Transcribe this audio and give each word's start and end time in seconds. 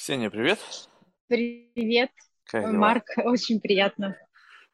Ксения, 0.00 0.30
привет. 0.30 0.58
Привет, 1.28 2.10
Как 2.46 2.62
дела? 2.62 2.72
Марк, 2.72 3.04
очень 3.18 3.60
приятно. 3.60 4.16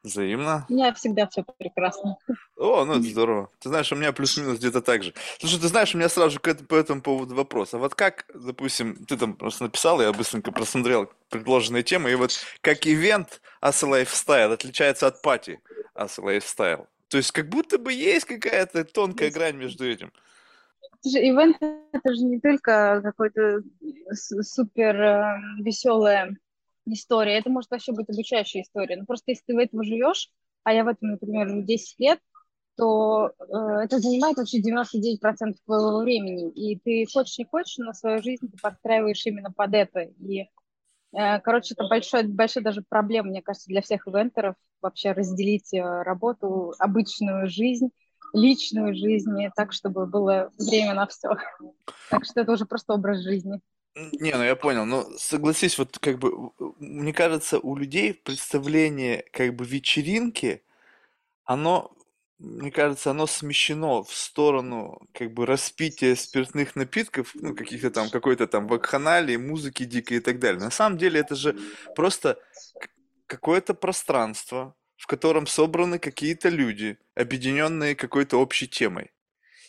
Взаимно. 0.05 0.65
У 0.69 0.73
меня 0.73 0.95
всегда 0.95 1.27
все 1.27 1.43
прекрасно. 1.43 2.17
О, 2.57 2.85
ну 2.85 2.93
это 2.93 3.03
здорово. 3.03 3.51
Ты 3.59 3.71
знаешь, 3.71 3.91
у 3.91 3.97
меня 3.97 4.13
плюс-минус 4.13 4.61
где-то 4.61 4.83
так 4.83 5.03
же. 5.03 5.15
Слушай, 5.41 5.59
ты 5.59 5.67
знаешь, 5.67 5.93
у 5.97 5.99
меня 5.99 6.09
сразу 6.09 6.31
же 6.31 6.39
к 6.39 6.47
эт- 6.47 6.65
по 6.67 6.77
этому 6.77 7.03
поводу 7.03 7.35
вопрос. 7.35 7.75
А 7.75 7.79
вот 7.79 7.97
как, 7.97 8.27
допустим, 8.35 9.05
ты 9.05 9.17
там 9.17 9.35
просто 9.35 9.65
написал, 9.65 10.01
я 10.01 10.13
быстренько 10.13 10.53
просмотрел 10.53 11.11
предложенные 11.29 11.83
темы, 11.83 12.13
и 12.13 12.15
вот 12.15 12.31
как 12.61 12.87
ивент 12.87 13.41
as 13.61 13.83
a 13.83 14.05
lifestyle 14.05 14.53
отличается 14.53 15.09
от 15.09 15.23
пати 15.23 15.59
as 15.97 16.21
a 16.21 16.23
lifestyle? 16.23 16.87
То 17.09 17.17
есть 17.17 17.33
как 17.33 17.49
будто 17.49 17.79
бы 17.79 17.93
есть 17.93 18.27
какая-то 18.27 18.85
тонкая 18.85 19.33
грань 19.33 19.57
между 19.57 19.91
этим. 19.91 20.13
Ивент, 21.05 21.57
это 21.93 22.15
же 22.15 22.25
не 22.25 22.41
только 22.41 23.01
какой-то 23.03 23.63
супер 24.15 24.97
веселая 25.61 26.37
история, 26.87 27.39
это 27.39 27.51
может 27.51 27.71
вообще 27.71 27.93
быть 27.93 28.09
обучающая 28.09 28.63
история. 28.63 28.97
Ну 28.97 29.07
просто 29.07 29.33
если 29.33 29.45
ты 29.47 29.55
в 29.55 29.59
этом 29.59 29.83
живешь, 29.83 30.31
а 30.65 30.73
я 30.73 30.85
в 30.85 30.89
этом, 30.89 31.11
например, 31.13 31.47
уже 31.47 31.63
10 31.63 31.99
лет, 31.99 32.21
то 32.77 33.33
э, 33.39 33.85
это 33.85 33.99
занимает 34.01 34.37
вообще 34.37 34.61
99% 34.61 35.59
твоего 35.65 35.99
времени. 36.01 36.51
И 36.53 36.79
ты 36.79 37.07
хочешь 37.13 37.39
не 37.39 37.45
хочешь, 37.47 37.79
но 37.79 37.93
свою 37.93 38.23
жизнь 38.23 38.51
ты 38.51 38.59
подстраиваешь 38.61 39.25
именно 39.27 39.51
под 39.53 39.75
это. 39.75 40.01
И 40.01 40.49
Э, 41.13 41.41
Короче, 41.41 41.75
это 41.75 41.87
большой, 41.89 42.25
большая 42.27 42.65
даже 42.65 42.83
проблема, 42.89 43.31
мне 43.31 43.43
кажется, 43.43 43.69
для 43.69 43.83
всех 43.83 44.07
ивентеров 44.07 44.57
вообще 44.83 45.13
разделить 45.13 45.73
э, 45.75 45.81
работу, 46.03 46.75
обычную 46.79 47.49
жизнь, 47.49 47.89
личную 48.33 48.95
жизнь, 48.95 49.41
и 49.41 49.51
так, 49.55 49.73
чтобы 49.73 50.07
было 50.07 50.51
время 50.59 50.95
на 50.95 51.07
все. 51.07 51.37
Так 52.11 52.25
что 52.25 52.41
это 52.41 52.53
уже 52.53 52.67
просто 52.67 52.95
образ 52.95 53.21
жизни. 53.21 53.61
Не, 53.95 54.37
ну 54.37 54.43
я 54.45 54.57
понял, 54.57 54.85
но 54.85 55.07
согласись, 55.17 55.79
вот 55.79 55.99
как 55.99 56.19
бы, 56.19 56.51
мне 56.79 57.15
кажется, 57.15 57.59
у 57.59 57.77
людей 57.77 58.13
представление 58.13 59.25
как 59.33 59.55
бы 59.57 59.65
вечеринки, 59.65 60.63
оно, 61.45 61.97
мне 62.39 62.71
кажется, 62.71 63.13
оно 63.13 63.27
смещено 63.27 64.03
в 64.03 64.13
сторону 64.15 65.01
как 65.15 65.33
бы 65.33 65.47
распития 65.47 66.15
спиртных 66.15 66.77
напитков, 66.77 67.35
ну, 67.35 67.55
каких-то 67.55 67.91
там, 67.91 68.11
какой-то 68.11 68.47
там 68.47 68.67
вакханалии, 68.67 69.39
музыки 69.39 69.85
дикой 69.85 70.19
и 70.19 70.21
так 70.21 70.41
далее. 70.41 70.61
На 70.61 70.71
самом 70.71 70.99
деле 70.99 71.21
это 71.21 71.35
же 71.35 71.57
просто 71.95 72.39
какое-то 73.27 73.73
пространство, 73.73 74.75
в 74.97 75.07
котором 75.07 75.47
собраны 75.47 75.99
какие-то 75.99 76.49
люди, 76.49 76.99
объединенные 77.15 77.95
какой-то 77.95 78.39
общей 78.39 78.67
темой. 78.67 79.11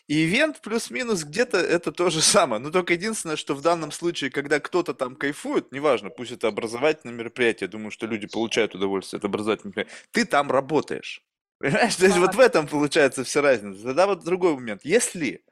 И 0.08 0.23
ивент 0.23 0.61
плюс-минус 0.61 1.25
где-то 1.25 1.58
это 1.58 1.92
то 1.92 2.09
же 2.09 2.22
самое. 2.22 2.61
Но 2.61 2.72
только 2.72 2.94
единственное, 2.94 3.36
что 3.36 3.53
в 3.53 3.61
данном 3.61 3.92
случае, 3.92 4.31
когда 4.31 4.61
кто-то 4.61 4.94
там 4.94 5.17
кайфует, 5.17 5.73
неважно, 5.73 6.09
пусть 6.09 6.31
это 6.31 6.48
образовательное 6.48 7.14
мероприятие, 7.14 7.67
думаю, 7.67 7.92
что 7.92 8.08
люди 8.08 8.25
получают 8.25 8.73
удовольствие 8.73 9.17
от 9.17 9.25
образовательных 9.25 9.75
мероприятий, 9.75 10.08
ты 10.11 10.25
там 10.25 10.50
работаешь. 10.50 11.23
Понимаешь? 11.59 11.95
То 11.95 12.05
есть 12.05 12.17
вот 12.17 12.36
в 12.36 12.39
этом 12.39 12.67
получается 12.67 13.25
вся 13.25 13.42
разница. 13.42 13.83
Тогда 13.83 14.08
вот 14.08 14.23
другой 14.23 14.53
момент. 14.53 14.86
Если 14.86 15.44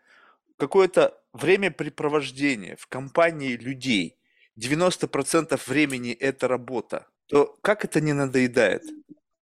какое-то 0.58 1.20
времяпрепровождение 1.34 2.78
в 2.78 2.88
компании 2.88 3.58
людей, 3.58 4.18
90% 4.58 5.60
времени 5.68 6.14
это 6.14 6.48
работа, 6.48 7.08
то 7.28 7.58
как 7.62 7.84
это 7.84 8.00
не 8.00 8.14
надоедает? 8.14 8.84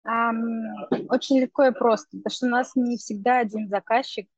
Ам, 0.05 0.87
очень 1.09 1.41
легко 1.41 1.65
и 1.65 1.73
просто, 1.73 2.17
потому 2.19 2.33
что 2.35 2.47
у 2.47 2.51
нас 2.51 2.73
не 2.75 2.97
всегда 2.97 3.39
один 3.39 3.69
заказчик, 3.69 4.29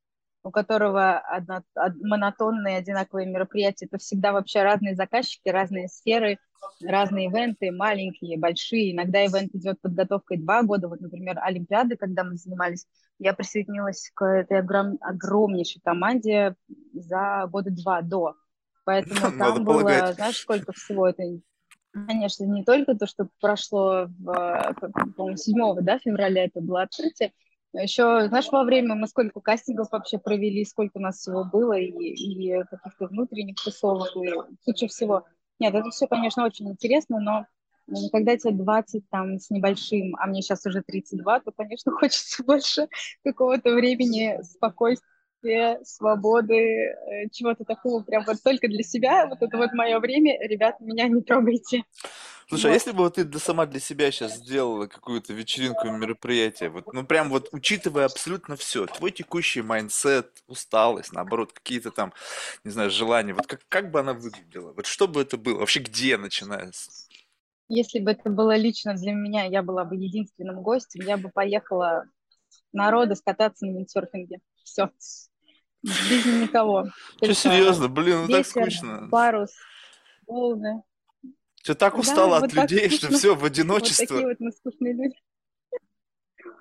у 0.43 0.51
которого 0.51 1.19
одно, 1.19 1.63
од- 1.75 2.03
монотонные 2.03 2.77
одинаковые 2.79 3.27
мероприятия. 3.27 3.87
Это 3.87 3.99
всегда 3.99 4.33
вообще 4.33 4.63
разные 4.63 4.95
заказчики, 4.95 5.49
разные 5.49 5.89
сферы, 5.89 6.39
разные 6.83 7.29
ивенты, 7.29 7.71
маленькие, 7.73 8.39
большие. 8.39 8.93
Иногда 8.93 9.25
ивент 9.25 9.55
идет 9.55 9.81
подготовкой 9.81 10.37
два 10.37 10.63
года. 10.63 10.89
Вот, 10.89 11.01
например, 11.01 11.39
Олимпиады, 11.41 11.97
когда 11.97 12.25
мы 12.25 12.37
занимались, 12.37 12.87
я 13.19 13.33
присоединилась 13.33 14.11
к 14.15 14.23
этой 14.23 14.61
огром- 14.61 14.99
огромнейшей 15.01 15.81
команде 15.83 16.57
за 16.93 17.47
года 17.51 17.71
два 17.71 18.03
до. 18.03 18.35
Поэтому 18.85 19.15
Надо 19.39 19.39
там 19.39 19.65
полагать. 19.65 20.03
было, 20.03 20.13
знаешь, 20.13 20.37
сколько 20.37 20.73
всего 20.73 21.09
это 21.09 21.23
Конечно, 21.95 22.45
не 22.45 22.65
только 22.65 22.97
то, 22.97 23.07
что 23.07 23.29
прошло, 23.41 24.03
э, 24.03 24.09
по-моему, 25.17 25.37
7 25.37 25.81
да, 25.81 25.99
февраля 25.99 26.45
это 26.45 26.61
было 26.61 26.83
открытие, 26.83 27.33
еще, 27.73 28.27
знаешь, 28.29 28.49
во 28.51 28.65
время 28.65 28.95
мы 28.95 29.07
сколько 29.07 29.41
кастингов 29.41 29.91
вообще 29.91 30.19
провели, 30.19 30.65
сколько 30.65 30.99
у 30.99 31.01
нас 31.01 31.19
всего 31.19 31.45
было, 31.45 31.79
и, 31.79 31.91
и 31.91 32.65
каких-то 32.65 33.07
внутренних 33.07 33.57
тусовок, 33.57 34.11
и 34.17 34.33
куча 34.65 34.89
всего. 34.89 35.25
Нет, 35.59 35.75
это 35.75 35.91
все, 35.91 36.07
конечно, 36.07 36.45
очень 36.45 36.69
интересно, 36.69 37.21
но 37.21 37.47
когда 38.13 38.37
тебе 38.37 38.55
20 38.55 39.09
там 39.11 39.39
с 39.39 39.51
небольшим, 39.51 40.17
а 40.17 40.27
мне 40.27 40.43
сейчас 40.43 40.65
уже 40.67 40.83
32, 40.83 41.41
то, 41.41 41.53
конечно, 41.53 41.93
хочется 41.99 42.43
больше 42.45 42.89
какого-то 43.25 43.75
времени, 43.75 44.41
спокойствия, 44.43 45.09
свободы, 45.85 46.55
э, 46.55 47.29
чего-то 47.33 47.65
такого 47.65 48.03
прям 48.03 48.25
вот 48.25 48.43
только 48.43 48.69
для 48.69 48.83
себя. 48.83 49.27
Вот 49.27 49.43
это 49.43 49.57
вот 49.57 49.73
мое 49.73 49.99
время, 50.01 50.39
ребят, 50.47 50.81
меня 50.81 51.09
не 51.09 51.23
трогайте. 51.23 51.85
Слушай, 52.47 52.67
а 52.67 52.69
Вот. 52.69 52.75
если 52.75 52.91
бы 52.93 52.99
вот 52.99 53.15
ты 53.15 53.25
для- 53.25 53.41
сама 53.41 53.65
для 53.67 53.81
себя 53.81 54.11
сейчас 54.11 54.35
сделала 54.37 54.87
какую-то 54.87 55.33
вечеринку, 55.33 55.89
мероприятие, 55.89 56.69
вот, 56.69 56.93
ну 56.93 57.05
прям 57.05 57.31
вот 57.31 57.49
учитывая 57.53 58.05
абсолютно 58.05 58.57
все, 58.57 58.87
твой 58.87 59.13
текущий 59.13 59.63
mindset, 59.63 60.43
усталость, 60.47 61.13
наоборот, 61.13 61.53
какие-то 61.53 61.91
там, 61.91 62.13
не 62.63 62.71
знаю, 62.71 62.91
желания, 62.91 63.33
вот 63.33 63.47
как, 63.47 63.61
как 63.69 63.91
бы 63.91 64.01
она 64.01 64.13
выглядела? 64.13 64.73
Вот 64.75 64.87
что 64.87 65.09
бы 65.09 65.23
это 65.23 65.39
было? 65.39 65.61
Вообще 65.61 65.81
где 65.81 66.19
начинается? 66.19 66.91
Если 67.69 67.99
бы 68.01 68.11
это 68.11 68.29
было 68.29 68.57
лично 68.57 68.95
для 68.95 69.13
меня, 69.13 69.45
я 69.45 69.63
была 69.63 69.85
бы 69.87 69.97
единственным 69.97 70.61
гостем, 70.63 71.01
я 71.07 71.17
бы 71.17 71.31
поехала 71.31 72.05
на 72.73 72.91
Родос 72.91 73.23
кататься 73.23 73.65
на 73.65 73.71
виндсерфинге. 73.79 74.41
Все. 74.65 74.91
Без 75.85 76.25
никого. 76.25 76.87
Что, 77.23 77.35
серьезно? 77.35 77.89
Блин, 77.89 78.23
ну 78.23 78.29
так 78.29 78.47
скучно. 78.47 79.09
парус, 79.11 79.51
волны. 80.27 80.83
Ты 81.63 81.75
так 81.75 81.99
устала 81.99 82.41
вот 82.41 82.45
от 82.45 82.53
людей, 82.55 82.89
что 82.89 83.09
все, 83.09 83.35
в 83.35 83.41
Вот 83.41 83.51
одиночество. 83.51 84.07
такие 84.07 84.27
вот 84.27 84.41
мы 84.41 84.53
скучные 84.53 84.95
люди. 84.95 85.17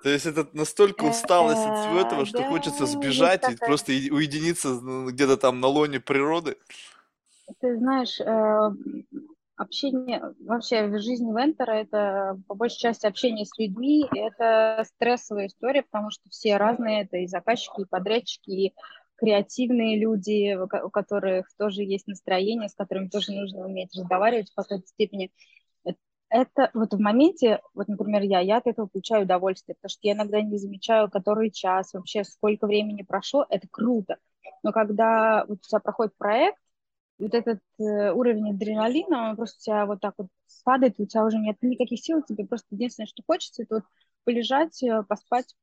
То 0.02 0.10
есть 0.10 0.26
это 0.26 0.46
настолько 0.52 1.04
усталость 1.04 1.64
от 1.64 1.78
всего 1.78 2.00
этого, 2.00 2.22
Э, 2.22 2.26
что 2.26 2.42
хочется 2.44 2.84
сбежать 2.84 3.50
и 3.50 3.56
просто 3.56 3.92
уединиться 3.92 4.68
ну, 4.80 5.10
где-то 5.10 5.38
там 5.38 5.60
на 5.60 5.68
лоне 5.68 6.00
природы. 6.00 6.56
Ты 7.60 7.78
знаешь, 7.78 8.20
э, 8.20 8.70
общение 9.56 10.34
вообще 10.40 10.86
в 10.88 11.00
жизни 11.00 11.32
вентера 11.32 11.72
это 11.72 12.38
по 12.48 12.54
большей 12.54 12.78
части 12.78 13.06
общение 13.06 13.46
с 13.46 13.56
людьми, 13.58 14.06
это 14.14 14.84
стрессовая 14.86 15.46
история, 15.46 15.82
потому 15.82 16.10
что 16.10 16.28
все 16.28 16.56
разные, 16.56 17.04
это 17.04 17.18
и 17.18 17.26
заказчики, 17.26 17.82
и 17.82 17.86
подрядчики, 17.88 18.50
и 18.50 18.74
креативные 19.16 19.98
люди, 19.98 20.54
у 20.56 20.66
ко- 20.68 20.84
у 20.86 20.90
которых 20.90 21.48
тоже 21.58 21.82
есть 21.84 22.06
настроение, 22.06 22.68
с 22.68 22.74
которыми 22.74 23.08
тоже 23.08 23.32
нужно 23.32 23.66
уметь 23.66 23.94
разговаривать 23.96 24.50
в 24.50 24.54
какой-то 24.54 24.86
степени. 24.86 25.30
Э- 25.86 25.92
Это 26.30 26.70
вот 26.74 26.94
в 26.94 27.00
моменте, 27.00 27.60
вот, 27.74 27.88
например, 27.88 28.22
я, 28.22 28.40
я 28.40 28.58
от 28.58 28.66
этого 28.66 28.86
получаю 28.86 29.24
удовольствие, 29.24 29.76
потому 29.76 29.90
что 29.90 30.00
я 30.08 30.14
иногда 30.14 30.40
не 30.42 30.58
замечаю, 30.58 31.10
который 31.10 31.50
час, 31.50 31.94
вообще 31.94 32.24
сколько 32.24 32.66
времени 32.66 33.02
прошло, 33.02 33.46
это 33.50 33.68
круто. 33.70 34.18
Но 34.62 34.72
когда 34.72 35.44
вот 35.48 35.58
у 35.58 35.68
тебя 35.68 35.80
проходит 35.80 36.16
проект, 36.18 36.58
вот 37.18 37.34
этот 37.34 37.60
э, 37.78 38.10
уровень 38.12 38.50
адреналина, 38.50 39.30
он 39.30 39.36
просто 39.36 39.56
у 39.58 39.62
тебя 39.64 39.86
вот 39.86 40.00
так 40.00 40.14
вот 40.18 40.28
падает, 40.64 40.98
у 40.98 41.06
тебя 41.06 41.24
уже 41.24 41.38
нет 41.38 41.56
никаких 41.62 42.00
сил, 42.00 42.22
тебе 42.22 42.46
просто 42.46 42.66
единственное, 42.72 43.06
что 43.06 43.22
хочется, 43.26 43.62
это 43.62 43.76
вот 43.76 43.84
полежать, 44.24 44.82
э, 44.82 45.02
поспать, 45.08 45.54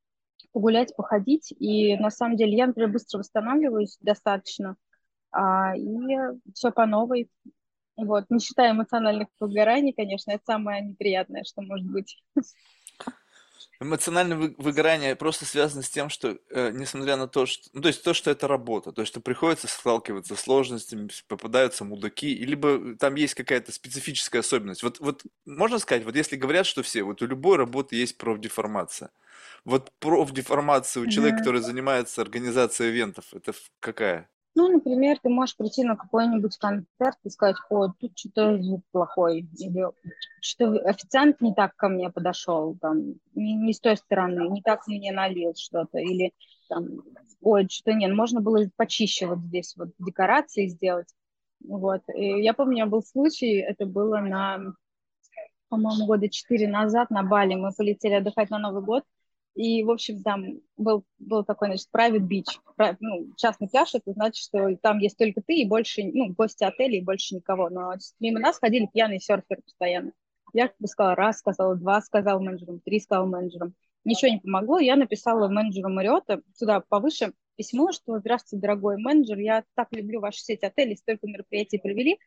погулять, 0.52 0.96
походить. 0.96 1.54
И 1.60 1.96
на 1.98 2.10
самом 2.10 2.38
деле 2.38 2.56
я, 2.56 2.68
например, 2.68 2.92
быстро 2.92 3.20
восстанавливаюсь 3.20 3.98
достаточно, 4.02 4.76
а, 5.32 5.76
и 5.76 5.84
все 6.54 6.72
по 6.72 6.86
новой. 6.86 7.30
Вот, 7.98 8.26
не 8.30 8.40
считая 8.40 8.72
эмоциональных 8.72 9.28
выгораний, 9.40 9.94
конечно, 9.94 10.32
это 10.32 10.44
самое 10.46 10.82
неприятное, 10.82 11.44
что 11.44 11.62
может 11.62 11.88
быть. 11.88 12.18
Эмоциональное 13.82 14.38
вы- 14.38 14.56
выгорание 14.60 15.16
просто 15.16 15.46
связано 15.46 15.82
с 15.82 15.90
тем, 15.90 16.10
что, 16.10 16.38
э, 16.52 16.70
несмотря 16.72 17.18
на 17.18 17.28
то, 17.28 17.48
что, 17.48 17.68
ну, 17.74 17.82
то 17.82 17.88
есть 17.88 18.04
то, 18.04 18.14
что 18.14 18.30
это 18.30 18.48
работа, 18.48 18.92
то 18.92 19.02
есть 19.02 19.12
что 19.12 19.22
приходится 19.22 19.68
сталкиваться 19.68 20.36
с 20.36 20.42
сложностями, 20.42 21.10
попадаются 21.28 21.84
мудаки, 21.84 22.36
либо 22.46 22.96
там 22.98 23.16
есть 23.16 23.34
какая-то 23.34 23.72
специфическая 23.72 24.42
особенность. 24.42 24.84
Вот, 24.84 25.00
вот 25.00 25.24
можно 25.46 25.80
сказать, 25.80 26.06
вот 26.06 26.16
если 26.16 26.36
говорят, 26.36 26.68
что 26.68 26.84
все, 26.84 27.02
вот 27.02 27.24
у 27.24 27.26
любой 27.26 27.58
работы 27.58 27.96
есть 27.96 28.20
профдеформация. 28.20 29.10
Вот 29.66 29.92
профдеформация 30.00 31.02
у 31.04 31.08
человека, 31.08 31.38
Мгм. 31.38 31.40
который 31.40 31.62
занимается 31.62 32.22
организацией 32.22 32.92
ивентов, 32.92 33.34
это 33.34 33.54
какая? 33.80 34.30
Ну, 34.54 34.68
например, 34.68 35.18
ты 35.24 35.30
можешь 35.30 35.56
прийти 35.56 35.84
на 35.86 35.96
какой-нибудь 35.96 36.58
концерт 36.58 37.18
и 37.24 37.30
сказать, 37.30 37.56
о, 37.70 37.88
тут 37.88 38.18
что-то 38.18 38.62
звук 38.62 38.84
плохой, 38.92 39.48
или 39.58 39.86
что 40.42 40.74
официант 40.90 41.40
не 41.40 41.54
так 41.54 41.76
ко 41.78 41.88
мне 41.88 42.10
подошел, 42.10 42.76
там, 42.82 43.16
не, 43.34 43.54
не 43.56 43.74
с 43.74 43.80
той 43.80 43.96
стороны, 43.96 44.50
не 44.50 44.62
так 44.62 44.88
мне 44.88 45.14
налил 45.14 45.54
что-то, 45.56 46.00
или 46.00 46.34
там, 46.68 46.86
ой, 47.42 47.68
что-то 47.70 47.94
нет, 47.94 48.14
можно 48.14 48.42
было 48.42 48.70
почище 48.76 49.28
вот 49.28 49.40
здесь 49.40 49.74
вот 49.78 49.90
декорации 50.00 50.68
сделать. 50.68 51.08
Вот. 51.66 52.02
И 52.14 52.42
я 52.42 52.54
помню, 52.54 52.72
у 52.72 52.76
меня 52.76 52.86
был 52.88 53.04
случай, 53.04 53.56
это 53.60 53.86
было 53.86 54.18
на, 54.20 54.74
по-моему, 55.70 56.08
года 56.08 56.28
четыре 56.30 56.68
назад 56.68 57.10
на 57.10 57.24
Бали. 57.24 57.56
Мы 57.56 57.72
полетели 57.72 58.16
отдыхать 58.16 58.50
на 58.50 58.60
Новый 58.60 58.84
год. 58.84 59.04
И, 59.56 59.84
в 59.84 59.92
общем, 59.92 60.24
там 60.24 60.62
был, 60.78 61.04
был 61.20 61.44
такой, 61.44 61.68
значит, 61.68 61.90
private 61.94 62.28
beach, 62.28 62.96
ну, 63.02 63.34
частный 63.36 63.68
пляж, 63.68 63.94
это 63.94 64.14
значит, 64.14 64.44
что 64.44 64.76
там 64.78 65.00
есть 65.00 65.18
только 65.18 65.42
ты 65.42 65.56
и 65.56 65.68
больше, 65.68 66.04
ну, 66.14 66.34
гости 66.34 66.64
отеля 66.64 66.98
и 66.98 67.04
больше 67.04 67.36
никого. 67.36 67.70
Но 67.70 67.94
мимо 68.20 68.40
нас 68.40 68.60
ходили 68.60 68.90
пьяные 68.92 69.20
серферы 69.20 69.62
постоянно. 69.62 70.14
Я 70.54 70.68
как 70.70 70.78
бы 70.80 70.88
сказала 70.88 71.16
раз, 71.16 71.40
сказала 71.40 71.76
два, 71.76 72.02
сказал 72.02 72.42
менеджерам, 72.42 72.80
три 72.80 73.00
сказал 73.00 73.28
менеджерам. 73.28 73.74
Ничего 74.04 74.32
не 74.32 74.40
помогло, 74.40 74.80
я 74.80 74.96
написала 74.96 75.48
менеджеру 75.48 75.90
Мариота 75.90 76.42
сюда 76.56 76.80
повыше 76.80 77.34
письмо, 77.56 77.92
что 77.92 78.18
«Здравствуйте, 78.20 78.62
дорогой 78.62 78.98
менеджер, 78.98 79.38
я 79.38 79.64
так 79.76 79.90
люблю 79.92 80.20
вашу 80.20 80.40
сеть 80.40 80.64
отелей, 80.64 80.98
столько 80.98 81.28
мероприятий 81.28 81.78
провели, 81.78 82.18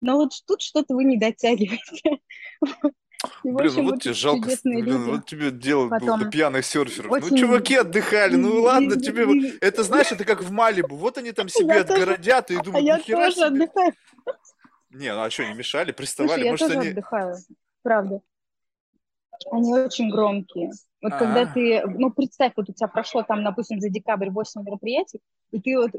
но 0.00 0.16
вот 0.16 0.32
тут 0.46 0.60
что-то 0.60 0.94
вы 0.94 1.04
не 1.04 1.16
дотягиваете». 1.16 2.20
И, 3.42 3.50
Блин, 3.50 3.66
общем, 3.66 3.84
ну 3.84 3.90
вот 3.90 4.02
тебе 4.02 4.14
жалко, 4.14 4.48
блин, 4.62 5.04
вот 5.04 5.26
тебе 5.26 5.50
дело 5.50 5.88
Потом... 5.88 6.20
было 6.20 6.30
пьяных 6.30 6.64
серферов. 6.64 7.10
Ну, 7.10 7.16
очень... 7.16 7.30
Ну, 7.30 7.36
чуваки 7.36 7.74
отдыхали, 7.74 8.36
ну 8.36 8.62
ладно, 8.62 8.94
тебе... 8.96 9.56
Это, 9.60 9.82
знаешь, 9.82 10.12
это 10.12 10.24
как 10.24 10.42
в 10.42 10.52
Малибу. 10.52 10.94
Вот 10.94 11.18
они 11.18 11.32
там 11.32 11.48
себе 11.48 11.80
отгородят 11.80 12.50
и 12.52 12.62
думают, 12.62 12.86
я 12.86 12.98
тоже 12.98 13.36
себе... 13.36 13.46
отдыхаю. 13.46 13.92
Не, 14.90 15.14
ну 15.14 15.22
а 15.22 15.30
что, 15.30 15.44
не 15.44 15.54
мешали, 15.54 15.90
приставали? 15.90 16.42
Слушай, 16.42 16.50
Может, 16.50 16.60
я 16.60 16.66
тоже 16.68 16.80
они... 16.80 16.90
отдыхаю, 16.90 17.36
правда. 17.82 18.20
Они 19.50 19.74
очень 19.74 20.10
громкие. 20.10 20.70
Вот 21.00 21.12
А-а-а. 21.12 21.18
когда 21.18 21.46
ты, 21.46 21.82
ну, 21.86 22.10
представь, 22.10 22.52
вот 22.56 22.68
у 22.68 22.72
тебя 22.72 22.88
прошло 22.88 23.22
там, 23.22 23.44
допустим, 23.44 23.80
за 23.80 23.88
декабрь 23.88 24.30
8 24.30 24.64
мероприятий, 24.64 25.20
и 25.52 25.60
ты 25.60 25.78
вот 25.78 25.92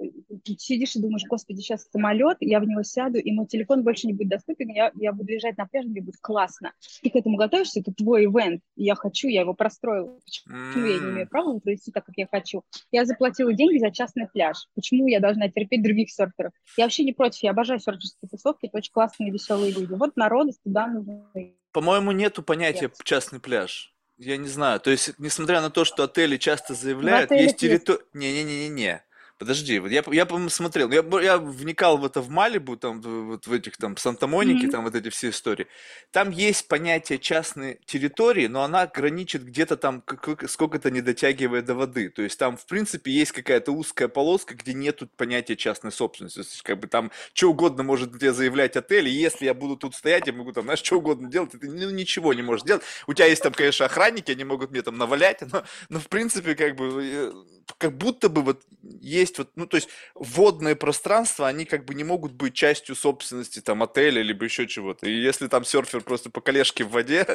сидишь 0.58 0.96
и 0.96 1.02
думаешь, 1.02 1.24
господи, 1.28 1.62
сейчас 1.62 1.88
самолет, 1.90 2.38
я 2.42 2.60
в 2.60 2.66
него 2.66 2.84
сяду, 2.84 3.18
и 3.18 3.32
мой 3.32 3.48
телефон 3.48 3.84
больше 3.84 4.08
не 4.08 4.14
будет 4.14 4.28
доступен, 4.28 4.70
я, 4.70 4.92
я 4.96 5.14
буду 5.14 5.32
лежать 5.32 5.58
на 5.58 5.66
пляже, 5.66 5.88
мне 5.88 6.02
будет 6.02 6.20
классно. 6.22 6.74
Ты 7.02 7.10
к 7.10 7.16
этому 7.16 7.38
готовишься, 7.38 7.80
это 7.80 7.94
твой 7.94 8.26
ивент, 8.26 8.62
я 8.76 8.96
хочу, 8.96 9.30
я 9.30 9.42
его 9.42 9.54
простроила. 9.54 10.20
Почему 10.26 10.86
я 10.86 11.00
не 11.00 11.10
имею 11.12 11.30
права 11.30 11.60
провести 11.60 11.92
так, 11.92 12.06
как 12.06 12.18
я 12.18 12.28
хочу? 12.28 12.64
Я 12.92 13.06
заплатила 13.06 13.54
деньги 13.54 13.80
за 13.80 13.92
частный 13.92 14.28
пляж. 14.28 14.68
Почему 14.76 15.08
я 15.08 15.22
должна 15.22 15.48
терпеть 15.48 15.82
других 15.82 16.12
серферов? 16.12 16.52
Я 16.78 16.86
вообще 16.86 17.06
не 17.06 17.14
против, 17.14 17.42
я 17.44 17.52
обожаю 17.52 17.80
серферские 17.80 18.30
тусовки, 18.30 18.66
это 18.66 18.78
очень 18.78 18.92
классные, 18.92 19.32
веселые 19.32 19.74
люди. 19.74 19.94
Вот 19.94 20.18
народу 20.18 20.52
туда 20.64 20.88
нужно 20.88 21.30
по-моему, 21.72 22.12
нету 22.12 22.44
понятия 22.44 22.84
Нет. 22.84 22.98
частный 23.04 23.40
пляж. 23.40 23.94
Я 24.18 24.38
не 24.38 24.48
знаю. 24.50 24.80
То 24.80 24.92
есть, 24.92 25.14
несмотря 25.18 25.62
на 25.62 25.70
то, 25.70 25.86
что 25.86 26.04
отели 26.04 26.38
часто 26.38 26.74
заявляют, 26.74 27.32
есть 27.32 27.58
территория... 27.58 28.04
Не-не-не-не-не. 28.14 29.04
Подожди, 29.40 29.80
вот 29.80 29.90
я, 29.90 30.04
я 30.12 30.26
по-моему, 30.26 30.50
смотрел, 30.50 30.92
я, 30.92 31.02
я 31.22 31.38
вникал 31.38 31.98
в 31.98 32.04
это 32.04 32.20
в 32.20 32.30
Малибу, 32.30 32.76
там, 32.76 33.00
вот 33.00 33.48
в 33.48 33.54
этих 33.54 33.78
там 33.78 33.96
Санта-Монике, 33.96 34.68
mm-hmm. 34.68 34.72
там 34.72 34.84
вот 34.84 34.96
эти 34.96 35.10
все 35.10 35.30
истории. 35.30 35.68
Там 36.12 36.30
есть 36.30 36.68
понятие 36.68 37.20
частной 37.20 37.80
территории, 37.86 38.48
но 38.48 38.64
она 38.64 38.86
граничит 38.86 39.46
где-то 39.46 39.78
там, 39.78 40.04
сколько-то 40.46 40.92
не 40.92 41.00
дотягивая 41.00 41.62
до 41.62 41.74
воды. 41.74 42.10
То 42.10 42.22
есть 42.22 42.38
там, 42.38 42.58
в 42.58 42.66
принципе, 42.66 43.14
есть 43.14 43.32
какая-то 43.32 43.72
узкая 43.72 44.10
полоска, 44.10 44.56
где 44.56 44.74
нету 44.74 45.08
понятия 45.16 45.56
частной 45.56 45.94
собственности. 45.94 46.36
То 46.36 46.42
есть, 46.42 46.62
как 46.62 46.78
бы 46.82 46.88
там 46.88 47.10
что 47.34 47.52
угодно 47.52 47.84
может 47.84 48.20
тебе 48.20 48.34
заявлять 48.34 48.76
отель, 48.76 49.08
и 49.08 49.12
если 49.12 49.46
я 49.46 49.54
буду 49.54 49.78
тут 49.78 49.96
стоять, 49.96 50.28
я 50.28 50.34
могу 50.34 50.52
там, 50.52 50.66
знаешь, 50.66 50.80
что 50.80 50.98
угодно 50.98 51.30
делать, 51.30 51.52
ты 51.52 51.60
ну, 51.66 51.90
ничего 51.92 52.34
не 52.34 52.42
можешь 52.42 52.66
делать. 52.66 52.84
У 53.08 53.14
тебя 53.14 53.28
есть 53.28 53.42
там, 53.42 53.54
конечно, 53.54 53.86
охранники, 53.86 54.32
они 54.32 54.44
могут 54.44 54.72
мне 54.72 54.82
там 54.82 54.98
навалять, 54.98 55.42
но, 55.50 55.64
но 55.88 56.00
в 56.02 56.10
принципе, 56.10 56.56
как 56.56 56.76
бы, 56.76 57.02
э, 57.02 57.32
как 57.78 57.96
будто 57.96 58.28
бы 58.28 58.42
вот 58.42 58.64
есть 58.82 59.29
есть 59.30 59.38
вот, 59.38 59.50
ну, 59.56 59.66
то 59.66 59.78
есть 59.78 59.90
водные 60.16 60.76
пространства, 60.76 61.48
они 61.48 61.66
как 61.66 61.86
бы 61.86 61.94
не 61.94 62.04
могут 62.04 62.34
быть 62.34 62.54
частью 62.54 62.96
собственности 62.96 63.62
там 63.62 63.84
отеля, 63.84 64.22
либо 64.22 64.46
еще 64.46 64.68
чего-то. 64.68 65.08
И 65.08 65.14
если 65.14 65.48
там 65.48 65.64
серфер 65.64 66.02
просто 66.02 66.30
по 66.30 66.42
колешке 66.42 66.84
в 66.84 66.92
воде, 66.92 67.26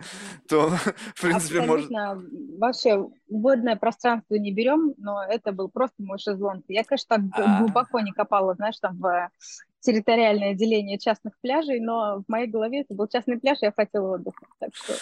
то, 0.48 0.70
в 1.14 1.20
принципе, 1.20 1.62
может... 1.62 1.90
Вообще, 2.58 3.08
водное 3.28 3.76
пространство 3.76 4.34
не 4.34 4.52
берем, 4.52 4.94
но 4.98 5.22
это 5.22 5.52
был 5.52 5.68
просто 5.68 5.96
мой 6.02 6.18
шезлонг. 6.18 6.64
Я, 6.68 6.84
конечно, 6.84 7.16
так 7.16 7.24
а. 7.32 7.60
глубоко 7.60 8.00
не 8.00 8.12
копала, 8.12 8.54
знаешь, 8.54 8.78
там 8.80 8.98
в 8.98 9.30
территориальное 9.80 10.54
деление 10.54 10.98
частных 10.98 11.34
пляжей, 11.40 11.80
но 11.80 12.22
в 12.26 12.28
моей 12.28 12.48
голове 12.48 12.80
это 12.80 12.94
был 12.94 13.06
частный 13.06 13.38
пляж, 13.38 13.58
я 13.62 13.72
хотела 13.72 14.14
отдыха. 14.14 14.46
Так 14.58 14.74
что 14.74 14.94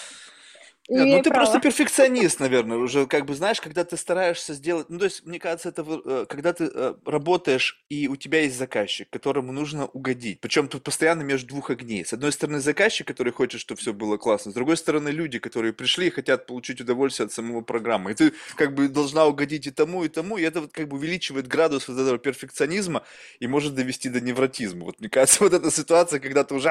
нет, 0.88 1.06
ну 1.06 1.22
ты 1.22 1.30
права. 1.30 1.44
просто 1.44 1.60
перфекционист, 1.60 2.38
наверное, 2.38 2.78
уже 2.78 3.06
как 3.06 3.26
бы 3.26 3.34
знаешь, 3.34 3.60
когда 3.60 3.84
ты 3.84 3.96
стараешься 3.96 4.54
сделать, 4.54 4.86
ну 4.88 4.98
то 4.98 5.06
есть 5.06 5.26
мне 5.26 5.40
кажется, 5.40 5.70
это 5.70 5.84
э, 6.04 6.26
когда 6.28 6.52
ты 6.52 6.70
э, 6.72 6.94
работаешь 7.04 7.84
и 7.88 8.06
у 8.06 8.16
тебя 8.16 8.42
есть 8.42 8.56
заказчик, 8.56 9.10
которому 9.10 9.52
нужно 9.52 9.86
угодить, 9.86 10.40
причем 10.40 10.68
тут 10.68 10.84
постоянно 10.84 11.22
между 11.22 11.48
двух 11.48 11.70
огней. 11.70 12.04
С 12.04 12.12
одной 12.12 12.30
стороны 12.30 12.60
заказчик, 12.60 13.06
который 13.06 13.32
хочет, 13.32 13.60
чтобы 13.60 13.80
все 13.80 13.92
было 13.92 14.16
классно, 14.16 14.52
с 14.52 14.54
другой 14.54 14.76
стороны 14.76 15.08
люди, 15.08 15.38
которые 15.40 15.72
пришли 15.72 16.06
и 16.06 16.10
хотят 16.10 16.46
получить 16.46 16.80
удовольствие 16.80 17.26
от 17.26 17.32
самого 17.32 17.62
программы, 17.62 18.12
и 18.12 18.14
ты 18.14 18.32
как 18.54 18.74
бы 18.74 18.88
должна 18.88 19.26
угодить 19.26 19.66
и 19.66 19.70
тому, 19.72 20.04
и 20.04 20.08
тому, 20.08 20.38
и 20.38 20.42
это 20.42 20.60
вот 20.60 20.72
как 20.72 20.86
бы 20.86 20.96
увеличивает 20.98 21.48
градус 21.48 21.88
вот 21.88 21.98
этого 21.98 22.18
перфекционизма 22.18 23.02
и 23.40 23.48
может 23.48 23.74
довести 23.74 24.08
до 24.08 24.20
невротизма. 24.20 24.84
Вот 24.84 25.00
мне 25.00 25.08
кажется, 25.08 25.38
вот 25.44 25.52
эта 25.52 25.70
ситуация, 25.70 26.20
когда 26.20 26.44
ты 26.44 26.54
уже 26.54 26.70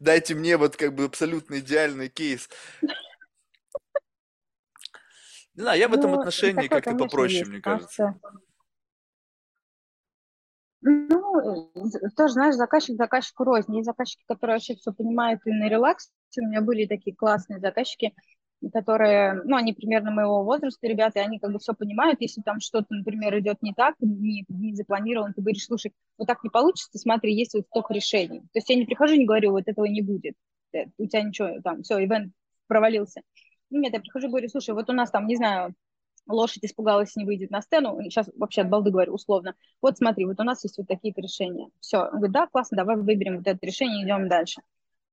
дайте 0.00 0.34
мне 0.34 0.56
вот 0.56 0.76
как 0.76 0.94
бы 0.94 1.04
абсолютно 1.04 1.60
идеальный 1.60 2.08
кейс. 2.08 2.48
Не 5.56 5.62
знаю, 5.62 5.78
я 5.78 5.88
в 5.88 5.94
этом 5.94 6.10
ну, 6.10 6.18
отношении 6.18 6.68
как-то 6.68 6.94
попроще, 6.94 7.38
есть, 7.38 7.50
мне 7.50 7.60
кажется. 7.60 8.14
Ну, 10.82 11.72
тоже, 12.16 12.34
знаешь, 12.34 12.54
заказчик 12.54 12.96
заказчику 12.96 13.44
рознь. 13.44 13.74
Есть 13.74 13.86
заказчики, 13.86 14.22
которые 14.28 14.56
вообще 14.56 14.76
все 14.76 14.92
понимают 14.92 15.40
и 15.46 15.50
на 15.50 15.68
релаксе. 15.68 16.10
У 16.38 16.42
меня 16.42 16.60
были 16.60 16.86
такие 16.86 17.16
классные 17.16 17.58
заказчики, 17.58 18.12
которые, 18.72 19.40
ну, 19.44 19.56
они 19.56 19.72
примерно 19.72 20.10
моего 20.10 20.44
возраста, 20.44 20.86
ребята, 20.86 21.20
и 21.20 21.22
они 21.22 21.38
как 21.38 21.52
бы 21.52 21.58
все 21.58 21.72
понимают. 21.72 22.20
Если 22.20 22.42
там 22.42 22.60
что-то, 22.60 22.88
например, 22.90 23.38
идет 23.38 23.62
не 23.62 23.72
так, 23.72 23.94
не, 24.00 24.44
не 24.48 24.74
запланировано, 24.74 25.32
ты 25.32 25.40
говоришь, 25.40 25.64
слушай, 25.64 25.92
вот 26.18 26.26
так 26.26 26.44
не 26.44 26.50
получится, 26.50 26.98
смотри, 26.98 27.34
есть 27.34 27.54
вот 27.54 27.64
столько 27.66 27.94
решений. 27.94 28.40
То 28.40 28.58
есть 28.58 28.68
я 28.68 28.76
не 28.76 28.84
прихожу 28.84 29.14
и 29.14 29.18
не 29.18 29.26
говорю, 29.26 29.52
вот 29.52 29.64
этого 29.66 29.86
не 29.86 30.02
будет. 30.02 30.34
Э, 30.72 30.84
у 30.98 31.06
тебя 31.06 31.22
ничего, 31.22 31.60
там, 31.64 31.82
все, 31.82 32.04
ивент 32.04 32.32
провалился. 32.66 33.22
Нет, 33.70 33.92
я 33.92 34.00
прихожу 34.00 34.26
и 34.26 34.30
говорю, 34.30 34.48
слушай, 34.48 34.74
вот 34.74 34.88
у 34.90 34.92
нас 34.92 35.10
там, 35.10 35.26
не 35.26 35.36
знаю, 35.36 35.74
лошадь 36.26 36.64
испугалась, 36.64 37.16
не 37.16 37.24
выйдет 37.24 37.50
на 37.50 37.62
сцену, 37.62 38.00
сейчас 38.02 38.28
вообще 38.36 38.62
от 38.62 38.68
балды 38.68 38.90
говорю 38.90 39.14
условно, 39.14 39.54
вот 39.80 39.96
смотри, 39.96 40.24
вот 40.24 40.40
у 40.40 40.44
нас 40.44 40.64
есть 40.64 40.78
вот 40.78 40.88
такие 40.88 41.14
решения. 41.16 41.70
Все, 41.80 41.98
он 42.04 42.18
говорит, 42.18 42.32
да, 42.32 42.46
классно, 42.46 42.76
давай 42.76 42.96
выберем 42.96 43.38
вот 43.38 43.46
это 43.46 43.64
решение, 43.64 44.04
идем 44.04 44.28
дальше. 44.28 44.62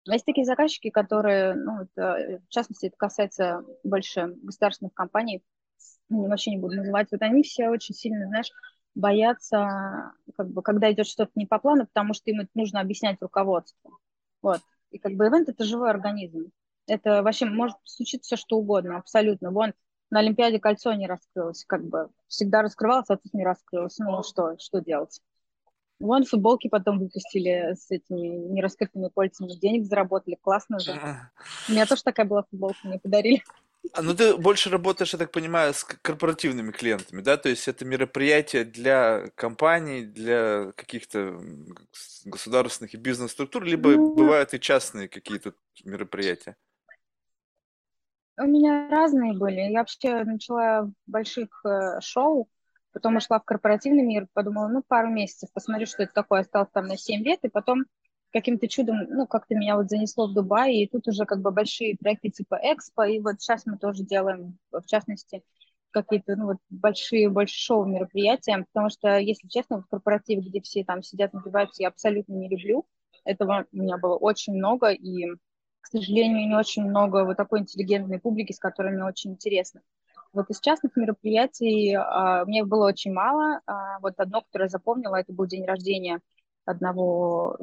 Есть 0.06 0.26
такие 0.26 0.46
заказчики, 0.46 0.90
которые, 0.90 1.54
ну, 1.54 1.84
это, 1.84 2.42
в 2.48 2.50
частности, 2.50 2.88
это 2.88 2.98
касается 2.98 3.64
больше 3.84 4.36
государственных 4.42 4.94
компаний, 4.94 5.44
вообще 6.10 6.52
не 6.52 6.58
буду 6.58 6.76
называть, 6.76 7.08
вот 7.12 7.22
они 7.22 7.44
все 7.44 7.70
очень 7.70 7.96
сильно, 7.96 8.28
знаешь, 8.28 8.52
боятся, 8.96 10.12
как 10.36 10.50
бы, 10.50 10.62
когда 10.62 10.92
идет 10.92 11.08
что-то 11.08 11.32
не 11.36 11.46
по 11.46 11.58
плану, 11.58 11.88
потому 11.88 12.14
что 12.14 12.30
им 12.30 12.42
это 12.42 12.50
нужно 12.54 12.80
объяснять 12.82 13.22
руководству. 13.22 13.98
Вот. 14.42 14.62
И 14.92 15.00
как 15.00 15.14
бы 15.14 15.28
ивент– 15.28 15.50
это 15.50 15.64
живой 15.64 15.90
организм. 15.90 16.52
Это 16.88 17.24
вообще 17.24 17.46
может 17.46 17.78
случиться 17.84 18.36
все 18.36 18.42
что 18.42 18.58
угодно, 18.58 18.98
абсолютно. 18.98 19.52
Вон 19.52 19.74
на 20.10 20.20
Олимпиаде 20.20 20.60
кольцо 20.60 20.94
не 20.94 21.08
раскрылось, 21.08 21.66
как 21.66 21.84
бы 21.84 22.10
всегда 22.28 22.62
раскрывалось, 22.62 23.10
а 23.10 23.18
тут 23.18 23.34
не 23.34 23.46
раскрылось. 23.46 23.98
Ну 23.98 24.22
что, 24.24 24.58
что 24.60 24.80
делать? 24.80 25.22
Вон 26.00 26.26
футболки 26.26 26.68
потом 26.68 27.00
выпустили 27.00 27.76
с 27.76 27.90
этими 27.90 28.28
нераскрытыми 28.54 29.10
кольцами, 29.10 29.58
денег 29.60 29.86
заработали, 29.86 30.38
классно 30.42 30.80
же. 30.80 31.00
У 31.70 31.72
меня 31.72 31.86
тоже 31.86 32.04
такая 32.04 32.26
была 32.26 32.44
футболка, 32.44 32.78
мне 32.84 33.00
подарили. 33.00 33.42
А, 33.92 34.02
ну 34.02 34.14
ты 34.14 34.38
больше 34.38 34.70
работаешь, 34.70 35.14
я 35.14 35.20
так 35.20 35.32
понимаю, 35.32 35.74
с 35.74 35.84
корпоративными 35.84 36.72
клиентами, 36.72 37.22
да? 37.22 37.38
То 37.38 37.50
есть 37.50 37.68
это 37.68 37.84
мероприятие 37.84 38.64
для 38.64 39.30
компаний, 39.36 40.04
для 40.06 40.72
каких-то 40.76 41.40
государственных 42.26 42.94
и 42.94 42.98
бизнес-структур, 42.98 43.64
либо 43.64 43.92
ну, 43.92 44.14
бывают 44.16 44.54
и 44.54 44.60
частные 44.60 45.10
какие-то 45.10 45.54
мероприятия? 45.84 46.56
У 48.38 48.44
меня 48.44 48.90
разные 48.90 49.38
были. 49.38 49.62
Я 49.62 49.80
вообще 49.80 50.24
начала 50.24 50.92
больших 51.06 51.64
э, 51.66 52.02
шоу, 52.02 52.50
потом 52.92 53.18
ушла 53.18 53.40
в 53.40 53.46
корпоративный 53.46 54.04
мир, 54.04 54.28
подумала, 54.34 54.68
ну, 54.68 54.82
пару 54.88 55.10
месяцев, 55.10 55.52
посмотрю, 55.54 55.86
что 55.86 56.04
это 56.04 56.14
такое, 56.14 56.42
осталось 56.42 56.70
там 56.74 56.88
на 56.88 56.98
7 56.98 57.24
лет, 57.24 57.40
и 57.44 57.50
потом 57.50 57.86
каким-то 58.32 58.68
чудом, 58.68 58.98
ну, 59.10 59.28
как-то 59.28 59.54
меня 59.56 59.78
вот 59.78 59.90
занесло 59.90 60.28
в 60.28 60.34
Дубай, 60.34 60.74
и 60.74 60.88
тут 60.88 61.08
уже 61.08 61.26
как 61.26 61.42
бы 61.42 61.52
большие 61.52 61.96
проекты 61.96 62.30
типа 62.30 62.60
Экспо, 62.64 63.04
и 63.04 63.20
вот 63.20 63.40
сейчас 63.40 63.68
мы 63.68 63.78
тоже 63.78 64.04
делаем, 64.04 64.58
в 64.72 64.86
частности, 64.88 65.44
какие-то, 65.92 66.36
ну, 66.36 66.46
вот 66.48 66.58
большие, 66.72 67.30
больше 67.30 67.56
шоу 67.56 67.86
мероприятия, 67.86 68.66
потому 68.74 68.90
что, 68.90 69.20
если 69.20 69.48
честно, 69.48 69.78
вот 69.78 69.86
корпоратив, 69.92 70.44
где 70.44 70.60
все 70.62 70.84
там 70.84 71.04
сидят, 71.04 71.34
набиваются, 71.34 71.84
я 71.84 71.90
абсолютно 71.90 72.34
не 72.34 72.50
люблю. 72.50 72.88
Этого 73.26 73.68
у 73.72 73.78
меня 73.78 73.98
было 74.00 74.16
очень 74.18 74.54
много, 74.56 74.90
и 74.90 75.28
к 75.84 75.88
сожалению, 75.88 76.48
не 76.48 76.56
очень 76.56 76.86
много 76.86 77.26
вот 77.26 77.36
такой 77.36 77.60
интеллигентной 77.60 78.20
публики, 78.20 78.54
с 78.54 78.60
которой 78.60 78.94
мне 78.94 79.04
очень 79.04 79.32
интересно. 79.32 79.82
Вот 80.32 80.50
из 80.50 80.62
частных 80.62 80.96
мероприятий 80.96 81.94
а, 81.94 82.46
мне 82.46 82.64
было 82.64 82.88
очень 82.88 83.14
мало. 83.14 83.60
А, 83.68 84.00
вот 84.00 84.14
одно, 84.18 84.42
которое 84.42 84.70
запомнила, 84.70 85.18
это 85.18 85.34
был 85.34 85.46
день 85.46 85.66
рождения 85.66 86.22
одного 86.66 87.58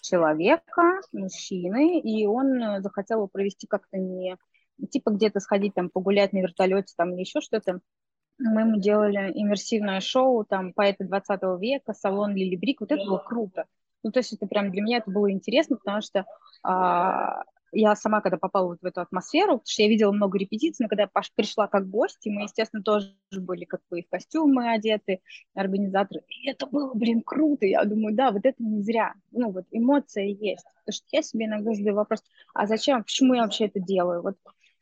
человека, 0.00 1.00
мужчины, 1.12 1.98
и 1.98 2.24
он 2.26 2.80
захотел 2.82 3.26
провести 3.26 3.66
как-то 3.66 3.98
не 3.98 4.36
типа 4.90 5.10
где-то 5.10 5.40
сходить 5.40 5.74
там 5.74 5.90
погулять 5.90 6.32
на 6.32 6.38
вертолете 6.38 6.94
там 6.96 7.14
или 7.14 7.20
еще 7.20 7.40
что-то. 7.40 7.80
Мы 8.38 8.62
ему 8.62 8.80
делали 8.80 9.32
иммерсивное 9.34 10.00
шоу, 10.00 10.44
там, 10.44 10.72
поэты 10.72 11.04
20 11.04 11.40
века, 11.60 11.94
салон 11.94 12.34
Лили 12.34 12.56
Брик, 12.56 12.80
вот 12.80 12.92
это 12.92 13.04
было 13.04 13.18
круто. 13.18 13.66
Ну, 14.04 14.12
то 14.12 14.20
есть 14.20 14.32
это 14.32 14.46
прям 14.46 14.70
для 14.70 14.82
меня 14.82 14.98
это 14.98 15.10
было 15.10 15.30
интересно, 15.30 15.76
потому 15.76 16.02
что 16.02 16.24
а, 16.62 17.42
я 17.72 17.96
сама, 17.96 18.20
когда 18.20 18.36
попала 18.36 18.68
вот 18.68 18.80
в 18.80 18.84
эту 18.84 19.00
атмосферу, 19.00 19.54
потому 19.54 19.66
что 19.66 19.82
я 19.82 19.88
видела 19.88 20.12
много 20.12 20.38
репетиций, 20.38 20.84
но 20.84 20.88
когда 20.88 21.04
я 21.04 21.22
пришла 21.34 21.66
как 21.66 21.88
гость, 21.88 22.26
и 22.26 22.30
мы, 22.30 22.42
естественно, 22.42 22.82
тоже 22.82 23.14
были 23.32 23.64
как 23.64 23.80
бы 23.90 24.02
в 24.02 24.08
костюмы 24.08 24.72
одеты, 24.72 25.20
организаторы, 25.54 26.22
и 26.28 26.48
это 26.48 26.66
было, 26.66 26.94
блин, 26.94 27.22
круто, 27.22 27.66
я 27.66 27.84
думаю, 27.84 28.14
да, 28.14 28.30
вот 28.30 28.44
это 28.44 28.62
не 28.62 28.82
зря, 28.82 29.14
ну, 29.32 29.50
вот 29.50 29.64
эмоция 29.70 30.26
есть, 30.26 30.64
потому 30.84 30.94
что 30.94 31.06
я 31.10 31.22
себе 31.22 31.46
иногда 31.46 31.72
задаю 31.74 31.96
вопрос, 31.96 32.22
а 32.54 32.66
зачем, 32.66 33.02
почему 33.02 33.34
я 33.34 33.42
вообще 33.42 33.66
это 33.66 33.80
делаю, 33.80 34.22
вот 34.22 34.36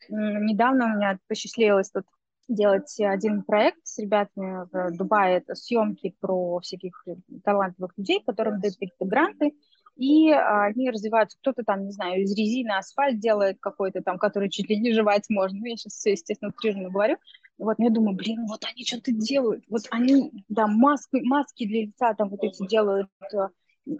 недавно 0.09 0.85
у 0.85 0.97
меня 0.97 1.17
посчастливилось 1.27 1.89
тут 1.89 2.05
делать 2.47 2.99
один 2.99 3.43
проект 3.43 3.79
с 3.83 3.97
ребятами 3.99 4.67
в 4.71 4.97
Дубае, 4.97 5.37
это 5.37 5.55
съемки 5.55 6.15
про 6.19 6.59
всяких 6.59 7.05
талантливых 7.43 7.93
людей, 7.97 8.21
которым 8.25 8.59
дают 8.59 8.75
какие-то 8.75 9.05
гранты, 9.05 9.53
и 9.95 10.31
а, 10.31 10.65
они 10.65 10.89
развиваются, 10.89 11.37
кто-то 11.39 11.63
там, 11.63 11.85
не 11.85 11.91
знаю, 11.91 12.23
из 12.23 12.35
резины 12.35 12.71
асфальт 12.71 13.19
делает 13.19 13.57
какой-то 13.59 14.01
там, 14.01 14.17
который 14.17 14.49
чуть 14.49 14.69
ли 14.69 14.79
не 14.79 14.91
жевать 14.91 15.25
можно, 15.29 15.59
ну, 15.59 15.65
я 15.65 15.77
сейчас 15.77 15.93
все, 15.93 16.11
естественно, 16.11 16.49
утрированно 16.49 16.89
говорю, 16.89 17.17
вот, 17.57 17.75
я 17.77 17.89
думаю, 17.89 18.17
блин, 18.17 18.45
вот 18.47 18.63
они 18.65 18.85
что-то 18.85 19.11
делают, 19.11 19.63
вот 19.69 19.83
они, 19.91 20.31
да, 20.49 20.67
маски, 20.67 21.17
маски 21.23 21.67
для 21.67 21.81
лица 21.83 22.13
там 22.15 22.29
вот 22.29 22.43
эти 22.43 22.67
делают 22.67 23.07
а, 23.33 23.49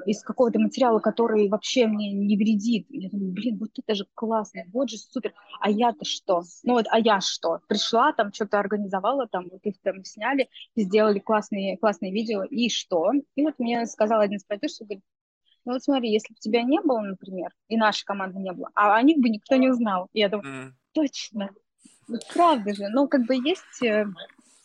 из 0.05 0.21
какого-то 0.21 0.59
материала, 0.59 0.99
который 0.99 1.49
вообще 1.49 1.87
мне 1.87 2.11
не 2.11 2.37
вредит. 2.37 2.87
Я 2.89 3.09
думаю, 3.09 3.31
блин, 3.31 3.57
вот 3.59 3.71
это 3.77 3.95
же 3.95 4.05
классно, 4.13 4.63
вот 4.71 4.89
же 4.89 4.97
супер. 4.97 5.33
А 5.59 5.69
я-то 5.69 6.05
что? 6.05 6.43
Ну 6.63 6.73
вот, 6.73 6.85
а 6.89 6.99
я 6.99 7.19
что? 7.21 7.59
Пришла, 7.67 8.13
там 8.13 8.31
что-то 8.33 8.59
организовала, 8.59 9.27
там 9.27 9.49
вот 9.51 9.61
их 9.63 9.75
там 9.81 10.03
сняли, 10.05 10.49
сделали 10.75 11.19
классные, 11.19 11.77
классные 11.77 12.13
видео, 12.13 12.43
и 12.43 12.69
что? 12.69 13.11
И 13.35 13.43
вот 13.43 13.59
мне 13.59 13.85
сказал 13.85 14.21
один 14.21 14.37
из 14.37 14.45
продюсеров, 14.45 14.87
говорит, 14.87 15.03
ну 15.65 15.73
вот 15.73 15.83
смотри, 15.83 16.11
если 16.11 16.33
бы 16.33 16.39
тебя 16.39 16.61
не 16.63 16.79
было, 16.81 16.99
например, 17.01 17.49
и 17.67 17.77
нашей 17.77 18.05
команды 18.05 18.39
не 18.39 18.51
было, 18.51 18.69
а 18.75 18.95
о 18.95 19.01
них 19.01 19.17
бы 19.19 19.29
никто 19.29 19.55
не 19.55 19.69
узнал. 19.69 20.09
И 20.13 20.19
я 20.19 20.29
думаю, 20.29 20.69
mm. 20.69 20.71
точно, 20.93 21.49
ну, 22.07 22.19
правда 22.33 22.73
же, 22.73 22.87
ну 22.89 23.07
как 23.07 23.25
бы 23.25 23.35
есть... 23.35 23.81
Э, 23.81 24.05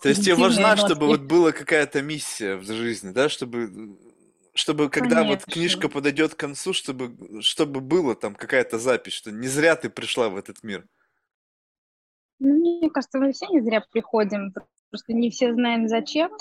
То 0.00 0.08
есть 0.08 0.25
тебе 0.25 0.37
важно, 0.37 0.76
чтобы 0.76 1.06
вот 1.06 1.22
была 1.22 1.52
какая-то 1.52 2.02
миссия 2.02 2.56
в 2.56 2.64
жизни, 2.64 3.10
да, 3.10 3.28
чтобы 3.28 3.96
чтобы 4.58 4.90
когда 4.90 5.20
Конечно. 5.20 5.44
вот 5.46 5.54
книжка 5.54 5.88
подойдет 5.88 6.34
к 6.34 6.38
концу, 6.38 6.72
чтобы, 6.72 7.42
чтобы 7.42 7.80
было 7.80 8.16
там 8.16 8.34
какая-то 8.34 8.78
запись, 8.78 9.12
что 9.12 9.30
не 9.30 9.46
зря 9.46 9.76
ты 9.76 9.88
пришла 9.88 10.28
в 10.28 10.36
этот 10.36 10.64
мир. 10.64 10.84
Ну, 12.40 12.54
мне 12.54 12.90
кажется, 12.90 13.18
мы 13.18 13.32
все 13.32 13.46
не 13.46 13.60
зря 13.60 13.84
приходим, 13.92 14.52
просто 14.90 15.12
не 15.12 15.30
все 15.30 15.52
знаем 15.52 15.88
зачем. 15.88 16.32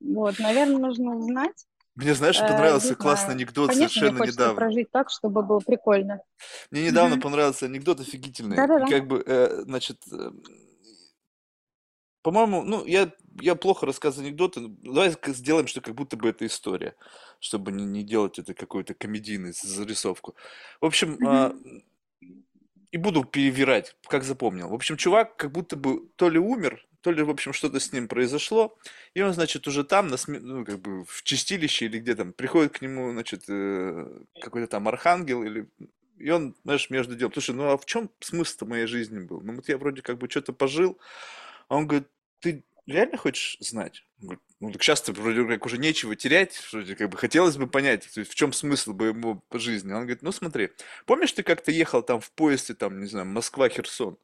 Вот, 0.00 0.38
наверное, 0.38 0.78
нужно 0.78 1.16
узнать. 1.16 1.66
Мне, 1.94 2.14
знаешь, 2.14 2.40
э, 2.40 2.48
понравился 2.48 2.92
э, 2.92 2.96
классный 2.96 3.34
анекдот 3.34 3.68
Конечно, 3.68 3.88
совершенно 3.88 4.22
мне 4.22 4.32
недавно. 4.32 4.54
прожить 4.54 4.90
так, 4.90 5.10
чтобы 5.10 5.42
было 5.42 5.60
прикольно. 5.60 6.20
Мне 6.70 6.86
недавно 6.86 7.14
mm-hmm. 7.14 7.20
понравился 7.20 7.66
анекдот 7.66 8.00
офигительный. 8.00 8.56
Да-да-да. 8.56 8.86
Как 8.86 9.06
бы, 9.06 9.22
э, 9.26 9.62
значит, 9.64 9.98
э, 10.12 10.30
по-моему, 12.26 12.64
ну, 12.64 12.84
я, 12.84 13.12
я 13.40 13.54
плохо 13.54 13.86
рассказываю 13.86 14.26
анекдоты. 14.26 14.60
Давай 14.82 15.14
сделаем, 15.26 15.68
что 15.68 15.80
как 15.80 15.94
будто 15.94 16.16
бы 16.16 16.28
это 16.28 16.44
история, 16.44 16.96
чтобы 17.38 17.70
не, 17.70 17.84
не 17.84 18.02
делать 18.02 18.40
это 18.40 18.52
какой-то 18.52 18.94
комедийный 18.94 19.52
зарисовку. 19.52 20.34
В 20.80 20.86
общем, 20.86 21.14
mm-hmm. 21.14 21.26
а, 21.28 21.54
и 22.90 22.96
буду 22.96 23.22
перевирать, 23.22 23.94
как 24.08 24.24
запомнил. 24.24 24.70
В 24.70 24.74
общем, 24.74 24.96
чувак 24.96 25.36
как 25.36 25.52
будто 25.52 25.76
бы 25.76 26.08
то 26.16 26.28
ли 26.28 26.40
умер, 26.40 26.84
то 27.00 27.12
ли, 27.12 27.22
в 27.22 27.30
общем, 27.30 27.52
что-то 27.52 27.78
с 27.78 27.92
ним 27.92 28.08
произошло, 28.08 28.76
и 29.14 29.22
он, 29.22 29.32
значит, 29.32 29.68
уже 29.68 29.84
там, 29.84 30.08
на 30.08 30.16
сме... 30.16 30.40
ну, 30.40 30.64
как 30.64 30.80
бы 30.80 31.04
в 31.04 31.22
чистилище 31.22 31.84
или 31.84 32.00
где 32.00 32.16
там, 32.16 32.32
приходит 32.32 32.72
к 32.72 32.82
нему, 32.82 33.12
значит, 33.12 33.44
э, 33.48 34.20
какой-то 34.42 34.66
там 34.66 34.88
архангел, 34.88 35.44
или... 35.44 35.68
и 36.18 36.28
он, 36.28 36.56
знаешь, 36.64 36.90
между 36.90 37.14
делом, 37.14 37.32
слушай, 37.34 37.54
ну 37.54 37.68
а 37.68 37.78
в 37.78 37.84
чем 37.86 38.10
смысл 38.18 38.66
моей 38.66 38.86
жизни 38.86 39.20
был? 39.20 39.42
Ну 39.42 39.54
вот 39.54 39.68
я 39.68 39.78
вроде 39.78 40.02
как 40.02 40.18
бы 40.18 40.28
что-то 40.28 40.52
пожил, 40.52 40.98
а 41.68 41.76
он 41.76 41.86
говорит, 41.86 42.08
ты 42.40 42.64
реально 42.86 43.16
хочешь 43.16 43.56
знать? 43.60 44.04
Говорит, 44.18 44.40
ну 44.60 44.72
так 44.72 44.80
часто 44.80 45.12
вроде 45.12 45.44
как 45.46 45.66
уже 45.66 45.78
нечего 45.78 46.16
терять, 46.16 46.58
вроде 46.72 46.96
как 46.96 47.10
бы 47.10 47.18
хотелось 47.18 47.56
бы 47.56 47.66
понять, 47.66 48.06
в 48.06 48.34
чем 48.34 48.52
смысл 48.52 48.92
бы 48.92 49.06
ему 49.08 49.40
по 49.48 49.58
жизни. 49.58 49.92
Он 49.92 50.00
говорит, 50.00 50.22
ну 50.22 50.32
смотри, 50.32 50.70
помнишь 51.04 51.32
ты 51.32 51.42
как-то 51.42 51.70
ехал 51.70 52.02
там 52.02 52.20
в 52.20 52.30
поезде, 52.32 52.74
там, 52.74 53.00
не 53.00 53.06
знаю, 53.06 53.26
Москва-Херсон? 53.26 54.18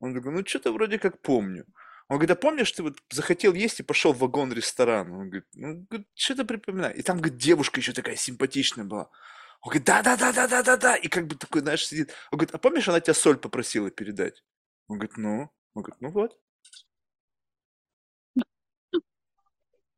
Он 0.00 0.14
такой, 0.14 0.32
ну 0.32 0.44
что-то 0.46 0.72
вроде 0.72 0.98
как 0.98 1.20
помню. 1.20 1.66
Он 2.08 2.18
говорит, 2.18 2.36
а 2.36 2.40
помнишь, 2.40 2.70
ты 2.72 2.82
вот 2.82 2.98
захотел 3.10 3.54
есть 3.54 3.80
и 3.80 3.82
пошел 3.82 4.12
в 4.12 4.18
вагон-ресторан? 4.18 5.10
Он 5.10 5.30
говорит, 5.30 5.46
ну, 5.54 5.86
что-то 6.14 6.44
припоминаю. 6.44 6.94
И 6.94 7.02
там, 7.02 7.16
говорит, 7.16 7.38
девушка 7.38 7.80
еще 7.80 7.92
такая 7.92 8.16
симпатичная 8.16 8.84
была. 8.84 9.10
Он 9.62 9.70
говорит, 9.70 9.84
да-да-да-да-да-да-да. 9.84 10.96
И 10.96 11.08
как 11.08 11.26
бы 11.26 11.36
такой, 11.36 11.62
знаешь, 11.62 11.86
сидит. 11.86 12.12
Он 12.30 12.38
говорит, 12.38 12.54
а 12.54 12.58
помнишь, 12.58 12.86
она 12.88 13.00
тебя 13.00 13.14
соль 13.14 13.38
попросила 13.38 13.90
передать? 13.90 14.44
Он 14.88 14.98
говорит, 14.98 15.16
ну. 15.16 15.50
Он 15.72 15.82
говорит, 15.82 16.00
ну 16.02 16.10
вот. 16.10 16.38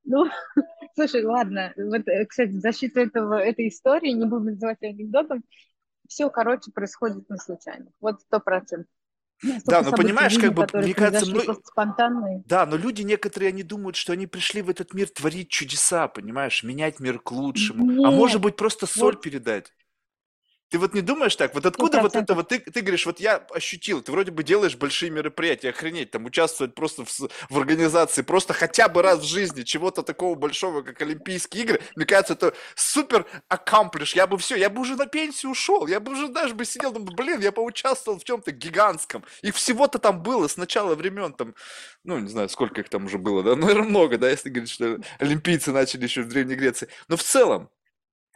Ну, 0.06 0.26
слушай, 0.94 1.24
ладно. 1.24 1.72
Вот, 1.76 2.08
э, 2.08 2.24
кстати, 2.26 2.50
в 2.50 2.60
защиту 2.60 3.00
этого, 3.00 3.34
этой 3.34 3.68
истории, 3.68 4.12
не 4.12 4.24
буду 4.24 4.50
называть 4.50 4.82
анекдотом, 4.82 5.44
все, 6.08 6.30
короче, 6.30 6.70
происходит 6.70 7.28
на 7.28 7.36
случайно. 7.36 7.86
Вот 8.00 8.20
сто 8.22 8.40
процентов. 8.40 8.86
Да, 9.66 9.82
но 9.82 9.92
понимаешь, 9.92 10.38
как 10.38 10.54
бы, 10.54 10.66
мне 10.72 10.94
кажется, 10.94 11.30
ну, 11.30 11.60
спонтанные. 11.62 12.42
да, 12.46 12.64
но 12.64 12.76
люди 12.76 13.02
некоторые, 13.02 13.50
они 13.50 13.62
думают, 13.62 13.96
что 13.96 14.14
они 14.14 14.26
пришли 14.26 14.62
в 14.62 14.70
этот 14.70 14.94
мир 14.94 15.10
творить 15.10 15.50
чудеса, 15.50 16.08
понимаешь, 16.08 16.62
менять 16.62 17.00
мир 17.00 17.18
к 17.18 17.32
лучшему. 17.32 17.84
Нет, 17.90 18.04
а 18.06 18.10
может 18.10 18.40
быть, 18.40 18.56
просто 18.56 18.86
соль 18.86 19.14
вот. 19.14 19.22
передать. 19.22 19.74
Ты 20.68 20.78
вот 20.78 20.94
не 20.94 21.00
думаешь 21.00 21.36
так? 21.36 21.54
Вот 21.54 21.64
откуда 21.64 21.98
100%. 21.98 22.02
вот 22.02 22.16
это 22.16 22.34
вот 22.34 22.48
ты, 22.48 22.58
ты 22.58 22.80
говоришь, 22.80 23.06
вот 23.06 23.20
я 23.20 23.36
ощутил, 23.50 24.02
ты 24.02 24.10
вроде 24.10 24.32
бы 24.32 24.42
делаешь 24.42 24.76
большие 24.76 25.10
мероприятия, 25.10 25.70
охренеть, 25.70 26.10
там 26.10 26.24
участвовать 26.24 26.74
просто 26.74 27.04
в, 27.04 27.08
в 27.50 27.58
организации, 27.58 28.22
просто 28.22 28.52
хотя 28.52 28.88
бы 28.88 29.02
раз 29.02 29.20
в 29.20 29.24
жизни 29.24 29.62
чего-то 29.62 30.02
такого 30.02 30.34
большого, 30.34 30.82
как 30.82 31.00
Олимпийские 31.00 31.62
игры, 31.64 31.80
мне 31.94 32.04
кажется, 32.04 32.32
это 32.32 32.52
супер 32.74 33.26
аккомплиш. 33.48 34.16
Я 34.16 34.26
бы 34.26 34.38
все, 34.38 34.56
я 34.56 34.68
бы 34.68 34.80
уже 34.80 34.96
на 34.96 35.06
пенсию 35.06 35.52
ушел, 35.52 35.86
я 35.86 36.00
бы 36.00 36.12
уже 36.12 36.28
даже 36.28 36.54
бы 36.54 36.64
сидел, 36.64 36.92
думаю, 36.92 37.14
блин, 37.14 37.40
я 37.40 37.52
поучаствовал 37.52 38.18
в 38.18 38.24
чем-то 38.24 38.50
гигантском. 38.50 39.22
И 39.42 39.52
всего-то 39.52 40.00
там 40.00 40.20
было 40.20 40.48
с 40.48 40.56
начала 40.56 40.96
времен, 40.96 41.32
там, 41.32 41.54
ну, 42.02 42.18
не 42.18 42.28
знаю, 42.28 42.48
сколько 42.48 42.80
их 42.80 42.88
там 42.88 43.04
уже 43.04 43.18
было, 43.18 43.44
да, 43.44 43.54
наверное, 43.56 43.88
много, 43.88 44.18
да, 44.18 44.28
если 44.28 44.50
говорить, 44.50 44.70
что 44.70 44.98
олимпийцы 45.20 45.70
начали 45.70 46.02
еще 46.02 46.22
в 46.22 46.28
Древней 46.28 46.56
Греции. 46.56 46.88
Но 47.06 47.16
в 47.16 47.22
целом, 47.22 47.70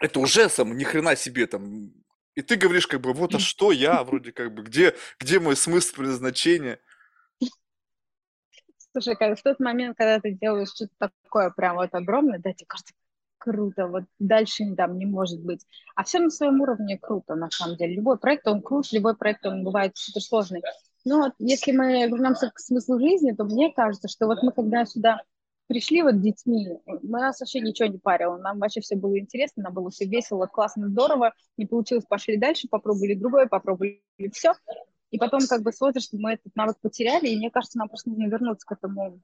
это 0.00 0.20
уже 0.20 0.48
сам 0.48 0.76
ни 0.76 0.84
хрена 0.84 1.14
себе 1.16 1.46
там 1.46 1.92
и 2.40 2.42
ты 2.42 2.56
говоришь, 2.56 2.86
как 2.86 3.00
бы, 3.00 3.12
вот, 3.12 3.34
а 3.34 3.38
что 3.38 3.70
я, 3.70 4.02
вроде 4.02 4.32
как 4.32 4.52
бы, 4.54 4.62
где, 4.62 4.94
где 5.18 5.38
мой 5.38 5.56
смысл 5.56 5.96
предназначения? 5.96 6.78
Слушай, 8.92 9.14
как 9.14 9.38
в 9.38 9.42
тот 9.42 9.60
момент, 9.60 9.96
когда 9.96 10.18
ты 10.18 10.32
делаешь 10.32 10.70
что-то 10.74 11.10
такое 11.24 11.50
прям 11.50 11.76
вот 11.76 11.94
огромное, 11.94 12.38
да, 12.38 12.52
тебе 12.52 12.66
кажется, 12.66 12.94
круто, 13.38 13.86
вот 13.86 14.04
дальше 14.18 14.64
там 14.76 14.98
не 14.98 15.06
может 15.06 15.40
быть. 15.40 15.64
А 15.94 16.02
все 16.02 16.18
на 16.18 16.30
своем 16.30 16.60
уровне 16.60 16.98
круто, 16.98 17.34
на 17.34 17.50
самом 17.50 17.76
деле. 17.76 17.94
Любой 17.94 18.18
проект, 18.18 18.48
он 18.48 18.62
крут, 18.62 18.90
любой 18.92 19.16
проект, 19.16 19.46
он 19.46 19.62
бывает 19.62 19.96
супер 19.96 20.22
сложный. 20.22 20.62
Но 21.04 21.32
если 21.38 21.72
мы 21.72 22.06
вернемся 22.08 22.50
к 22.50 22.58
смыслу 22.58 22.98
жизни, 22.98 23.32
то 23.32 23.44
мне 23.44 23.72
кажется, 23.72 24.08
что 24.08 24.26
вот 24.26 24.42
мы 24.42 24.52
когда 24.52 24.84
сюда 24.84 25.22
пришли 25.70 26.02
вот 26.02 26.20
детьми, 26.20 26.66
мы 26.84 27.20
нас 27.20 27.38
вообще 27.38 27.60
ничего 27.60 27.88
не 27.88 27.98
парило, 27.98 28.36
нам 28.38 28.58
вообще 28.58 28.80
все 28.80 28.96
было 28.96 29.16
интересно, 29.20 29.62
нам 29.62 29.72
было 29.72 29.88
все 29.90 30.04
весело, 30.04 30.46
классно, 30.46 30.88
здорово, 30.88 31.32
не 31.56 31.64
получилось, 31.64 32.04
пошли 32.08 32.36
дальше, 32.36 32.66
попробовали 32.68 33.14
другое, 33.14 33.46
попробовали 33.46 34.02
все, 34.32 34.54
и 35.12 35.18
потом 35.18 35.38
как 35.48 35.62
бы 35.62 35.70
с 35.72 35.80
возрастом 35.80 36.22
мы 36.22 36.32
этот 36.32 36.56
навык 36.56 36.80
потеряли, 36.80 37.28
и 37.28 37.36
мне 37.36 37.52
кажется, 37.52 37.78
нам 37.78 37.88
просто 37.88 38.10
нужно 38.10 38.26
вернуться 38.26 38.66
к 38.66 38.72
этому 38.72 39.20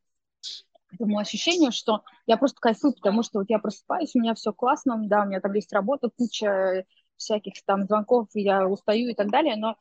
к 0.87 0.95
этому 0.95 1.19
ощущению, 1.19 1.73
что 1.73 2.05
я 2.29 2.37
просто 2.37 2.61
кайфую, 2.61 2.95
потому 2.95 3.25
что 3.25 3.41
вот 3.41 3.51
я 3.51 3.59
просыпаюсь, 3.59 4.15
у 4.15 4.21
меня 4.21 4.35
все 4.35 4.53
классно, 4.53 5.03
да, 5.09 5.23
у 5.23 5.27
меня 5.27 5.41
там 5.41 5.53
есть 5.53 5.73
работа, 5.73 6.11
куча 6.17 6.85
всяких 7.17 7.55
там 7.65 7.87
звонков, 7.87 8.29
я 8.35 8.69
устаю 8.69 9.09
и 9.09 9.15
так 9.15 9.33
далее, 9.33 9.57
но 9.57 9.77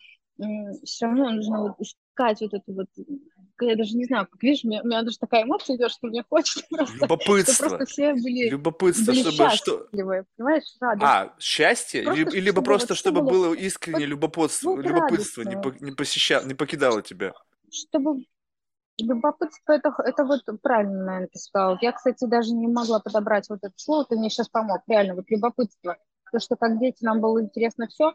все 0.84 1.06
равно 1.06 1.30
нужно 1.30 1.62
вот 1.62 1.80
искать 1.80 2.42
вот 2.42 2.56
эту 2.56 2.74
вот 2.74 2.88
я 3.62 3.76
даже 3.76 3.96
не 3.96 4.06
знаю, 4.06 4.28
как 4.30 4.42
видишь, 4.42 4.64
у 4.64 4.68
меня, 4.68 4.82
у 4.82 4.88
меня 4.88 5.02
даже 5.04 5.18
такая 5.18 5.44
эмоция 5.44 5.76
идет, 5.76 5.92
что 5.92 6.08
мне 6.08 6.24
хочется 6.28 6.66
просто, 6.70 6.96
Любопытство. 6.98 7.70
просто 7.70 7.86
все 7.86 8.14
были, 8.14 8.50
Любопытство, 8.50 9.12
были 9.12 9.32
чтобы 9.32 9.50
что... 9.52 9.88
понимаешь, 9.92 10.64
радость. 10.80 11.04
А, 11.04 11.34
счастье? 11.40 12.04
Просто, 12.04 12.20
либо, 12.20 12.32
либо 12.32 12.62
просто, 12.62 12.96
чтобы 12.96 13.22
было, 13.22 13.48
было 13.48 13.54
искреннее 13.54 14.08
вот, 14.08 14.10
любопытство, 14.10 14.76
любопытство 14.80 15.42
не, 15.44 15.56
по, 15.56 15.70
не, 15.80 15.92
посещало, 15.92 16.46
не 16.46 16.54
покидало 16.54 17.02
тебя? 17.02 17.34
Чтобы 17.72 18.24
Любопытство 18.98 19.74
это, 19.74 19.94
это 20.06 20.24
вот 20.24 20.42
правильно, 20.62 21.04
наверное, 21.04 21.28
ты 21.28 21.38
сказал. 21.38 21.78
Я, 21.82 21.92
кстати, 21.92 22.26
даже 22.26 22.54
не 22.54 22.68
могла 22.68 23.02
подобрать 23.02 23.50
вот 23.50 23.60
это 23.62 23.74
слово, 23.76 24.06
ты 24.06 24.16
мне 24.16 24.30
сейчас 24.30 24.48
помог. 24.48 24.84
Реально, 24.88 25.16
вот 25.16 25.30
любопытство. 25.30 25.98
То, 26.32 26.40
что 26.40 26.56
как 26.56 26.80
дети 26.80 27.04
нам 27.04 27.20
было 27.20 27.42
интересно 27.42 27.88
все, 27.88 28.14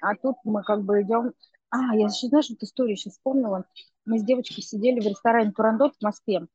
а 0.00 0.14
тут 0.16 0.36
мы 0.44 0.62
как 0.62 0.82
бы 0.82 1.02
идем... 1.02 1.32
А, 1.72 1.96
я 1.96 2.06
еще, 2.06 2.28
знаешь, 2.28 2.50
вот 2.50 2.62
историю 2.62 2.96
сейчас 2.96 3.14
вспомнила. 3.14 3.64
Мы 4.04 4.18
с 4.18 4.22
девочкой 4.22 4.62
сидели 4.62 5.00
в 5.00 5.06
ресторане 5.06 5.52
Турандот 5.52 5.94
в 5.98 6.02
Москве. 6.04 6.46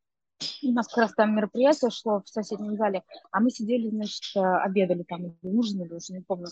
У 0.62 0.72
нас 0.72 0.88
как 0.88 0.98
раз 0.98 1.14
там 1.16 1.36
мероприятие 1.36 1.90
шло 1.90 2.22
в 2.24 2.30
соседнем 2.30 2.76
зале, 2.76 3.02
а 3.32 3.40
мы 3.40 3.50
сидели, 3.50 3.90
значит, 3.90 4.22
э, 4.36 4.40
обедали 4.40 5.02
там, 5.02 5.36
ужинали, 5.42 5.96
уже 5.96 6.14
не 6.14 6.22
помню. 6.22 6.50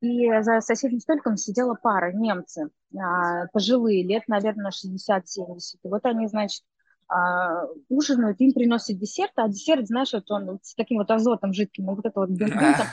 И 0.00 0.26
за 0.40 0.62
соседним 0.62 1.00
столиком 1.00 1.36
сидела 1.36 1.74
пара, 1.74 2.12
немцы, 2.12 2.70
а, 2.96 3.46
пожилые, 3.48 4.04
лет, 4.04 4.22
наверное, 4.26 4.70
60-70. 4.70 5.80
И 5.82 5.88
вот 5.88 6.06
они, 6.06 6.28
значит, 6.28 6.62
а, 7.08 7.66
ужинают, 7.90 8.40
им 8.40 8.54
приносят 8.54 8.96
десерт, 8.96 9.32
а 9.36 9.48
десерт, 9.48 9.86
знаешь, 9.86 10.14
вот 10.14 10.30
он 10.30 10.60
с 10.62 10.74
таким 10.74 10.96
вот 10.96 11.10
азотом 11.10 11.52
жидким, 11.52 11.86
вот 11.86 12.06
это 12.06 12.20
вот 12.20 12.30
бензин 12.30 12.86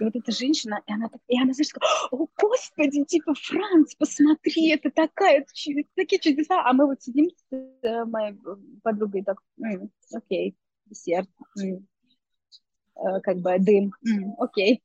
И 0.00 0.04
вот 0.04 0.16
эта 0.16 0.32
женщина, 0.32 0.82
и 0.86 0.92
она, 0.92 1.10
и 1.28 1.40
она 1.40 1.52
знаешь, 1.52 1.68
такая, 1.68 1.90
о, 2.10 2.26
господи, 2.40 3.04
типа, 3.04 3.34
Франц, 3.34 3.94
посмотри, 3.94 4.70
это 4.70 4.90
такая, 4.90 5.44
такие 5.94 6.20
чудеса. 6.20 6.62
А 6.64 6.72
мы 6.72 6.86
вот 6.86 7.02
сидим 7.02 7.28
с 7.30 7.54
э, 7.82 8.04
моей 8.06 8.34
подругой, 8.82 9.22
так, 9.22 9.42
окей, 10.12 10.56
десерт, 10.86 11.28
Э, 13.00 13.20
как 13.22 13.38
бы 13.38 13.56
дым, 13.58 13.92
окей, 14.38 14.82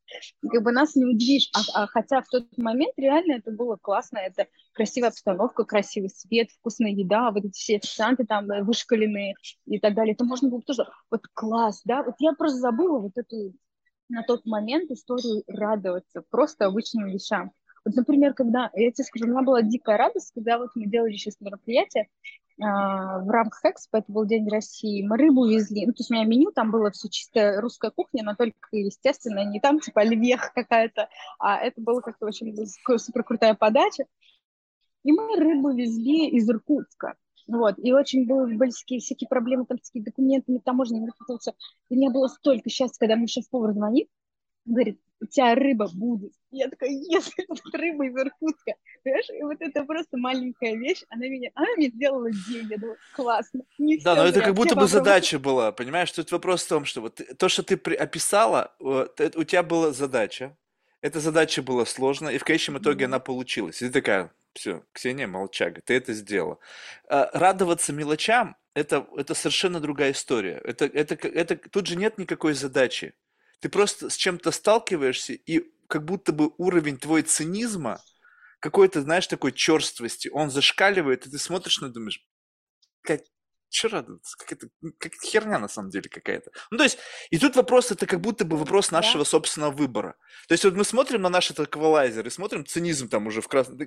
как 0.50 0.64
бы 0.64 0.72
нас 0.72 0.96
не 0.96 1.04
удивишь, 1.04 1.50
а, 1.54 1.84
а 1.84 1.88
хотя 1.88 2.22
в 2.22 2.28
тот 2.28 2.46
момент 2.58 2.94
реально 2.96 3.34
это 3.34 3.52
было 3.52 3.78
классно, 3.82 4.20
это 4.20 4.48
красивая 4.72 5.10
обстановка, 5.10 5.66
красивый 5.66 6.10
свет, 6.10 6.50
вкусная 6.52 6.92
еда, 6.92 7.32
вот 7.32 7.44
эти 7.44 7.58
все 7.58 7.76
официанты 7.76 8.26
там 8.26 8.50
э, 8.52 8.64
вышкаленные 8.64 9.36
и 9.66 9.80
так 9.80 9.96
далее, 9.96 10.14
это 10.14 10.24
можно 10.24 10.50
было 10.50 10.62
тоже, 10.62 10.88
вот 11.12 11.28
класс, 11.34 11.82
да, 11.84 12.04
вот 12.04 12.16
я 12.20 12.32
просто 12.32 12.60
забыла 12.60 13.00
вот 13.00 13.18
эту 13.18 13.54
на 14.10 14.24
тот 14.24 14.46
момент 14.46 14.92
историю 14.92 15.44
радоваться 15.48 16.24
просто 16.30 16.66
обычным 16.66 17.08
вещам. 17.08 17.52
Вот, 17.84 17.96
например, 17.96 18.34
когда, 18.34 18.70
я 18.74 18.92
тебе 18.92 19.04
скажу, 19.04 19.26
у 19.26 19.30
меня 19.30 19.44
была 19.44 19.62
дикая 19.62 19.98
радость, 19.98 20.32
когда 20.34 20.58
вот 20.58 20.70
мы 20.76 20.88
делали 20.88 21.14
сейчас 21.14 21.40
мероприятие, 21.40 22.08
а, 22.62 23.20
в 23.20 23.30
рамках 23.30 23.60
Экспо, 23.66 23.98
это 23.98 24.12
был 24.12 24.26
День 24.26 24.50
России, 24.50 25.06
мы 25.06 25.18
рыбу 25.18 25.46
везли. 25.46 25.86
Ну, 25.86 25.92
то 25.92 26.00
есть 26.00 26.10
у 26.10 26.14
меня 26.14 26.24
меню, 26.24 26.52
там 26.52 26.72
было 26.72 26.90
все 26.92 27.10
чисто 27.10 27.60
русская 27.60 27.92
кухня, 27.92 28.24
но 28.24 28.36
только, 28.36 28.56
естественно, 28.72 29.44
не 29.44 29.60
там 29.60 29.80
типа 29.80 30.02
оливьех 30.02 30.54
какая-то, 30.54 31.10
а 31.38 31.58
это 31.58 31.82
было 31.82 32.02
как-то 32.02 32.26
очень 32.26 32.56
супер 32.98 33.24
крутая 33.24 33.56
подача. 33.56 34.06
И 35.04 35.12
мы 35.12 35.36
рыбу 35.38 35.72
везли 35.72 36.30
из 36.30 36.50
Иркутска. 36.50 37.16
Вот, 37.48 37.75
и 37.78 37.94
очень 37.94 38.25
были, 38.25 38.56
были 38.56 38.72
всякие, 38.72 39.00
всякие 39.00 39.28
проблемы 39.28 39.66
там 39.66 39.78
с 39.78 39.92
все. 39.92 41.52
И 41.90 41.94
у 41.94 41.98
меня 41.98 42.10
было 42.10 42.28
столько 42.28 42.70
счастья, 42.70 42.98
когда 43.00 43.16
мне 43.16 43.28
шеф-повар 43.28 43.74
звонит, 43.74 44.10
говорит, 44.66 45.00
у 45.22 45.25
тебя 45.28 45.56
рыба 45.56 45.88
будет. 45.94 46.34
Я 46.52 46.70
такая, 46.70 46.90
если 46.90 47.44
это 47.44 47.78
рыба 47.78 48.08
из 48.08 48.16
Иркутска. 48.16 48.74
Понимаешь, 49.04 49.30
и 49.30 49.44
вот 49.44 49.58
это 49.60 49.84
просто 49.86 50.18
маленькая 50.18 50.75
вещь, 50.75 51.04
она 51.10 51.28
меня, 51.28 51.52
она 51.56 51.68
мне 51.78 51.90
сделала 51.90 52.32
день, 52.32 52.68
я 52.70 52.78
думаю, 52.78 52.98
классно. 53.16 53.62
Не 53.78 54.00
да, 54.00 54.16
но 54.16 54.25
это 54.25 54.42
как 54.42 54.56
будто 54.56 54.75
бы 54.75 54.88
задача 54.88 55.40
была, 55.40 55.72
понимаешь? 55.72 56.12
Тут 56.12 56.32
вопрос 56.32 56.64
в 56.64 56.70
том, 56.70 56.86
что 56.86 57.02
вот 57.02 57.22
то, 57.38 57.50
что 57.50 57.64
ты 57.64 57.75
описала, 57.96 58.74
вот, 58.80 59.20
у 59.36 59.44
тебя 59.44 59.64
была 59.64 59.92
задача, 59.92 60.58
эта 61.02 61.20
задача 61.20 61.62
была 61.62 61.86
сложная, 61.86 62.34
и 62.34 62.38
в 62.38 62.44
конечном 62.44 62.80
итоге 62.80 63.06
mm-hmm. 63.06 63.08
она 63.08 63.20
получилась. 63.20 63.82
И 63.82 63.88
ты 63.88 63.92
такая, 63.92 64.32
все, 64.56 64.84
Ксения 64.94 65.28
молчага, 65.28 65.82
ты 65.82 65.94
это 65.94 66.14
сделала. 66.14 66.58
А, 67.08 67.30
радоваться 67.34 67.94
мелочам 67.94 68.56
это, 68.76 69.08
это 69.16 69.34
совершенно 69.34 69.80
другая 69.80 70.12
история. 70.12 70.62
Это, 70.64 70.86
это, 70.86 71.16
это, 71.28 71.56
тут 71.56 71.88
же 71.88 71.96
нет 71.96 72.18
никакой 72.18 72.54
задачи. 72.54 73.14
Ты 73.62 73.70
просто 73.70 74.10
с 74.10 74.18
чем-то 74.18 74.52
сталкиваешься, 74.52 75.34
и 75.34 75.72
как 75.88 76.04
будто 76.04 76.34
бы 76.34 76.52
уровень 76.58 76.98
твой 76.98 77.22
цинизма, 77.22 78.02
какой-то, 78.60 79.02
знаешь, 79.02 79.28
такой 79.28 79.54
черствости, 79.54 80.28
он 80.28 80.50
зашкаливает, 80.50 81.25
и 81.25 81.29
ты 81.29 81.38
смотришь 81.38 81.79
на 81.82 81.90
думаешь, 81.90 82.25
как, 83.01 83.22
что 83.70 83.90
радоваться? 83.90 84.36
Как 84.38 84.51
это, 84.51 84.68
как 84.98 85.14
херня 85.24 85.60
на 85.60 85.68
самом 85.68 85.90
деле 85.90 86.10
какая-то. 86.10 86.51
Ну, 86.70 86.77
то 86.77 86.84
есть, 86.84 86.98
и 87.29 87.38
тут 87.38 87.56
вопрос, 87.56 87.92
это 87.92 88.06
как 88.06 88.22
будто 88.22 88.44
бы 88.44 88.58
вопрос 88.58 88.92
нашего 88.92 89.24
собственного 89.24 89.72
выбора. 89.72 90.16
То 90.48 90.53
есть, 90.53 90.66
вот 90.66 90.74
мы 90.75 90.84
смотрим 90.84 91.22
на 91.22 91.29
наш 91.29 91.51
этот 91.51 91.70
эквалайзер 91.70 92.27
и 92.27 92.29
смотрим 92.29 92.66
цинизм 92.66 93.08
там 93.08 93.27
уже 93.27 93.42
в 93.42 93.48
красном, 93.48 93.77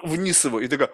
вниз 0.00 0.44
его, 0.44 0.60
и 0.60 0.68
такая, 0.68 0.90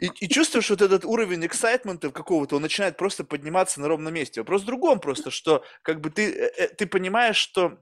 и, 0.00 0.06
и 0.06 0.28
чувствуешь 0.28 0.70
вот 0.70 0.82
этот 0.82 1.04
уровень 1.04 1.44
эксайтмента 1.46 2.10
какого-то, 2.10 2.56
он 2.56 2.62
начинает 2.62 2.96
просто 2.96 3.24
подниматься 3.24 3.80
на 3.80 3.88
ровном 3.88 4.14
месте. 4.14 4.40
Вопрос 4.40 4.62
в 4.62 4.66
другом 4.66 5.00
просто, 5.00 5.30
что 5.30 5.64
как 5.82 6.00
бы 6.00 6.10
ты, 6.10 6.30
э, 6.30 6.52
э, 6.56 6.68
ты 6.68 6.86
понимаешь, 6.86 7.36
что 7.36 7.78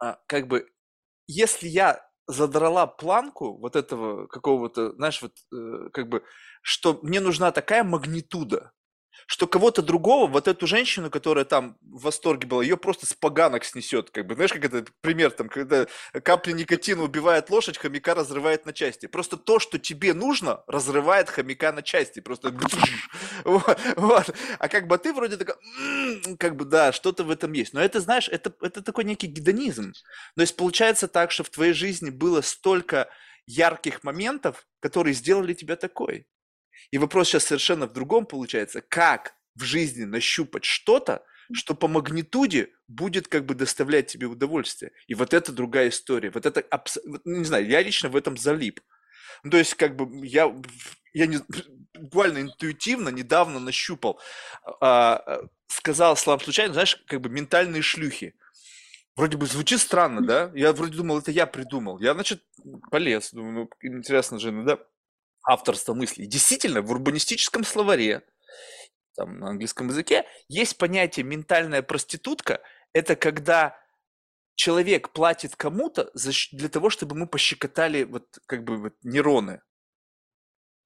а, 0.00 0.18
как 0.26 0.48
бы 0.48 0.68
если 1.26 1.68
я 1.68 2.06
задрала 2.26 2.86
планку 2.86 3.56
вот 3.58 3.76
этого 3.76 4.26
какого-то, 4.26 4.92
знаешь, 4.92 5.20
вот 5.22 5.32
э, 5.52 5.90
как 5.92 6.08
бы, 6.08 6.24
что 6.62 6.98
мне 7.02 7.20
нужна 7.20 7.52
такая 7.52 7.84
магнитуда, 7.84 8.72
что 9.26 9.46
кого-то 9.46 9.82
другого, 9.82 10.26
вот 10.26 10.48
эту 10.48 10.66
женщину, 10.66 11.10
которая 11.10 11.44
там 11.44 11.76
в 11.80 12.02
восторге 12.02 12.46
была, 12.46 12.62
ее 12.62 12.76
просто 12.76 13.06
с 13.06 13.14
поганок 13.14 13.64
снесет, 13.64 14.10
как 14.10 14.26
бы, 14.26 14.34
знаешь, 14.34 14.52
как 14.52 14.64
это 14.64 14.84
пример, 15.00 15.30
там, 15.30 15.48
когда 15.48 15.86
капля 16.22 16.52
никотина 16.52 17.02
убивает 17.02 17.50
лошадь, 17.50 17.78
хомяка 17.78 18.14
разрывает 18.14 18.66
на 18.66 18.72
части. 18.72 19.06
Просто 19.06 19.36
то, 19.36 19.58
что 19.58 19.78
тебе 19.78 20.14
нужно, 20.14 20.62
разрывает 20.66 21.28
хомяка 21.30 21.72
на 21.72 21.82
части, 21.82 22.20
просто 22.20 22.54
вот, 23.44 23.78
вот. 23.96 24.34
А 24.58 24.68
как 24.68 24.86
бы 24.86 24.98
ты 24.98 25.12
вроде 25.12 25.36
такая, 25.36 25.56
как 26.38 26.56
бы, 26.56 26.64
да, 26.64 26.92
что-то 26.92 27.24
в 27.24 27.30
этом 27.30 27.52
есть. 27.52 27.72
Но 27.72 27.80
это, 27.80 28.00
знаешь, 28.00 28.28
это, 28.28 28.52
это 28.60 28.82
такой 28.82 29.04
некий 29.04 29.26
гедонизм. 29.26 29.92
То 30.36 30.40
есть 30.40 30.56
получается 30.56 31.08
так, 31.08 31.30
что 31.30 31.44
в 31.44 31.50
твоей 31.50 31.72
жизни 31.72 32.10
было 32.10 32.40
столько 32.40 33.08
ярких 33.46 34.04
моментов, 34.04 34.66
которые 34.80 35.14
сделали 35.14 35.54
тебя 35.54 35.76
такой. 35.76 36.26
И 36.90 36.98
вопрос 36.98 37.28
сейчас 37.28 37.44
совершенно 37.44 37.86
в 37.86 37.92
другом 37.92 38.26
получается. 38.26 38.80
Как 38.80 39.34
в 39.54 39.62
жизни 39.62 40.04
нащупать 40.04 40.64
что-то, 40.64 41.24
что 41.52 41.74
по 41.74 41.88
магнитуде 41.88 42.70
будет 42.88 43.28
как 43.28 43.44
бы 43.46 43.54
доставлять 43.54 44.06
тебе 44.06 44.26
удовольствие. 44.26 44.92
И 45.06 45.14
вот 45.14 45.34
это 45.34 45.52
другая 45.52 45.88
история. 45.88 46.30
Вот 46.30 46.46
это, 46.46 46.60
абс... 46.60 46.98
не 47.24 47.44
знаю, 47.44 47.66
я 47.68 47.82
лично 47.82 48.08
в 48.08 48.16
этом 48.16 48.36
залип. 48.36 48.80
Ну, 49.42 49.50
то 49.50 49.58
есть, 49.58 49.74
как 49.74 49.96
бы, 49.96 50.26
я, 50.26 50.54
я 51.12 51.26
не, 51.26 51.38
буквально 51.98 52.38
интуитивно 52.38 53.10
недавно 53.10 53.58
нащупал, 53.58 54.20
а, 54.80 55.16
а, 55.16 55.40
сказал 55.66 56.16
словам 56.16 56.40
случайно, 56.40 56.72
знаешь, 56.72 56.96
как 57.06 57.20
бы 57.20 57.28
ментальные 57.28 57.82
шлюхи. 57.82 58.34
Вроде 59.16 59.36
бы 59.36 59.46
звучит 59.46 59.80
странно, 59.80 60.22
да? 60.22 60.50
Я 60.54 60.72
вроде 60.72 60.96
думал, 60.96 61.18
это 61.18 61.30
я 61.30 61.46
придумал. 61.46 62.00
Я, 62.00 62.14
значит, 62.14 62.42
полез. 62.90 63.30
Думаю, 63.32 63.68
ну, 63.82 63.88
интересно 63.88 64.40
же, 64.40 64.50
ну 64.50 64.64
да 64.64 64.78
авторство 65.44 65.94
мыслей. 65.94 66.26
Действительно, 66.26 66.82
в 66.82 66.90
урбанистическом 66.90 67.64
словаре, 67.64 68.22
там, 69.16 69.38
на 69.38 69.50
английском 69.50 69.88
языке, 69.88 70.24
есть 70.48 70.76
понятие 70.78 71.24
ментальная 71.24 71.82
проститутка. 71.82 72.60
Это 72.92 73.16
когда 73.16 73.78
человек 74.56 75.10
платит 75.10 75.56
кому-то 75.56 76.10
для 76.52 76.68
того, 76.68 76.90
чтобы 76.90 77.16
мы 77.16 77.26
пощекотали 77.26 78.04
вот 78.04 78.38
как 78.46 78.64
бы 78.64 78.76
вот 78.78 78.94
нейроны. 79.02 79.60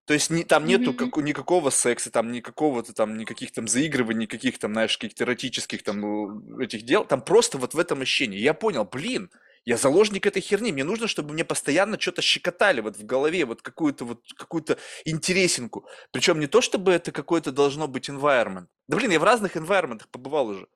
То 0.06 0.14
есть 0.14 0.30
не, 0.30 0.42
там 0.42 0.64
нету 0.64 0.92
mm-hmm. 0.92 1.10
как, 1.10 1.22
никакого 1.22 1.68
секса, 1.68 2.10
там 2.10 2.32
никакого-то 2.32 2.94
там 2.94 3.18
никаких 3.18 3.52
там 3.52 3.68
заигрываний, 3.68 4.22
никаких 4.22 4.58
там, 4.58 4.72
знаешь, 4.72 4.96
каких-то 4.96 5.24
эротических 5.24 5.82
там 5.82 6.00
ну, 6.00 6.60
этих 6.60 6.84
дел. 6.84 7.04
Там 7.04 7.20
просто 7.20 7.58
вот 7.58 7.74
в 7.74 7.78
этом 7.78 8.00
ощущении. 8.00 8.38
Я 8.38 8.54
понял, 8.54 8.86
блин, 8.86 9.30
я 9.68 9.76
заложник 9.76 10.24
этой 10.24 10.40
херни. 10.40 10.72
Мне 10.72 10.82
нужно, 10.82 11.08
чтобы 11.08 11.34
мне 11.34 11.44
постоянно 11.44 12.00
что-то 12.00 12.22
щекотали 12.22 12.80
вот 12.80 12.96
в 12.96 13.04
голове, 13.04 13.44
вот 13.44 13.60
какую-то 13.60 14.06
вот 14.06 14.22
какую-то 14.34 14.78
интересинку. 15.04 15.86
Причем 16.10 16.40
не 16.40 16.46
то, 16.46 16.62
чтобы 16.62 16.90
это 16.92 17.12
какой-то 17.12 17.52
должно 17.52 17.86
быть 17.86 18.08
environment. 18.08 18.68
Да 18.88 18.96
блин, 18.96 19.10
я 19.10 19.20
в 19.20 19.24
разных 19.24 19.56
environment 19.58 20.04
побывал 20.10 20.46
уже 20.46 20.68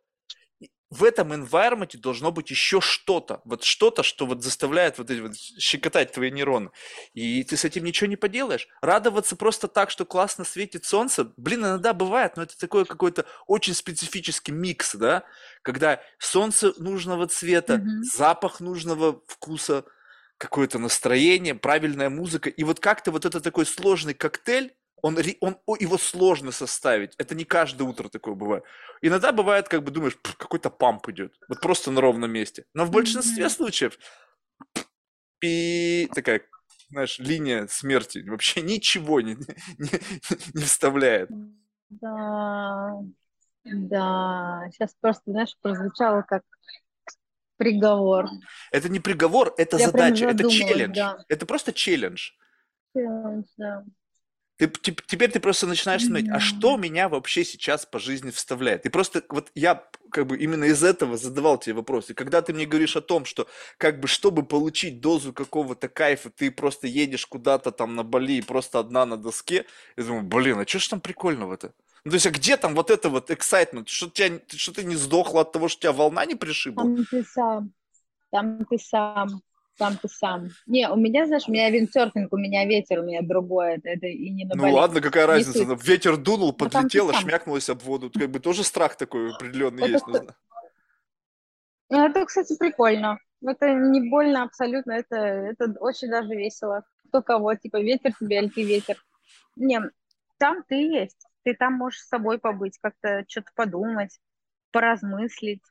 в 0.92 1.04
этом 1.04 1.32
environment 1.32 1.96
должно 1.96 2.30
быть 2.32 2.50
еще 2.50 2.82
что-то, 2.82 3.40
вот 3.46 3.64
что-то, 3.64 4.02
что 4.02 4.26
вот 4.26 4.42
заставляет 4.42 4.98
вот 4.98 5.10
эти 5.10 5.20
вот 5.20 5.34
щекотать 5.34 6.12
твои 6.12 6.30
нейроны. 6.30 6.70
И 7.14 7.42
ты 7.44 7.56
с 7.56 7.64
этим 7.64 7.84
ничего 7.84 8.08
не 8.08 8.16
поделаешь. 8.16 8.68
Радоваться 8.82 9.34
просто 9.34 9.68
так, 9.68 9.88
что 9.88 10.04
классно 10.04 10.44
светит 10.44 10.84
солнце, 10.84 11.32
блин, 11.38 11.60
иногда 11.60 11.94
бывает, 11.94 12.36
но 12.36 12.42
это 12.42 12.58
такой 12.58 12.84
какой-то 12.84 13.24
очень 13.46 13.72
специфический 13.72 14.52
микс, 14.52 14.94
да, 14.94 15.24
когда 15.62 15.98
солнце 16.18 16.74
нужного 16.76 17.26
цвета, 17.26 17.76
mm-hmm. 17.76 18.02
запах 18.14 18.60
нужного 18.60 19.22
вкуса, 19.26 19.84
какое-то 20.36 20.78
настроение, 20.78 21.54
правильная 21.54 22.10
музыка, 22.10 22.50
и 22.50 22.64
вот 22.64 22.80
как-то 22.80 23.12
вот 23.12 23.24
это 23.24 23.40
такой 23.40 23.64
сложный 23.64 24.12
коктейль, 24.12 24.74
он, 25.02 25.18
он, 25.40 25.56
его 25.80 25.98
сложно 25.98 26.52
составить. 26.52 27.14
Это 27.18 27.34
не 27.34 27.44
каждое 27.44 27.84
утро 27.84 28.08
такое 28.08 28.34
бывает. 28.34 28.64
Иногда 29.02 29.32
бывает, 29.32 29.68
как 29.68 29.82
бы 29.82 29.90
думаешь, 29.90 30.16
какой-то 30.22 30.70
памп 30.70 31.08
идет. 31.08 31.34
Вот 31.48 31.60
просто 31.60 31.90
на 31.90 32.00
ровном 32.00 32.30
месте. 32.30 32.64
Но 32.72 32.84
в 32.84 32.90
большинстве 32.90 33.44
mm-hmm. 33.44 33.50
случаев 33.50 33.98
пи 35.40 36.08
такая 36.14 36.42
знаешь, 36.92 37.18
линия 37.18 37.66
смерти. 37.66 38.22
Вообще 38.28 38.62
ничего 38.62 39.20
не, 39.20 39.34
не, 39.78 39.90
не 40.54 40.62
вставляет. 40.62 41.30
Да, 41.90 43.00
да. 43.64 44.68
Сейчас 44.72 44.94
просто, 45.00 45.30
знаешь, 45.30 45.56
прозвучало 45.60 46.22
как 46.22 46.42
приговор. 47.56 48.26
Это 48.70 48.88
не 48.88 49.00
приговор, 49.00 49.54
это 49.56 49.78
Я 49.78 49.86
задача, 49.86 50.26
это 50.26 50.48
челлендж. 50.48 50.94
да. 50.94 51.24
Это 51.28 51.46
просто 51.46 51.72
челлендж. 51.72 52.32
Челлендж, 52.94 53.44
да. 53.56 53.84
Ты, 54.62 54.68
теп- 54.68 55.02
теперь 55.04 55.28
ты 55.28 55.40
просто 55.40 55.66
начинаешь 55.66 56.04
смотреть, 56.04 56.28
а 56.30 56.38
что 56.38 56.76
меня 56.76 57.08
вообще 57.08 57.44
сейчас 57.44 57.84
по 57.84 57.98
жизни 57.98 58.30
вставляет? 58.30 58.86
И 58.86 58.90
просто 58.90 59.24
вот 59.28 59.50
я 59.56 59.84
как 60.12 60.28
бы 60.28 60.38
именно 60.38 60.62
из 60.62 60.84
этого 60.84 61.16
задавал 61.16 61.58
тебе 61.58 61.74
вопросы. 61.74 62.14
Когда 62.14 62.42
ты 62.42 62.52
мне 62.52 62.64
говоришь 62.64 62.94
о 62.94 63.00
том, 63.00 63.24
что 63.24 63.48
как 63.76 63.98
бы 63.98 64.06
чтобы 64.06 64.44
получить 64.44 65.00
дозу 65.00 65.32
какого-то 65.32 65.88
кайфа, 65.88 66.30
ты 66.30 66.52
просто 66.52 66.86
едешь 66.86 67.26
куда-то 67.26 67.72
там 67.72 67.96
на 67.96 68.04
Бали 68.04 68.34
и 68.34 68.42
просто 68.42 68.78
одна 68.78 69.04
на 69.04 69.16
доске, 69.16 69.66
я 69.96 70.04
думаю, 70.04 70.22
блин, 70.22 70.60
а 70.60 70.64
что 70.64 70.78
ж 70.78 70.86
там 70.86 71.00
прикольного-то? 71.00 71.74
Ну, 72.04 72.10
то 72.12 72.14
есть, 72.14 72.26
а 72.26 72.30
где 72.30 72.56
там 72.56 72.76
вот 72.76 72.92
это 72.92 73.08
вот 73.08 73.30
excitement? 73.30 73.86
Что, 73.86 74.10
тебя, 74.10 74.40
что 74.46 74.72
ты 74.72 74.84
не 74.84 74.94
сдохла 74.94 75.40
от 75.40 75.50
того, 75.50 75.66
что 75.66 75.80
тебя 75.80 75.92
волна 75.92 76.24
не 76.24 76.36
пришибла? 76.36 76.84
Там 76.84 77.04
ты 77.04 77.24
сам, 77.24 77.72
там 78.30 78.64
ты 78.64 78.78
сам, 78.78 79.42
там 79.78 79.96
ты 79.96 80.08
сам. 80.08 80.48
Не, 80.66 80.88
у 80.90 80.96
меня, 80.96 81.26
знаешь, 81.26 81.48
у 81.48 81.52
меня 81.52 81.70
виндсерфинг, 81.70 82.32
у 82.32 82.36
меня 82.36 82.64
ветер, 82.66 83.00
у 83.00 83.04
меня 83.04 83.20
другое, 83.22 83.76
это, 83.76 83.88
это 83.88 84.06
и 84.06 84.30
не 84.30 84.44
на 84.44 84.54
Ну 84.54 84.72
ладно, 84.72 85.00
какая 85.00 85.24
Не 85.26 85.32
разница? 85.32 85.58
суть. 85.58 85.68
Ну, 85.68 85.74
Ветер 85.76 86.16
дунул, 86.16 86.48
Ну, 86.48 86.52
подлетела, 86.52 87.12
сам. 87.12 87.22
шмякнулась 87.22 87.68
об 87.70 87.82
воду. 87.82 88.10
Как 88.10 88.30
бы 88.30 88.38
тоже 88.40 88.64
страх 88.64 88.96
такой 88.96 89.32
определенный 89.32 89.82
Это 89.82 89.92
есть. 89.92 90.06
ну, 90.06 90.12
кто- 90.14 90.22
зна- 90.24 90.36
Ну, 91.90 92.06
это, 92.06 92.24
кстати, 92.24 92.56
прикольно. 92.56 93.18
Это 93.44 93.72
не 93.74 94.08
больно 94.08 94.44
абсолютно, 94.44 94.92
это, 94.92 95.16
это 95.16 95.72
очень 95.80 96.08
даже 96.08 96.28
весело. 96.34 96.84
Кто 97.08 97.22
кого, 97.22 97.54
типа, 97.54 97.80
ветер 97.80 98.12
тебе 98.18 98.38
или 98.38 98.48
ты 98.48 98.62
ветер. 98.62 98.96
Не, 99.56 99.80
там 100.38 100.62
ты 100.68 100.76
есть. 100.76 101.18
Ты 101.44 101.54
там 101.54 101.74
можешь 101.74 102.00
с 102.00 102.08
собой 102.08 102.38
побыть, 102.38 102.78
как-то 102.80 103.24
что-то 103.28 103.50
подумать, 103.56 104.18
поразмыслить. 104.70 105.62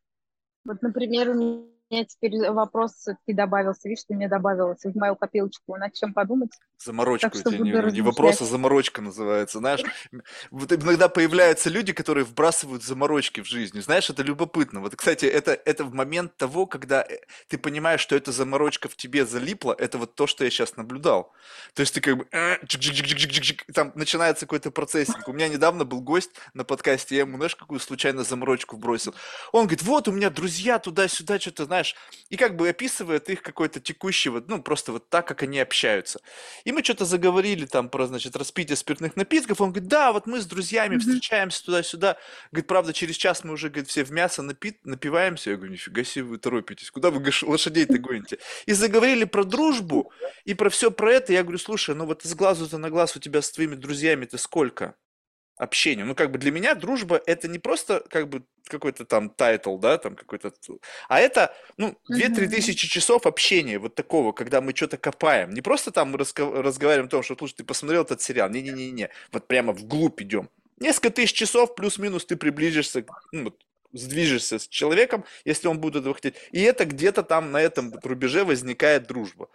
Вот, 0.65 0.81
например, 0.81 1.29
у 1.29 1.70
меня 1.91 2.05
теперь 2.05 2.49
вопрос 2.51 2.93
все-таки 2.93 3.33
добавился. 3.33 3.89
Видишь, 3.89 4.05
ты 4.05 4.15
мне 4.15 4.27
добавилась 4.29 4.83
в 4.83 4.95
мою 4.97 5.15
копилочку. 5.15 5.75
Над 5.75 5.93
чем 5.93 6.13
подумать? 6.13 6.51
Заморочка 6.83 7.29
Так 7.29 7.43
тебя 7.43 7.59
не, 7.59 7.91
не 7.91 8.01
вопрос, 8.01 8.41
а 8.41 8.45
заморочка 8.45 9.01
называется. 9.01 9.59
Знаешь, 9.59 9.81
вот 10.49 10.71
иногда 10.71 11.09
появляются 11.09 11.69
люди, 11.69 11.93
которые 11.93 12.23
вбрасывают 12.23 12.83
заморочки 12.83 13.41
в 13.41 13.45
жизнь. 13.45 13.79
Знаешь, 13.81 14.09
это 14.09 14.23
любопытно. 14.23 14.79
Вот, 14.79 14.95
кстати, 14.95 15.25
это, 15.25 15.51
это 15.53 15.83
в 15.83 15.93
момент 15.93 16.37
того, 16.37 16.65
когда 16.65 17.03
э, 17.03 17.19
ты 17.47 17.59
понимаешь, 17.59 18.01
что 18.01 18.15
эта 18.15 18.31
заморочка 18.31 18.89
в 18.89 18.95
тебе 18.95 19.25
залипла, 19.25 19.75
это 19.77 19.99
вот 19.99 20.15
то, 20.15 20.25
что 20.25 20.43
я 20.43 20.49
сейчас 20.49 20.75
наблюдал. 20.75 21.33
То 21.75 21.81
есть 21.81 21.93
ты 21.93 22.01
как 22.01 22.17
бы 22.17 22.27
э, 22.31 22.57
там 23.73 23.91
начинается 23.93 24.45
какой-то 24.45 24.71
процессинг. 24.71 25.27
У 25.27 25.33
меня 25.33 25.49
недавно 25.49 25.85
был 25.85 26.01
гость 26.01 26.31
на 26.53 26.63
подкасте, 26.63 27.15
я 27.15 27.21
ему, 27.21 27.37
знаешь, 27.37 27.55
какую 27.55 27.79
случайно 27.79 28.23
заморочку 28.23 28.77
вбросил. 28.77 29.13
Он 29.51 29.65
говорит, 29.65 29.83
вот 29.83 30.07
у 30.07 30.11
меня 30.11 30.31
друзья 30.31 30.79
туда-сюда, 30.79 31.39
что-то, 31.39 31.65
знаешь, 31.65 31.95
и 32.29 32.37
как 32.37 32.55
бы 32.55 32.67
описывает 32.69 33.29
их 33.29 33.43
какой-то 33.43 33.79
текущий, 33.79 34.29
вот, 34.29 34.47
ну, 34.47 34.61
просто 34.63 34.91
вот 34.91 35.09
так, 35.09 35.27
как 35.27 35.43
они 35.43 35.59
общаются. 35.59 36.21
И 36.63 36.70
мы 36.71 36.83
что-то 36.83 37.05
заговорили 37.05 37.65
там 37.65 37.89
про, 37.89 38.07
значит, 38.07 38.35
распитие 38.35 38.75
спиртных 38.75 39.15
напитков. 39.15 39.61
Он 39.61 39.71
говорит, 39.71 39.89
да, 39.89 40.11
вот 40.11 40.27
мы 40.27 40.41
с 40.41 40.45
друзьями 40.45 40.95
Мгм. 40.95 41.01
встречаемся 41.01 41.63
туда-сюда. 41.65 42.17
Говорит, 42.51 42.67
правда, 42.67 42.93
через 42.93 43.15
час 43.15 43.43
мы 43.43 43.53
уже, 43.53 43.69
говорит, 43.69 43.89
все 43.89 44.03
в 44.03 44.11
мясо 44.11 44.41
напит, 44.41 44.85
напиваемся. 44.85 45.51
Я 45.51 45.55
говорю, 45.57 45.73
нифига 45.73 46.03
себе 46.03 46.23
вы 46.25 46.37
торопитесь. 46.37 46.91
Куда 46.91 47.09
вы 47.11 47.23
лошадей-то 47.43 47.97
гоните? 47.97 48.39
И 48.65 48.73
заговорили 48.73 49.23
про 49.25 49.43
дружбу 49.43 50.11
и 50.45 50.53
про 50.53 50.69
все 50.69 50.91
про 50.91 51.13
это. 51.13 51.33
Я 51.33 51.43
говорю, 51.43 51.57
слушай, 51.59 51.95
ну 51.95 52.05
вот 52.05 52.23
с 52.23 52.33
глазу-то 52.35 52.77
на 52.77 52.89
глаз 52.89 53.15
у 53.15 53.19
тебя 53.19 53.41
с 53.41 53.51
твоими 53.51 53.75
друзьями-то 53.75 54.37
сколько? 54.37 54.95
Общению. 55.61 56.07
Ну, 56.07 56.15
как 56.15 56.31
бы 56.31 56.39
для 56.39 56.51
меня 56.51 56.73
дружба 56.73 57.21
это 57.25 57.47
не 57.47 57.59
просто 57.59 58.03
как 58.09 58.27
бы 58.29 58.43
какой-то 58.67 59.05
там 59.05 59.29
title, 59.29 59.77
да, 59.77 59.97
там 59.97 60.15
какой-то, 60.15 60.51
а 61.07 61.19
это, 61.19 61.53
ну, 61.77 61.97
2-3 62.09 62.45
Мгм. 62.47 62.55
тысячи 62.55 62.87
часов 62.87 63.25
общения 63.25 63.77
вот 63.77 63.93
такого, 63.95 64.31
когда 64.31 64.61
мы 64.61 64.73
что-то 64.75 64.97
копаем. 64.97 65.53
Не 65.53 65.61
просто 65.61 65.91
там 65.91 66.11
мы 66.11 66.17
разго- 66.17 66.61
разговариваем 66.61 67.07
о 67.07 67.09
том, 67.09 67.23
что, 67.23 67.35
слушай, 67.37 67.55
ты 67.57 67.63
посмотрел 67.63 68.03
этот 68.03 68.21
сериал, 68.21 68.49
не-не-не-не, 68.49 69.09
вот 69.31 69.47
прямо 69.47 69.73
вглубь 69.73 70.21
идем. 70.21 70.49
Несколько 70.79 71.11
тысяч 71.11 71.33
часов 71.33 71.75
плюс-минус 71.75 72.25
ты 72.25 72.35
приближишься, 72.35 73.05
ну, 73.31 73.43
вот, 73.45 73.65
сдвижешься 73.93 74.57
с 74.57 74.67
человеком, 74.67 75.25
если 75.45 75.67
он 75.67 75.77
будет 75.79 75.97
этого 75.97 76.15
хотеть. 76.15 76.35
И 76.51 76.61
это 76.61 76.85
где-то 76.85 77.23
там 77.23 77.51
на 77.51 77.61
этом 77.61 77.93
рубеже 78.03 78.45
возникает 78.45 79.05
дружба. 79.05 79.49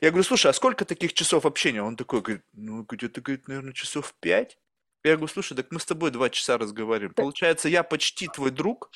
Я 0.00 0.10
говорю, 0.10 0.24
слушай, 0.24 0.46
а 0.46 0.52
сколько 0.54 0.84
таких 0.84 1.12
часов 1.12 1.44
общения? 1.44 1.82
Он 1.82 1.96
такой 1.96 2.20
говорит, 2.22 2.44
ну, 2.54 2.86
где-то, 2.88 3.20
говорит, 3.20 3.48
наверное, 3.48 3.72
часов 3.74 4.14
пять. 4.20 4.56
Я 5.02 5.16
говорю, 5.16 5.28
слушай, 5.32 5.56
так 5.56 5.66
мы 5.70 5.80
с 5.80 5.86
тобой 5.86 6.10
два 6.10 6.28
часа 6.28 6.58
разговариваем. 6.58 7.14
Получается, 7.14 7.68
я 7.68 7.82
почти 7.82 8.28
твой 8.28 8.50
друг, 8.50 8.90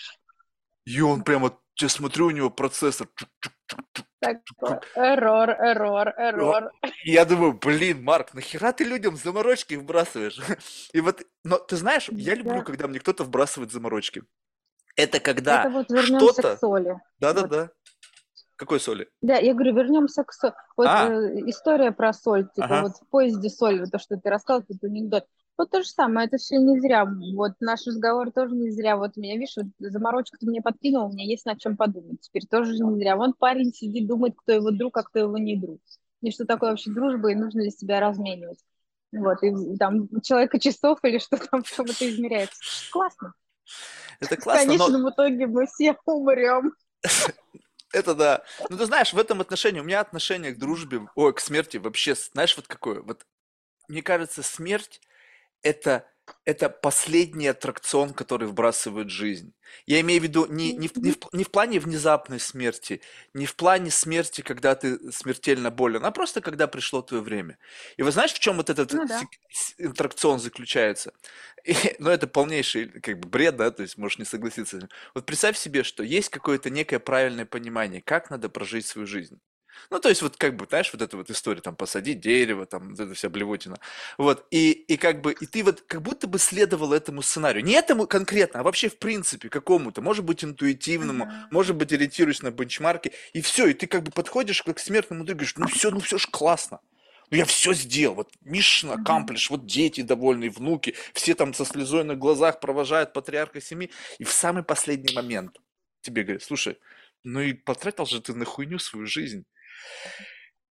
и 0.84 1.00
он 1.00 1.24
прямо, 1.24 1.58
я 1.80 1.88
смотрю, 1.88 2.26
у 2.26 2.30
него 2.30 2.50
процессор. 2.50 3.08
Такой 4.20 4.78
эррор, 4.96 5.50
эррор, 5.50 6.08
эррор. 6.18 6.72
Я 7.04 7.24
думаю, 7.24 7.54
блин, 7.54 8.02
Марк, 8.04 8.34
нахера 8.34 8.72
ты 8.72 8.84
людям 8.84 9.16
заморочки 9.16 9.74
вбрасываешь? 9.74 10.38
И 10.92 11.00
вот, 11.00 11.22
но 11.42 11.58
ты 11.58 11.76
знаешь, 11.76 12.08
я 12.10 12.34
люблю, 12.34 12.56
Да. 12.58 12.62
когда 12.62 12.86
мне 12.86 13.00
кто-то 13.00 13.24
вбрасывает 13.24 13.72
заморочки. 13.72 14.22
Это 14.96 15.20
когда 15.20 15.62
Это 15.64 15.70
вот 15.70 15.86
что-то... 16.04 16.56
к 16.56 16.58
соли. 16.60 16.96
Да-да-да. 17.18 17.70
Какой 18.56 18.78
соли? 18.78 19.08
Да, 19.20 19.36
я 19.38 19.52
говорю, 19.52 19.74
вернемся 19.74 20.22
к 20.22 20.32
соли. 20.32 20.54
Вот 20.76 20.86
А. 20.86 21.08
э, 21.08 21.40
история 21.48 21.90
про 21.90 22.12
соль, 22.12 22.48
типа 22.54 22.66
Ага. 22.66 22.82
вот 22.82 22.92
в 22.98 23.08
поезде 23.08 23.48
соль, 23.50 23.88
то, 23.90 23.98
что 23.98 24.16
ты 24.16 24.30
рассказал, 24.30 24.60
этот 24.60 24.84
анекдот. 24.84 25.26
Вот 25.56 25.70
то 25.70 25.82
же 25.82 25.88
самое, 25.88 26.26
это 26.26 26.36
все 26.36 26.56
не 26.56 26.80
зря. 26.80 27.06
Вот 27.34 27.52
наш 27.60 27.86
разговор 27.86 28.32
тоже 28.32 28.54
не 28.54 28.70
зря. 28.70 28.96
Вот 28.96 29.16
меня, 29.16 29.34
видишь, 29.34 29.56
вот 29.56 29.66
заморочку 29.78 30.36
ты 30.38 30.46
мне 30.46 30.60
подкинул, 30.60 31.06
у 31.06 31.12
меня 31.12 31.24
есть 31.24 31.46
над 31.46 31.60
чем 31.60 31.76
подумать. 31.76 32.20
Теперь 32.22 32.46
тоже 32.46 32.72
не 32.72 32.98
зря. 32.98 33.16
Вон 33.16 33.34
парень 33.34 33.72
сидит, 33.72 34.08
думает, 34.08 34.34
кто 34.36 34.52
его 34.52 34.70
друг, 34.72 34.96
а 34.96 35.04
кто 35.04 35.20
его 35.20 35.38
не 35.38 35.56
друг. 35.56 35.80
И 36.22 36.30
что 36.32 36.44
такое 36.44 36.70
вообще 36.70 36.90
дружба, 36.90 37.30
и 37.30 37.34
нужно 37.36 37.60
ли 37.60 37.70
себя 37.70 38.00
разменивать. 38.00 38.58
Вот, 39.12 39.42
и 39.42 39.76
там 39.76 40.08
человека 40.22 40.58
часов 40.58 40.98
или 41.04 41.18
что 41.18 41.36
там, 41.36 41.62
в 41.62 41.70
чем 41.70 41.84
это 41.84 42.10
измеряется. 42.10 42.58
Классно. 42.90 43.34
Это 44.18 44.36
В 44.36 44.40
классно, 44.40 44.72
но 44.72 44.78
конечном 44.78 45.10
итоге 45.10 45.46
мы 45.46 45.66
все 45.66 45.96
умрем. 46.04 46.74
это 47.92 48.14
да. 48.14 48.42
Ну, 48.68 48.76
ты 48.76 48.86
знаешь, 48.86 49.12
в 49.12 49.18
этом 49.18 49.40
отношении, 49.40 49.80
у 49.80 49.84
меня 49.84 50.00
отношение 50.00 50.52
к 50.52 50.58
дружбе, 50.58 51.02
ой, 51.14 51.32
к 51.32 51.40
смерти 51.40 51.76
вообще, 51.76 52.14
знаешь, 52.14 52.56
вот 52.56 52.66
какое? 52.66 53.02
Вот, 53.02 53.24
мне 53.88 54.02
кажется, 54.02 54.42
смерть 54.42 55.00
это, 55.64 56.06
это 56.44 56.68
последний 56.68 57.48
аттракцион, 57.48 58.14
который 58.14 58.46
вбрасывает 58.46 59.10
жизнь. 59.10 59.52
Я 59.86 60.00
имею 60.02 60.20
в 60.20 60.24
виду 60.24 60.46
не, 60.46 60.72
не, 60.72 60.88
в, 60.88 60.96
не, 60.98 61.10
в, 61.12 61.18
не 61.32 61.42
в 61.42 61.50
плане 61.50 61.80
внезапной 61.80 62.38
смерти, 62.38 63.00
не 63.32 63.46
в 63.46 63.56
плане 63.56 63.90
смерти, 63.90 64.42
когда 64.42 64.74
ты 64.76 65.10
смертельно 65.10 65.70
болен, 65.70 66.04
а 66.04 66.10
просто 66.12 66.40
когда 66.40 66.68
пришло 66.68 67.02
твое 67.02 67.22
время. 67.22 67.58
И 67.96 68.02
вы 68.02 68.12
знаешь, 68.12 68.32
в 68.32 68.38
чем 68.38 68.56
вот 68.58 68.70
этот 68.70 68.92
Ну 68.92 69.06
да. 69.06 69.22
аттракцион 69.82 70.38
заключается? 70.38 71.12
И, 71.64 71.74
ну, 71.98 72.10
это 72.10 72.26
полнейший 72.26 73.00
как 73.00 73.18
бы 73.18 73.28
бред, 73.28 73.56
да, 73.56 73.70
то 73.70 73.82
есть 73.82 73.96
можешь 73.96 74.18
не 74.18 74.26
согласиться 74.26 74.76
с 74.76 74.78
этим. 74.80 74.88
Вот 75.14 75.24
представь 75.26 75.56
себе, 75.56 75.82
что 75.82 76.02
есть 76.02 76.28
какое-то 76.28 76.68
некое 76.70 76.98
правильное 76.98 77.46
понимание, 77.46 78.02
как 78.02 78.30
надо 78.30 78.48
прожить 78.50 78.86
свою 78.86 79.06
жизнь. 79.06 79.40
Ну, 79.90 79.98
то 80.00 80.08
есть, 80.08 80.22
вот 80.22 80.36
как 80.36 80.56
бы, 80.56 80.66
знаешь, 80.68 80.90
вот 80.92 81.02
эта 81.02 81.16
вот 81.16 81.30
история, 81.30 81.60
там, 81.60 81.76
посадить 81.76 82.20
дерево, 82.20 82.66
там, 82.66 82.90
вот 82.90 83.00
эта 83.00 83.14
вся 83.14 83.28
блевотина. 83.28 83.78
Вот, 84.18 84.46
и, 84.50 84.72
и 84.72 84.96
как 84.96 85.20
бы, 85.20 85.32
и 85.32 85.46
ты 85.46 85.62
вот 85.64 85.82
как 85.82 86.02
будто 86.02 86.26
бы 86.26 86.38
следовал 86.38 86.92
этому 86.92 87.22
сценарию. 87.22 87.64
Не 87.64 87.72
этому 87.74 88.06
конкретно, 88.06 88.60
а 88.60 88.62
вообще 88.62 88.88
в 88.88 88.98
принципе 88.98 89.48
какому-то. 89.48 90.02
Может 90.02 90.24
быть, 90.24 90.44
интуитивному, 90.44 91.28
Мгм. 91.28 91.48
может 91.50 91.76
быть, 91.76 91.92
ориентируясь 91.92 92.42
на 92.42 92.50
бенчмарки. 92.50 93.12
И 93.32 93.40
все, 93.40 93.66
и 93.68 93.74
ты 93.74 93.86
как 93.86 94.02
бы 94.02 94.10
подходишь 94.10 94.62
к 94.62 94.78
смертному 94.78 95.24
другу 95.24 95.32
и 95.32 95.38
говоришь, 95.44 95.56
ну 95.56 95.66
все, 95.66 95.90
ну 95.90 96.00
все 96.00 96.18
ж 96.18 96.26
классно. 96.30 96.80
Ну 97.30 97.38
я 97.38 97.44
все 97.46 97.72
сделал, 97.72 98.16
вот 98.16 98.32
Мгм. 98.92 99.26
accomplished, 99.26 99.46
вот 99.50 99.66
дети 99.66 100.02
довольные, 100.02 100.50
внуки, 100.50 100.94
все 101.14 101.34
там 101.34 101.54
со 101.54 101.64
слезой 101.64 102.04
на 102.04 102.16
глазах 102.16 102.60
провожают 102.60 103.12
патриарха 103.12 103.60
семьи. 103.60 103.90
И 104.18 104.24
в 104.24 104.32
самый 104.32 104.62
последний 104.62 105.10
момент 105.10 105.56
тебе 106.02 106.22
говорят, 106.22 106.42
слушай, 106.42 106.78
ну 107.24 107.40
и 107.40 107.54
потратил 107.54 108.06
же 108.06 108.20
ты 108.20 108.34
на 108.34 108.44
хуйню 108.44 108.78
свою 108.78 109.06
жизнь. 109.06 109.44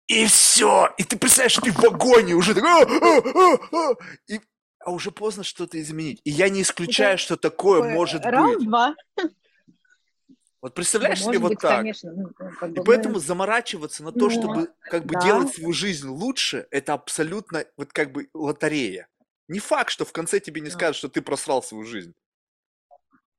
И 0.06 0.26
все, 0.26 0.94
и 0.98 1.02
ты 1.04 1.18
представляешь, 1.18 1.56
ты 1.56 1.72
в 1.72 1.76
вагоне 1.78 2.35
уже 2.35 2.54
такой, 2.54 2.70
«А, 2.70 2.82
а, 2.85 3.59
а, 3.59 3.90
а». 3.90 3.94
и, 4.28 4.40
а 4.78 4.92
уже 4.92 5.11
поздно 5.11 5.42
что-то 5.42 5.80
изменить. 5.80 6.20
И 6.22 6.30
я 6.30 6.48
не 6.48 6.62
исключаю, 6.62 7.14
Это 7.14 7.22
что 7.22 7.37
такое 7.37 7.80
такой 7.80 7.94
может 7.94 8.24
Раунд 8.24 8.59
быть. 8.59 8.66
два. 8.68 8.94
Вот 10.62 10.70
Да, 10.72 10.74
представляешь 10.76 11.18
себе 11.18 11.26
может 11.38 11.42
вот 11.42 11.48
быть, 11.50 11.59
так. 11.61 11.76
конечно. 11.78 12.12
ну, 12.12 12.28
И 12.72 12.85
поэтому 12.85 13.18
заморачиваться 13.18 14.04
на 14.04 14.12
то, 14.12 14.18
Ну, 14.26 14.30
чтобы 14.30 14.72
как 14.80 15.04
бы 15.06 15.14
да. 15.14 15.20
делать 15.22 15.52
свою 15.54 15.72
жизнь 15.72 16.09
лучше, 16.09 16.68
это 16.70 16.92
абсолютно 16.94 17.64
вот 17.76 17.92
как 17.92 18.12
бы 18.12 18.28
лотерея. 18.32 19.09
Не 19.48 19.59
факт, 19.59 19.90
что 19.90 20.04
в 20.04 20.12
конце 20.12 20.38
тебе 20.40 20.61
не 20.61 20.68
Да. 20.70 20.74
скажут, 20.74 20.96
что 20.96 21.09
ты 21.09 21.20
просрал 21.20 21.62
свою 21.64 21.85
жизнь. 21.85 22.14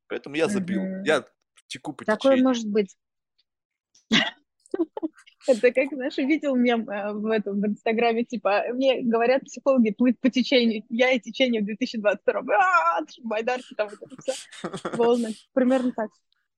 Поэтому 0.08 0.36
я 0.36 0.48
забил. 0.50 0.82
Мгм. 0.84 1.04
Я 1.04 1.26
теку 1.68 1.94
по 1.94 2.04
Такое 2.06 2.34
течению. 2.34 2.44
может 2.46 2.68
быть. 2.68 2.98
Это 5.48 5.72
как, 5.72 5.90
знаешь, 5.92 6.18
видел 6.18 6.56
мем 6.56 6.90
э, 6.90 7.14
в 7.14 7.28
этом, 7.28 7.62
в 7.62 7.66
Инстаграме, 7.66 8.24
типа, 8.24 8.66
мне 8.74 9.02
говорят 9.02 9.44
психологи 9.44 9.92
плыть 9.92 10.20
по 10.20 10.30
течению, 10.30 10.84
я 10.90 11.12
и 11.12 11.20
течение 11.20 11.62
в 11.62 11.66
2022 11.66 12.42
а 12.56 13.00
байдарки 13.24 13.74
там, 13.76 13.90
вот 13.90 14.00
это 14.02 14.22
все, 14.22 14.90
волны, 14.98 15.34
примерно 15.54 15.92
так. 15.94 16.10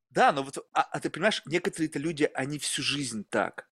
Да, 0.09 0.31
но 0.31 0.43
вот, 0.43 0.57
а, 0.73 0.81
а 0.81 0.99
ты 0.99 1.09
понимаешь, 1.09 1.43
некоторые-то 1.45 1.99
люди, 1.99 2.29
они 2.33 2.57
всю 2.57 2.81
жизнь 2.81 3.25
так. 3.29 3.69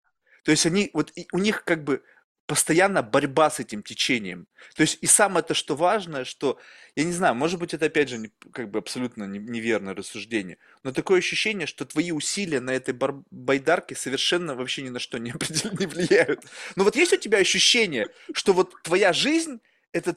То 0.44 0.52
есть 0.52 0.66
они, 0.66 0.90
вот 0.94 1.12
у 1.34 1.38
них 1.38 1.64
как 1.66 1.84
бы 1.84 2.04
постоянно 2.52 3.02
борьба 3.02 3.50
с 3.50 3.62
этим 3.62 3.82
течением. 3.82 4.46
То 4.76 4.82
есть 4.82 4.98
и 5.00 5.08
самое 5.08 5.42
то, 5.42 5.54
что 5.54 5.74
важное, 5.78 6.26
что, 6.26 6.60
я 6.98 7.06
не 7.06 7.14
знаю, 7.14 7.34
может 7.34 7.58
быть, 7.62 7.74
это 7.74 7.86
опять 7.86 8.10
же 8.10 8.18
не, 8.18 8.30
как 8.52 8.70
бы 8.70 8.80
абсолютно 8.80 9.24
неверное 9.24 9.96
рассуждение, 9.96 10.58
но 10.84 10.92
такое 10.92 11.20
ощущение, 11.20 11.66
что 11.66 11.86
твои 11.86 12.12
усилия 12.12 12.60
на 12.60 12.72
этой 12.72 12.94
бар- 12.94 13.24
байдарке 13.32 13.96
совершенно 13.96 14.54
вообще 14.54 14.82
ни 14.82 14.90
на 14.90 15.00
что 15.00 15.18
не, 15.18 15.34
не 15.80 15.86
влияют. 15.86 16.44
Но 16.76 16.84
вот 16.84 16.98
есть 16.98 17.14
у 17.14 17.18
тебя 17.18 17.38
ощущение, 17.38 18.08
что 18.34 18.52
вот 18.52 18.74
твоя 18.84 19.14
жизнь 19.14 19.62
это 19.94 20.14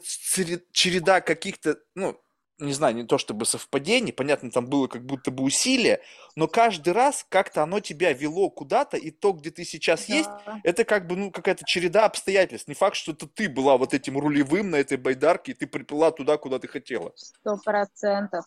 череда 0.72 1.20
каких-то, 1.20 1.78
ну, 1.94 2.20
не 2.58 2.72
знаю, 2.72 2.94
не 2.94 3.04
то 3.04 3.18
чтобы 3.18 3.46
совпадение, 3.46 4.12
понятно, 4.12 4.50
там 4.50 4.66
было 4.66 4.86
как 4.86 5.04
будто 5.04 5.30
бы 5.30 5.42
усилие, 5.42 6.00
но 6.36 6.46
каждый 6.46 6.92
раз 6.92 7.26
как-то 7.28 7.62
оно 7.62 7.80
тебя 7.80 8.12
вело 8.12 8.50
куда-то, 8.50 8.96
и 8.96 9.10
то, 9.10 9.32
где 9.32 9.50
ты 9.50 9.64
сейчас 9.64 10.06
да. 10.06 10.14
есть, 10.14 10.30
это 10.62 10.84
как 10.84 11.06
бы, 11.06 11.16
ну, 11.16 11.30
какая-то 11.30 11.64
череда 11.64 12.06
обстоятельств. 12.06 12.68
Не 12.68 12.74
факт, 12.74 12.96
что 12.96 13.12
это 13.12 13.26
ты 13.26 13.48
была 13.48 13.76
вот 13.76 13.92
этим 13.92 14.18
рулевым 14.18 14.70
на 14.70 14.76
этой 14.76 14.96
байдарке, 14.96 15.52
и 15.52 15.54
ты 15.54 15.66
приплыла 15.66 16.10
туда, 16.12 16.36
куда 16.38 16.58
ты 16.58 16.68
хотела. 16.68 17.12
Сто 17.16 17.56
процентов. 17.56 18.44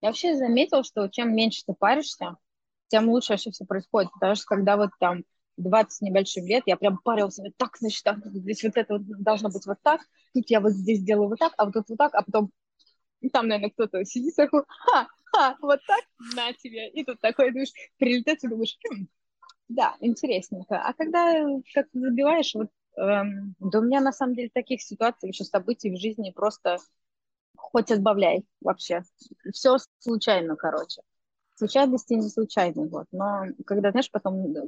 Я 0.00 0.08
вообще 0.08 0.34
заметила, 0.36 0.82
что 0.82 1.08
чем 1.08 1.34
меньше 1.34 1.62
ты 1.66 1.74
паришься, 1.74 2.36
тем 2.88 3.08
лучше 3.08 3.32
вообще 3.32 3.50
все 3.50 3.64
происходит. 3.64 4.10
Потому 4.12 4.34
что 4.34 4.46
когда 4.46 4.76
вот 4.76 4.90
там 4.98 5.22
20 5.58 6.02
небольших 6.02 6.44
лет, 6.44 6.64
я 6.66 6.76
прям 6.76 6.98
парился, 6.98 7.44
так, 7.56 7.76
значит, 7.78 8.02
так, 8.02 8.18
здесь 8.24 8.62
вот 8.64 8.76
это 8.76 8.94
вот 8.94 9.02
должно 9.06 9.50
быть 9.50 9.66
вот 9.66 9.78
так, 9.82 10.00
тут 10.34 10.50
я 10.50 10.60
вот 10.60 10.72
здесь 10.72 11.02
делаю 11.02 11.28
вот 11.28 11.38
так, 11.38 11.52
а 11.56 11.66
вот 11.66 11.74
тут 11.74 11.88
вот 11.90 11.98
так, 11.98 12.14
а 12.14 12.22
потом 12.22 12.50
и 13.22 13.30
там, 13.30 13.48
наверное, 13.48 13.70
кто-то 13.70 14.04
сидит 14.04 14.36
такой, 14.36 14.62
ха, 14.68 15.08
ха, 15.32 15.56
вот 15.62 15.80
так, 15.86 16.04
на 16.36 16.52
тебе. 16.52 16.90
И 16.90 17.04
тут 17.04 17.20
такой, 17.20 17.50
думаешь, 17.52 17.72
прилетает 17.98 18.44
и 18.44 18.48
думаешь, 18.48 18.78
хм, 18.88 19.06
да, 19.68 19.96
интересненько. 20.00 20.78
А 20.80 20.92
когда 20.94 21.44
как 21.74 21.88
забиваешь, 21.92 22.54
вот, 22.54 22.68
эм, 22.96 23.54
да 23.60 23.80
у 23.80 23.82
меня 23.82 24.00
на 24.00 24.12
самом 24.12 24.34
деле 24.34 24.50
таких 24.54 24.82
ситуаций, 24.82 25.30
еще 25.30 25.44
событий 25.44 25.90
в 25.90 26.00
жизни 26.00 26.32
просто 26.32 26.78
хоть 27.56 27.90
отбавляй 27.90 28.44
вообще. 28.60 29.02
Все 29.52 29.76
случайно, 30.00 30.56
короче 30.56 31.02
случайности 31.62 32.14
не 32.14 32.28
случайны, 32.28 32.88
вот. 32.88 33.06
Но 33.12 33.46
когда, 33.66 33.92
знаешь, 33.92 34.10
потом 34.10 34.54
э, 34.54 34.60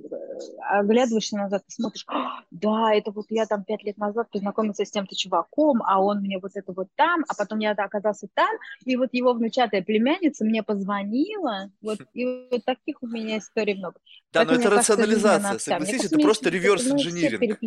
оглядываешься 0.71 1.37
назад 1.37 1.65
и 1.67 1.73
смотришь, 1.73 2.05
«А, 2.07 2.43
да, 2.53 2.95
это 2.95 3.11
вот 3.11 3.27
я 3.31 3.47
там 3.47 3.65
пять 3.65 3.83
лет 3.83 3.99
назад 3.99 4.31
познакомился 4.31 4.85
с 4.85 4.91
тем-то 4.91 5.17
чуваком, 5.17 5.83
а 5.83 6.01
он 6.01 6.21
мне 6.21 6.39
вот 6.39 6.53
это 6.55 6.73
вот 6.73 6.89
там, 6.95 7.25
а 7.29 7.35
потом 7.35 7.59
я 7.59 7.73
оказался 7.73 8.29
там, 8.35 8.51
и 8.85 8.97
вот 8.97 9.09
его 9.13 9.33
внучатая 9.33 9.83
племянница 9.83 10.45
мне 10.45 10.63
позвонила, 10.63 11.71
вот, 11.83 11.99
и 12.13 12.49
вот 12.51 12.65
таких 12.65 13.03
у 13.03 13.09
меня 13.09 13.39
историй 13.39 13.75
много. 13.75 13.97
Да, 14.33 14.41
Поэтому, 14.41 14.59
но 14.59 14.65
это 14.67 14.77
рационализация, 14.77 15.43
кажется, 15.43 15.71
согласись, 15.71 16.05
это 16.05 16.19
просто 16.21 16.51
реверс-инжиниринг. 16.51 17.59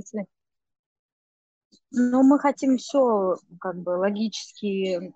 Но 1.92 2.24
мы 2.24 2.40
хотим 2.40 2.78
все 2.78 3.38
как 3.60 3.78
бы 3.78 3.92
логически 3.92 5.14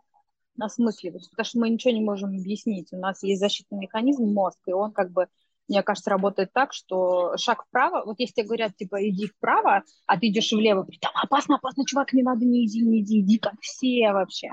осмысливать, 0.66 1.30
потому 1.30 1.46
что 1.46 1.60
мы 1.60 1.70
ничего 1.70 1.94
не 1.94 2.02
можем 2.02 2.30
объяснить. 2.30 2.92
У 2.92 2.98
нас 2.98 3.24
есть 3.24 3.40
защитный 3.40 3.80
механизм 3.80 4.26
мозг, 4.26 4.60
и 4.68 4.74
он 4.74 4.92
как 4.92 5.12
бы, 5.12 5.28
мне 5.68 5.84
кажется, 5.84 6.10
работает 6.10 6.52
так, 6.54 6.74
что 6.74 7.36
шаг 7.38 7.66
вправо, 7.66 8.04
вот 8.06 8.20
если 8.20 8.34
тебе 8.36 8.48
говорят, 8.48 8.76
типа, 8.76 9.08
иди 9.08 9.28
вправо, 9.28 9.84
а 10.08 10.20
ты 10.20 10.28
идешь 10.28 10.52
влево, 10.52 10.88
там 11.00 11.12
опасно, 11.16 11.56
опасно, 11.56 11.86
чувак, 11.86 12.14
не 12.14 12.24
надо, 12.24 12.46
не 12.46 12.66
иди, 12.66 12.82
не 12.82 13.02
иди, 13.02 13.22
иди 13.22 13.38
как 13.38 13.56
все 13.62 14.12
вообще. 14.12 14.50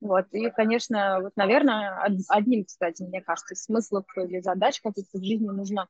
Вот, 0.00 0.26
и, 0.32 0.50
конечно, 0.50 1.20
вот, 1.22 1.32
наверное, 1.34 2.00
одним, 2.28 2.64
кстати, 2.64 3.02
мне 3.02 3.20
кажется, 3.20 3.56
смыслов 3.56 4.04
или 4.16 4.40
задач 4.40 4.80
каких-то 4.80 5.18
в 5.18 5.24
жизни 5.24 5.48
нужно 5.48 5.88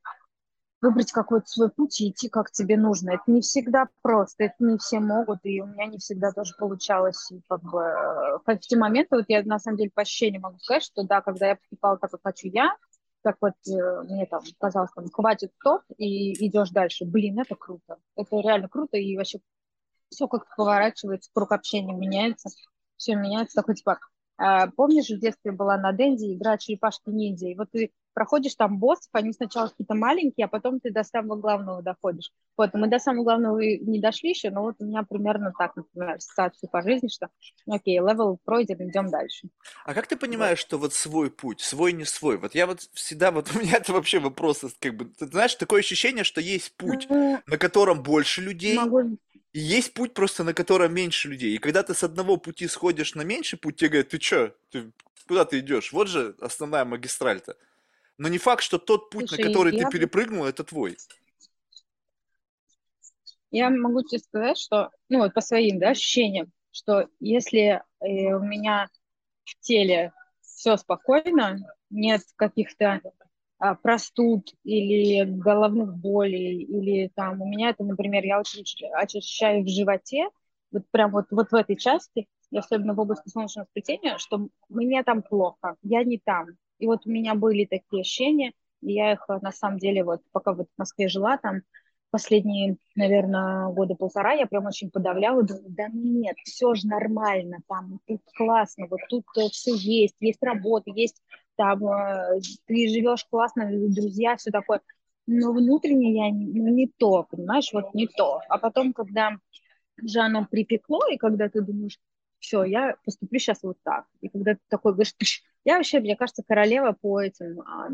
выбрать 0.81 1.13
какой-то 1.13 1.47
свой 1.49 1.71
путь 1.71 2.01
и 2.01 2.11
идти, 2.11 2.29
как 2.29 2.51
тебе 2.51 2.77
нужно. 2.77 3.11
Это 3.11 3.25
не 3.27 3.41
всегда 3.41 3.89
просто, 4.03 4.45
это 4.45 4.55
не 4.61 4.79
все 4.79 5.01
могут, 5.01 5.41
и 5.43 5.61
у 5.61 5.67
меня 5.67 5.87
не 5.87 5.99
всегда 5.99 6.31
тоже 6.33 6.55
получалось. 6.57 7.31
И 7.33 7.41
как 7.49 7.63
бы 7.63 7.81
э, 7.81 8.39
в 8.45 8.57
те 8.59 8.77
моменты, 8.77 9.17
вот 9.17 9.25
я 9.29 9.43
на 9.43 9.59
самом 9.59 9.79
деле 9.79 9.91
по 9.93 10.03
ощущениям 10.03 10.43
могу 10.43 10.59
сказать, 10.59 10.85
что 10.85 11.03
да, 11.03 11.21
когда 11.21 11.49
я 11.49 11.57
поступала 11.57 11.99
так, 11.99 12.11
как 12.13 12.21
хочу 12.23 12.49
я, 12.49 12.77
как 13.23 13.37
вот 13.41 13.55
э, 13.69 14.03
мне 14.03 14.27
там 14.27 14.43
казалось, 14.59 14.91
там, 14.95 15.11
хватит 15.11 15.53
стоп, 15.61 15.83
и 15.97 16.47
идешь 16.47 16.71
дальше. 16.71 17.05
Блин, 17.05 17.41
это 17.41 17.57
круто. 17.57 17.99
Это 18.17 18.37
реально 18.37 18.69
круто, 18.69 18.97
и 18.97 19.17
вообще 19.17 19.41
все 20.11 20.29
как-то 20.29 20.51
поворачивается, 20.57 21.31
круг 21.35 21.53
общения 21.53 21.95
меняется, 21.95 22.51
все 22.97 23.17
меняется. 23.17 23.57
Такой 23.57 23.75
типа, 23.75 23.99
э, 24.41 24.71
помнишь, 24.77 25.09
в 25.09 25.19
детстве 25.19 25.51
была 25.51 25.77
на 25.77 25.93
Денди 25.93 26.35
игра 26.35 26.57
черепашки-ниндзя, 26.57 27.49
и 27.49 27.57
вот 27.57 27.69
ты 27.73 27.93
проходишь 28.19 28.57
там 28.57 28.79
боссов, 28.79 29.11
они 29.13 29.33
сначала 29.33 29.69
какие-то 29.69 29.95
маленькие, 29.95 30.47
а 30.47 30.49
потом 30.49 30.81
ты 30.81 30.91
до 30.91 31.05
самого 31.05 31.37
главного 31.37 31.83
доходишь. 31.83 32.33
Вот, 32.57 32.75
мы 32.75 32.89
до 32.89 32.99
самого 32.99 33.23
главного 33.23 33.61
не 33.61 34.01
дошли 34.01 34.31
еще, 34.31 34.51
но 34.51 34.63
вот 34.63 34.75
у 34.81 34.85
меня 34.85 35.05
примерно 35.09 35.53
так, 35.57 35.77
например, 35.77 36.21
ситуация 36.21 36.67
по 36.67 36.83
жизни, 36.83 37.07
что, 37.07 37.29
окей, 37.69 38.01
level 38.01 38.41
пройден, 38.45 38.91
идем 38.91 39.09
дальше. 39.09 39.51
А 39.85 39.95
как 39.95 40.09
ты 40.09 40.17
понимаешь, 40.17 40.59
вот. 40.59 40.67
что 40.67 40.79
вот 40.79 40.95
свой 40.95 41.31
путь, 41.31 41.61
свой 41.61 41.93
не 41.93 42.05
свой? 42.05 42.39
Вот 42.39 42.57
я 42.57 42.67
вот 42.67 42.81
всегда, 42.93 43.31
вот 43.31 43.55
у 43.55 43.61
меня 43.61 43.77
это 43.77 43.93
вообще 43.93 44.19
вопрос, 44.19 44.65
как 44.81 44.97
бы, 44.97 45.05
ты 45.05 45.29
знаешь, 45.29 45.55
такое 45.55 45.79
ощущение, 45.79 46.25
что 46.25 46.41
есть 46.41 46.77
путь, 46.77 47.07
ну, 47.09 47.41
на 47.47 47.57
котором 47.57 48.03
больше 48.03 48.43
людей, 48.43 48.77
могу... 48.77 49.17
и 49.53 49.61
есть 49.61 49.95
путь 49.95 50.13
просто, 50.13 50.43
на 50.43 50.55
котором 50.55 50.93
меньше 50.93 51.29
людей. 51.29 51.55
И 51.55 51.59
когда 51.59 51.85
ты 51.85 51.95
с 51.95 52.03
одного 52.03 52.37
пути 52.37 52.67
сходишь 52.67 53.15
на 53.15 53.23
меньший 53.23 53.61
путь, 53.61 53.77
тебе 53.77 53.91
говорят, 53.91 54.09
ты 54.09 54.21
что, 54.21 54.53
ты 54.73 54.91
куда 55.29 55.45
ты 55.45 55.61
идешь? 55.61 55.93
Вот 55.93 56.09
же 56.09 56.35
основная 56.41 56.85
магистраль-то. 56.85 57.57
Но 58.19 58.29
не 58.29 58.39
факт, 58.39 58.63
что 58.63 58.79
тот 58.79 59.11
путь, 59.11 59.29
Слушай, 59.29 59.43
на 59.43 59.49
который 59.49 59.77
я... 59.77 59.85
ты 59.85 59.91
перепрыгнул, 59.91 60.45
это 60.45 60.65
твой. 60.65 60.97
Я 63.51 63.71
могу 63.71 64.03
тебе 64.03 64.19
сказать, 64.19 64.59
что, 64.59 64.91
ну 65.09 65.19
вот 65.19 65.33
по 65.33 65.41
своим 65.41 65.79
да, 65.79 65.91
ощущениям, 65.91 66.53
что 66.71 67.09
если 67.21 67.83
э, 68.01 68.35
у 68.35 68.41
меня 68.41 68.89
в 69.45 69.59
теле 69.61 70.13
все 70.41 70.77
спокойно, 70.77 71.59
нет 71.89 72.23
каких-то 72.37 73.01
а, 73.59 73.75
простуд 73.75 74.53
или 74.65 75.25
головных 75.25 75.97
болей, 75.97 76.63
или 76.63 77.11
там 77.15 77.41
у 77.41 77.49
меня 77.49 77.71
это, 77.71 77.85
например, 77.85 78.25
я 78.25 78.41
очень 78.41 78.65
ощущаю 78.93 79.65
в 79.65 79.69
животе, 79.69 80.29
вот 80.71 80.83
прям 80.91 81.13
вот, 81.13 81.27
вот 81.31 81.51
в 81.51 81.55
этой 81.55 81.77
части, 81.77 82.29
особенно 82.55 82.95
в 82.95 83.01
области 83.01 83.29
солнечного 83.29 83.67
сплетения, 83.67 84.19
что 84.19 84.49
мне 84.69 85.03
там 85.03 85.23
плохо, 85.23 85.77
я 85.83 86.05
не 86.05 86.19
там. 86.19 86.49
И 86.79 86.87
вот 86.87 87.07
у 87.07 87.11
меня 87.11 87.35
были 87.35 87.65
такие 87.65 88.03
ощущения, 88.03 88.53
и 88.81 88.93
я 88.93 89.13
их 89.13 89.27
на 89.29 89.53
самом 89.53 89.79
деле 89.79 90.05
вот 90.05 90.23
пока 90.33 90.53
вот 90.53 90.69
в 90.69 90.79
Москве 90.79 91.09
жила, 91.09 91.37
там 91.39 91.63
последние, 92.11 92.77
наверное, 92.95 93.69
года 93.69 93.95
полтора 93.95 94.33
я 94.33 94.47
прям 94.47 94.67
очень 94.67 94.91
подавляла, 94.91 95.43
думаю, 95.43 95.67
да 95.69 95.89
нет, 95.93 96.37
все 96.45 96.75
же 96.75 96.87
нормально, 96.87 97.59
там, 97.69 98.01
тут 98.07 98.23
классно, 98.37 98.87
вот 98.89 99.01
тут 99.09 99.25
все 99.53 99.75
есть, 99.75 100.17
есть 100.21 100.43
работа, 100.43 100.91
есть 100.91 101.21
там, 101.57 101.87
э, 101.87 102.41
ты 102.67 102.89
живешь 102.89 103.27
классно, 103.29 103.69
друзья, 103.71 104.37
все 104.37 104.51
такое, 104.51 104.81
но 105.27 105.53
внутренне 105.53 106.27
я 106.27 106.33
ну, 106.33 106.75
не 106.75 106.87
то, 106.87 107.27
понимаешь, 107.31 107.69
вот 107.75 107.93
не 107.93 108.07
то. 108.07 108.41
А 108.49 108.57
потом, 108.57 108.95
когда 108.95 109.37
уже 110.03 110.21
оно 110.21 110.47
припекло, 110.47 111.07
и 111.11 111.19
когда 111.19 111.51
ты 111.51 111.61
думаешь, 111.61 111.99
все, 112.39 112.65
я 112.65 112.97
поступлю 113.05 113.39
сейчас 113.39 113.63
вот 113.63 113.77
так. 113.83 114.07
И 114.23 114.29
когда 114.31 114.55
ты 114.55 114.61
такой 114.69 114.93
говоришь, 114.93 115.43
я 115.69 115.77
вообще, 115.77 116.01
мне 116.01 116.17
кажется, 116.17 116.43
королева 116.43 116.97
по 116.99 117.21
этим 117.21 117.61
а, 117.61 117.91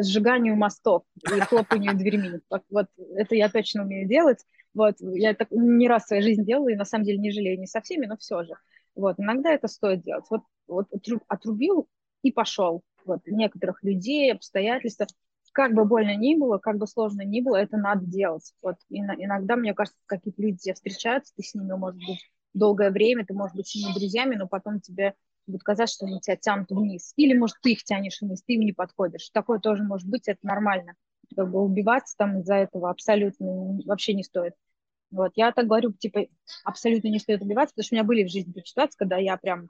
сжиганию 0.00 0.56
мостов 0.56 1.02
и 1.14 1.40
хлопанию 1.40 1.94
дверьми. 1.94 2.40
Вот, 2.70 2.86
это 3.16 3.34
я 3.34 3.50
точно 3.50 3.82
умею 3.82 4.08
делать. 4.08 4.38
Вот, 4.72 4.94
я 5.00 5.34
так 5.34 5.48
не 5.50 5.88
раз 5.88 6.04
в 6.04 6.06
своей 6.08 6.22
жизни 6.22 6.44
делала, 6.44 6.70
и 6.70 6.74
на 6.74 6.86
самом 6.86 7.04
деле 7.04 7.18
не 7.18 7.30
жалею 7.30 7.60
не 7.60 7.66
со 7.66 7.82
всеми, 7.82 8.06
но 8.06 8.16
все 8.16 8.44
же. 8.44 8.54
Вот, 8.94 9.16
иногда 9.18 9.52
это 9.52 9.68
стоит 9.68 10.04
делать. 10.04 10.24
Вот, 10.30 10.40
вот 10.66 10.88
отрубил 11.28 11.86
и 12.22 12.32
пошел. 12.32 12.80
Вот, 13.04 13.20
некоторых 13.26 13.82
людей, 13.82 14.32
обстоятельств, 14.32 15.04
как 15.52 15.74
бы 15.74 15.84
больно 15.84 16.16
ни 16.16 16.34
было, 16.34 16.56
как 16.56 16.78
бы 16.78 16.86
сложно 16.86 17.20
ни 17.20 17.42
было, 17.42 17.56
это 17.56 17.76
надо 17.76 18.06
делать. 18.06 18.54
Вот, 18.62 18.76
иногда, 18.88 19.56
мне 19.56 19.74
кажется, 19.74 19.98
какие-то 20.06 20.40
люди 20.40 20.72
встречаются, 20.72 21.34
ты 21.36 21.42
с 21.42 21.52
ними, 21.52 21.74
может 21.74 21.98
быть, 21.98 22.20
долгое 22.54 22.90
время, 22.90 23.26
ты 23.26 23.34
можешь 23.34 23.54
быть 23.54 23.68
с 23.68 23.74
ними 23.74 23.92
друзьями, 23.92 24.36
но 24.36 24.48
потом 24.48 24.80
тебе 24.80 25.14
будет 25.46 25.62
казаться, 25.62 25.94
что 25.96 26.06
они 26.06 26.20
тебя 26.20 26.36
тянут 26.36 26.70
вниз. 26.70 27.12
Или, 27.16 27.36
может, 27.36 27.56
ты 27.62 27.72
их 27.72 27.84
тянешь 27.84 28.20
вниз, 28.20 28.42
ты 28.42 28.54
им 28.54 28.60
не 28.60 28.72
подходишь. 28.72 29.30
Такое 29.30 29.58
тоже 29.58 29.82
может 29.82 30.08
быть, 30.08 30.28
это 30.28 30.40
нормально. 30.42 30.94
Как 31.34 31.50
бы 31.50 31.60
убиваться 31.60 32.14
там 32.16 32.40
из-за 32.40 32.54
этого 32.54 32.90
абсолютно 32.90 33.80
вообще 33.84 34.14
не 34.14 34.22
стоит. 34.22 34.54
Вот, 35.10 35.32
я 35.36 35.52
так 35.52 35.66
говорю, 35.66 35.92
типа, 35.92 36.26
абсолютно 36.64 37.08
не 37.08 37.18
стоит 37.18 37.40
убиваться, 37.40 37.74
потому 37.74 37.84
что 37.84 37.94
у 37.94 37.96
меня 37.96 38.04
были 38.04 38.24
в 38.24 38.30
жизни 38.30 38.52
ситуации, 38.64 38.98
когда 38.98 39.16
я 39.16 39.36
прям, 39.36 39.68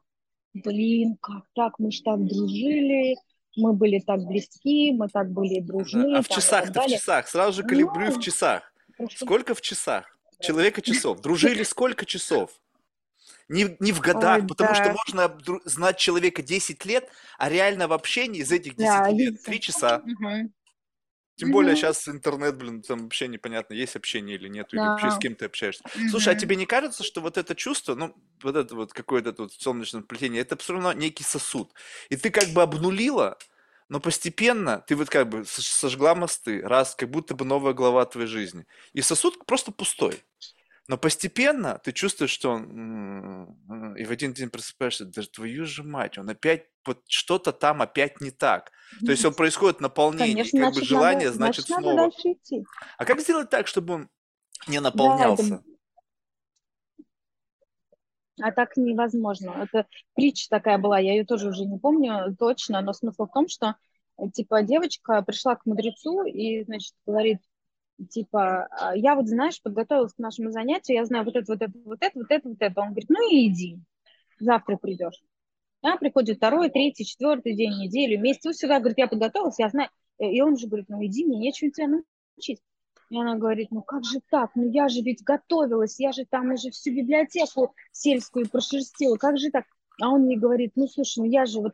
блин, 0.55 1.17
как 1.21 1.45
так, 1.55 1.79
мы 1.79 1.91
же 1.91 2.03
так 2.03 2.25
дружили, 2.25 3.17
мы 3.55 3.73
были 3.73 4.01
так 4.01 4.21
близки, 4.25 4.93
мы 4.93 5.09
так 5.09 5.31
были 5.31 5.61
дружны. 5.61 6.17
А 6.17 6.23
в 6.23 6.29
часах-то, 6.29 6.83
в 6.83 6.87
часах, 6.87 7.29
сразу 7.29 7.62
же 7.62 7.69
калибры 7.69 8.11
ну, 8.11 8.19
в 8.19 8.23
часах. 8.23 8.73
Сколько 9.15 9.55
в 9.55 9.61
часах? 9.61 10.07
Человека 10.41 10.81
часов. 10.83 11.21
Дружили 11.21 11.62
сколько 11.62 12.07
часов? 12.07 12.51
Не, 13.49 13.77
не 13.79 13.93
в 13.93 14.01
годах, 14.01 14.43
Ой, 14.43 14.47
потому 14.49 14.75
что 14.75 14.85
да. 14.87 14.93
можно 14.95 15.21
обдру- 15.23 15.61
знать 15.65 15.99
человека 15.99 16.43
10 16.43 16.85
лет, 16.85 17.09
а 17.39 17.49
реально 17.49 17.87
в 17.87 17.93
общении 17.93 18.41
из 18.41 18.51
этих 18.51 18.75
10 18.77 19.03
Да, 19.05 19.09
лет 19.11 19.19
видите. 19.19 19.43
3 19.45 19.61
часа. 19.61 20.03
Мгм. 20.05 20.53
Тем 21.37 21.53
более 21.53 21.73
Мгм. 21.73 21.81
сейчас 21.81 22.09
интернет, 22.09 22.57
блин, 22.57 22.81
там 22.83 23.03
вообще 23.05 23.29
непонятно, 23.29 23.75
есть 23.75 23.95
общение 23.95 24.37
или 24.37 24.49
нет, 24.49 24.73
или 24.73 24.81
вообще 24.81 25.11
с 25.11 25.15
Да. 25.15 25.21
кем 25.21 25.35
ты 25.37 25.45
общаешься. 25.45 25.85
Слушай, 26.11 26.33
а 26.33 26.37
тебе 26.37 26.57
не 26.57 26.65
кажется, 26.67 27.05
что 27.05 27.21
вот 27.21 27.37
это 27.37 27.55
чувство, 27.55 27.95
ну, 27.95 28.17
вот 28.43 28.57
это 28.57 28.75
вот 28.75 28.93
какое-то 28.95 29.33
тут 29.35 29.53
солнечное 29.53 30.01
плетение, 30.03 30.41
это 30.41 30.57
все 30.57 30.73
равно 30.73 30.93
некий 30.95 31.25
сосуд. 31.25 31.73
И 32.09 32.17
ты 32.17 32.31
как 32.31 32.49
бы 32.49 32.63
обнулила, 32.63 33.37
но 33.91 34.01
постепенно 34.01 34.83
ты 34.89 34.97
вот 34.97 35.11
как 35.11 35.29
бы 35.29 35.41
сож- 35.45 35.69
сожгла 35.71 36.15
мосты, 36.15 36.63
раз, 36.63 36.95
как 36.95 37.11
будто 37.11 37.35
бы 37.35 37.45
новая 37.45 37.75
глава 37.75 38.07
твоей 38.07 38.29
жизни. 38.29 38.67
И 38.95 39.03
сосуд 39.03 39.45
просто 39.47 39.73
пустой. 39.73 40.23
Но 40.88 40.96
постепенно 40.96 41.81
ты 41.83 41.92
чувствуешь, 41.92 42.31
что 42.31 42.51
он... 42.51 43.94
И 43.96 44.05
в 44.05 44.11
один 44.11 44.33
день 44.33 44.51
просыпаешься, 44.51 45.05
даже 45.05 45.29
твою 45.31 45.64
же 45.64 45.83
мать, 45.83 46.16
он 46.16 46.29
опять, 46.29 46.66
вот 46.85 47.03
что-то 47.09 47.53
там 47.53 47.83
опять 47.83 48.20
не 48.20 48.31
так. 48.31 48.70
То 49.05 49.11
есть 49.11 49.25
он 49.25 49.35
происходит 49.35 49.81
наполнение, 49.81 50.44
Конечно, 50.44 50.61
как 50.61 50.75
бы 50.75 50.85
желание, 50.85 51.27
надо, 51.27 51.37
значит, 51.37 51.66
значит, 51.66 51.85
снова. 51.85 52.11
идти. 52.11 52.64
А 52.99 53.05
как 53.05 53.20
сделать 53.20 53.51
так, 53.51 53.66
чтобы 53.66 53.94
он 53.94 54.09
не 54.68 54.81
Да, 54.81 54.88
это 54.88 54.96
наполнялся? 54.96 55.64
А 58.40 58.53
так 58.53 58.77
невозможно. 58.77 59.51
Это 59.62 59.87
притча 60.14 60.49
такая 60.51 60.79
была, 60.79 60.99
я 60.99 61.12
ее 61.12 61.25
тоже 61.25 61.49
уже 61.49 61.64
не 61.64 61.79
помню 61.79 62.37
точно, 62.38 62.81
но 62.83 62.92
смысл 62.92 63.27
в 63.27 63.33
том, 63.33 63.49
что 63.49 63.77
э, 64.18 64.29
типа 64.31 64.62
девочка 64.62 65.22
пришла 65.22 65.57
к 65.57 65.64
мудрецу 65.64 66.25
и, 66.25 66.62
значит, 66.64 66.94
говорит, 67.07 67.38
типа, 68.11 68.69
«А, 68.71 68.97
я 68.97 69.15
вот, 69.15 69.29
знаешь, 69.29 69.61
подготовилась 69.63 70.13
к 70.15 70.19
нашему 70.19 70.51
занятию, 70.51 70.97
я 70.97 71.05
знаю 71.05 71.25
вот 71.25 71.37
это, 71.37 71.53
вот 71.53 71.63
это, 71.63 71.73
вот 71.85 71.99
это, 72.03 72.19
вот 72.19 72.31
это, 72.31 72.49
вот 72.49 72.59
это. 72.61 72.81
Он 72.81 72.89
говорит, 72.89 73.09
ну 73.11 73.31
и 73.31 73.49
иди, 73.49 73.79
завтра 74.41 74.77
придешь. 74.77 75.23
А 75.83 75.97
приходит 75.99 76.39
второй, 76.39 76.71
третий, 76.71 77.05
четвертый 77.05 77.55
день, 77.55 77.73
неделю, 77.79 78.21
месяц. 78.21 78.45
Вот 78.45 78.57
сюда, 78.57 78.79
говорит, 78.81 78.99
я 78.99 79.07
подготовилась, 79.09 79.59
я 79.59 79.69
знаю. 79.69 79.91
Э, 80.19 80.27
И 80.31 80.41
он 80.41 80.57
же 80.57 80.67
говорит, 80.67 80.89
ну 80.89 81.05
иди, 81.05 81.25
мне 81.25 81.39
нечего 81.39 81.71
тебя 81.71 81.89
научить. 81.89 82.61
И 83.11 83.19
она 83.19 83.37
говорит, 83.37 83.71
ну 83.71 83.83
как 83.83 84.05
же 84.05 84.21
так? 84.31 84.51
Ну 84.57 84.69
я 84.71 84.89
же 84.89 85.01
ведь 85.03 85.23
готовилась, 85.23 86.01
я 86.01 86.13
же 86.13 86.25
там 86.29 86.51
уже 86.51 86.71
всю 86.71 86.91
библиотеку 86.93 87.75
сельскую 87.93 88.49
прошерстила, 88.49 89.17
как 89.17 89.39
же 89.39 89.51
так? 89.51 89.65
А 90.03 90.11
он 90.11 90.23
мне 90.23 90.37
говорит, 90.37 90.73
ну 90.75 90.89
слушай, 90.89 91.21
ну 91.21 91.25
я 91.27 91.47
же 91.47 91.61
вот... 91.61 91.73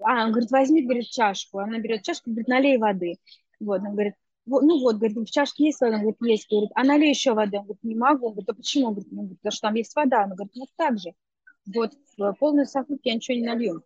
А, 0.00 0.24
он 0.24 0.32
говорит, 0.32 0.50
возьми, 0.50 0.82
говорит, 0.82 1.06
чашку. 1.08 1.58
Она 1.58 1.78
берет 1.78 2.02
чашку, 2.02 2.30
говорит, 2.30 2.48
налей 2.48 2.78
воды. 2.78 3.18
Вот, 3.60 3.80
он 3.82 3.92
говорит, 3.92 4.14
«Вот, 4.14 4.21
ну 4.46 4.80
вот, 4.80 4.96
говорит, 4.96 5.16
в 5.16 5.30
чашке 5.30 5.66
есть 5.66 5.80
вода? 5.80 5.96
Он 5.96 6.00
говорит, 6.02 6.20
есть. 6.22 6.50
Говорит, 6.50 6.70
а 6.74 6.84
налей 6.84 7.10
еще 7.10 7.32
воды? 7.32 7.58
Он 7.58 7.64
говорит, 7.64 7.84
не 7.84 7.94
могу. 7.94 8.26
Он 8.26 8.32
говорит, 8.32 8.50
а 8.50 8.54
почему? 8.54 8.86
Он 8.88 8.94
говорит, 8.94 9.12
ну, 9.12 9.28
потому 9.28 9.52
что 9.52 9.68
там 9.68 9.74
есть 9.74 9.94
вода. 9.94 10.24
Он 10.24 10.30
говорит, 10.30 10.52
ну 10.54 10.66
так 10.76 10.98
же. 10.98 11.12
Вот, 11.74 11.92
в 12.16 12.32
полный 12.40 12.66
сосуд 12.66 13.00
я 13.04 13.14
ничего 13.14 13.36
не 13.36 13.46
налью. 13.46 13.84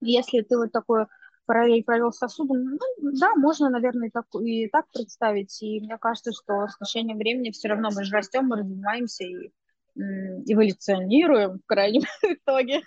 Если 0.00 0.42
ты 0.42 0.56
вот 0.56 0.70
такой 0.70 1.06
параллель 1.46 1.82
провел 1.82 2.12
сосудом, 2.12 2.76
ну, 2.76 2.78
да, 3.18 3.34
можно, 3.34 3.68
наверное, 3.68 4.08
и 4.08 4.10
так, 4.10 4.26
и 4.40 4.68
так 4.68 4.86
представить. 4.92 5.60
И 5.62 5.80
мне 5.80 5.96
кажется, 5.98 6.32
что 6.32 6.66
с 6.68 6.78
течением 6.78 7.18
времени 7.18 7.50
все 7.50 7.68
равно 7.68 7.90
мы 7.94 8.04
же 8.04 8.12
растем, 8.12 8.46
мы 8.46 8.58
развиваемся 8.58 9.24
и 9.24 9.50
эволюционируем 9.98 11.58
в 11.58 11.66
крайнем 11.66 12.02
итоге. 12.22 12.82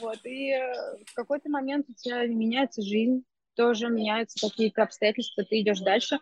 Вот. 0.00 0.18
И 0.24 0.50
э, 0.50 0.96
в 1.06 1.14
какой-то 1.14 1.48
момент 1.48 1.86
у 1.88 1.94
тебя 1.94 2.26
меняется 2.26 2.82
жизнь, 2.82 3.22
тоже 3.54 3.88
меняются 3.88 4.48
какие-то 4.48 4.82
обстоятельства, 4.82 5.44
ты 5.44 5.60
идешь 5.60 5.80
дальше, 5.80 6.18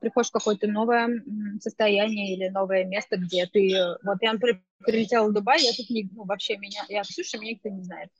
приходишь 0.00 0.30
в 0.30 0.32
какое-то 0.32 0.66
новое 0.66 1.22
состояние 1.60 2.34
или 2.34 2.48
новое 2.48 2.84
место, 2.84 3.16
где 3.16 3.46
ты... 3.46 3.72
Вот 4.02 4.18
я, 4.20 4.32
например, 4.32 4.62
прилетела 4.78 5.28
в 5.28 5.32
Дубай, 5.32 5.62
я 5.62 5.72
тут 5.72 5.88
не, 5.90 6.08
ну, 6.12 6.24
вообще 6.24 6.56
меня... 6.56 6.84
Я 6.88 7.02
Ксюша, 7.02 7.38
меня 7.38 7.52
никто 7.52 7.68
не 7.68 7.82
знает. 7.82 8.10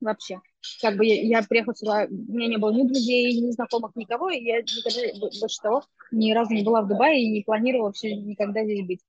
Вообще. 0.00 0.40
Как 0.80 0.96
бы 0.96 1.06
я, 1.06 1.22
я 1.22 1.42
приехала 1.42 1.74
сюда, 1.74 2.06
у 2.08 2.32
меня 2.32 2.48
не 2.48 2.56
было 2.56 2.72
ни 2.72 2.86
друзей, 2.86 3.40
ни 3.40 3.50
знакомых, 3.52 3.94
никого, 3.94 4.30
и 4.30 4.42
я 4.42 4.58
никогда, 4.60 5.20
бо- 5.20 5.30
больше 5.40 5.60
того, 5.60 5.84
ни 6.10 6.32
разу 6.32 6.52
не 6.54 6.62
была 6.62 6.82
в 6.82 6.88
Дубае 6.88 7.22
и 7.22 7.30
не 7.30 7.42
планировала 7.42 7.86
вообще 7.86 8.14
никогда 8.16 8.64
здесь 8.64 8.84
быть. 8.86 9.00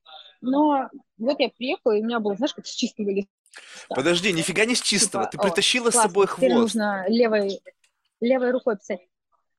Но 0.42 0.90
вот 1.18 1.40
я 1.40 1.50
приехала, 1.50 1.94
и 1.94 2.02
у 2.02 2.06
меня 2.06 2.20
было, 2.20 2.36
знаешь, 2.36 2.54
как 2.54 2.68
с 2.68 2.76
чистого 2.76 3.10
листа. 3.10 3.30
Подожди, 3.90 4.32
нифига 4.34 4.66
не 4.66 4.76
с 4.76 4.82
чистого. 4.82 5.26
Типа, 5.26 5.32
Ты 5.32 5.38
о, 5.38 5.50
притащила 5.50 5.90
с 5.90 5.94
классно, 5.94 6.10
собой 6.10 6.28
теперь 6.28 6.52
хвост. 6.52 6.64
нужно 6.64 7.06
левой, 7.08 7.62
левой 8.20 8.52
рукой 8.52 8.78
писать. 8.78 9.02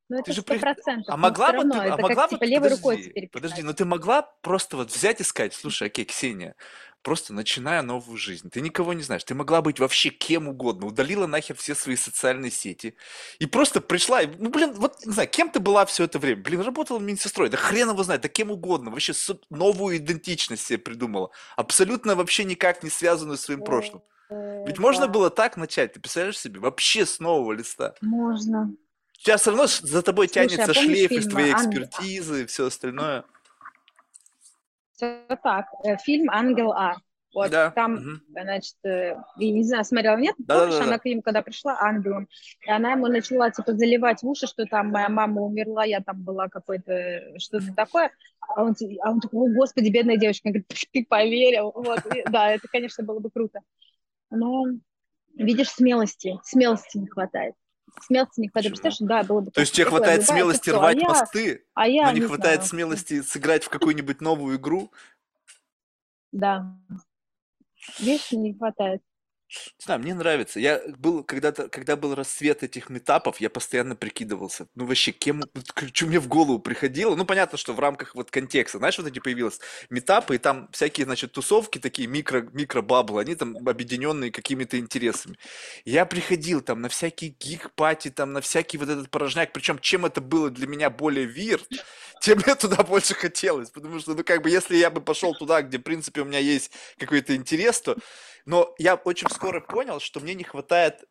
Ну, 0.09 0.17
Ты 0.17 0.23
это 0.23 0.33
же 0.35 0.43
при- 0.43 0.59
процентов. 0.59 1.07
А 1.12 1.17
могла 1.17 1.53
бы 1.53 1.62
ты, 1.71 1.79
а 1.79 1.97
могла 1.97 2.14
как, 2.14 2.31
бы, 2.31 2.37
типа, 2.37 2.45
левой 2.45 2.69
рукой 2.71 2.97
подожди, 2.97 3.11
теперь 3.11 3.29
подожди, 3.29 3.62
но 3.62 3.73
ты 3.73 3.85
могла 3.87 4.23
просто 4.43 4.77
вот 4.77 4.90
взять 4.90 5.21
и 5.21 5.25
сказать, 5.25 5.55
слушай, 5.55 5.88
окей, 5.88 6.05
Ксения, 6.05 6.57
просто 7.01 7.33
начиная 7.33 7.81
новую 7.81 8.19
жизнь, 8.19 8.51
ты 8.51 8.61
никого 8.61 8.93
не 8.93 9.03
знаешь, 9.03 9.25
ты 9.25 9.35
могла 9.35 9.62
быть 9.62 9.81
вообще 9.81 10.11
кем 10.11 10.49
угодно, 10.49 10.87
удалила 10.87 11.27
нахер 11.27 11.57
все 11.57 11.75
свои 11.75 11.97
социальные 11.97 12.51
сети 12.51 12.97
и 13.38 13.47
просто 13.47 13.81
пришла, 13.81 14.21
и, 14.21 14.27
ну, 14.27 14.51
блин, 14.51 14.75
вот, 14.75 15.07
не 15.07 15.12
знаю, 15.12 15.29
кем 15.29 15.51
ты 15.51 15.59
была 15.59 15.87
все 15.87 16.05
это 16.05 16.19
время? 16.19 16.43
Блин, 16.43 16.61
работала 16.61 16.99
медсестрой, 16.99 17.49
да 17.49 17.57
хрен 17.57 17.88
его 17.90 18.03
знает, 18.03 18.21
да 18.21 18.29
кем 18.29 18.51
угодно, 18.51 18.90
вообще 18.90 19.14
новую 19.49 19.97
идентичность 19.97 20.67
себе 20.67 20.79
придумала, 20.79 21.31
абсолютно 21.57 22.14
вообще 22.14 22.45
никак 22.45 22.83
не 22.83 22.90
связанную 22.90 23.38
с 23.38 23.43
своим 23.43 23.62
прошлым. 23.62 24.03
Э, 24.31 24.64
Ведь 24.67 24.79
можно 24.79 25.07
да, 25.07 25.12
было 25.12 25.31
так 25.31 25.57
начать, 25.57 25.93
ты 25.95 26.01
представляешь 26.01 26.38
себе, 26.38 26.61
вообще 26.61 27.07
с 27.07 27.21
нового 27.21 27.53
листа. 27.53 27.95
Можно. 28.01 28.75
Тебя 29.25 29.39
все 29.39 29.51
равно 29.53 29.67
за 29.67 30.03
тобой 30.03 30.29
Слушай, 30.29 30.45
а 30.45 30.49
тянется 30.49 30.75
помнишь 30.75 30.85
шлейф 30.85 31.11
из 31.13 31.29
твоей 31.29 31.53
экспертизы 31.55 32.43
и 32.43 32.47
все 32.47 32.67
остальное. 32.67 33.25
Все 34.93 35.25
так. 35.43 35.67
Э, 35.83 35.97
Фильм 35.97 36.29
«Ангел 36.31 36.73
А». 36.73 36.97
Вот 37.33 37.51
Да. 37.51 37.71
там, 37.71 37.95
мгм. 37.95 38.23
значит, 38.29 38.77
э, 38.85 39.17
я 39.39 39.51
не 39.51 39.65
знаю, 39.65 39.85
смотрела, 39.85 40.19
нет? 40.19 40.37
Помнишь, 40.37 40.47
Да-да-да-да. 40.47 40.85
она 40.85 40.99
к 40.99 41.05
ним, 41.07 41.23
когда 41.23 41.41
пришла 41.41 41.79
ангелом, 41.81 42.29
и 42.67 42.71
она 42.71 42.93
ему 42.93 43.07
начала, 43.07 43.51
типа, 43.51 43.73
заливать 43.73 44.23
в 44.23 44.29
уши, 44.29 44.47
что 44.47 44.67
там 44.67 44.91
моя 44.91 45.09
мама 45.09 45.41
умерла, 45.41 45.85
я 45.85 46.01
там 46.01 46.23
была 46.23 46.49
какой-то, 46.49 46.93
э, 46.93 47.39
что-то 47.39 47.75
такое. 47.75 48.13
А 48.41 48.63
он, 48.63 48.77
а 49.03 49.11
он 49.11 49.21
такой, 49.21 49.51
о, 49.51 49.55
господи, 49.55 49.89
бедная 49.89 50.19
девочка. 50.19 50.49
Он 50.49 50.53
говорит, 50.53 50.69
ты 50.93 51.07
поверил. 51.09 51.73
Вот, 51.75 52.01
и 52.15 52.23
да, 52.31 52.51
это, 52.51 52.69
конечно, 52.69 53.03
было 53.03 53.21
бы 53.21 53.31
круто. 53.31 53.61
Но, 54.31 54.67
видишь, 55.35 55.71
смелости, 55.71 56.39
смелости 56.45 56.99
не 56.99 57.07
хватает. 57.07 57.55
Смелости 58.01 58.41
не 58.41 58.49
хватает. 58.49 58.73
Представляешь, 58.81 59.25
да, 59.25 59.29
было 59.29 59.41
бы 59.41 59.51
То 59.51 59.61
есть 59.61 59.73
тебе 59.75 59.87
хватает 59.87 60.23
любая, 60.23 60.37
смелости 60.37 60.65
ты 60.65 60.71
кто? 60.71 60.79
А 60.79 60.83
рвать 60.83 60.97
я, 61.01 61.09
мосты, 61.09 61.65
а 61.75 61.89
я 61.89 62.05
но 62.07 62.13
не 62.13 62.21
не 62.21 62.27
хватает 62.27 62.57
знаю. 62.57 62.69
смелости 62.69 63.23
сыграть 63.23 63.65
в 63.65 63.69
какую-нибудь 63.69 64.21
новую 64.21 64.59
игру? 64.59 64.91
Да. 66.33 66.77
Видишь, 67.99 68.33
не 68.33 68.55
хватает. 68.55 69.03
Не 69.79 69.85
знаю, 69.85 70.01
мне 70.01 70.14
нравится. 70.14 70.61
Я 70.61 70.81
был 70.99 71.23
когда-то, 71.25 71.69
когда 71.69 71.97
был 71.97 72.14
рассвет 72.14 72.62
этих 72.62 72.90
метапов, 72.90 73.40
я 73.40 73.51
постоянно 73.51 73.97
прикидывался. 73.97 74.67
Ну 74.75 74.87
вообще, 74.87 75.12
кем, 75.12 75.43
что 75.93 76.07
мне 76.07 76.19
в 76.19 76.29
голову 76.29 76.59
приходило? 76.59 77.14
Ну 77.14 77.25
понятно, 77.25 77.59
что 77.59 77.73
в 77.73 77.81
рамках 77.81 78.14
вот 78.14 78.31
контекста, 78.31 78.79
знаешь, 78.79 78.99
вот 78.99 79.07
эти 79.07 79.19
появилось 79.19 79.61
метапы, 79.90 80.37
и 80.37 80.38
там 80.38 80.69
всякие, 80.73 81.05
значит, 81.05 81.33
тусовки 81.33 81.79
такие, 81.79 82.09
микро, 82.09 82.43
микро-баблы, 82.53 83.21
они 83.21 83.35
там 83.35 83.57
объединенные 83.67 84.31
какими-то 84.31 84.79
интересами. 84.79 85.38
Я 85.85 86.07
приходил 86.07 86.61
там 86.61 86.81
на 86.81 86.88
всякие 86.88 87.31
гик-пати, 87.31 88.11
там 88.11 88.33
на 88.33 88.40
всякий 88.40 88.79
вот 88.79 88.88
этот 88.88 89.11
порожняк, 89.11 89.53
причем 89.53 89.79
чем 89.79 90.07
это 90.07 90.21
было 90.21 90.51
для 90.51 90.67
меня 90.67 90.90
более 90.90 91.27
вирт, 91.27 91.69
тем 92.21 92.38
мне 92.38 92.55
туда 92.55 92.83
больше 92.83 93.14
хотелось, 93.14 93.71
потому 93.71 94.01
что, 94.01 94.14
ну 94.14 94.25
как 94.25 94.43
бы, 94.43 94.51
если 94.51 94.77
я 94.77 94.90
бы 94.90 95.01
пошел 95.01 95.35
туда, 95.35 95.62
где, 95.62 95.79
в 95.79 95.83
принципе, 95.83 96.23
у 96.23 96.25
меня 96.25 96.38
есть 96.38 96.73
какой-то 96.99 97.37
интерес, 97.37 97.81
то 97.81 97.97
но 98.47 98.75
я 98.79 98.95
очень 98.97 99.29
скоро 99.31 99.61
понял, 99.61 100.01
что 100.01 100.21
мне 100.21 100.35
не 100.35 100.45
хватает 100.45 101.05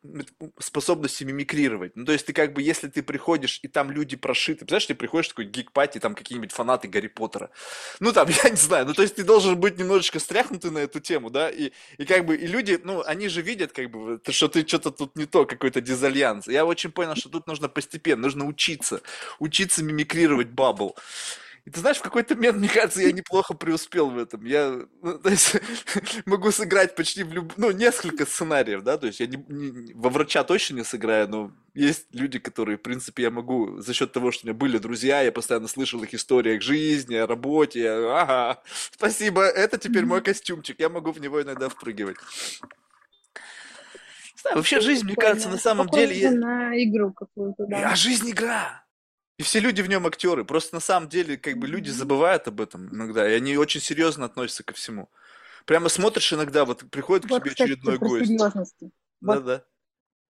способности 0.58 1.24
мимикрировать. 1.24 1.96
Ну, 1.96 2.04
то 2.04 2.12
есть 2.12 2.26
ты 2.26 2.32
как 2.32 2.52
бы, 2.52 2.62
если 2.62 2.88
ты 2.88 3.02
приходишь, 3.02 3.60
и 3.62 3.68
там 3.68 3.90
люди 3.90 4.16
прошиты, 4.16 4.60
представляешь, 4.60 4.86
ты 4.86 4.94
приходишь 4.94 5.26
в 5.26 5.28
такой 5.30 5.46
гик-пати, 5.46 5.98
там 5.98 6.14
какие-нибудь 6.14 6.52
фанаты 6.52 6.88
Гарри 6.88 7.08
Поттера. 7.08 7.50
Ну, 8.00 8.12
там, 8.12 8.28
я 8.44 8.50
не 8.50 8.56
знаю, 8.56 8.86
ну, 8.86 8.94
то 8.94 9.02
есть 9.02 9.16
ты 9.16 9.24
должен 9.24 9.58
быть 9.58 9.78
немножечко 9.78 10.18
стряхнутый 10.18 10.70
на 10.70 10.78
эту 10.78 11.00
тему, 11.00 11.30
да, 11.30 11.48
и, 11.50 11.72
и 11.96 12.04
как 12.04 12.26
бы, 12.26 12.36
и 12.36 12.46
люди, 12.46 12.78
ну, 12.82 13.02
они 13.04 13.28
же 13.28 13.40
видят, 13.42 13.72
как 13.72 13.90
бы, 13.90 14.20
что 14.28 14.48
ты 14.48 14.66
что-то 14.66 14.90
тут 14.90 15.16
не 15.16 15.26
то, 15.26 15.46
какой-то 15.46 15.80
дизальянс. 15.80 16.46
Я 16.46 16.64
очень 16.66 16.92
понял, 16.92 17.16
что 17.16 17.28
тут 17.28 17.46
нужно 17.46 17.68
постепенно, 17.68 18.22
нужно 18.22 18.46
учиться, 18.46 19.00
учиться 19.38 19.82
мимикрировать 19.82 20.48
бабл. 20.48 20.96
И 21.64 21.70
ты 21.70 21.80
знаешь, 21.80 21.96
в 21.96 22.02
какой-то 22.02 22.34
момент, 22.34 22.58
мне 22.58 22.68
кажется, 22.68 23.00
я 23.00 23.10
неплохо 23.10 23.54
преуспел 23.54 24.10
в 24.10 24.18
этом. 24.18 24.44
Я, 24.44 24.86
ну, 25.00 25.18
то 25.18 25.30
есть, 25.30 25.56
могу 26.26 26.50
сыграть 26.50 26.94
почти 26.94 27.22
в 27.22 27.32
люб... 27.32 27.54
ну, 27.56 27.70
несколько 27.70 28.26
сценариев, 28.26 28.82
да, 28.82 28.98
то 28.98 29.06
есть 29.06 29.20
я 29.20 29.26
не, 29.26 29.42
не- 29.48 29.94
во 29.94 30.10
врача 30.10 30.44
точно 30.44 30.76
не 30.76 30.84
сыграю, 30.84 31.26
но 31.28 31.52
есть 31.72 32.06
люди, 32.12 32.38
которые, 32.38 32.76
в 32.76 32.82
принципе, 32.82 33.22
я 33.22 33.30
могу 33.30 33.80
за 33.80 33.94
счет 33.94 34.12
того, 34.12 34.30
что 34.30 34.44
у 34.44 34.48
меня 34.48 34.58
были 34.58 34.76
друзья, 34.76 35.22
я 35.22 35.32
постоянно 35.32 35.68
слышал 35.68 36.02
их 36.02 36.12
истории 36.12 36.58
о 36.58 36.60
жизни, 36.60 37.14
о 37.14 37.26
работе, 37.26 37.80
я, 37.80 38.20
ага, 38.20 38.62
спасибо, 38.92 39.44
это 39.44 39.78
теперь 39.78 40.04
мой 40.04 40.20
костюмчик, 40.20 40.78
я 40.78 40.90
могу 40.90 41.12
в 41.12 41.20
него 41.20 41.40
иногда 41.40 41.70
впрыгивать. 41.70 42.18
Вообще 44.52 44.80
жизнь, 44.80 45.06
мне 45.06 45.14
кажется, 45.14 45.48
на 45.48 45.56
самом 45.56 45.86
Похоже 45.86 46.08
деле... 46.08 46.30
на 46.32 46.84
игру 46.84 47.14
какую-то, 47.14 47.64
да. 47.66 47.92
А 47.92 47.96
жизнь 47.96 48.30
игра. 48.30 48.83
И 49.36 49.42
все 49.42 49.58
люди 49.60 49.82
в 49.82 49.88
нем 49.88 50.06
актеры. 50.06 50.44
Просто 50.44 50.76
на 50.76 50.80
самом 50.80 51.08
деле, 51.08 51.36
как 51.36 51.58
бы 51.58 51.66
люди 51.66 51.90
забывают 51.90 52.46
об 52.46 52.60
этом 52.60 52.88
иногда, 52.94 53.28
и 53.28 53.34
они 53.34 53.56
очень 53.56 53.80
серьезно 53.80 54.26
относятся 54.26 54.62
ко 54.62 54.74
всему. 54.74 55.08
Прямо 55.66 55.88
смотришь 55.88 56.32
иногда, 56.32 56.64
вот 56.64 56.84
приходит 56.90 57.28
Вот, 57.30 57.40
к 57.40 57.44
тебе 57.44 57.50
кстати, 57.52 57.72
очередной 57.72 57.98
гость. 57.98 58.26
серьезности. 58.26 58.90
Вот, 59.20 59.44
Да-да. 59.44 59.64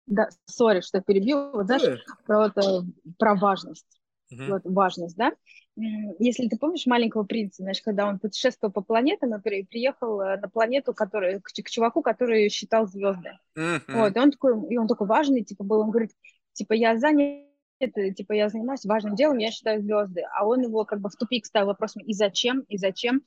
да, 0.06 0.28
сори, 0.46 0.80
что 0.80 1.00
перебил. 1.00 1.50
Вот 1.52 1.66
знаешь, 1.66 1.82
Да. 1.82 1.98
про, 2.24 2.48
вот, 2.54 2.84
про 3.18 3.34
важность. 3.34 3.86
Мгм. 4.30 4.50
Вот 4.52 4.62
важность, 4.64 5.16
да? 5.16 5.32
Если 5.76 6.48
ты 6.48 6.56
помнишь 6.56 6.86
«Маленького 6.86 7.24
принца», 7.24 7.62
значит, 7.62 7.84
когда 7.84 8.06
он 8.06 8.18
путешествовал 8.20 8.72
по 8.72 8.80
планетам 8.80 9.34
и 9.34 9.40
при- 9.40 9.64
приехал 9.64 10.20
э, 10.20 10.36
на 10.40 10.48
планету, 10.48 10.94
который, 10.94 11.40
к, 11.40 11.48
к 11.52 11.68
чуваку, 11.70 12.00
который 12.00 12.48
считал 12.48 12.86
звезды. 12.86 13.32
Мгм. 13.56 13.82
Вот, 13.88 14.16
и 14.16 14.18
он 14.20 14.30
такой, 14.30 14.68
и 14.70 14.76
он 14.78 14.86
такой 14.86 15.08
важный, 15.08 15.42
типа, 15.42 15.64
был, 15.64 15.80
он 15.80 15.90
говорит, 15.90 16.12
типа, 16.52 16.74
я 16.74 16.96
занят, 16.96 17.48
э, 17.80 18.12
типа, 18.12 18.32
я 18.32 18.48
занимаюсь 18.48 18.84
важным 18.84 19.14
делом, 19.14 19.38
я 19.38 19.50
считаю 19.50 19.82
звезды. 19.82 20.22
А 20.32 20.46
он 20.46 20.62
его 20.62 20.84
как 20.84 21.00
бы 21.00 21.08
в 21.08 21.16
тупик 21.16 21.46
ставил 21.46 21.68
вопросом, 21.68 22.02
и 22.02 22.12
зачем, 22.12 22.60
и 22.68 22.78
зачем? 22.78 23.22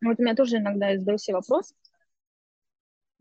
Ну, 0.00 0.10
Вот 0.10 0.18
у 0.18 0.22
меня 0.22 0.34
тоже 0.34 0.56
иногда 0.56 0.88
я 0.88 0.98
задаю 0.98 1.18
себе 1.18 1.36
вопрос, 1.36 1.74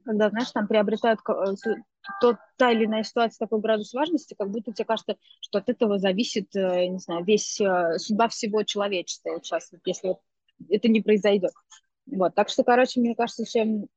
когда, 0.03 0.29
знаешь, 0.29 0.51
там 0.51 0.67
приобретают 0.67 1.19
э, 1.27 1.75
то, 2.19 2.37
та 2.57 2.71
или 2.71 2.85
иная 2.85 3.03
ситуация 3.03 3.45
такой 3.45 3.61
градус 3.61 3.93
важности, 3.93 4.35
как 4.37 4.49
будто 4.49 4.71
тебе 4.71 4.85
кажется, 4.85 5.17
что 5.41 5.59
от 5.59 5.69
этого 5.69 5.99
зависит, 5.99 6.55
э, 6.55 6.87
не 6.87 6.99
знаю, 6.99 7.23
весь 7.23 7.59
э, 7.61 7.97
судьба 7.97 8.27
всего 8.29 8.63
человечества, 8.63 9.31
вот 9.31 9.45
сейчас, 9.45 9.71
вот 9.71 9.81
если 9.85 10.17
это 10.69 10.87
не 10.87 11.01
произойдет. 11.01 11.51
Вот, 12.07 12.35
так 12.35 12.49
что, 12.49 12.63
короче, 12.63 12.99
мне 12.99 13.15
кажется, 13.15 13.45
чем 13.45 13.87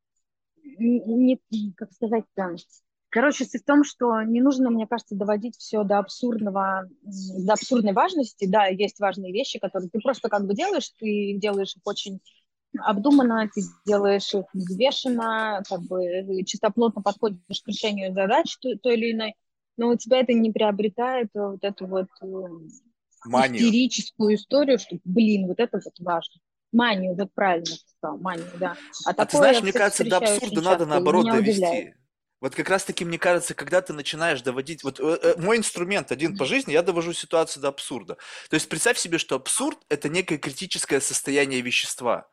не, 0.62 1.40
как 1.76 1.92
сказать 1.92 2.24
там, 2.34 2.56
короче, 3.14 3.44
суть 3.44 3.62
в 3.62 3.64
том, 3.64 3.84
что 3.84 4.22
не 4.22 4.40
нужно, 4.40 4.70
мне 4.70 4.88
кажется, 4.88 5.14
доводить 5.14 5.56
все 5.56 5.84
до 5.84 5.98
абсурдного, 5.98 6.88
до 7.02 7.52
абсурдной 7.52 7.92
важности. 7.92 8.44
Да, 8.44 8.66
есть 8.66 8.98
важные 8.98 9.32
вещи, 9.32 9.60
которые 9.60 9.88
ты 9.88 10.00
просто 10.00 10.28
как 10.28 10.44
бы 10.46 10.54
делаешь, 10.54 10.90
ты 10.98 11.34
делаешь 11.38 11.76
их 11.76 11.82
очень 11.84 12.18
обдуманно, 12.76 13.48
ты 13.54 13.62
делаешь 13.86 14.34
их 14.34 14.46
взвешенно, 14.52 15.62
как 15.68 15.82
бы 15.82 16.42
чистоплотно 16.44 17.02
подходишь 17.02 17.62
к 17.64 17.68
решению 17.68 18.12
задач 18.14 18.58
той, 18.58 18.78
той 18.78 18.96
или 18.96 19.12
иной, 19.12 19.34
но 19.76 19.90
у 19.90 19.96
тебя 19.96 20.18
это 20.18 20.32
не 20.32 20.50
приобретает 20.50 21.28
вот 21.34 21.62
эту 21.62 21.86
вот 21.86 22.08
э, 22.20 22.26
Манию. 23.26 23.60
истерическую 23.60 24.34
историю, 24.34 24.80
что, 24.80 24.98
блин, 25.04 25.46
вот 25.46 25.60
это 25.60 25.80
вот 25.84 25.94
важно. 26.00 26.40
Манию, 26.72 27.14
вот 27.14 27.32
правильно 27.32 27.66
ты 27.66 27.82
сказал, 27.96 28.18
манию, 28.18 28.50
да. 28.58 28.76
А 29.06 29.10
ты 29.10 29.18
такое 29.18 29.38
знаешь, 29.38 29.56
я, 29.58 29.62
мне 29.62 29.72
кажется, 29.72 30.04
до 30.04 30.16
абсурда 30.16 30.60
надо 30.60 30.86
наоборот 30.86 31.26
меня 31.26 31.36
удивляет. 31.36 31.94
Вот 32.44 32.54
как 32.54 32.68
раз-таки, 32.68 33.06
мне 33.06 33.18
кажется, 33.18 33.54
когда 33.54 33.80
ты 33.80 33.94
начинаешь 33.94 34.42
доводить... 34.42 34.84
Вот 34.84 35.00
э, 35.00 35.18
э, 35.22 35.34
мой 35.40 35.56
инструмент 35.56 36.12
один 36.12 36.36
по 36.36 36.44
жизни, 36.44 36.72
я 36.72 36.82
довожу 36.82 37.14
ситуацию 37.14 37.62
до 37.62 37.68
абсурда. 37.68 38.18
То 38.50 38.54
есть 38.54 38.68
представь 38.68 38.98
себе, 38.98 39.16
что 39.16 39.36
абсурд– 39.36 39.78
это 39.88 40.10
некое 40.10 40.36
критическое 40.36 41.00
состояние 41.00 41.62
вещества. 41.62 42.28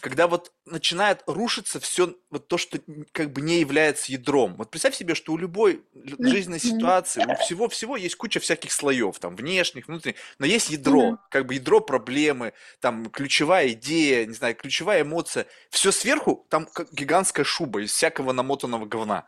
Когда 0.00 0.28
вот 0.28 0.50
начинает 0.70 1.22
рушиться 1.26 1.80
все 1.80 2.14
вот 2.30 2.48
то, 2.48 2.58
что 2.58 2.78
как 3.12 3.32
бы 3.32 3.40
не 3.40 3.60
является 3.60 4.12
ядром. 4.12 4.56
Вот 4.56 4.70
представь 4.70 4.94
себе, 4.94 5.14
что 5.14 5.32
у 5.32 5.36
любой 5.36 5.82
жизненной 5.94 6.60
ситуации, 6.60 7.24
у 7.24 7.34
всего-всего 7.36 7.96
есть 7.96 8.16
куча 8.16 8.40
всяких 8.40 8.72
слоев, 8.72 9.18
там, 9.18 9.36
внешних, 9.36 9.88
внутренних, 9.88 10.16
но 10.38 10.46
есть 10.46 10.70
ядро, 10.70 11.18
как 11.30 11.46
бы 11.46 11.54
ядро 11.54 11.80
проблемы, 11.80 12.52
там, 12.80 13.10
ключевая 13.10 13.70
идея, 13.70 14.26
не 14.26 14.34
знаю, 14.34 14.54
ключевая 14.54 15.02
эмоция. 15.02 15.46
Все 15.70 15.92
сверху, 15.92 16.46
там 16.48 16.66
как 16.66 16.92
гигантская 16.92 17.44
шуба 17.44 17.82
из 17.82 17.92
всякого 17.92 18.32
намотанного 18.32 18.86
говна. 18.86 19.24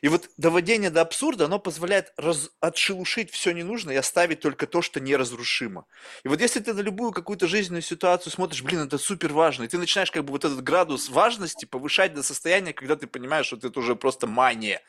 И 0.00 0.08
вот 0.08 0.30
доводение 0.36 0.90
до 0.90 1.02
абсурда, 1.02 1.46
оно 1.46 1.58
позволяет 1.58 2.12
раз- 2.16 2.50
отшелушить 2.60 3.30
все 3.30 3.52
ненужное 3.52 3.94
и 3.94 3.98
оставить 3.98 4.40
только 4.40 4.66
то, 4.66 4.82
что 4.82 5.00
неразрушимо. 5.00 5.86
И 6.24 6.28
вот 6.28 6.40
если 6.40 6.60
ты 6.60 6.74
на 6.74 6.80
любую 6.80 7.12
какую-то 7.12 7.46
жизненную 7.46 7.82
ситуацию 7.82 8.32
смотришь, 8.32 8.62
блин, 8.62 8.80
это 8.80 8.98
супер 8.98 9.32
важно, 9.32 9.64
и 9.64 9.68
ты 9.68 9.78
начинаешь 9.78 10.10
как 10.10 10.24
бы 10.24 10.32
вот 10.32 10.44
этот 10.44 10.62
градус 10.86 11.08
важности 11.08 11.64
повышать 11.64 12.14
до 12.14 12.22
состояния, 12.22 12.72
когда 12.72 12.94
ты 12.94 13.06
понимаешь, 13.06 13.46
что 13.46 13.56
это 13.56 13.80
уже 13.80 13.96
просто 13.96 14.26
мания. 14.26 14.80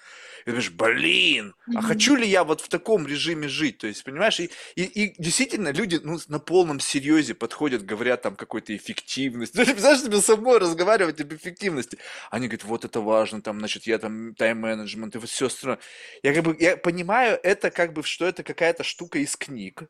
И 0.45 0.49
думаешь, 0.49 0.69
блин, 0.69 1.55
а 1.75 1.81
хочу 1.81 2.15
ли 2.15 2.27
я 2.27 2.43
вот 2.43 2.61
в 2.61 2.69
таком 2.69 3.07
режиме 3.07 3.47
жить? 3.47 3.79
То 3.79 3.87
есть, 3.87 4.03
понимаешь, 4.03 4.39
и, 4.39 4.49
и, 4.75 4.83
и 4.83 5.15
действительно 5.21 5.73
люди 5.73 5.99
ну, 6.01 6.19
на 6.27 6.39
полном 6.39 6.79
серьезе 6.79 7.33
подходят, 7.33 7.83
говорят 7.83 8.21
там 8.21 8.35
какой-то 8.35 8.75
эффективности. 8.75 9.57
Ты 9.57 9.65
представляешь 9.65 10.03
себе 10.03 10.21
со 10.21 10.37
мной 10.37 10.59
разговаривать 10.59 11.19
об 11.19 11.33
эффективности? 11.33 11.97
Они 12.31 12.47
говорят, 12.47 12.63
вот 12.63 12.85
это 12.85 13.01
важно, 13.01 13.41
там, 13.41 13.59
значит, 13.59 13.87
я 13.87 13.97
там 13.97 14.35
тайм-менеджмент 14.35 15.15
и 15.15 15.17
вот 15.17 15.29
все 15.29 15.47
остальное. 15.47 15.79
Я 16.23 16.33
как 16.33 16.43
бы, 16.43 16.55
я 16.59 16.77
понимаю 16.77 17.39
это 17.43 17.71
как 17.71 17.93
бы, 17.93 18.03
что 18.03 18.25
это 18.25 18.43
какая-то 18.43 18.83
штука 18.83 19.19
из 19.19 19.35
книг, 19.35 19.83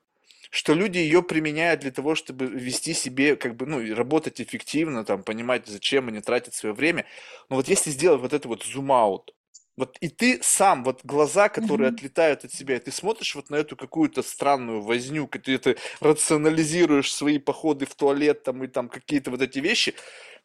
что 0.52 0.74
люди 0.74 0.98
ее 1.00 1.24
применяют 1.24 1.82
для 1.82 1.92
того, 1.92 2.16
чтобы 2.16 2.48
вести 2.48 2.94
себе, 2.94 3.36
как 3.36 3.56
бы, 3.56 3.66
ну, 3.66 3.96
работать 3.96 4.42
эффективно, 4.42 5.06
там, 5.06 5.24
понимать, 5.24 5.68
зачем 5.68 6.08
они 6.08 6.22
тратят 6.22 6.54
свое 6.56 6.74
время. 6.74 7.06
Но 7.50 7.56
вот 7.58 7.68
если 7.68 7.92
сделать 7.92 8.22
вот 8.22 8.34
это 8.34 8.48
вот 8.48 8.64
зум-аут, 8.64 9.34
вот 9.78 9.98
и 10.02 10.10
ты 10.10 10.40
сам, 10.42 10.84
вот 10.84 11.02
глаза, 11.04 11.50
которые 11.50 11.90
Мгм. 11.90 11.90
отлетают 11.90 12.44
от 12.44 12.52
себя, 12.52 12.78
и 12.78 12.80
ты 12.80 12.92
смотришь 12.92 13.36
вот 13.36 13.50
на 13.52 13.58
эту 13.58 13.76
какую-то 13.76 14.24
странную 14.24 14.82
возню, 14.82 15.30
и 15.32 15.38
ты 15.40 15.54
это 15.54 15.76
рационализируешь 16.00 17.14
свои 17.14 17.38
походы 17.38 17.86
в 17.86 17.94
туалет 17.94 18.44
там 18.44 18.64
и 18.64 18.68
там 18.68 18.90
какие-то 18.90 19.30
вот 19.30 19.42
эти 19.42 19.60
вещи, 19.60 19.94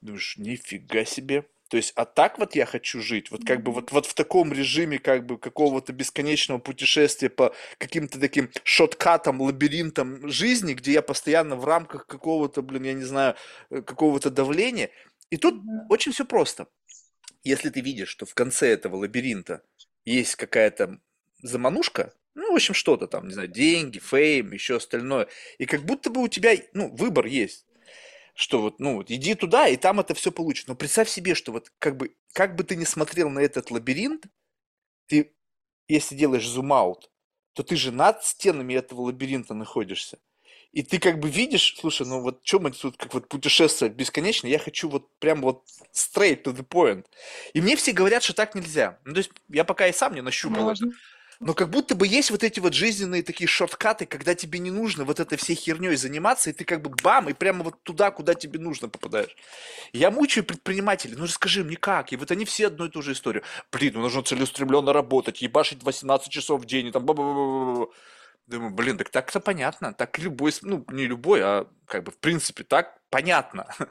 думаешь, 0.02 0.36
нифига 0.36 1.04
себе. 1.06 1.46
То 1.72 1.78
есть, 1.78 1.94
а 1.96 2.04
так 2.04 2.38
вот 2.38 2.54
я 2.54 2.66
хочу 2.66 3.00
жить, 3.00 3.30
вот 3.30 3.46
как 3.46 3.62
бы 3.62 3.72
вот, 3.72 3.92
вот 3.92 4.04
в 4.04 4.12
таком 4.12 4.52
режиме 4.52 4.98
как 4.98 5.24
бы 5.24 5.38
какого-то 5.38 5.94
бесконечного 5.94 6.58
путешествия 6.58 7.30
по 7.30 7.54
каким-то 7.78 8.20
таким 8.20 8.50
шоткатам, 8.62 9.40
лабиринтам 9.40 10.28
жизни, 10.28 10.74
где 10.74 10.92
я 10.92 11.00
постоянно 11.00 11.56
в 11.56 11.64
рамках 11.64 12.06
какого-то, 12.06 12.60
блин, 12.60 12.82
я 12.82 12.92
не 12.92 13.04
знаю, 13.04 13.36
э, 13.70 13.80
какого-то 13.80 14.28
давления. 14.28 14.90
И 15.30 15.38
тут 15.38 15.62
очень 15.88 16.12
все 16.12 16.26
просто. 16.26 16.66
Если 17.42 17.70
ты 17.70 17.80
видишь, 17.80 18.10
что 18.10 18.26
в 18.26 18.34
конце 18.34 18.68
этого 18.68 18.96
лабиринта 18.96 19.62
есть 20.04 20.36
какая-то 20.36 21.00
заманушка, 21.40 22.12
ну, 22.34 22.52
в 22.52 22.54
общем, 22.54 22.74
что-то 22.74 23.06
там, 23.06 23.28
не 23.28 23.32
знаю, 23.32 23.48
деньги, 23.48 23.98
фейм, 23.98 24.52
еще 24.52 24.76
остальное, 24.76 25.26
и 25.56 25.64
как 25.64 25.84
будто 25.84 26.10
бы 26.10 26.20
у 26.20 26.28
тебя, 26.28 26.52
ну, 26.74 26.94
выбор 26.94 27.24
есть, 27.24 27.64
что 28.34 28.60
вот, 28.60 28.80
ну, 28.80 28.96
вот 28.96 29.10
иди 29.10 29.34
туда, 29.34 29.68
и 29.68 29.76
там 29.76 30.00
это 30.00 30.14
все 30.14 30.32
получится. 30.32 30.70
Но 30.70 30.76
представь 30.76 31.08
себе, 31.08 31.34
что 31.34 31.52
вот 31.52 31.72
как 31.78 31.96
бы, 31.96 32.14
как 32.32 32.56
бы 32.56 32.64
ты 32.64 32.76
ни 32.76 32.84
смотрел 32.84 33.28
на 33.30 33.40
этот 33.40 33.70
лабиринт, 33.70 34.24
ты, 35.06 35.34
если 35.88 36.14
делаешь 36.14 36.48
зум-аут, 36.48 37.10
то 37.52 37.62
ты 37.62 37.76
же 37.76 37.92
над 37.92 38.24
стенами 38.24 38.74
этого 38.74 39.02
лабиринта 39.02 39.54
находишься. 39.54 40.18
И 40.72 40.82
ты 40.82 40.98
как 40.98 41.20
бы 41.20 41.28
видишь, 41.28 41.76
слушай, 41.78 42.06
ну 42.06 42.22
вот 42.22 42.40
что 42.44 42.58
мы 42.58 42.70
тут 42.70 42.96
как 42.96 43.12
вот 43.12 43.28
путешествовать 43.28 43.94
бесконечно, 43.94 44.46
я 44.46 44.58
хочу 44.58 44.88
вот 44.88 45.14
прям 45.18 45.42
вот 45.42 45.64
straight 45.94 46.44
to 46.44 46.54
the 46.56 46.66
point. 46.66 47.04
И 47.52 47.60
мне 47.60 47.76
все 47.76 47.92
говорят, 47.92 48.22
что 48.22 48.32
так 48.32 48.54
нельзя. 48.54 48.98
Ну, 49.04 49.12
то 49.12 49.18
есть 49.18 49.30
я 49.50 49.64
пока 49.64 49.86
и 49.86 49.92
сам 49.92 50.14
не 50.14 50.22
нащупал 50.22 50.70
это. 50.70 50.86
Но 51.42 51.54
как 51.54 51.70
будто 51.70 51.96
бы 51.96 52.06
есть 52.06 52.30
вот 52.30 52.44
эти 52.44 52.60
вот 52.60 52.72
жизненные 52.72 53.24
такие 53.24 53.48
шорткаты, 53.48 54.06
когда 54.06 54.36
тебе 54.36 54.60
не 54.60 54.70
нужно 54.70 55.04
вот 55.04 55.18
этой 55.18 55.36
всей 55.36 55.56
херней 55.56 55.96
заниматься, 55.96 56.50
и 56.50 56.52
ты 56.52 56.64
как 56.64 56.82
бы 56.82 56.90
бам, 57.02 57.28
и 57.28 57.32
прямо 57.32 57.64
вот 57.64 57.82
туда, 57.82 58.12
куда 58.12 58.34
тебе 58.34 58.60
нужно 58.60 58.88
попадаешь. 58.88 59.36
Я 59.92 60.12
мучаю 60.12 60.44
предпринимателей, 60.44 61.16
ну 61.16 61.24
расскажи 61.24 61.64
мне 61.64 61.74
как, 61.76 62.12
и 62.12 62.16
вот 62.16 62.30
они 62.30 62.44
все 62.44 62.68
одну 62.68 62.84
и 62.84 62.90
ту 62.90 63.02
же 63.02 63.10
историю. 63.10 63.42
Блин, 63.72 63.94
ну 63.94 64.02
нужно 64.02 64.22
целеустремленно 64.22 64.92
работать, 64.92 65.42
ебашить 65.42 65.82
18 65.82 66.30
часов 66.30 66.62
в 66.62 66.64
день, 66.64 66.86
и 66.86 66.92
там 66.92 67.04
ба-ба-ба-ба-ба. 67.04 67.92
Думаю, 68.46 68.72
блин, 68.72 68.96
так 68.96 69.10
так-то 69.10 69.40
понятно, 69.40 69.92
так 69.92 70.20
любой, 70.20 70.52
ну 70.62 70.84
не 70.90 71.06
любой, 71.06 71.40
а 71.42 71.66
как 71.86 72.04
бы 72.04 72.12
в 72.12 72.18
принципе 72.18 72.62
так 72.62 73.00
понятно. 73.10 73.66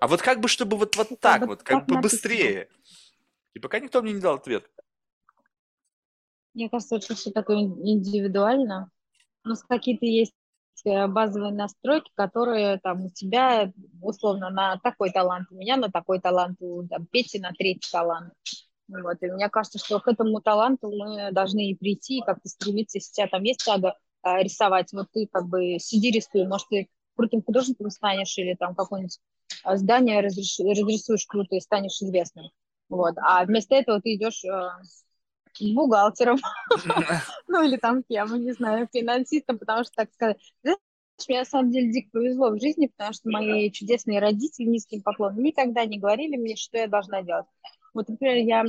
А 0.00 0.08
вот 0.08 0.20
как 0.20 0.40
бы, 0.40 0.48
чтобы 0.48 0.76
вот, 0.76 0.96
вот 0.96 1.18
так 1.18 1.46
вот, 1.46 1.62
как 1.62 1.86
бы 1.86 1.98
быстрее. 1.98 2.68
И 3.54 3.58
пока 3.58 3.78
никто 3.78 4.02
мне 4.02 4.12
не 4.12 4.20
дал 4.20 4.34
ответ. 4.34 4.68
Мне 6.54 6.68
кажется, 6.68 6.96
это 6.96 7.14
все 7.14 7.30
такое 7.30 7.58
индивидуально. 7.58 8.90
Нас 9.44 9.62
какие-то 9.62 10.06
есть 10.06 10.32
э, 10.84 11.06
базовые 11.06 11.52
настройки, 11.52 12.10
которые 12.14 12.78
там 12.78 13.06
у 13.06 13.10
тебя 13.10 13.72
условно 14.00 14.50
на 14.50 14.78
такой 14.78 15.10
талант, 15.10 15.48
у 15.50 15.56
меня 15.56 15.76
на 15.76 15.90
такой 15.90 16.20
талант, 16.20 16.58
у 16.60 16.86
там, 16.86 17.06
Пети 17.06 17.38
на 17.38 17.50
третий 17.52 17.90
талант. 17.90 18.32
Вот. 18.88 19.16
И 19.22 19.26
мне 19.30 19.48
кажется, 19.48 19.78
что 19.78 19.98
к 20.00 20.08
этому 20.08 20.40
таланту 20.40 20.90
мы 20.90 21.32
должны 21.32 21.70
и 21.70 21.74
прийти, 21.74 22.18
и 22.18 22.24
как-то 22.24 22.48
стремиться, 22.48 22.98
если 22.98 23.10
у 23.10 23.14
тебя 23.14 23.28
там 23.28 23.42
есть 23.42 23.64
тяга 23.64 23.96
а, 24.22 24.42
рисовать, 24.42 24.92
вот 24.92 25.08
ты 25.12 25.26
как 25.30 25.46
бы 25.48 25.78
сиди 25.78 26.10
рисуй, 26.10 26.46
может, 26.46 26.68
ты 26.68 26.88
крутым 27.16 27.42
художником 27.42 27.90
станешь 27.90 28.36
или 28.38 28.54
там 28.54 28.74
какое-нибудь 28.74 29.18
а, 29.62 29.76
здание 29.76 30.20
разрисуешь 30.20 31.26
круто 31.26 31.56
и 31.56 31.60
станешь 31.60 32.00
известным. 32.00 32.50
Вот. 32.88 33.14
А 33.18 33.44
вместо 33.44 33.74
этого 33.74 34.00
ты 34.00 34.14
идешь 34.14 34.44
э, 34.44 34.68
бухгалтером, 35.60 36.38
ну 37.48 37.62
или 37.62 37.76
там 37.76 38.02
кем, 38.02 38.34
не 38.42 38.52
знаю, 38.52 38.88
финансистом, 38.92 39.58
потому 39.58 39.84
что, 39.84 39.92
так 39.94 40.12
сказать, 40.12 40.38
знаешь, 40.62 40.78
мне 41.28 41.38
на 41.38 41.44
самом 41.44 41.70
деле 41.70 41.92
дико 41.92 42.10
повезло 42.12 42.50
в 42.50 42.60
жизни, 42.60 42.88
потому 42.88 43.12
что 43.12 43.30
мои 43.30 43.70
чудесные 43.70 44.20
родители, 44.20 44.66
низким 44.66 45.02
поклоном, 45.02 45.42
никогда 45.42 45.84
не 45.84 45.98
говорили 45.98 46.36
мне, 46.36 46.56
что 46.56 46.78
я 46.78 46.88
должна 46.88 47.22
делать. 47.22 47.46
Вот, 47.92 48.08
например, 48.08 48.36
я 48.44 48.64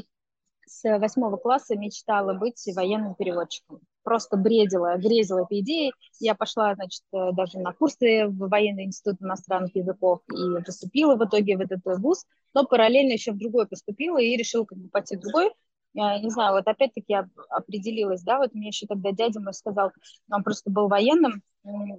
с 0.68 0.98
восьмого 1.00 1.38
класса 1.38 1.76
мечтала 1.76 2.34
быть 2.34 2.62
военным 2.76 3.16
переводчиком. 3.16 3.82
просто 4.04 4.38
бредила, 4.38 4.98
грезила 4.98 5.44
этой 5.44 5.62
идеей. 5.62 5.94
Я 6.20 6.36
пошла, 6.36 6.76
значит, 6.76 7.02
э, 7.14 7.32
даже 7.34 7.60
на 7.60 7.74
курсы 7.74 8.28
в 8.28 8.50
военный 8.50 8.86
институт 8.86 9.22
иностранных 9.22 9.76
языков 9.76 10.22
и 10.32 10.64
поступила 10.64 11.16
в 11.16 11.26
итоге 11.26 11.58
в 11.58 11.62
этот 11.62 11.82
вуз, 12.00 12.26
но 12.54 12.66
параллельно 12.66 13.14
еще 13.14 13.32
в 13.32 13.38
другой 13.38 13.68
поступила 13.68 14.20
и 14.20 14.36
решила 14.38 14.66
как 14.66 14.78
бы 14.78 14.90
пойти 14.90 15.18
в 15.18 15.22
другой. 15.22 15.52
Я 15.98 16.20
не 16.20 16.30
знаю, 16.30 16.54
вот 16.54 16.68
опять-таки 16.68 17.14
я 17.14 17.30
определилась, 17.50 18.22
да, 18.22 18.38
вот 18.38 18.54
мне 18.54 18.68
еще 18.68 18.86
тогда 18.86 19.14
дядя 19.14 19.40
мой 19.40 19.54
сказал, 19.54 19.92
он 20.30 20.44
просто 20.44 20.70
был 20.70 20.90
военным, 20.90 21.42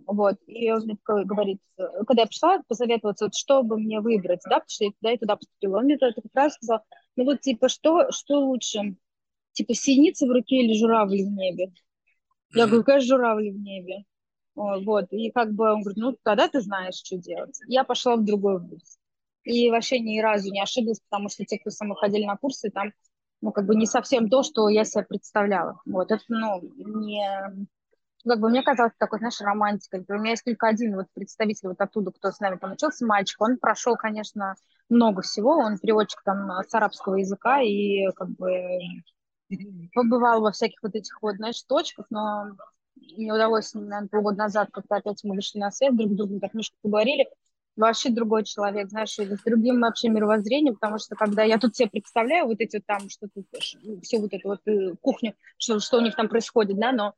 вот, 0.07 0.37
и 0.47 0.71
он 0.71 0.83
мне 0.83 0.99
говорит, 1.07 1.61
когда 2.07 2.23
я 2.23 2.27
пришла 2.27 2.63
посоветоваться, 2.69 3.25
вот, 3.25 3.35
что 3.35 3.63
бы 3.63 3.79
мне 3.79 4.01
выбрать, 4.01 4.41
да, 4.45 4.61
потому 4.61 4.69
что 4.69 4.85
я 4.85 4.91
туда 4.91 5.13
и 5.13 5.19
туда 5.19 5.37
поступила, 5.37 5.79
он 5.79 5.85
мне 5.85 5.97
тогда 5.97 6.21
как 6.21 6.31
раз 6.35 6.53
сказал, 6.53 6.81
ну 7.17 7.25
вот, 7.25 7.41
типа, 7.41 7.71
что, 7.71 8.13
что 8.13 8.39
лучше, 8.39 8.97
типа, 9.53 9.73
синица 9.73 10.27
в 10.27 10.31
руке 10.31 10.57
или 10.57 10.79
журавли 10.79 11.25
в 11.25 11.31
небе? 11.31 11.73
Я 12.55 12.67
говорю, 12.67 12.85
какая 12.85 13.01
журавли 13.01 13.51
в 13.51 13.59
небе? 13.59 14.05
Вот, 14.55 15.07
и 15.11 15.31
как 15.31 15.55
бы 15.55 15.73
он 15.73 15.81
говорит, 15.81 15.97
ну, 15.97 16.17
тогда 16.23 16.49
ты 16.49 16.61
знаешь, 16.61 16.97
что 17.03 17.17
делать. 17.17 17.59
Я 17.67 17.85
пошла 17.85 18.17
в 18.17 18.25
другой 18.25 18.61
вуз. 18.61 18.99
И 19.45 19.71
вообще 19.71 20.01
ни 20.01 20.21
разу 20.21 20.53
не 20.53 20.61
ошиблась, 20.61 21.01
потому 21.09 21.31
что 21.31 21.47
те, 21.47 21.59
кто 21.59 21.71
со 21.71 21.85
мной 21.85 21.97
ходили 21.97 22.27
на 22.27 22.37
курсы, 22.37 22.71
там, 22.71 22.93
ну, 23.41 23.53
как 23.53 23.67
бы 23.67 23.75
не 23.75 23.87
совсем 23.87 24.29
то, 24.29 24.43
что 24.43 24.69
я 24.69 24.85
себе 24.85 25.05
представляла. 25.05 25.81
Вот, 25.87 26.11
это, 26.11 26.23
ну, 26.29 26.61
не... 26.77 27.67
Как 28.25 28.41
бы 28.41 28.49
мне 28.49 28.63
казалось, 28.63 28.93
такой, 28.99 29.21
знаешь, 29.21 29.41
романтика. 29.41 30.03
У 30.09 30.15
меня 30.15 30.31
есть 30.31 30.45
только 30.45 30.67
один 30.67 30.97
вот 30.97 31.07
представитель 31.15 31.69
вот 31.69 31.81
оттуда, 31.81 32.11
кто 32.11 32.33
с 32.33 32.41
нами 32.41 32.57
там 32.57 32.73
учился, 32.73 33.07
мальчик. 33.07 33.41
Он 33.41 33.57
прошел, 33.57 33.95
конечно, 33.97 34.57
много 34.89 35.23
всего. 35.23 35.59
Он 35.59 35.79
переводчик 35.79 36.23
там 36.25 36.51
с 36.67 36.75
арабского 36.75 37.17
языка 37.17 37.61
и 37.61 38.11
как 38.17 38.31
бы 38.31 38.79
побывал 39.95 40.41
во 40.41 40.53
всяких 40.53 40.83
вот 40.83 40.95
этих 40.95 41.23
вот, 41.23 41.37
знаешь, 41.37 41.63
точках, 41.63 42.07
но 42.11 42.57
не 42.97 43.31
удалось, 43.31 43.75
наверное, 43.75 44.09
полгода 44.09 44.39
назад, 44.39 44.71
как-то 44.73 44.97
опять 44.97 45.23
мы 45.25 45.35
вышли 45.35 45.59
на 45.59 45.71
свет, 45.71 45.97
друг 45.97 46.13
с 46.13 46.17
другом 46.17 46.41
так 46.41 46.55
немножко 46.55 46.77
поговорили, 46.83 47.29
вообще 47.77 48.11
другой 48.11 48.45
человек, 48.45 48.89
знаешь, 48.89 49.15
с 49.15 49.43
другим 49.45 49.81
вообще 49.81 50.09
мировоззрением, 50.09 50.75
потому 50.75 50.99
что 50.99 51.15
когда 51.15 51.43
я 51.45 51.59
тут 51.59 51.77
себе 51.77 51.91
представляю 51.91 52.47
вот 52.47 52.61
эти 52.61 52.77
вот 52.77 52.87
там, 52.87 53.09
что 53.11 53.29
тут, 53.29 53.47
всю 54.03 54.21
вот 54.21 54.33
эту 54.33 54.49
вот 54.49 54.61
э, 54.67 54.95
кухню, 55.01 55.35
что, 55.59 55.79
что 55.79 55.99
у 55.99 56.01
них 56.01 56.17
там 56.17 56.29
происходит, 56.29 56.79
да, 56.79 56.93
но 56.93 57.15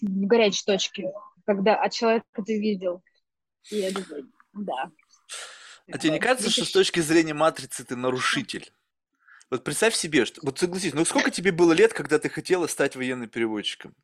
в 0.00 0.26
горячей 0.26 0.64
точке, 0.64 1.12
когда 1.46 1.76
от 1.76 1.92
человека 1.92 2.26
ты 2.44 2.58
видел, 2.58 3.02
и 3.70 3.76
я 3.76 3.90
думаю, 3.90 4.30
да. 4.52 4.90
А 5.90 5.98
тебе 5.98 6.12
не 6.12 6.18
кажется, 6.18 6.50
что 6.50 6.64
с 6.64 6.72
точки 6.72 7.00
зрения 7.00 7.34
матрицы 7.34 7.84
ты 7.84 7.96
нарушитель? 7.96 8.72
Вот 9.50 9.64
представь 9.64 9.94
себе, 9.94 10.26
что, 10.26 10.40
вот 10.42 10.58
согласись, 10.58 10.92
ну 10.92 11.04
сколько 11.04 11.30
тебе 11.30 11.52
было 11.52 11.72
лет, 11.72 11.94
когда 11.94 12.18
ты 12.18 12.28
хотела 12.28 12.66
стать 12.66 12.96
военным 12.96 13.28
переводчиком? 13.28 13.94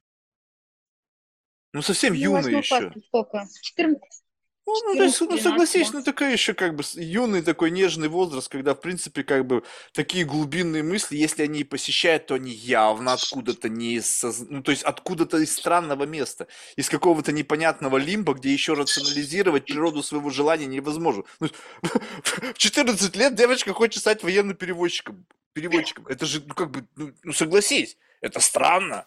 Ну 1.74 1.82
совсем 1.82 2.14
ну, 2.14 2.20
юный 2.20 2.58
еще. 2.58 2.92
Сколько? 3.08 3.46
14, 3.60 4.23
ну, 4.66 4.92
ну, 4.92 4.96
то 4.96 5.04
есть, 5.04 5.20
ну, 5.20 5.36
согласись, 5.36 5.92
ну, 5.92 6.02
такая 6.02 6.32
еще 6.32 6.54
как 6.54 6.74
бы 6.74 6.82
юный 6.94 7.42
такой 7.42 7.70
нежный 7.70 8.08
возраст, 8.08 8.48
когда, 8.48 8.74
в 8.74 8.80
принципе, 8.80 9.22
как 9.22 9.46
бы 9.46 9.62
такие 9.92 10.24
глубинные 10.24 10.82
мысли, 10.82 11.16
если 11.16 11.42
они 11.42 11.60
и 11.60 11.64
посещают, 11.64 12.26
то 12.26 12.34
они 12.34 12.50
явно 12.50 13.12
откуда-то 13.12 13.68
не 13.68 13.96
из, 13.96 14.24
ну, 14.48 14.62
то 14.62 14.70
есть 14.70 14.82
откуда-то 14.82 15.38
из 15.38 15.54
странного 15.54 16.04
места, 16.04 16.46
из 16.76 16.88
какого-то 16.88 17.30
непонятного 17.30 17.98
лимба, 17.98 18.32
где 18.32 18.52
еще 18.52 18.72
рационализировать 18.72 19.66
природу 19.66 20.02
своего 20.02 20.30
желания 20.30 20.66
невозможно. 20.66 21.24
Ну, 21.40 21.48
в 22.22 22.54
14 22.54 23.16
лет 23.16 23.34
девочка 23.34 23.74
хочет 23.74 24.00
стать 24.00 24.22
военным 24.22 24.56
переводчиком. 24.56 25.26
Переводчиком. 25.52 26.06
Это 26.06 26.24
же, 26.24 26.42
ну, 26.46 26.54
как 26.54 26.70
бы, 26.70 26.86
ну, 26.96 27.12
ну 27.22 27.32
согласись, 27.34 27.98
это 28.22 28.40
странно. 28.40 29.06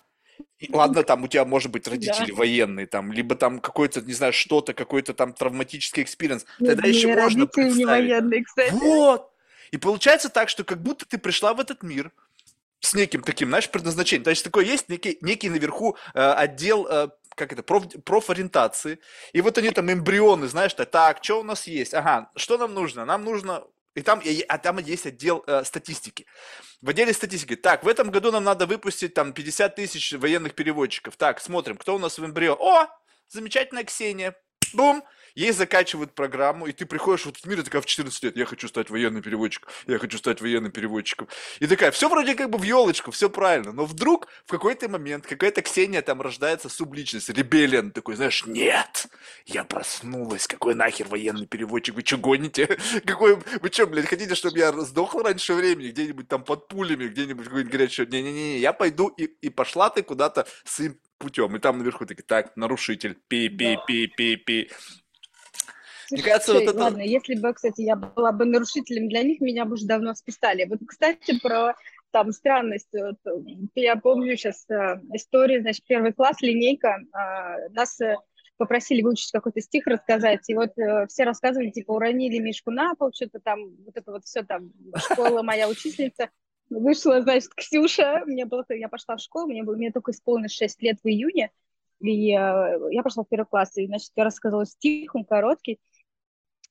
Ладно, 0.69 1.03
там 1.03 1.23
у 1.23 1.27
тебя 1.27 1.45
может 1.45 1.71
быть 1.71 1.87
родители 1.87 2.31
да. 2.31 2.35
военные, 2.35 2.87
там, 2.87 3.11
либо 3.11 3.35
там 3.35 3.59
какой-то, 3.59 4.01
не 4.01 4.13
знаю, 4.13 4.33
что-то, 4.33 4.73
какой-то 4.73 5.13
там 5.13 5.33
травматический 5.33 6.03
experience. 6.03 6.45
Тогда 6.59 6.87
еще 6.87 7.13
можно 7.13 7.45
представить. 7.45 7.77
не 7.77 7.85
военные, 7.85 8.43
кстати. 8.43 8.73
Вот. 8.73 9.31
И 9.71 9.77
получается 9.77 10.29
так, 10.29 10.49
что 10.49 10.63
как 10.63 10.81
будто 10.81 11.05
ты 11.05 11.17
пришла 11.17 11.53
в 11.53 11.59
этот 11.59 11.83
мир 11.83 12.11
с 12.79 12.93
неким 12.93 13.21
таким, 13.21 13.49
знаешь, 13.49 13.69
предназначением. 13.69 14.23
То 14.23 14.29
есть 14.29 14.43
такой 14.43 14.65
есть 14.65 14.89
некий, 14.89 15.17
некий 15.21 15.49
наверху 15.49 15.97
э, 16.13 16.19
отдел 16.19 16.87
э, 16.87 17.09
как 17.35 17.53
это, 17.53 17.63
проф, 17.63 17.85
профориентации. 18.03 18.99
И 19.33 19.41
вот 19.41 19.57
они 19.57 19.69
там 19.71 19.91
эмбрионы, 19.91 20.47
знаешь, 20.47 20.73
так, 20.73 20.89
так, 20.89 21.23
что 21.23 21.39
у 21.39 21.43
нас 21.43 21.67
есть? 21.67 21.93
Ага, 21.93 22.31
что 22.35 22.57
нам 22.57 22.73
нужно? 22.73 23.05
Нам 23.05 23.23
нужно 23.23 23.63
и 23.97 24.01
там, 24.03 24.21
а 24.47 24.57
там 24.59 24.77
есть 24.77 25.07
отдел 25.07 25.43
э, 25.47 25.63
статистики. 25.63 26.27
В 26.83 26.89
отделе 26.89 27.13
статистики. 27.13 27.55
Так, 27.55 27.83
в 27.83 27.87
этом 27.87 28.11
году 28.11 28.31
нам 28.31 28.43
надо 28.43 28.67
выпустить 28.67 29.15
там 29.15 29.33
50 29.33 29.75
тысяч 29.75 30.13
военных 30.13 30.53
переводчиков. 30.53 31.17
Так, 31.17 31.41
смотрим, 31.41 31.77
кто 31.77 31.95
у 31.95 31.97
нас 31.97 32.19
в 32.19 32.23
эмбрио. 32.23 32.55
О, 32.59 32.87
замечательная 33.27 33.85
Ксения. 33.85 34.35
Бум! 34.73 35.03
Ей 35.37 35.51
закачивают 35.51 36.15
программу, 36.15 36.65
и 36.65 36.71
ты 36.71 36.87
приходишь 36.87 37.27
в 37.27 37.29
этот 37.29 37.45
мир, 37.45 37.59
и 37.59 37.61
такая 37.61 37.83
в 37.83 37.85
14 37.85 38.23
лет, 38.23 38.35
я 38.35 38.45
хочу 38.45 38.67
стать 38.67 38.89
военным 38.89 39.21
переводчиком, 39.21 39.69
я 39.85 39.99
хочу 39.99 40.17
стать 40.17 40.41
военным 40.41 40.71
переводчиком. 40.71 41.27
И 41.59 41.67
такая, 41.67 41.91
все 41.91 42.09
вроде 42.09 42.33
как 42.33 42.49
бы 42.49 42.57
в 42.57 42.63
елочку, 42.63 43.11
все 43.11 43.29
правильно, 43.29 43.71
но 43.71 43.85
вдруг 43.85 44.29
в 44.47 44.49
какой-то 44.49 44.89
момент 44.89 45.27
какая-то 45.27 45.61
Ксения 45.61 46.01
там 46.01 46.23
рождается 46.23 46.69
субличность, 46.69 47.29
ребелиан 47.29 47.91
такой, 47.91 48.15
знаешь, 48.15 48.47
нет, 48.47 49.05
я 49.45 49.63
проснулась, 49.63 50.47
какой 50.47 50.73
нахер 50.73 51.07
военный 51.07 51.45
переводчик, 51.45 51.93
вы 51.93 52.01
что 52.03 52.17
гоните? 52.17 52.79
Какой, 53.05 53.35
вы 53.35 53.69
что, 53.71 53.85
блядь, 53.85 54.07
хотите, 54.07 54.33
чтобы 54.33 54.57
я 54.57 54.71
сдохла 54.71 55.21
раньше 55.21 55.53
времени, 55.53 55.89
где-нибудь 55.89 56.27
там 56.27 56.43
под 56.43 56.67
пулями, 56.67 57.09
где-нибудь 57.09 57.45
какой-нибудь 57.45 57.71
горячий, 57.71 58.07
не-не-не, 58.07 58.57
я 58.57 58.73
пойду, 58.73 59.09
и, 59.09 59.25
и 59.25 59.49
пошла 59.49 59.91
ты 59.91 60.01
куда-то 60.01 60.47
с 60.63 60.81
путем. 61.19 61.55
И 61.55 61.59
там 61.59 61.77
наверху 61.77 62.05
такие, 62.07 62.23
так, 62.23 62.55
нарушитель, 62.55 63.17
пи-пи-пи-пи-пи. 63.27 64.71
Мне 66.11 66.23
кажется, 66.23 66.53
вот 66.53 66.63
это... 66.63 66.77
Ладно, 66.77 67.01
если 67.01 67.35
бы, 67.35 67.53
кстати, 67.53 67.81
я 67.81 67.95
была 67.95 68.31
бы 68.31 68.45
нарушителем 68.45 69.09
для 69.09 69.23
них, 69.23 69.41
меня 69.41 69.65
бы 69.65 69.73
уже 69.73 69.85
давно 69.85 70.13
списали. 70.13 70.65
Вот, 70.65 70.79
кстати, 70.87 71.39
про 71.39 71.75
там 72.11 72.31
странность. 72.31 72.89
Вот, 72.93 73.17
я 73.75 73.95
помню 73.97 74.37
сейчас 74.37 74.65
э, 74.69 75.01
историю, 75.13 75.61
значит, 75.61 75.83
первый 75.85 76.13
класс, 76.13 76.41
линейка, 76.41 76.97
э, 76.99 77.69
нас 77.73 77.99
э, 77.99 78.15
попросили 78.57 79.01
выучить 79.01 79.31
какой-то 79.31 79.61
стих 79.61 79.87
рассказать, 79.87 80.49
и 80.49 80.55
вот 80.55 80.77
э, 80.77 81.07
все 81.07 81.23
рассказывали, 81.23 81.69
типа, 81.69 81.91
уронили 81.91 82.39
Мишку 82.39 82.71
на 82.71 82.95
пол, 82.95 83.11
что-то 83.13 83.39
там, 83.39 83.75
вот 83.85 83.95
это 83.95 84.11
вот 84.11 84.25
все 84.25 84.43
там, 84.43 84.71
школа 84.95 85.43
моя 85.43 85.69
учительница. 85.69 86.29
Вышла, 86.69 87.21
значит, 87.21 87.53
Ксюша, 87.55 88.23
мне 88.25 88.45
было, 88.45 88.65
я 88.69 88.89
пошла 88.89 89.15
в 89.15 89.21
школу, 89.21 89.47
мне, 89.47 89.63
было, 89.63 89.75
мне 89.75 89.91
только 89.91 90.11
исполнилось 90.11 90.53
6 90.53 90.81
лет 90.81 90.97
в 91.01 91.07
июне, 91.07 91.51
и 91.99 92.31
э, 92.31 92.79
я 92.91 93.03
пошла 93.03 93.23
в 93.23 93.29
первый 93.29 93.45
класс, 93.45 93.77
и, 93.77 93.85
значит, 93.85 94.11
я 94.15 94.23
рассказывала 94.23 94.65
стих, 94.65 95.15
он 95.15 95.23
короткий, 95.23 95.79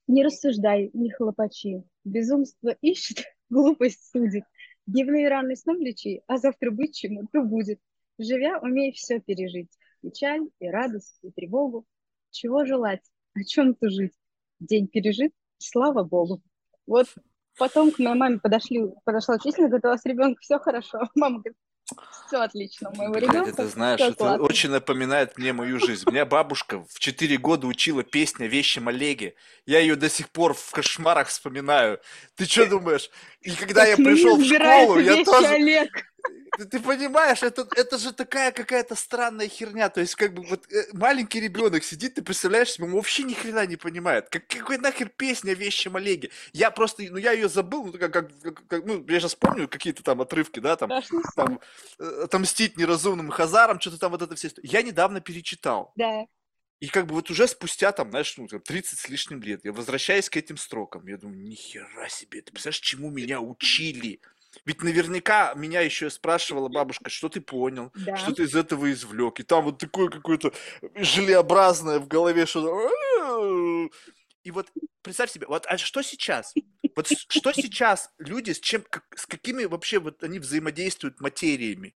не 0.06 0.24
рассуждай, 0.24 0.90
не 0.92 1.10
хлопачи. 1.10 1.82
Безумство 2.04 2.70
ищет, 2.80 3.24
глупость 3.50 4.10
судит. 4.10 4.44
Дневные 4.86 5.28
раны 5.28 5.56
сном 5.56 5.80
лечи, 5.80 6.22
а 6.26 6.36
завтра 6.38 6.70
быть 6.70 6.96
чему, 6.96 7.26
то 7.32 7.42
будет. 7.42 7.80
Живя, 8.18 8.58
умей 8.60 8.92
все 8.92 9.20
пережить. 9.20 9.70
Печаль, 10.00 10.48
и 10.60 10.68
радость, 10.68 11.18
и 11.22 11.30
тревогу. 11.30 11.86
Чего 12.30 12.64
желать, 12.64 13.02
о 13.34 13.42
чем-то 13.42 13.90
жить. 13.90 14.12
День 14.60 14.86
пережит, 14.86 15.32
слава 15.58 16.04
Богу. 16.04 16.42
Вот 16.86 17.08
потом 17.58 17.90
к 17.90 17.98
моей 17.98 18.16
маме 18.16 18.38
подошли, 18.38 18.84
подошла 19.04 19.34
учительница, 19.34 19.68
говорит, 19.68 19.84
у 19.84 19.88
вас 19.88 20.04
ребенка 20.04 20.40
все 20.40 20.58
хорошо. 20.58 21.00
Мама 21.14 21.38
говорит, 21.38 21.56
все 22.26 22.40
отлично 22.40 22.90
моего 22.90 23.16
ребенка. 23.16 23.50
Это 23.50 23.68
знаешь, 23.68 24.00
это 24.00 24.14
классно. 24.14 24.42
очень 24.42 24.70
напоминает 24.70 25.38
мне 25.38 25.52
мою 25.52 25.78
жизнь. 25.78 26.08
Меня 26.10 26.24
бабушка 26.24 26.84
в 26.88 26.98
4 26.98 27.36
года 27.38 27.66
учила 27.66 28.02
песня 28.02 28.46
«Вещим 28.46 28.88
Олеге». 28.88 29.34
Я 29.64 29.80
ее 29.80 29.96
до 29.96 30.08
сих 30.10 30.28
пор 30.30 30.54
в 30.54 30.70
кошмарах 30.70 31.28
вспоминаю. 31.28 32.00
Ты 32.34 32.46
что 32.46 32.66
думаешь? 32.66 33.10
И 33.42 33.50
когда 33.52 33.84
я 33.86 33.96
пришел 33.96 34.36
в 34.36 34.44
школу, 34.44 34.98
я 34.98 35.24
тоже... 35.24 35.46
Олег. 35.46 35.90
Ты, 36.56 36.64
ты 36.64 36.80
понимаешь, 36.80 37.42
это, 37.42 37.68
это 37.76 37.98
же 37.98 38.12
такая 38.12 38.50
какая-то 38.50 38.94
странная 38.94 39.48
херня. 39.48 39.90
То 39.90 40.00
есть, 40.00 40.14
как 40.14 40.32
бы 40.32 40.42
вот 40.42 40.70
э, 40.72 40.86
маленький 40.92 41.40
ребенок 41.40 41.84
сидит, 41.84 42.14
ты 42.14 42.22
представляешь 42.22 42.70
себе, 42.70 42.86
он 42.86 42.92
вообще 42.92 43.24
ни 43.24 43.34
хрена 43.34 43.66
не 43.66 43.76
понимает. 43.76 44.30
Как, 44.30 44.46
какой 44.46 44.78
нахер 44.78 45.10
песня 45.10 45.52
о 45.52 45.54
вещем 45.54 45.96
Олеге? 45.96 46.30
Я 46.52 46.70
просто, 46.70 47.02
ну 47.10 47.18
я 47.18 47.32
ее 47.32 47.48
забыл, 47.48 47.84
ну 47.84 47.92
как, 47.92 48.12
как, 48.12 48.30
как 48.68 48.84
ну 48.86 49.04
я 49.06 49.20
сейчас 49.20 49.34
помню 49.34 49.68
какие-то 49.68 50.02
там 50.02 50.22
отрывки, 50.22 50.60
да, 50.60 50.76
там, 50.76 50.90
там 51.34 51.60
э, 51.98 52.22
отомстить 52.24 52.78
неразумным 52.78 53.30
хазарам, 53.30 53.78
что-то 53.78 53.98
там 53.98 54.12
вот 54.12 54.22
это 54.22 54.34
все. 54.34 54.50
Я 54.62 54.80
недавно 54.80 55.20
перечитал. 55.20 55.92
Да. 55.96 56.26
И 56.80 56.88
как 56.88 57.06
бы 57.06 57.14
вот 57.14 57.30
уже 57.30 57.48
спустя 57.48 57.92
там, 57.92 58.10
знаешь, 58.10 58.36
ну, 58.36 58.46
30 58.46 58.98
с 58.98 59.08
лишним 59.08 59.42
лет, 59.42 59.64
я 59.64 59.72
возвращаюсь 59.72 60.28
к 60.28 60.36
этим 60.36 60.58
строкам, 60.58 61.06
я 61.06 61.16
думаю, 61.16 61.40
нихера 61.40 62.08
себе, 62.08 62.42
ты 62.42 62.52
представляешь, 62.52 62.80
чему 62.80 63.10
меня 63.10 63.40
учили? 63.40 64.20
Ведь 64.66 64.82
наверняка 64.82 65.54
меня 65.54 65.80
еще 65.80 66.10
спрашивала 66.10 66.68
бабушка, 66.68 67.08
что 67.08 67.28
ты 67.28 67.40
понял, 67.40 67.92
да. 67.94 68.16
что 68.16 68.32
ты 68.34 68.42
из 68.42 68.54
этого 68.54 68.92
извлек. 68.92 69.38
И 69.38 69.44
там 69.44 69.64
вот 69.64 69.78
такое 69.78 70.08
какое-то 70.08 70.52
желеобразное 70.96 72.00
в 72.00 72.08
голове 72.08 72.46
что-то. 72.46 72.90
И 74.42 74.50
вот 74.50 74.70
представь 75.02 75.30
себе, 75.30 75.46
вот 75.46 75.66
а 75.66 75.78
что 75.78 76.02
сейчас? 76.02 76.52
Вот 76.96 77.08
что 77.28 77.52
сейчас 77.52 78.10
люди 78.18 78.52
с 78.52 78.60
чем, 78.60 78.82
как, 78.90 79.04
с 79.16 79.26
какими 79.26 79.64
вообще 79.64 80.00
вот 80.00 80.22
они 80.24 80.40
взаимодействуют 80.40 81.20
материями? 81.20 81.94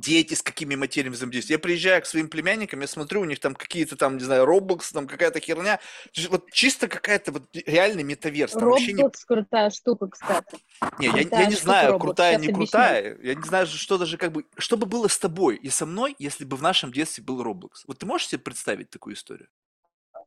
Дети 0.00 0.34
с 0.34 0.42
какими 0.42 0.74
материями 0.74 1.14
взаимодействуют. 1.14 1.58
Я 1.58 1.62
приезжаю 1.62 2.02
к 2.02 2.06
своим 2.06 2.28
племянникам, 2.28 2.80
я 2.80 2.86
смотрю, 2.86 3.22
у 3.22 3.24
них 3.24 3.40
там 3.40 3.54
какие-то 3.54 3.96
там, 3.96 4.16
не 4.16 4.24
знаю, 4.24 4.44
Roblox, 4.44 4.92
там 4.92 5.06
какая-то 5.06 5.40
херня. 5.40 5.80
Вот 6.28 6.50
чисто 6.50 6.88
какая-то 6.88 7.32
вот 7.32 7.44
реальный 7.52 8.02
метаверс. 8.02 8.52
Там 8.52 8.64
Roblox 8.64 8.92
не... 8.92 9.26
крутая 9.26 9.70
штука, 9.70 10.08
кстати. 10.08 10.58
Не, 10.98 11.06
я, 11.06 11.40
я 11.40 11.46
не 11.46 11.54
знаю, 11.54 11.94
Roblox. 11.94 12.00
крутая, 12.00 12.32
Сейчас 12.32 12.42
не 12.42 12.52
объясню. 12.52 12.78
крутая. 12.78 13.18
Я 13.22 13.34
не 13.34 13.42
знаю, 13.42 13.66
что 13.66 13.98
даже 13.98 14.16
как 14.16 14.32
бы... 14.32 14.44
Что 14.56 14.76
бы 14.76 14.86
было 14.86 15.08
с 15.08 15.18
тобой 15.18 15.56
и 15.56 15.68
со 15.68 15.86
мной, 15.86 16.14
если 16.18 16.44
бы 16.44 16.56
в 16.56 16.62
нашем 16.62 16.92
детстве 16.92 17.24
был 17.24 17.42
Roblox? 17.42 17.84
Вот 17.86 17.98
ты 17.98 18.06
можешь 18.06 18.28
себе 18.28 18.40
представить 18.40 18.90
такую 18.90 19.14
историю? 19.14 19.48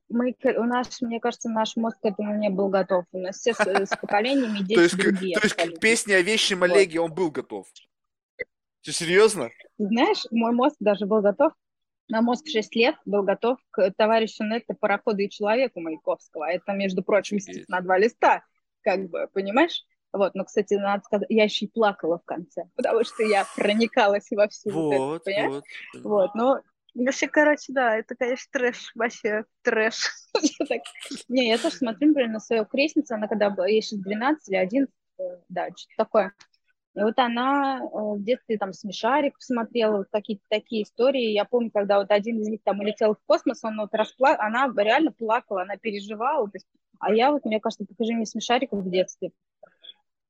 мы, 0.10 0.36
у 0.58 0.64
нас, 0.64 1.02
мне 1.02 1.20
кажется, 1.20 1.50
наш 1.50 1.76
мозг 1.76 2.00
к 2.02 2.06
этому 2.06 2.36
не 2.36 2.50
был 2.50 2.70
готов. 2.70 3.06
У 3.12 3.20
нас 3.20 3.38
все 3.38 3.54
с, 3.54 3.60
с 3.60 3.96
поколениями 3.96 4.60
дети 4.60 4.76
То 4.76 4.82
есть, 4.82 4.98
другие. 4.98 5.38
То 5.38 5.46
есть 5.46 5.80
песня 5.80 6.16
о 6.16 6.22
вещем 6.22 6.64
Олеге, 6.64 7.00
он 7.00 7.14
был 7.14 7.32
готов? 7.32 7.68
Ты 8.84 8.92
серьезно? 8.92 9.50
Знаешь, 9.78 10.24
мой 10.32 10.54
мозг 10.54 10.76
даже 10.80 11.06
был 11.06 11.22
готов, 11.22 11.54
на 12.08 12.22
мозг 12.22 12.46
в 12.46 12.52
6 12.52 12.76
лет 12.76 12.96
был 13.06 13.24
готов 13.24 13.60
к 13.72 13.92
товарищу 13.96 14.44
Нетте 14.44 14.74
«Пароходу 14.74 15.20
и 15.20 15.30
человеку» 15.30 15.80
Маяковского. 15.80 16.50
Это, 16.50 16.74
между 16.74 17.04
прочим, 17.04 17.38
на 17.68 17.82
два 17.82 17.98
листа, 17.98 18.44
как 18.82 19.10
бы, 19.10 19.28
понимаешь? 19.34 19.84
Вот, 20.12 20.34
но, 20.34 20.44
кстати, 20.44 20.74
надо 20.74 21.04
сказать, 21.04 21.28
я 21.30 21.44
еще 21.44 21.66
и 21.66 21.70
плакала 21.70 22.18
в 22.18 22.26
конце, 22.26 22.64
потому 22.76 23.04
что 23.04 23.22
я 23.22 23.46
проникалась 23.56 24.28
во 24.32 24.48
всю 24.48 24.72
вот, 24.72 24.98
вот 24.98 25.16
это, 25.16 25.24
понимаешь? 25.24 25.64
Вот. 25.94 26.04
вот, 26.04 26.36
но 26.36 26.62
Вообще, 26.96 27.28
короче, 27.28 27.72
да, 27.72 27.98
это, 27.98 28.16
конечно, 28.16 28.50
трэш, 28.52 28.92
вообще 28.96 29.46
трэш. 29.62 30.10
Не, 31.30 31.50
я 31.50 31.58
тоже 31.58 31.76
смотрю, 31.76 32.10
например, 32.10 32.32
на 32.32 32.40
свою 32.40 32.66
крестницу, 32.66 33.14
она 33.14 33.28
когда 33.28 33.50
была, 33.50 33.68
ей 33.68 33.82
сейчас 33.82 34.00
12 34.00 34.50
или 34.50 34.56
11, 34.56 34.94
э, 35.20 35.24
да, 35.50 35.68
что-то 35.68 35.94
такое. 35.98 36.34
И 37.00 37.02
вот 37.02 37.18
она 37.18 37.80
э, 37.82 37.88
в 37.92 38.22
детстве 38.22 38.58
там 38.58 38.74
смешарик 38.74 39.36
смотрела, 39.40 39.98
вот 39.98 40.08
какие-то 40.12 40.44
такие 40.50 40.84
истории. 40.84 41.32
Я 41.32 41.46
помню, 41.46 41.72
когда 41.74 42.00
вот 42.00 42.12
один 42.12 42.42
из 42.42 42.50
них 42.50 42.60
там 42.64 42.82
улетел 42.82 43.16
в 43.16 43.20
космос, 43.26 43.64
он 43.64 43.78
вот 43.80 43.94
распла... 43.94 44.36
она 44.38 44.70
реально 44.76 45.14
плакала, 45.14 45.62
она 45.62 45.78
переживала. 45.78 46.48
То 46.50 46.58
есть... 46.58 46.68
А 47.00 47.14
я 47.14 47.32
вот, 47.32 47.46
мне 47.46 47.62
кажется, 47.62 47.86
покажи 47.86 48.14
мне 48.14 48.26
смешариков 48.26 48.80
в 48.80 48.90
детстве. 48.90 49.32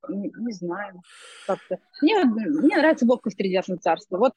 Не, 0.08 0.32
не 0.38 0.52
знаю. 0.54 1.02
Как-то. 1.48 1.80
Мне, 2.02 2.24
мне 2.24 2.78
нравится 2.78 3.08
Вовка 3.08 3.32
в 3.32 3.36
Тридевятом 3.36 3.80
царстве. 3.80 4.18
Вот 4.18 4.34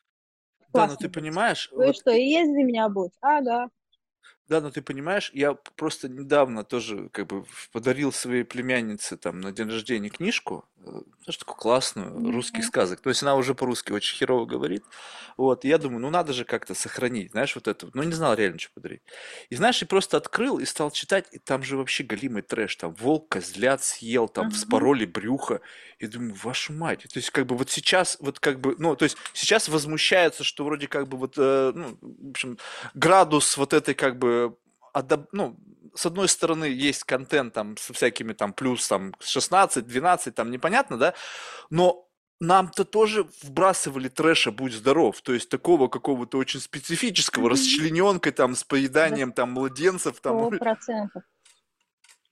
да, 0.72 0.86
но 0.86 0.96
ты 0.96 1.10
понимаешь... 1.10 1.68
Ну 1.72 1.86
вот... 1.86 1.96
что, 1.96 2.10
и 2.12 2.24
есть 2.24 2.50
за 2.50 2.62
меня 2.62 2.88
будь? 2.88 3.12
Ага. 3.20 3.44
Да, 3.44 3.68
но 4.60 4.70
ты 4.70 4.82
понимаешь, 4.82 5.30
я 5.34 5.54
просто 5.54 6.08
недавно 6.08 6.64
тоже 6.64 7.08
как 7.10 7.26
бы 7.26 7.44
подарил 7.72 8.12
своей 8.12 8.44
племяннице 8.44 9.16
там 9.16 9.40
на 9.40 9.52
день 9.52 9.68
рождения 9.68 10.08
книжку, 10.08 10.64
э, 10.78 10.90
знаешь, 11.24 11.36
такую 11.38 11.56
классную, 11.56 12.10
mm-hmm. 12.10 12.32
русский 12.32 12.62
сказок. 12.62 13.00
То 13.00 13.08
есть 13.08 13.22
она 13.22 13.36
уже 13.36 13.54
по-русски 13.54 13.92
очень 13.92 14.16
херово 14.16 14.46
говорит. 14.46 14.84
Вот, 15.36 15.64
и 15.64 15.68
я 15.68 15.78
думаю, 15.78 16.00
ну 16.00 16.10
надо 16.10 16.32
же 16.32 16.44
как-то 16.44 16.74
сохранить, 16.74 17.30
знаешь, 17.32 17.54
вот 17.54 17.68
это. 17.68 17.88
Ну 17.94 18.02
не 18.02 18.12
знал 18.12 18.34
реально, 18.34 18.58
что 18.58 18.72
подарить. 18.74 19.02
И 19.50 19.56
знаешь, 19.56 19.80
я 19.80 19.86
просто 19.86 20.16
открыл 20.16 20.58
и 20.58 20.64
стал 20.64 20.90
читать, 20.90 21.26
и 21.32 21.38
там 21.38 21.62
же 21.62 21.76
вообще 21.76 22.04
галимый 22.04 22.42
трэш. 22.42 22.76
Там 22.76 22.94
волк 22.94 23.28
козлят 23.28 23.82
съел, 23.82 24.28
там 24.28 24.48
mm-hmm. 24.48 24.52
вспороли 24.52 25.04
брюхо. 25.06 25.60
И 25.98 26.06
думаю, 26.08 26.34
вашу 26.42 26.72
мать. 26.72 27.02
То 27.02 27.18
есть 27.18 27.30
как 27.30 27.46
бы 27.46 27.56
вот 27.56 27.70
сейчас, 27.70 28.16
вот 28.18 28.40
как 28.40 28.60
бы, 28.60 28.74
ну, 28.78 28.96
то 28.96 29.04
есть 29.04 29.16
сейчас 29.34 29.68
возмущается, 29.68 30.42
что 30.42 30.64
вроде 30.64 30.88
как 30.88 31.06
бы 31.06 31.16
вот, 31.16 31.34
э, 31.36 31.72
ну, 31.74 31.96
в 32.00 32.30
общем, 32.30 32.58
градус 32.94 33.56
вот 33.56 33.72
этой 33.72 33.94
как 33.94 34.18
бы 34.18 34.41
адап... 34.92 35.28
ну, 35.32 35.56
с 35.94 36.06
одной 36.06 36.28
стороны, 36.28 36.64
есть 36.64 37.04
контент 37.04 37.54
там 37.54 37.76
со 37.76 37.92
всякими 37.92 38.32
там 38.32 38.52
плюс 38.52 38.86
там 38.88 39.14
16, 39.20 39.86
12, 39.86 40.34
там 40.34 40.50
непонятно, 40.50 40.96
да, 40.96 41.14
но 41.70 42.08
нам-то 42.40 42.84
тоже 42.84 43.28
вбрасывали 43.42 44.08
трэша, 44.08 44.50
будь 44.50 44.72
здоров, 44.72 45.20
то 45.22 45.32
есть 45.32 45.48
такого 45.48 45.88
какого-то 45.88 46.38
очень 46.38 46.60
специфического, 46.60 47.46
mm-hmm. 47.46 47.50
расчлененкой 47.50 48.32
там 48.32 48.54
с 48.54 48.64
поеданием 48.64 49.32
там 49.32 49.52
младенцев. 49.52 50.20
Там. 50.20 50.50
процентов. 50.50 51.22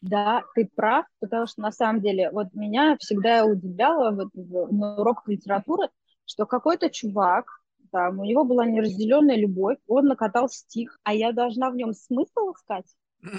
Да, 0.01 0.43
ты 0.55 0.69
прав, 0.75 1.05
потому 1.21 1.47
что 1.47 1.61
на 1.61 1.71
самом 1.71 2.01
деле 2.01 2.31
вот 2.31 2.49
меня 2.55 2.97
всегда 2.99 3.45
удивляло 3.45 4.11
вот, 4.11 4.31
на 4.73 4.97
уроках 4.97 5.29
литературы, 5.29 5.89
что 6.25 6.47
какой-то 6.47 6.91
чувак 6.91 7.60
там, 7.91 8.20
у 8.20 8.24
него 8.24 8.45
была 8.45 8.66
неразделенная 8.66 9.36
любовь, 9.36 9.78
он 9.86 10.07
накатал 10.07 10.49
стих, 10.49 10.99
а 11.03 11.14
я 11.14 11.32
должна 11.32 11.70
в 11.70 11.76
нем 11.76 11.93
смысл 11.93 12.53
искать? 12.55 12.86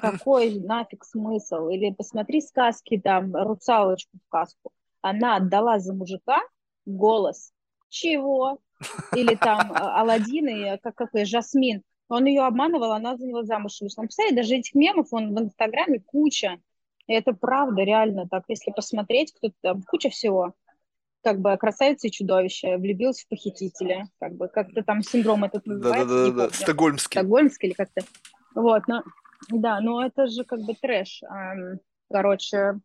Какой 0.01 0.59
нафиг 0.63 1.03
смысл? 1.03 1.69
Или 1.69 1.93
посмотри 1.93 2.41
сказки, 2.41 2.99
там, 2.99 3.35
русалочку 3.35 4.17
сказку. 4.27 4.71
Она 5.01 5.37
отдала 5.37 5.79
за 5.79 5.93
мужика 5.93 6.39
голос. 6.85 7.51
Чего? 7.89 8.59
Или 9.15 9.35
там 9.35 9.71
а, 9.73 10.01
Алладин 10.01 10.47
и 10.47 10.77
как, 10.77 10.95
какой 10.95 11.25
Жасмин. 11.25 11.83
Он 12.09 12.25
ее 12.25 12.41
обманывал, 12.41 12.91
она 12.91 13.15
за 13.17 13.25
него 13.25 13.43
замуж 13.43 13.79
вышла. 13.81 14.01
Представляете, 14.01 14.41
даже 14.41 14.55
этих 14.55 14.75
мемов 14.75 15.07
он 15.11 15.33
в 15.33 15.39
Инстаграме 15.39 15.99
куча. 15.99 16.59
И 17.07 17.13
это 17.13 17.33
правда, 17.33 17.83
реально 17.83 18.27
так. 18.27 18.43
Если 18.47 18.71
посмотреть, 18.71 19.33
кто 19.33 19.49
там, 19.61 19.81
куча 19.83 20.09
всего 20.09 20.53
как 21.23 21.39
бы 21.39 21.55
красавица 21.57 22.07
и 22.07 22.11
чудовище, 22.11 22.77
влюбилась 22.77 23.23
в 23.23 23.27
похитителя, 23.27 24.07
как 24.19 24.35
бы 24.35 24.47
как-то 24.47 24.83
там 24.83 25.01
синдром 25.03 25.43
этот 25.43 25.65
называется. 25.65 26.07
Да-да-да, 26.07 26.49
стокгольмский. 26.53 27.19
Стокгольмский 27.19 27.69
или 27.69 27.75
как-то. 27.75 28.01
Вот, 28.55 28.87
но, 28.87 29.03
да, 29.49 29.79
но 29.81 30.05
это 30.05 30.27
же 30.27 30.43
как 30.43 30.59
бы 30.61 30.73
трэш. 30.73 31.21
Короче, 32.09 32.79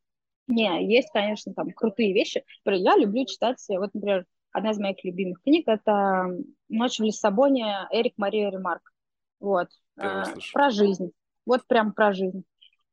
не, 0.49 0.87
есть, 0.87 1.11
конечно, 1.13 1.53
там 1.55 1.71
крутые 1.73 2.13
вещи. 2.13 2.45
Я 2.65 2.97
люблю 2.97 3.25
читать, 3.27 3.65
вот, 3.69 3.93
например, 3.95 4.25
одна 4.53 4.71
из 4.71 4.79
моих 4.79 5.05
любимых 5.05 5.43
книг– 5.43 5.65
это 5.67 6.31
«Ночь 6.69 6.99
в 6.99 7.03
Лиссабоне» 7.03 7.89
Эрик 7.91 8.15
Мария 8.17 8.51
Ремарк. 8.51 8.93
Вот. 9.41 9.69
Э, 9.99 10.25
про 10.53 10.71
жизнь. 10.71 11.11
Вот 11.45 11.67
прям 11.67 11.93
про 11.93 12.13
жизнь. 12.13 12.45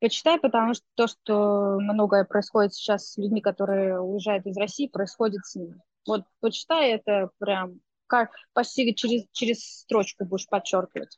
Почитай, 0.03 0.37
потому 0.37 0.73
что 0.73 0.83
то, 0.95 1.07
что 1.07 1.77
многое 1.79 2.25
происходит 2.25 2.73
сейчас 2.73 3.13
с 3.13 3.17
людьми, 3.17 3.39
которые 3.39 4.01
уезжают 4.01 4.45
из 4.45 4.57
России, 4.57 4.89
происходит 4.89 5.45
с 5.45 5.55
ними. 5.55 5.79
Вот 6.05 6.25
почитай 6.41 6.91
это 6.91 7.29
прям 7.39 7.79
как 8.07 8.31
почти 8.51 8.93
через, 8.95 9.23
через 9.31 9.63
строчку 9.63 10.25
будешь 10.25 10.49
подчеркивать. 10.49 11.17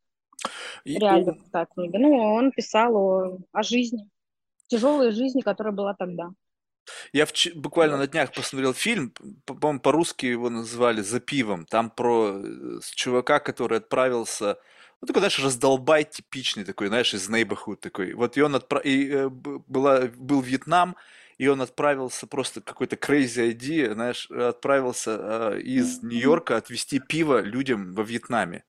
И, 0.84 1.00
Реально 1.00 1.34
такая 1.34 1.66
книга. 1.66 1.98
Ну, 1.98 2.16
он 2.16 2.52
писал 2.52 2.96
о, 2.96 3.40
о 3.52 3.64
жизни, 3.64 4.08
тяжелой 4.68 5.14
жизни, 5.14 5.42
которая 5.42 5.74
была 5.74 5.96
тогда. 5.96 6.30
Я 7.12 7.26
вч... 7.26 7.56
буквально 7.56 7.98
на 7.98 8.06
днях 8.06 8.34
посмотрел 8.34 8.76
фильм, 8.76 9.16
по-моему, 9.46 9.80
по-русски 9.80 10.28
его 10.28 10.52
называли 10.52 11.02
«За 11.02 11.20
пивом». 11.20 11.66
Там 11.66 11.90
про 11.90 12.34
э, 12.36 12.80
чувака, 12.94 13.40
который 13.40 13.80
отправился 13.80 14.60
ну, 15.06 15.08
такой, 15.08 15.20
знаешь, 15.20 15.40
раздолбай 15.40 16.04
типичный 16.04 16.64
такой, 16.64 16.88
знаешь, 16.88 17.14
из 17.14 17.30
neighborhood 17.30 17.76
такой. 17.76 18.14
Вот 18.14 18.38
и 18.38 18.42
он 18.42 18.56
отправ... 18.56 18.84
и, 18.84 19.08
э, 19.12 19.30
была... 19.30 20.08
был 20.08 20.42
Вьетнам, 20.42 20.96
и 21.38 21.48
он 21.48 21.62
отправился 21.62 22.26
просто 22.26 22.62
какой-то 22.62 22.96
crazy 22.96 23.54
idea, 23.56 23.94
знаешь, 23.94 24.32
отправился 24.32 25.18
э, 25.22 25.62
из 25.62 26.02
Нью-Йорка 26.02 26.58
отвезти 26.58 27.00
пиво 27.00 27.42
людям 27.42 27.94
во 27.94 28.04
Вьетнаме. 28.04 28.64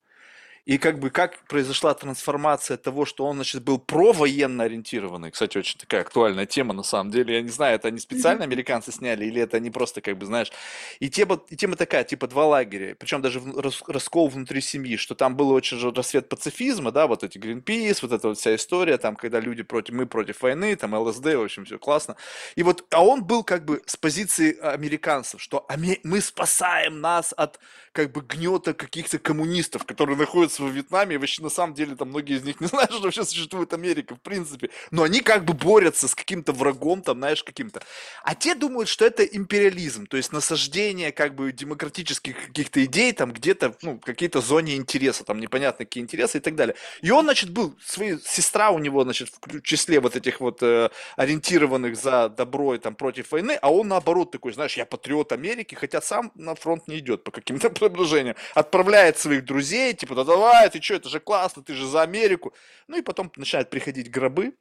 И 0.67 0.77
как 0.77 0.99
бы 0.99 1.11
как 1.11 1.39
произошла 1.47 1.93
трансформация 1.93 2.75
того, 2.75 3.05
что 3.05 3.25
он, 3.25 3.37
значит, 3.37 3.63
был 3.63 3.79
провоенно 3.79 4.65
ориентированный. 4.65 5.31
Кстати, 5.31 5.57
очень 5.57 5.79
такая 5.79 6.01
актуальная 6.01 6.45
тема 6.45 6.73
на 6.73 6.83
самом 6.83 7.09
деле. 7.09 7.35
Я 7.35 7.41
не 7.41 7.51
знаю, 7.51 7.75
это 7.75 7.87
они 7.87 7.99
специально 7.99 8.43
американцы 8.43 8.91
сняли 8.91 9.23
или 9.23 9.41
это 9.41 9.55
они 9.55 9.71
просто 9.71 10.01
как 10.01 10.17
бы, 10.17 10.25
знаешь. 10.25 10.51
И 10.99 11.09
тема, 11.09 11.39
и 11.47 11.55
тема 11.55 11.77
такая, 11.77 12.03
типа 12.03 12.27
два 12.27 12.47
лагеря. 12.47 12.97
Причем 12.99 13.21
даже 13.21 13.41
рас, 13.55 13.81
раскол 13.87 14.27
внутри 14.27 14.59
семьи, 14.59 14.97
что 14.97 15.15
там 15.15 15.37
был 15.37 15.51
очень 15.51 15.77
же 15.77 15.89
рассвет 15.91 16.27
пацифизма, 16.27 16.91
да, 16.91 17.07
вот 17.07 17.23
эти 17.23 17.37
Greenpeace, 17.37 17.99
вот 18.01 18.11
эта 18.11 18.27
вот 18.27 18.37
вся 18.37 18.53
история, 18.53 18.97
там, 18.97 19.15
когда 19.15 19.39
люди 19.39 19.63
против, 19.63 19.93
мы 19.93 20.05
против 20.05 20.41
войны, 20.41 20.75
там, 20.75 20.93
ЛСД, 20.93 21.35
в 21.35 21.43
общем, 21.43 21.63
все 21.63 21.79
классно. 21.79 22.17
И 22.57 22.63
вот, 22.63 22.83
а 22.91 23.05
он 23.05 23.23
был 23.23 23.45
как 23.45 23.63
бы 23.63 23.81
с 23.85 23.95
позиции 23.95 24.59
американцев, 24.59 25.41
что 25.41 25.65
мы 26.03 26.19
спасаем 26.19 26.99
нас 26.99 27.33
от 27.37 27.57
как 27.93 28.11
бы 28.11 28.21
гнета 28.21 28.73
каких-то 28.73 29.17
коммунистов, 29.17 29.85
которые 29.85 30.17
находятся 30.17 30.56
во 30.59 30.69
Вьетнаме, 30.69 31.15
и 31.15 31.17
вообще 31.17 31.41
на 31.41 31.49
самом 31.49 31.73
деле 31.73 31.95
там 31.95 32.09
многие 32.09 32.37
из 32.37 32.43
них 32.43 32.61
не 32.61 32.67
знают, 32.67 32.91
что 32.91 33.01
вообще 33.01 33.23
существует 33.23 33.73
Америка, 33.73 34.15
в 34.15 34.21
принципе. 34.21 34.69
Но 34.91 35.03
они 35.03 35.21
как 35.21 35.45
бы 35.45 35.53
борются 35.53 36.07
с 36.07 36.15
каким-то 36.15 36.53
врагом, 36.53 37.01
там, 37.01 37.17
знаешь, 37.17 37.43
каким-то. 37.43 37.81
А 38.23 38.35
те 38.35 38.55
думают, 38.55 38.89
что 38.89 39.05
это 39.05 39.23
империализм, 39.23 40.07
то 40.07 40.17
есть 40.17 40.31
насаждение 40.31 41.11
как 41.11 41.35
бы 41.35 41.51
демократических 41.51 42.47
каких-то 42.47 42.83
идей, 42.85 43.13
там 43.13 43.31
где-то, 43.31 43.75
ну, 43.81 43.99
какие-то 43.99 44.41
зоне 44.41 44.75
интереса, 44.75 45.23
там 45.23 45.39
непонятно 45.39 45.85
какие 45.85 46.03
интересы 46.03 46.37
и 46.37 46.41
так 46.41 46.55
далее. 46.55 46.75
И 47.01 47.11
он, 47.11 47.25
значит, 47.25 47.49
был, 47.49 47.75
своя 47.83 48.17
сестра 48.23 48.71
у 48.71 48.79
него, 48.79 49.03
значит, 49.03 49.29
в 49.41 49.61
числе 49.61 49.99
вот 49.99 50.15
этих 50.15 50.39
вот 50.39 50.61
э, 50.61 50.89
ориентированных 51.15 51.95
за 51.95 52.29
добро 52.29 52.75
и 52.75 52.77
там 52.77 52.95
против 52.95 53.31
войны, 53.31 53.57
а 53.61 53.71
он 53.71 53.87
наоборот 53.87 54.31
такой, 54.31 54.53
знаешь, 54.53 54.77
я 54.77 54.85
патриот 54.85 55.31
Америки, 55.31 55.75
хотя 55.75 56.01
сам 56.01 56.31
на 56.35 56.55
фронт 56.55 56.87
не 56.87 56.99
идет 56.99 57.23
по 57.23 57.31
каким-то 57.31 57.71
соображениям. 57.79 58.35
Отправляет 58.55 59.17
своих 59.17 59.45
друзей, 59.45 59.93
типа, 59.93 60.15
да 60.15 60.23
давай, 60.23 60.46
ты 60.71 60.81
что, 60.81 60.95
это 60.95 61.09
же 61.09 61.19
классно, 61.19 61.63
ты 61.63 61.73
же 61.73 61.85
за 61.85 62.01
Америку. 62.01 62.53
Ну 62.87 62.97
и 62.97 63.01
потом 63.01 63.31
начинают 63.35 63.69
приходить 63.69 64.11
гробы, 64.11 64.55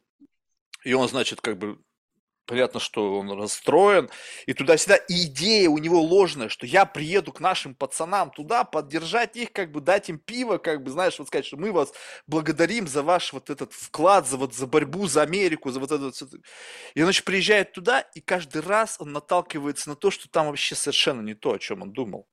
и 0.85 0.95
он, 0.95 1.09
значит, 1.09 1.41
как 1.41 1.59
бы 1.59 1.79
понятно, 2.47 2.81
что 2.81 3.19
он 3.19 3.31
расстроен, 3.33 4.09
и 4.47 4.55
туда-сюда, 4.55 4.97
и 4.97 5.25
идея 5.25 5.69
у 5.69 5.79
него 5.79 6.01
ложная, 6.01 6.49
что 6.49 6.65
я 6.65 6.87
приеду 6.87 7.33
к 7.33 7.41
нашим 7.41 7.75
пацанам 7.75 8.31
туда, 8.31 8.65
поддержать 8.65 9.37
их, 9.37 9.53
как 9.53 9.73
бы 9.73 9.81
дать 9.81 10.09
им 10.09 10.19
пиво, 10.19 10.59
как 10.59 10.83
бы, 10.83 10.91
знаешь, 10.91 11.19
вот 11.19 11.29
сказать, 11.29 11.45
что 11.45 11.57
мы 11.57 11.73
вас 11.73 11.93
благодарим 12.27 12.87
за 12.87 13.03
ваш 13.03 13.33
вот 13.33 13.51
этот 13.51 13.73
вклад, 13.73 14.27
за 14.27 14.37
вот 14.37 14.55
за 14.55 14.67
борьбу 14.67 15.07
за 15.07 15.23
Америку, 15.23 15.71
за 15.71 15.81
вот 15.81 15.91
это 15.91 16.05
вот. 16.05 16.23
И 16.95 17.01
он, 17.01 17.07
значит, 17.07 17.25
приезжает 17.25 17.73
туда, 17.73 18.01
и 18.01 18.21
каждый 18.21 18.63
раз 18.63 18.97
он 19.01 19.13
наталкивается 19.13 19.89
на 19.91 19.97
то, 19.97 20.11
что 20.11 20.29
там 20.31 20.47
вообще 20.47 20.75
совершенно 20.75 21.21
не 21.21 21.35
то, 21.35 21.53
о 21.53 21.59
чем 21.59 21.83
он 21.83 21.93
думал. 21.93 22.29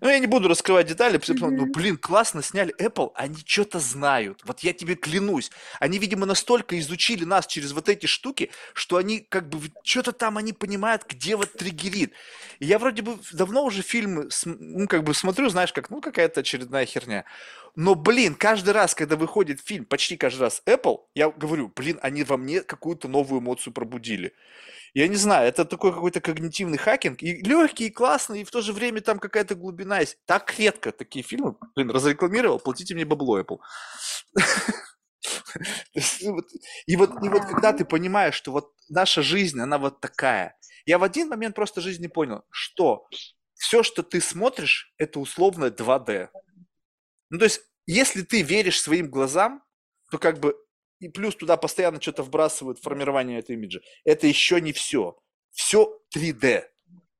Ну, 0.00 0.08
я 0.08 0.18
не 0.18 0.26
буду 0.26 0.48
раскрывать 0.48 0.86
детали, 0.86 1.18
потому 1.18 1.38
что, 1.38 1.50
ну, 1.50 1.66
блин, 1.66 1.96
классно 1.96 2.42
сняли 2.42 2.74
Apple, 2.78 3.10
они 3.14 3.36
что-то 3.44 3.78
знают. 3.80 4.42
Вот 4.44 4.60
я 4.60 4.72
тебе 4.72 4.94
клянусь. 4.94 5.50
Они, 5.80 5.98
видимо, 5.98 6.26
настолько 6.26 6.78
изучили 6.78 7.24
нас 7.24 7.46
через 7.46 7.72
вот 7.72 7.88
эти 7.88 8.06
штуки, 8.06 8.50
что 8.74 8.96
они 8.96 9.20
как 9.20 9.48
бы 9.48 9.60
что-то 9.82 10.12
там 10.12 10.38
они 10.38 10.52
понимают, 10.52 11.04
где 11.08 11.36
вот 11.36 11.52
триггерит. 11.52 12.12
И 12.58 12.66
я 12.66 12.78
вроде 12.78 13.02
бы 13.02 13.18
давно 13.32 13.64
уже 13.64 13.82
фильмы, 13.82 14.28
ну, 14.44 14.86
как 14.86 15.04
бы 15.04 15.14
смотрю, 15.14 15.48
знаешь, 15.48 15.72
как, 15.72 15.90
ну, 15.90 16.00
какая-то 16.00 16.40
очередная 16.40 16.86
херня. 16.86 17.24
Но, 17.76 17.94
блин, 17.94 18.34
каждый 18.34 18.70
раз, 18.70 18.94
когда 18.94 19.16
выходит 19.16 19.60
фильм, 19.64 19.84
почти 19.84 20.16
каждый 20.16 20.42
раз 20.42 20.62
Apple, 20.66 20.98
я 21.14 21.30
говорю, 21.30 21.72
блин, 21.74 21.98
они 22.02 22.24
во 22.24 22.36
мне 22.36 22.62
какую-то 22.62 23.08
новую 23.08 23.40
эмоцию 23.40 23.72
пробудили. 23.72 24.34
Я 24.94 25.08
не 25.08 25.16
знаю, 25.16 25.48
это 25.48 25.64
такой 25.64 25.92
какой-то 25.92 26.20
когнитивный 26.20 26.78
хакинг. 26.78 27.22
И 27.22 27.42
легкий, 27.42 27.86
и 27.86 27.90
классный, 27.90 28.40
и 28.40 28.44
в 28.44 28.50
то 28.50 28.62
же 28.62 28.72
время 28.72 29.00
там 29.00 29.18
какая-то 29.18 29.54
глубина 29.54 30.00
есть. 30.00 30.18
Так 30.26 30.58
редко 30.58 30.92
такие 30.92 31.22
фильмы. 31.22 31.56
Блин, 31.74 31.90
разрекламировал, 31.90 32.58
платите 32.58 32.94
мне 32.94 33.04
бабло, 33.04 33.40
Apple. 33.40 33.58
И 36.86 36.96
вот, 36.96 37.10
и 37.22 37.28
вот 37.28 37.44
когда 37.44 37.72
ты 37.72 37.84
понимаешь, 37.84 38.34
что 38.34 38.52
вот 38.52 38.72
наша 38.88 39.22
жизнь, 39.22 39.60
она 39.60 39.78
вот 39.78 40.00
такая. 40.00 40.56
Я 40.86 40.98
в 40.98 41.02
один 41.02 41.28
момент 41.28 41.54
просто 41.54 41.80
жизни 41.80 42.06
понял, 42.06 42.44
что 42.50 43.08
все, 43.54 43.82
что 43.82 44.02
ты 44.02 44.20
смотришь, 44.20 44.94
это 44.96 45.20
условно 45.20 45.66
2D. 45.66 46.28
Ну, 47.30 47.38
то 47.38 47.44
есть, 47.44 47.60
если 47.86 48.22
ты 48.22 48.42
веришь 48.42 48.80
своим 48.80 49.10
глазам, 49.10 49.62
то 50.10 50.18
как 50.18 50.38
бы 50.38 50.56
и 51.00 51.08
плюс 51.08 51.36
туда 51.36 51.56
постоянно 51.56 52.00
что-то 52.00 52.22
вбрасывают 52.22 52.78
формирование 52.80 53.38
этого 53.38 53.56
имиджа. 53.56 53.80
Это 54.04 54.26
еще 54.26 54.60
не 54.60 54.72
все. 54.72 55.18
Все 55.50 55.98
3D. 56.14 56.64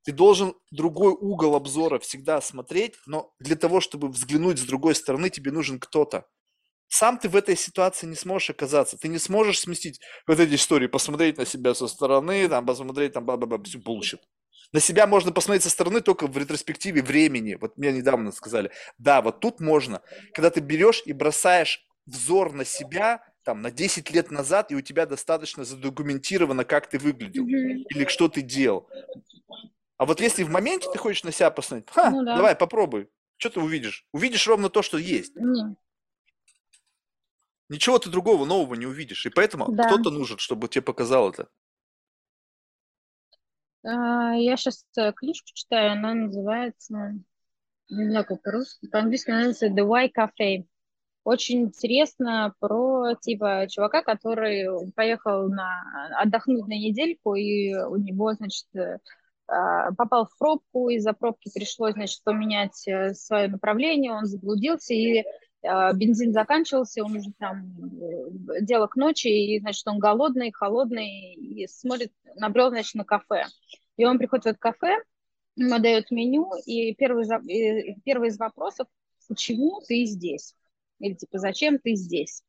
Ты 0.05 0.13
должен 0.13 0.55
другой 0.71 1.13
угол 1.13 1.55
обзора 1.55 1.99
всегда 1.99 2.41
смотреть, 2.41 2.95
но 3.07 3.35
для 3.41 3.57
того, 3.57 3.81
чтобы 3.81 4.09
взглянуть 4.09 4.59
с 4.59 4.65
другой 4.65 4.95
стороны, 4.95 5.29
тебе 5.29 5.53
нужен 5.53 5.79
кто-то. 5.79 6.27
Сам 6.89 7.19
ты 7.19 7.29
в 7.29 7.37
этой 7.37 7.57
ситуации 7.57 8.07
не 8.07 8.15
сможешь 8.15 8.51
оказаться. 8.51 8.97
Ты 8.97 9.09
не 9.09 9.19
сможешь 9.19 9.61
сместить 9.61 10.01
вот 10.27 10.41
эти 10.41 10.55
истории, 10.55 10.87
посмотреть 10.87 11.37
на 11.37 11.45
себя 11.45 11.75
со 11.75 11.87
стороны, 11.87 12.49
там, 12.49 12.65
посмотреть 12.65 13.13
там, 13.13 13.27
бла-бла-бла, 13.27 13.63
все 13.63 13.79
bullshit. 13.79 14.21
На 14.73 14.81
себя 14.81 15.07
можно 15.07 15.33
посмотреть 15.33 15.63
со 15.63 15.71
стороны 15.71 16.01
только 16.01 16.27
в 16.27 16.37
ретроспективе 16.37 17.03
времени. 17.03 17.57
Вот 17.61 17.77
мне 17.77 17.93
недавно 17.93 18.33
сказали, 18.33 18.71
да, 18.99 19.23
вот 19.23 19.41
тут 19.41 19.61
можно. 19.61 20.03
Когда 20.33 20.51
ты 20.51 20.61
берешь 20.61 21.03
и 21.05 21.13
бросаешь 21.13 21.87
взор 22.07 22.53
на 22.53 22.65
себя, 22.65 23.23
там, 23.49 23.63
на 23.63 23.71
10 23.71 24.11
лет 24.11 24.31
назад, 24.31 24.71
и 24.73 24.75
у 24.75 24.83
тебя 24.83 25.07
достаточно 25.07 25.65
задокументировано, 25.65 26.67
как 26.67 26.87
ты 26.87 26.99
выглядел 26.99 27.47
mm-hmm. 27.47 27.87
или 27.89 28.05
что 28.05 28.29
ты 28.29 28.43
делал. 28.43 28.87
А 29.97 30.05
вот 30.05 30.21
если 30.21 30.43
в 30.43 30.51
моменте 30.51 30.87
ты 30.93 30.99
хочешь 30.99 31.25
на 31.25 31.33
себя 31.33 31.51
посмотреть, 31.51 31.89
ха, 31.89 32.11
ну, 32.11 32.23
да. 32.27 32.37
давай, 32.37 32.55
попробуй. 32.55 33.09
Что 33.39 33.49
ты 33.49 33.61
увидишь? 33.61 34.07
Увидишь 34.13 34.47
ровно 34.47 34.69
то, 34.69 34.83
что 34.83 34.99
есть. 34.99 35.35
Mm. 35.35 35.77
Ничего 37.71 37.99
ты 37.99 38.11
другого 38.11 38.45
нового 38.45 38.75
не 38.75 38.85
увидишь. 38.85 39.25
И 39.25 39.31
поэтому 39.31 39.73
да. 39.73 39.85
кто-то 39.85 40.11
нужен, 40.11 40.37
чтобы 40.37 40.69
тебе 40.69 40.83
показал 40.83 41.31
это. 41.31 41.49
А, 43.83 44.35
я 44.35 44.59
сейчас 44.59 44.85
э, 44.99 45.11
книжку 45.15 45.49
читаю, 45.55 45.93
она 45.93 46.13
называется, 46.13 47.15
не 47.89 48.11
знаю, 48.11 48.27
как 48.27 48.43
по-русски, 48.43 48.89
по-английски 48.89 49.31
называется 49.31 49.69
The 49.69 49.87
Why 49.89 50.11
Cafe 50.15 50.67
очень 51.25 51.63
интересно 51.63 52.55
про 52.61 53.15
типа 53.21 53.67
чувака, 53.69 54.03
который 54.03 54.91
поехал 54.93 55.49
на 55.49 55.83
отдохнуть 56.21 56.67
на 56.67 56.73
недельку, 56.75 57.35
и 57.35 57.75
у 57.75 57.97
него, 57.97 58.33
значит, 58.33 58.67
э, 58.75 58.99
а, 59.49 59.93
попал 59.93 60.27
в 60.27 60.37
пробку, 60.39 60.91
из-за 60.91 61.15
пробки 61.15 61.51
пришлось, 61.55 61.95
значит, 61.95 62.23
поменять 62.23 62.87
э, 62.87 63.15
свое 63.15 63.49
направление, 63.49 64.13
он 64.13 64.27
заблудился, 64.27 64.93
и 64.93 65.25
а, 65.63 65.93
бензин 65.95 66.33
заканчивался, 66.33 67.03
он 67.03 67.17
уже 67.17 67.33
там 67.39 67.75
э, 68.01 68.61
дело 68.61 68.89
к 68.89 68.97
ночи, 68.97 69.29
и, 69.29 69.59
значит, 69.61 69.87
он 69.87 69.99
голодный, 69.99 70.53
холодный, 70.53 71.35
и 71.35 71.67
смотрит, 71.67 72.13
набрел, 72.37 72.69
значит, 72.69 72.95
на 72.95 73.05
кафе. 73.05 73.47
И 73.97 74.05
он 74.05 74.19
приходит 74.19 74.45
в 74.45 74.49
это 74.49 74.59
кафе, 74.59 74.99
ему 75.57 75.79
дает 75.79 76.11
меню, 76.11 76.51
и 76.67 76.95
первый, 76.95 77.27
первый 78.05 78.29
из 78.29 78.39
вопросов, 78.39 78.87
почему 79.29 79.81
ты 79.87 80.05
здесь? 80.05 80.55
Или 80.99 81.15
типа, 81.15 81.39
зачем 81.39 81.79
ты 81.79 81.95
здесь? 81.95 82.43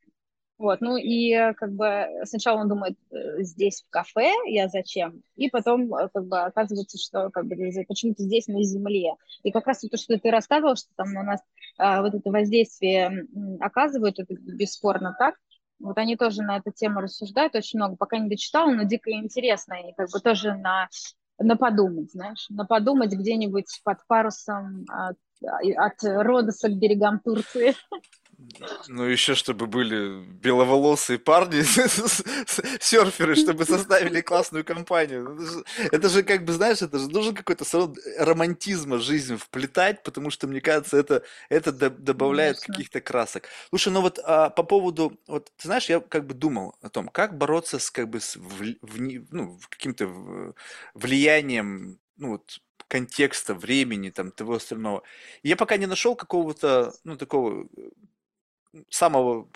Вот, 0.60 0.82
ну 0.82 0.97
и 0.97 1.32
э, 1.32 1.54
как 1.54 1.72
бы 1.72 2.06
сначала 2.26 2.60
он 2.60 2.68
думает, 2.68 2.97
э, 3.12 3.43
здесь 3.43 3.82
в 3.82 3.89
кафе, 3.89 4.30
я 4.45 4.68
зачем? 4.68 5.24
И 5.38 5.50
потом 5.50 5.93
э, 5.95 6.10
как 6.14 6.28
бы 6.28 6.38
оказывается, 6.38 6.97
что 6.97 7.30
как 7.30 7.45
бы 7.45 7.56
почему-то 7.88 8.24
здесь 8.24 8.47
на 8.47 8.62
земле. 8.62 9.14
И 9.43 9.52
как 9.52 9.68
раз 9.68 9.80
то, 9.80 9.95
что 9.95 10.20
ты 10.20 10.30
рассказывал, 10.30 10.76
что 10.76 10.89
там 10.97 11.16
у 11.16 11.24
нас 11.24 11.39
а, 11.78 12.02
вот 12.02 12.14
это 12.14 12.30
воздействие 12.30 13.26
оказывают, 13.62 14.20
это 14.20 14.34
бесспорно 14.34 15.16
так. 15.18 15.36
Вот 15.80 15.97
они 15.97 16.18
тоже 16.18 16.41
на 16.41 16.58
эту 16.58 16.74
тему 16.74 17.00
рассуждают 17.00 17.56
очень 17.56 17.80
много, 17.80 17.95
пока 17.95 18.18
не 18.18 18.28
дочитала, 18.28 18.70
но 18.70 18.84
дико 18.84 19.12
интересно, 19.12 19.76
и 19.76 19.93
как 19.93 20.10
бы 20.12 20.20
тоже 20.20 20.56
на, 20.56 20.89
на 21.38 21.56
подумать, 21.56 22.12
знаешь, 22.12 22.47
на 22.50 22.66
подумать 22.66 23.14
где-нибудь 23.14 23.80
под 23.86 24.06
парусом 24.08 24.84
от, 24.89 25.16
от 25.41 26.04
Родоса 26.04 26.68
к 26.68 26.78
берегам 26.78 27.22
Турции. 27.22 27.76
Ну, 28.88 29.04
еще 29.04 29.36
чтобы 29.36 29.68
были 29.68 30.24
беловолосые 30.24 31.20
парни, 31.20 31.62
серферы, 32.80 33.36
чтобы 33.36 33.66
составили 33.66 34.22
классную 34.22 34.64
компанию. 34.64 35.34
Это 35.34 35.46
же, 35.46 35.64
это 35.92 36.10
же 36.10 36.24
как 36.24 36.46
бы, 36.46 36.54
знаешь, 36.54 36.82
это 36.82 37.00
же 37.00 37.10
нужен 37.10 37.36
какой-то 37.36 37.66
срок 37.66 37.98
романтизма 38.18 39.00
жизнь 39.00 39.36
вплетать, 39.36 40.04
потому 40.04 40.30
что, 40.30 40.48
мне 40.48 40.62
кажется, 40.62 40.98
это, 40.98 41.24
это 41.50 41.72
добавляет 41.72 42.60
каких-то 42.60 43.02
красок. 43.02 43.50
Слушай, 43.70 43.92
ну 43.94 44.02
вот 44.02 44.20
а, 44.24 44.50
по 44.50 44.64
поводу, 44.64 45.20
вот, 45.28 45.52
ты 45.58 45.68
знаешь, 45.68 45.90
я 45.90 46.00
как 46.00 46.26
бы 46.26 46.34
думал 46.34 46.76
о 46.82 46.90
том, 46.90 47.10
как 47.10 47.38
бороться 47.38 47.78
с 47.78 47.92
как 47.92 48.10
бы 48.10 48.20
с 48.22 48.38
в, 48.38 48.76
в, 48.82 49.00
ну, 49.32 49.60
каким-то 49.70 50.54
влиянием, 50.94 52.00
ну 52.18 52.30
вот, 52.30 52.62
контекста, 52.88 53.54
времени, 53.54 54.10
там, 54.10 54.32
того 54.32 54.56
остального. 54.56 55.04
я 55.44 55.56
пока 55.56 55.78
не 55.78 55.86
нашел 55.86 56.16
какого-то, 56.16 56.94
ну, 57.04 57.16
такого 57.18 57.68
самого 58.90 59.50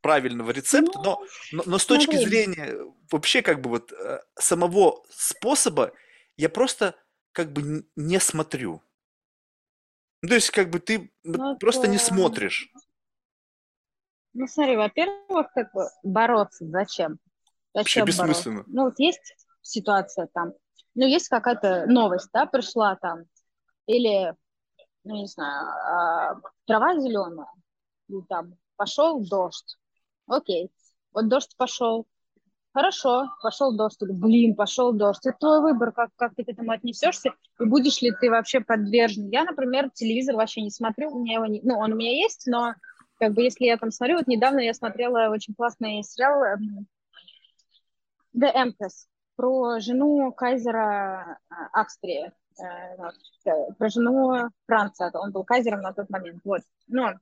правильного 0.00 0.50
рецепта, 0.50 1.00
но, 1.02 1.24
но, 1.52 1.62
но 1.66 1.78
с 1.78 1.86
точки 1.86 2.12
смотри. 2.12 2.26
зрения 2.26 2.78
вообще 3.10 3.42
как 3.42 3.60
бы 3.60 3.70
вот 3.70 3.92
э, 3.92 4.20
самого 4.38 5.04
способа 5.10 5.92
я 6.36 6.48
просто 6.48 6.94
как 7.32 7.52
бы 7.52 7.84
не 7.96 8.20
смотрю. 8.20 8.82
Ну, 10.22 10.28
то 10.28 10.34
есть 10.34 10.50
как 10.50 10.70
бы 10.70 10.80
ты 10.80 11.12
ну, 11.24 11.56
просто 11.58 11.82
это... 11.82 11.90
не 11.90 11.98
смотришь. 11.98 12.72
Ну 14.34 14.46
смотри, 14.46 14.76
во-первых, 14.76 15.48
как 15.54 15.72
бы 15.72 15.88
бороться 16.02 16.66
зачем? 16.66 17.18
Зачем 17.74 18.02
Вообще 18.02 18.04
бессмысленно. 18.04 18.56
Бороться? 18.56 18.72
Ну 18.74 18.84
вот 18.84 18.98
есть 18.98 19.36
ситуация 19.62 20.28
там, 20.32 20.52
ну 20.94 21.06
есть 21.06 21.28
какая-то 21.28 21.86
новость, 21.86 22.30
да, 22.32 22.46
пришла 22.46 22.96
там, 22.96 23.24
или, 23.86 24.34
ну 25.04 25.16
не 25.16 25.26
знаю, 25.26 25.66
а, 25.66 26.40
трава 26.66 26.98
зеленая, 26.98 27.48
ну, 28.08 28.22
там, 28.22 28.54
пошел 28.76 29.20
дождь. 29.20 29.76
Окей, 30.26 30.70
вот 31.12 31.28
дождь 31.28 31.54
пошел. 31.56 32.06
Хорошо, 32.72 33.30
пошел 33.42 33.76
дождь. 33.76 33.98
Блин, 34.00 34.54
пошел 34.54 34.92
дождь. 34.92 35.26
Это 35.26 35.36
твой 35.38 35.60
выбор, 35.62 35.92
как, 35.92 36.10
как 36.16 36.34
ты 36.34 36.44
к 36.44 36.48
этому 36.48 36.70
отнесешься, 36.72 37.30
и 37.58 37.64
будешь 37.64 38.02
ли 38.02 38.12
ты 38.20 38.30
вообще 38.30 38.60
подвержен. 38.60 39.28
Я, 39.30 39.44
например, 39.44 39.90
телевизор 39.90 40.36
вообще 40.36 40.62
не 40.62 40.70
смотрю, 40.70 41.10
у 41.10 41.20
меня 41.20 41.34
его 41.34 41.46
не... 41.46 41.60
Ну, 41.62 41.78
он 41.78 41.92
у 41.92 41.96
меня 41.96 42.12
есть, 42.12 42.46
но 42.46 42.74
как 43.18 43.32
бы 43.34 43.42
если 43.42 43.64
я 43.64 43.76
там 43.78 43.90
смотрю, 43.90 44.16
вот 44.18 44.26
недавно 44.26 44.60
я 44.60 44.74
смотрела 44.74 45.30
очень 45.30 45.54
классный 45.54 46.02
сериал 46.02 46.42
эм, 46.44 46.86
The 48.36 48.54
Empress 48.54 49.06
про 49.34 49.80
жену 49.80 50.32
кайзера 50.32 51.38
э, 51.50 51.54
Австрии, 51.72 52.32
э, 52.60 53.72
про 53.76 53.88
жену 53.88 54.50
Франца, 54.66 55.10
он 55.14 55.32
был 55.32 55.44
кайзером 55.44 55.80
на 55.80 55.92
тот 55.92 56.10
момент, 56.10 56.40
вот. 56.44 56.60
Но 56.86 57.14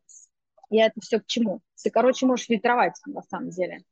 я 0.71 0.87
это 0.87 1.01
все 1.01 1.21
к 1.21 1.27
чему? 1.27 1.61
Ты, 1.83 1.91
короче, 1.91 2.27
можешь 2.27 2.47
фильтровать 2.47 2.95
на 3.07 3.23
самом 3.23 3.51
деле. 3.51 3.83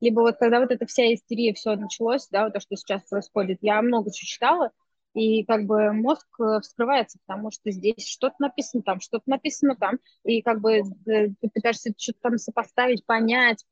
Либо 0.00 0.20
вот 0.20 0.36
когда 0.36 0.60
вот 0.60 0.70
эта 0.70 0.86
вся 0.86 1.12
истерия, 1.14 1.54
все 1.54 1.76
началось, 1.76 2.28
да, 2.28 2.44
вот 2.44 2.52
то, 2.52 2.60
что 2.60 2.76
сейчас 2.76 3.02
происходит, 3.08 3.58
я 3.62 3.80
много 3.80 4.12
чего 4.12 4.26
читала, 4.26 4.70
и 5.14 5.44
как 5.44 5.64
бы 5.64 5.92
мозг 5.92 6.26
э, 6.40 6.60
вскрывается, 6.60 7.18
потому 7.24 7.52
что 7.52 7.70
здесь 7.70 8.06
что-то 8.06 8.34
написано 8.40 8.82
там, 8.82 9.00
что-то 9.00 9.22
написано 9.26 9.76
там, 9.76 9.98
и 10.24 10.42
как 10.42 10.60
бы 10.60 10.78
э, 10.78 10.82
ты 11.06 11.48
пытаешься 11.52 11.92
что-то 11.96 12.18
там 12.20 12.38
сопоставить, 12.38 13.06
понять, 13.06 13.64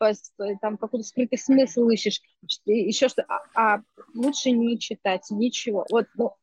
там 0.60 0.78
какой-то 0.78 1.04
скрытый 1.04 1.38
смысл 1.38 1.88
ищешь, 1.88 2.20
еще 2.64 3.08
что 3.08 3.24
а, 3.24 3.42
а 3.54 3.82
лучше 4.14 4.52
не 4.52 4.78
читать 4.78 5.26
ничего, 5.30 5.84
вот 5.90 6.06
ну, 6.14 6.36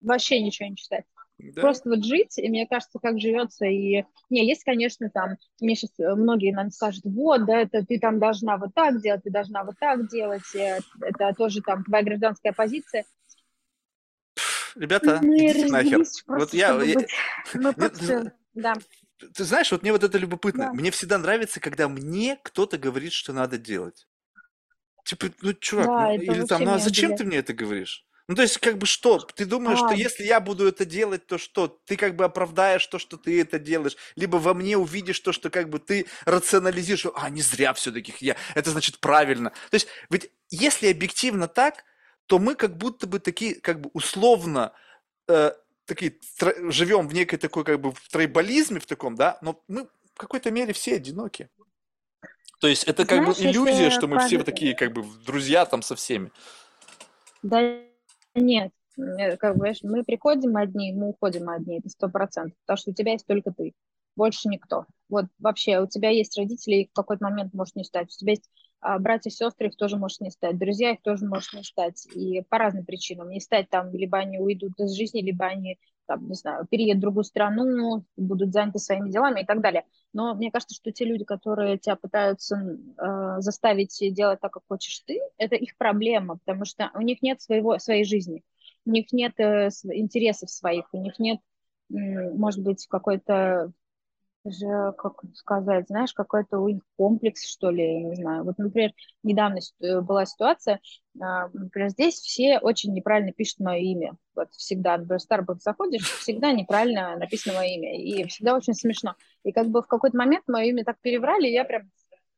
вообще 0.00 0.42
ничего 0.42 0.70
не 0.70 0.76
читать. 0.76 1.04
Да. 1.38 1.60
Просто 1.60 1.90
вот 1.90 2.04
жить, 2.04 2.38
и 2.38 2.48
мне 2.48 2.66
кажется, 2.66 2.98
как 3.00 3.20
живется, 3.20 3.66
и 3.66 4.04
не, 4.30 4.48
есть, 4.48 4.64
конечно, 4.64 5.10
там, 5.10 5.36
мне 5.60 5.76
сейчас 5.76 5.90
э, 5.98 6.14
многие 6.14 6.54
нам 6.54 6.70
скажут, 6.70 7.02
вот, 7.04 7.44
да, 7.44 7.60
это 7.60 7.84
ты 7.84 7.98
там 7.98 8.18
должна 8.18 8.56
вот 8.56 8.70
так 8.74 9.02
делать, 9.02 9.22
ты 9.22 9.30
должна 9.30 9.62
вот 9.62 9.74
так 9.78 10.08
делать, 10.08 10.42
это 10.54 11.34
тоже 11.36 11.60
там 11.60 11.84
твоя 11.84 12.02
гражданская 12.02 12.54
позиция, 12.54 13.04
ребята, 14.76 15.20
мы 15.22 15.36
идите 15.36 15.66
нахер. 15.66 16.04
Вот 16.26 16.52
я... 16.54 16.80
я... 16.82 16.96
Мы 17.54 17.72
просто... 17.72 18.32
Да. 18.54 18.74
Ты 19.34 19.44
знаешь, 19.44 19.72
вот 19.72 19.82
мне 19.82 19.92
вот 19.92 20.04
это 20.04 20.18
любопытно. 20.18 20.66
Да. 20.66 20.72
Мне 20.72 20.90
всегда 20.90 21.18
нравится, 21.18 21.60
когда 21.60 21.88
мне 21.88 22.38
кто-то 22.42 22.78
говорит, 22.78 23.12
что 23.12 23.32
надо 23.32 23.58
делать. 23.58 24.06
Типа, 25.04 25.26
ну, 25.40 25.52
чувак, 25.54 25.86
да, 25.86 26.06
ну, 26.08 26.14
или 26.14 26.46
там, 26.46 26.62
ну, 26.62 26.72
а 26.72 26.78
зачем 26.78 27.16
ты 27.16 27.24
мне 27.24 27.38
это 27.38 27.54
говоришь? 27.54 28.05
Ну, 28.28 28.34
то 28.34 28.42
есть, 28.42 28.58
как 28.58 28.76
бы 28.78 28.86
что? 28.86 29.18
Ты 29.18 29.44
думаешь, 29.46 29.78
а. 29.80 29.86
что 29.86 29.94
если 29.94 30.24
я 30.24 30.40
буду 30.40 30.66
это 30.66 30.84
делать, 30.84 31.26
то 31.26 31.38
что? 31.38 31.68
Ты 31.68 31.96
как 31.96 32.16
бы 32.16 32.24
оправдаешь 32.24 32.84
то, 32.86 32.98
что 32.98 33.16
ты 33.16 33.40
это 33.40 33.60
делаешь, 33.60 33.96
либо 34.16 34.36
во 34.36 34.52
мне 34.52 34.76
увидишь 34.76 35.20
то, 35.20 35.32
что 35.32 35.48
как 35.48 35.68
бы 35.68 35.78
ты 35.78 36.06
рационализируешь, 36.24 37.06
а, 37.14 37.30
не 37.30 37.40
зря 37.40 37.72
все-таки 37.74 38.12
я, 38.18 38.36
это 38.54 38.70
значит 38.70 38.98
правильно. 38.98 39.50
То 39.70 39.74
есть, 39.74 39.86
ведь 40.10 40.30
если 40.50 40.88
объективно 40.90 41.46
так, 41.46 41.84
то 42.26 42.40
мы 42.40 42.56
как 42.56 42.76
будто 42.76 43.06
бы 43.06 43.20
такие, 43.20 43.54
как 43.54 43.80
бы 43.80 43.90
условно, 43.92 44.72
э, 45.28 45.52
такие, 45.84 46.16
тр- 46.40 46.72
живем 46.72 47.06
в 47.06 47.14
некой 47.14 47.38
такой, 47.38 47.62
как 47.62 47.80
бы, 47.80 47.92
в 47.92 48.08
тройболизме 48.08 48.80
в 48.80 48.86
таком, 48.86 49.14
да, 49.14 49.38
но 49.40 49.62
мы 49.68 49.84
в 50.14 50.18
какой-то 50.18 50.50
мере 50.50 50.72
все 50.72 50.96
одиноки. 50.96 51.48
То 52.58 52.66
есть 52.66 52.84
это 52.84 53.06
как 53.06 53.22
Знаешь, 53.22 53.38
бы 53.38 53.44
иллюзия, 53.44 53.90
что 53.90 54.08
мы 54.08 54.18
все 54.26 54.42
такие, 54.42 54.74
как 54.74 54.92
бы, 54.92 55.04
друзья 55.24 55.64
там 55.64 55.82
со 55.82 55.94
всеми. 55.94 56.32
Да 57.44 57.86
нет, 58.36 58.72
э, 58.98 59.36
как 59.36 59.56
бы, 59.56 59.72
мы 59.82 60.04
приходим 60.04 60.56
одни, 60.56 60.92
мы 60.92 61.08
уходим 61.08 61.48
одни, 61.48 61.78
это 61.78 61.88
сто 61.88 62.08
процентов, 62.08 62.56
потому 62.64 62.76
что 62.76 62.90
у 62.90 62.94
тебя 62.94 63.12
есть 63.12 63.26
только 63.26 63.52
ты, 63.52 63.74
больше 64.16 64.48
никто. 64.48 64.86
Вот 65.08 65.26
вообще, 65.38 65.80
у 65.80 65.86
тебя 65.86 66.10
есть 66.10 66.36
родители, 66.38 66.76
и 66.76 66.88
в 66.88 66.92
какой-то 66.92 67.24
момент 67.24 67.54
может 67.54 67.76
не 67.76 67.84
стать, 67.84 68.06
у 68.06 68.18
тебя 68.18 68.32
есть 68.32 68.50
а 68.86 69.00
братья, 69.00 69.30
сестры 69.30 69.66
их 69.66 69.76
тоже 69.76 69.96
может 69.96 70.20
не 70.20 70.30
стать, 70.30 70.56
друзья 70.58 70.92
их 70.92 71.02
тоже 71.02 71.26
может 71.26 71.52
не 71.54 71.64
стать, 71.64 72.06
и 72.14 72.42
по 72.48 72.56
разным 72.56 72.84
причинам. 72.84 73.30
Не 73.30 73.40
стать 73.40 73.68
там, 73.68 73.92
либо 73.92 74.18
они 74.18 74.38
уйдут 74.38 74.78
из 74.78 74.92
жизни, 74.92 75.22
либо 75.22 75.44
они, 75.44 75.80
там, 76.06 76.28
не 76.28 76.34
знаю, 76.34 76.68
переедут 76.70 76.98
в 76.98 77.00
другую 77.00 77.24
страну, 77.24 78.04
будут 78.16 78.52
заняты 78.52 78.78
своими 78.78 79.10
делами 79.10 79.40
и 79.40 79.44
так 79.44 79.60
далее. 79.60 79.86
Но 80.12 80.36
мне 80.36 80.52
кажется, 80.52 80.76
что 80.76 80.92
те 80.92 81.04
люди, 81.04 81.24
которые 81.24 81.78
тебя 81.78 81.96
пытаются 81.96 82.56
э, 82.56 83.40
заставить 83.40 83.98
делать 84.14 84.38
так, 84.40 84.52
как 84.52 84.62
хочешь 84.68 85.00
ты, 85.00 85.18
это 85.36 85.56
их 85.56 85.76
проблема, 85.76 86.38
потому 86.38 86.64
что 86.64 86.92
у 86.94 87.00
них 87.00 87.22
нет 87.22 87.40
своего, 87.40 87.80
своей 87.80 88.04
жизни, 88.04 88.44
у 88.84 88.90
них 88.90 89.12
нет 89.12 89.34
э, 89.40 89.68
интересов 89.94 90.48
своих, 90.48 90.84
у 90.92 91.02
них 91.02 91.18
нет, 91.18 91.40
э, 91.90 91.94
может 91.94 92.62
быть, 92.62 92.86
какой-то 92.86 93.72
же, 94.50 94.92
как 94.98 95.22
сказать, 95.34 95.86
знаешь, 95.88 96.12
какой-то 96.12 96.58
у 96.58 96.68
них 96.68 96.82
комплекс, 96.96 97.46
что 97.46 97.70
ли, 97.70 97.82
я 97.82 98.02
не 98.02 98.16
знаю. 98.16 98.44
Вот, 98.44 98.58
например, 98.58 98.92
недавно 99.22 99.58
э, 99.80 100.00
была 100.00 100.26
ситуация, 100.26 100.80
а, 101.20 101.48
например, 101.52 101.90
здесь 101.90 102.14
все 102.14 102.58
очень 102.58 102.92
неправильно 102.92 103.32
пишут 103.32 103.60
мое 103.60 103.78
имя. 103.78 104.16
Вот 104.34 104.52
всегда, 104.52 104.96
например, 104.96 105.20
в 105.20 105.30
Starbucks 105.30 105.60
заходишь, 105.60 106.08
всегда 106.20 106.52
неправильно 106.52 107.16
написано 107.16 107.54
мое 107.56 107.68
имя, 107.68 107.96
и 108.00 108.26
всегда 108.28 108.56
очень 108.56 108.74
смешно. 108.74 109.14
И 109.44 109.52
как 109.52 109.68
бы 109.68 109.82
в 109.82 109.86
какой-то 109.86 110.16
момент 110.16 110.44
мое 110.46 110.66
имя 110.66 110.84
так 110.84 110.98
переврали, 111.00 111.48
и 111.48 111.52
я 111.52 111.64
прям 111.64 111.90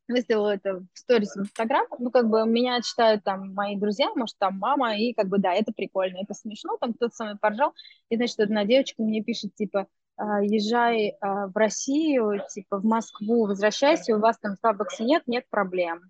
выставила 0.08 0.54
это 0.54 0.80
в 0.80 0.86
сторис 0.94 1.36
в 1.36 1.40
Инстаграм, 1.40 1.86
ну, 1.98 2.10
как 2.10 2.28
бы 2.28 2.46
меня 2.46 2.80
читают 2.80 3.24
там 3.24 3.52
мои 3.54 3.76
друзья, 3.76 4.08
может, 4.14 4.36
там 4.38 4.58
мама, 4.58 4.96
и 4.96 5.12
как 5.12 5.28
бы, 5.28 5.38
да, 5.38 5.52
это 5.52 5.72
прикольно, 5.72 6.18
это 6.22 6.34
смешно, 6.34 6.76
там 6.80 6.94
кто-то 6.94 7.14
со 7.14 7.24
мной 7.24 7.36
поржал, 7.38 7.74
и, 8.08 8.16
значит, 8.16 8.40
одна 8.40 8.64
девочка 8.64 9.02
мне 9.02 9.22
пишет, 9.22 9.54
типа, 9.54 9.86
езжай 10.42 11.16
а, 11.20 11.46
в 11.46 11.56
Россию, 11.56 12.40
типа 12.52 12.78
в 12.78 12.84
Москву, 12.84 13.46
возвращайся, 13.46 14.16
у 14.16 14.20
вас 14.20 14.38
там 14.38 14.56
Starbucks 14.62 15.00
нет, 15.00 15.22
нет 15.26 15.44
проблем. 15.50 16.00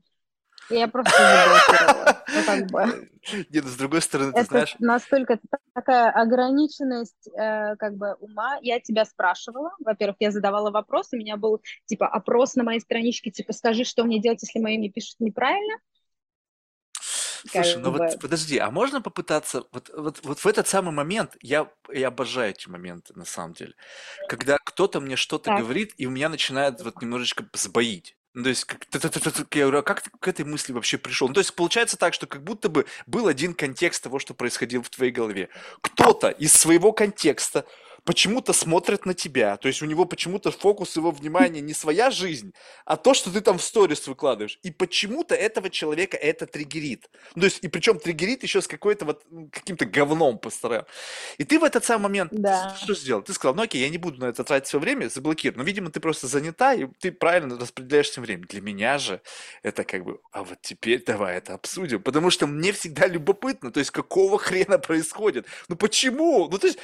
Я 0.71 0.89
просто 0.89 1.13
заблокировала. 1.13 2.15
Ну, 2.29 2.45
как 2.45 2.67
бы. 2.67 3.09
Нет, 3.49 3.65
с 3.65 3.77
другой 3.77 4.03
стороны, 4.03 4.33
ты 4.33 4.45
знаешь... 4.45 4.77
настолько 4.79 5.39
такая 5.73 6.11
ограниченность 6.11 7.27
э, 7.29 7.75
как 7.77 7.97
бы 7.97 8.17
ума. 8.21 8.59
Я 8.61 8.81
тебя 8.81 9.07
спрашивала. 9.07 9.71
Во-первых, 9.79 10.17
я 10.21 10.31
задавала 10.31 10.71
вопросы. 10.71 11.17
У 11.17 11.19
меня 11.19 11.39
был, 11.39 11.63
типа, 11.87 12.07
опрос 12.07 12.55
на 12.55 12.65
моей 12.65 12.81
страничке, 12.81 13.31
типа, 13.31 13.55
скажи, 13.55 13.85
что 13.85 14.05
мне 14.05 14.21
делать, 14.21 14.43
если 14.43 14.59
мое 14.59 14.75
имя 14.75 14.93
пишут 14.93 15.17
неправильно. 15.21 15.79
Слушай, 17.47 17.76
ну 17.76 17.93
бы... 17.93 17.99
вот 17.99 18.20
подожди, 18.20 18.59
а 18.59 18.70
можно 18.70 19.01
попытаться, 19.01 19.64
вот, 19.72 19.91
вот, 19.95 20.20
вот 20.22 20.39
в 20.39 20.47
этот 20.47 20.68
самый 20.68 20.93
момент, 20.93 21.36
я, 21.41 21.70
я 21.93 22.09
обожаю 22.09 22.51
эти 22.51 22.68
моменты 22.68 23.14
на 23.14 23.24
самом 23.24 23.55
деле, 23.55 23.74
когда 24.28 24.59
кто-то 24.59 25.01
мне 25.01 25.16
что-то 25.16 25.47
так. 25.47 25.61
говорит, 25.61 25.95
и 25.97 26.07
у 26.07 26.11
меня 26.11 26.28
начинает 26.28 26.80
вот 26.82 27.01
немножечко 27.03 27.49
сбоить. 27.55 28.16
Ну, 28.34 28.45
то 28.45 28.51
есть, 28.51 28.64
как, 28.64 28.84
я 29.55 29.62
говорю, 29.62 29.78
а 29.78 29.82
как 29.82 30.03
ты 30.03 30.11
к 30.11 30.28
этой 30.28 30.45
мысли 30.45 30.72
вообще 30.72 30.99
пришел? 30.99 31.26
Ну, 31.28 31.34
то 31.34 31.41
есть, 31.41 31.55
получается 31.55 31.97
так, 31.97 32.14
что 32.14 32.26
как 32.26 32.45
будто 32.45 32.68
бы 32.68 32.86
был 33.07 33.26
один 33.26 33.55
контекст 33.55 34.03
того, 34.03 34.18
что 34.18 34.34
происходило 34.34 34.82
в 34.82 34.91
твоей 34.91 35.11
голове. 35.11 35.49
Кто-то 35.80 36.28
из 36.28 36.53
своего 36.53 36.93
контекста 36.93 37.64
почему-то 38.05 38.53
смотрит 38.53 39.07
на 39.07 39.15
тебя. 39.15 39.57
То 39.57 39.69
есть 39.69 39.83
у 39.83 39.87
него 39.87 40.05
почему-то 40.05 40.51
фокус 40.51 40.97
его 40.97 41.11
внимания 41.11 41.61
не 41.61 41.75
своя 41.75 42.11
жизнь, 42.11 42.53
а 42.85 42.97
то, 42.97 43.15
что 43.15 43.31
ты 43.31 43.41
там 43.41 43.59
в 43.59 43.63
сторис 43.63 44.07
выкладываешь. 44.07 44.59
И 44.63 44.71
почему-то 44.71 45.35
этого 45.35 45.71
человека 45.71 46.17
это 46.17 46.47
триггерит. 46.47 47.11
Ну, 47.35 47.41
то 47.43 47.45
есть, 47.47 47.59
и 47.63 47.69
причем 47.69 47.99
триггерит 47.99 48.43
еще 48.43 48.63
с 48.63 48.67
какой-то 48.67 49.05
вот 49.05 49.25
каким-то 49.53 49.85
говном 49.85 50.39
постарел. 50.39 50.87
И 51.39 51.45
ты 51.45 51.59
в 51.59 51.65
этот 51.65 51.85
самый 51.85 52.05
момент 52.05 52.33
да. 52.33 52.77
что 52.81 52.95
сделал? 52.95 53.23
Ты 53.23 53.33
сказал, 53.33 53.55
ну 53.55 53.63
окей, 53.63 53.83
я 53.83 53.89
не 53.89 53.99
буду 53.99 54.21
на 54.21 54.27
это 54.27 54.45
тратить 54.45 54.69
свое 54.69 54.83
время, 54.83 55.09
заблокирую. 55.09 55.59
Но, 55.59 55.65
видимо, 55.65 55.91
ты 55.91 56.01
просто 56.01 56.27
занята, 56.27 56.75
и 56.75 56.87
ты 57.01 57.13
правильно 57.13 57.59
распределяешь 57.59 58.11
тем 58.11 58.25
время. 58.25 58.47
Для 58.47 58.61
меня 58.61 58.99
же 58.99 59.21
это 59.63 59.85
как 59.85 60.05
бы, 60.05 60.21
а 60.33 60.45
вот 60.45 60.59
теперь 60.63 61.05
давай 61.05 61.37
это 61.37 61.55
обсудим. 61.55 62.03
Потому 62.03 62.31
что 62.31 62.47
мне 62.47 62.73
всегда 62.73 63.07
любопытно, 63.07 63.71
то 63.71 63.81
есть 63.81 63.91
какого 63.91 64.39
хрена 64.39 64.79
происходит? 64.79 65.47
Ну 65.69 65.77
почему? 65.77 66.49
Ну 66.49 66.59
то 66.59 66.67
есть, 66.67 66.79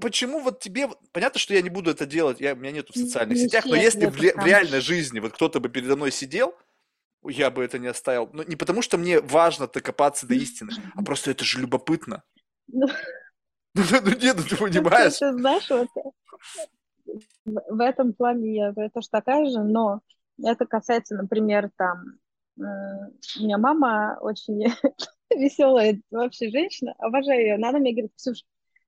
почему 0.00 0.40
вот 0.40 0.59
тебе, 0.60 0.88
понятно, 1.12 1.40
что 1.40 1.54
я 1.54 1.62
не 1.62 1.70
буду 1.70 1.90
это 1.90 2.06
делать, 2.06 2.40
я, 2.40 2.54
у 2.54 2.56
меня 2.56 2.70
нету 2.70 2.92
в 2.92 2.96
социальных 2.96 3.36
не 3.36 3.44
сетях, 3.44 3.64
но 3.64 3.74
если 3.74 4.06
в, 4.06 4.12
в 4.12 4.46
реальной 4.46 4.80
жизни 4.80 5.18
вот 5.18 5.32
кто-то 5.32 5.58
бы 5.58 5.68
передо 5.68 5.96
мной 5.96 6.12
сидел, 6.12 6.54
я 7.24 7.50
бы 7.50 7.64
это 7.64 7.78
не 7.78 7.88
оставил. 7.88 8.30
Но 8.32 8.42
не 8.44 8.56
потому, 8.56 8.82
что 8.82 8.96
мне 8.96 9.20
важно 9.20 9.66
докопаться 9.66 10.26
до 10.26 10.34
истины, 10.34 10.72
а 10.94 11.02
просто 11.02 11.30
это 11.32 11.44
же 11.44 11.60
любопытно. 11.60 12.22
Ну, 12.68 12.86
ну, 13.74 13.82
ну 13.90 14.16
нет, 14.16 14.36
ну 14.36 14.42
ты 14.44 14.56
понимаешь. 14.56 15.18
Ты 15.18 15.32
знаешь, 15.32 15.68
вот 15.70 15.88
в 17.44 17.80
этом 17.80 18.12
плане 18.12 18.54
я 18.54 18.88
тоже 18.90 19.08
такая 19.10 19.46
же, 19.50 19.60
но 19.60 20.00
это 20.42 20.66
касается, 20.66 21.16
например, 21.16 21.70
там, 21.76 22.18
у 22.56 22.62
меня 23.42 23.58
мама 23.58 24.18
очень 24.20 24.64
веселая 25.30 26.00
вообще 26.10 26.50
женщина, 26.50 26.94
обожаю 26.98 27.40
ее, 27.40 27.54
она 27.54 27.72
мне 27.72 27.92
говорит, 27.92 28.12
Ксюш, 28.16 28.44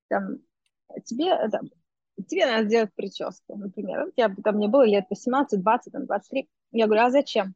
там, 0.09 0.39
тебе, 1.05 1.29
это, 1.31 1.61
тебе 2.27 2.47
надо 2.47 2.67
сделать 2.67 2.91
прическу, 2.95 3.57
например. 3.57 4.07
У 4.07 4.11
тебя 4.11 4.35
там 4.43 4.57
мне 4.57 4.69
было 4.69 4.87
лет 4.87 5.07
18, 5.11 5.61
20, 5.61 5.93
там, 5.93 6.07
23. 6.07 6.49
Я 6.73 6.87
говорю, 6.87 7.03
а 7.03 7.11
зачем? 7.11 7.55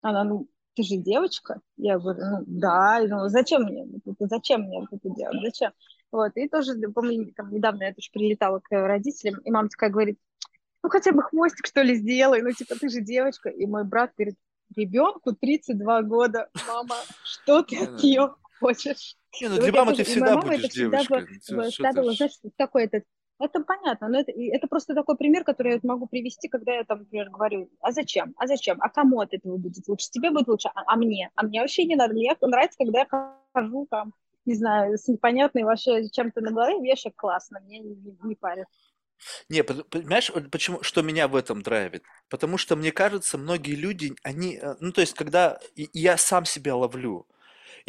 Она, 0.00 0.24
ну, 0.24 0.48
ты 0.74 0.82
же 0.82 0.96
девочка. 0.96 1.60
Я 1.76 1.98
говорю, 1.98 2.20
ну, 2.20 2.44
да. 2.46 3.00
Ну, 3.06 3.28
зачем 3.28 3.62
мне? 3.62 3.86
Зачем 4.20 4.62
мне 4.62 4.86
это 4.90 5.08
делать? 5.10 5.38
Зачем? 5.42 5.72
Вот, 6.10 6.32
и 6.36 6.48
тоже, 6.48 6.74
помню, 6.94 7.32
там, 7.36 7.52
недавно 7.52 7.84
я 7.84 7.94
тоже 7.94 8.08
прилетала 8.12 8.60
к 8.60 8.70
родителям, 8.70 9.40
и 9.40 9.50
мама 9.50 9.68
такая 9.68 9.90
говорит, 9.90 10.18
ну, 10.82 10.88
хотя 10.88 11.12
бы 11.12 11.22
хвостик, 11.22 11.66
что 11.66 11.82
ли, 11.82 11.96
сделай, 11.96 12.40
ну, 12.40 12.50
типа, 12.52 12.76
ты 12.76 12.88
же 12.88 13.02
девочка. 13.02 13.50
И 13.50 13.66
мой 13.66 13.84
брат 13.84 14.12
говорит, 14.16 14.36
ребенку 14.74 15.34
32 15.34 16.02
года, 16.02 16.48
мама, 16.66 16.94
что 17.24 17.62
ты 17.62 17.78
от 17.82 18.02
нее 18.02 18.34
хочешь? 18.58 19.16
Не, 19.40 19.48
ну 19.48 19.58
для 19.58 19.72
мамы 19.72 19.94
ты 19.94 20.04
всегда 20.04 20.36
будешь 20.36 20.68
девочкой. 20.70 21.26
Ну, 21.50 21.70
ставила, 21.70 22.12
знаешь, 22.12 22.38
такой 22.56 22.84
этот 22.84 23.04
это 23.40 23.60
понятно, 23.60 24.08
но 24.08 24.18
это, 24.18 24.32
это 24.32 24.66
просто 24.66 24.94
такой 24.94 25.16
пример, 25.16 25.44
который 25.44 25.74
я 25.74 25.80
могу 25.84 26.06
привести, 26.06 26.48
когда 26.48 26.74
я 26.74 26.84
там, 26.84 26.98
например, 27.00 27.30
говорю, 27.30 27.70
а 27.80 27.92
зачем, 27.92 28.34
а 28.36 28.48
зачем, 28.48 28.78
а 28.80 28.88
кому 28.88 29.20
от 29.20 29.32
этого 29.32 29.56
будет 29.56 29.86
лучше, 29.86 30.10
тебе 30.10 30.30
будет 30.30 30.48
лучше, 30.48 30.68
а, 30.74 30.82
а 30.86 30.96
мне, 30.96 31.30
а 31.36 31.44
мне 31.44 31.60
вообще 31.60 31.84
не 31.84 31.94
надо, 31.94 32.14
мне 32.14 32.34
нравится, 32.40 32.78
когда 32.78 33.00
я 33.00 33.38
хожу 33.52 33.86
там, 33.88 34.12
не 34.44 34.54
знаю, 34.54 34.98
с 34.98 35.06
непонятной 35.06 35.62
вообще 35.62 36.08
чем-то 36.10 36.40
на 36.40 36.50
голове, 36.50 36.80
вещи 36.80 37.10
классно, 37.14 37.60
мне 37.60 37.78
не, 37.78 37.94
не, 37.94 38.18
не 38.22 38.34
парит. 38.34 38.66
Не, 39.48 39.62
понимаешь, 39.62 40.32
почему, 40.50 40.82
что 40.82 41.02
меня 41.02 41.28
в 41.28 41.36
этом 41.36 41.62
драйвит? 41.62 42.04
Потому 42.28 42.56
что, 42.56 42.76
мне 42.76 42.92
кажется, 42.92 43.36
многие 43.36 43.74
люди, 43.74 44.14
они, 44.22 44.56
э, 44.56 44.76
ну, 44.80 44.92
то 44.92 45.00
есть, 45.00 45.14
когда 45.14 45.58
я 45.74 46.16
сам 46.16 46.44
себя 46.44 46.76
ловлю, 46.76 47.26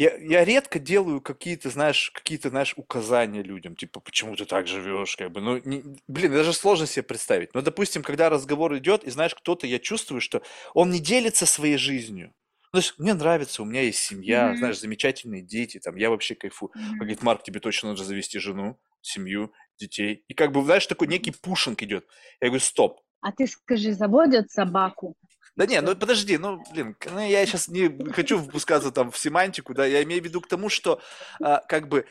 я, 0.00 0.16
я 0.16 0.44
редко 0.44 0.78
делаю 0.78 1.20
какие-то, 1.20 1.70
знаешь, 1.70 2.10
какие-то, 2.12 2.48
знаешь, 2.50 2.74
указания 2.76 3.42
людям, 3.42 3.76
типа, 3.76 4.00
почему 4.00 4.34
ты 4.36 4.46
так 4.46 4.66
живешь, 4.66 5.16
как 5.16 5.30
бы, 5.32 5.40
ну, 5.40 5.58
не, 5.64 5.82
блин, 6.08 6.32
даже 6.32 6.52
сложно 6.54 6.86
себе 6.86 7.02
представить. 7.02 7.54
Но, 7.54 7.60
допустим, 7.62 8.02
когда 8.02 8.30
разговор 8.30 8.76
идет, 8.78 9.04
и 9.04 9.10
знаешь, 9.10 9.34
кто-то, 9.34 9.66
я 9.66 9.78
чувствую, 9.78 10.20
что 10.22 10.42
он 10.74 10.90
не 10.90 11.00
делится 11.00 11.46
своей 11.46 11.76
жизнью. 11.76 12.32
Ну, 12.72 12.78
то 12.80 12.84
есть, 12.84 12.98
мне 12.98 13.14
нравится, 13.14 13.62
у 13.62 13.66
меня 13.66 13.82
есть 13.82 13.98
семья, 13.98 14.54
Мгм. 14.54 14.56
знаешь, 14.56 14.78
замечательные 14.80 15.42
дети, 15.42 15.78
там, 15.80 15.96
я 15.96 16.08
вообще 16.10 16.34
кайфую. 16.34 16.70
Он 16.70 16.74
Мгм. 16.74 17.06
говорит, 17.06 17.22
Марк, 17.22 17.42
тебе 17.42 17.60
точно 17.60 17.90
нужно 17.90 18.04
завести 18.06 18.38
жену, 18.38 18.80
семью, 19.02 19.52
детей. 19.78 20.24
И 20.28 20.34
как 20.34 20.52
бы, 20.52 20.62
знаешь, 20.64 20.86
такой 20.86 21.08
некий 21.08 21.32
пушинг 21.32 21.82
идет. 21.82 22.06
Я 22.40 22.48
говорю, 22.48 22.60
стоп, 22.64 23.00
А 23.22 23.32
ты 23.32 23.46
скажи, 23.46 23.94
заводят 23.94 24.50
собаку? 24.50 25.16
Да 25.60 25.66
не, 25.66 25.78
ну 25.82 25.94
подожди, 25.94 26.38
ну, 26.38 26.64
блин, 26.72 26.96
ну, 27.12 27.20
я 27.20 27.44
сейчас 27.44 27.68
не 27.68 27.90
хочу 28.12 28.38
впускаться 28.38 28.90
там 28.90 29.10
в 29.10 29.18
семантику, 29.18 29.74
да, 29.74 29.84
я 29.84 30.02
имею 30.04 30.22
в 30.22 30.24
виду 30.24 30.40
к 30.40 30.48
тому, 30.48 30.70
что 30.70 31.02
а, 31.38 31.58
как 31.68 31.86
бы 31.86 32.06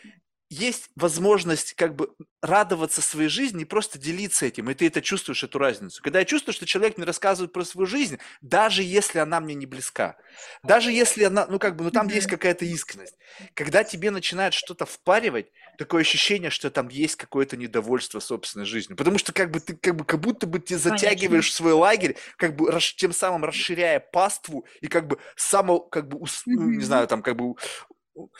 есть 0.50 0.89
возможность 0.95 1.76
как 1.76 1.95
бы 1.95 2.12
радоваться 2.41 3.02
своей 3.02 3.30
жизни 3.30 3.62
и 3.62 3.66
просто 3.66 4.00
делиться 4.00 4.47
этим, 4.47 4.70
и 4.70 4.74
ты 4.74 4.88
это 4.88 5.02
чувствуешь, 5.02 5.43
эту 5.43 5.60
разницу. 5.60 6.02
Когда 6.02 6.20
я 6.20 6.26
чувствую, 6.26 6.56
что 6.56 6.66
человек 6.66 6.97
мне 6.97 7.06
рассказывает 7.06 7.54
про 7.54 7.64
свою 7.64 7.86
жизнь, 7.86 8.18
даже 8.41 8.82
если 8.82 9.20
она 9.20 9.39
мне 9.39 9.54
не 9.54 9.68
близка, 9.68 10.18
даже 10.64 10.91
если 10.91 11.26
она, 11.26 11.45
ну 11.47 11.60
как 11.60 11.76
бы, 11.76 11.84
ну 11.84 11.91
там 11.91 12.08
есть 12.08 12.28
какая-то 12.28 12.66
искренность. 12.66 13.16
Когда 13.54 13.84
тебе 13.84 14.10
начинает 14.10 14.56
что-то 14.56 14.86
впаривать, 14.86 15.52
такое 15.78 16.02
ощущение, 16.02 16.50
что 16.50 16.72
там 16.72 16.88
есть 16.88 17.16
какое-то 17.16 17.56
недовольство 17.56 18.20
собственной 18.20 18.66
жизнью. 18.66 18.97
Потому 18.97 19.20
что 19.20 19.32
как 19.34 19.52
бы 19.52 19.60
ты 19.60 19.76
как 19.76 19.95
бы 19.95 20.04
как 20.04 20.20
будто 20.20 20.47
бы 20.47 20.60
ты 20.60 20.80
Конечно. 20.80 20.89
затягиваешь 20.97 21.54
свой 21.54 21.74
лагерь, 21.74 22.18
как 22.38 22.56
бы 22.56 22.70
расш- 22.72 22.95
тем 22.95 23.14
самым 23.14 23.45
расширяя 23.45 24.00
паству 24.00 24.66
и 24.82 24.88
как 24.88 25.08
бы 25.08 25.20
само, 25.36 25.80
как 25.80 26.08
бы, 26.08 26.18
ус- 26.18 26.43
ну, 26.47 26.70
не 26.70 26.84
знаю, 26.84 27.08
там 27.08 27.22
как 27.22 27.36
бы, 27.36 27.54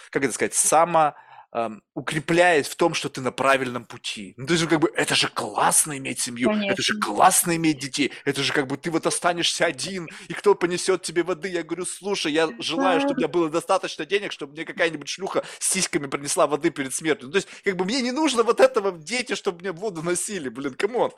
как 0.10 0.24
это 0.24 0.34
сказать, 0.34 0.56
само 0.56 1.16
ам, 1.52 1.82
укрепляясь 1.96 2.68
в 2.68 2.76
том, 2.76 2.94
что 2.94 3.10
ты 3.10 3.22
на 3.22 3.32
правильном 3.32 3.86
пути. 3.86 4.34
Ну, 4.38 4.46
то 4.46 4.54
есть, 4.54 4.68
как 4.68 4.80
бы, 4.80 4.92
это 4.96 5.16
же 5.16 5.28
классно 5.30 5.98
иметь 5.98 6.20
семью, 6.20 6.50
это 6.50 6.82
же 6.82 6.94
Конечно. 6.94 7.00
классно 7.00 7.56
иметь 7.56 7.80
детей, 7.80 8.12
это 8.26 8.44
же 8.44 8.54
как 8.54 8.68
бы 8.68 8.78
ты 8.78 8.92
вот 8.92 9.08
останешься 9.08 9.66
один, 9.66 10.08
и 10.28 10.34
кто 10.34 10.56
понесет 10.56 11.02
тебе 11.02 11.24
воды? 11.24 11.50
Я 11.50 11.64
говорю, 11.64 11.86
слушай, 11.86 12.32
я 12.32 12.50
желаю, 12.60 13.00
чтобы 13.00 13.16
у 13.16 13.18
меня 13.18 13.28
было 13.28 13.50
достаточно 13.50 14.06
денег, 14.06 14.32
чтобы 14.32 14.54
мне 14.54 14.66
какая-нибудь 14.66 15.08
шлюха 15.10 15.44
с 15.60 15.70
сиськами 15.72 16.08
принесла 16.08 16.48
воды 16.48 16.70
перед 16.70 16.94
смертью. 16.94 17.28
Ну, 17.28 17.32
то 17.34 17.38
есть, 17.38 17.48
как 17.64 17.76
бы, 17.76 17.86
мне 17.86 18.02
не 18.02 18.12
нужно 18.12 18.44
вот 18.44 18.60
этого 18.60 18.92
дети, 18.92 19.36
чтобы 19.36 19.62
мне 19.62 19.72
воду 19.72 20.04
носили, 20.04 20.50
блин, 20.50 20.74
come 20.76 20.97
on. 20.97 21.12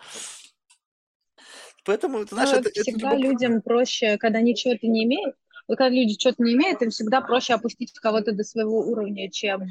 Поэтому, 1.84 2.24
ты 2.26 2.36
знаешь, 2.36 2.52
Ну, 2.52 2.58
это, 2.58 2.70
это 2.70 2.82
всегда 2.84 3.16
любопытно. 3.16 3.32
людям 3.32 3.62
проще, 3.62 4.18
когда 4.18 4.40
ничего 4.42 4.76
то 4.76 4.88
не 4.88 5.04
имеют, 5.04 5.36
вот 5.68 5.78
когда 5.78 5.90
люди 5.90 6.20
что-то 6.20 6.44
не 6.44 6.54
имеют, 6.54 6.82
им 6.82 6.90
всегда 6.92 7.22
проще 7.22 7.54
опустить 7.54 7.92
кого-то 7.94 8.34
до 8.34 8.44
своего 8.44 8.80
уровня, 8.80 9.30
чем 9.32 9.64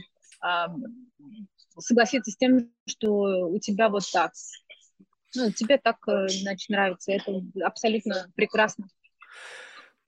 согласиться 1.79 2.31
с 2.31 2.37
тем, 2.37 2.73
что 2.87 3.49
у 3.49 3.59
тебя 3.59 3.89
вот 3.89 4.05
так. 4.13 4.33
Ну, 5.35 5.53
тебе 5.53 5.79
так, 5.79 5.97
э, 6.09 6.29
значит, 6.29 6.69
нравится. 6.71 7.13
Это 7.13 7.41
абсолютно 7.65 8.27
прекрасно. 8.35 8.89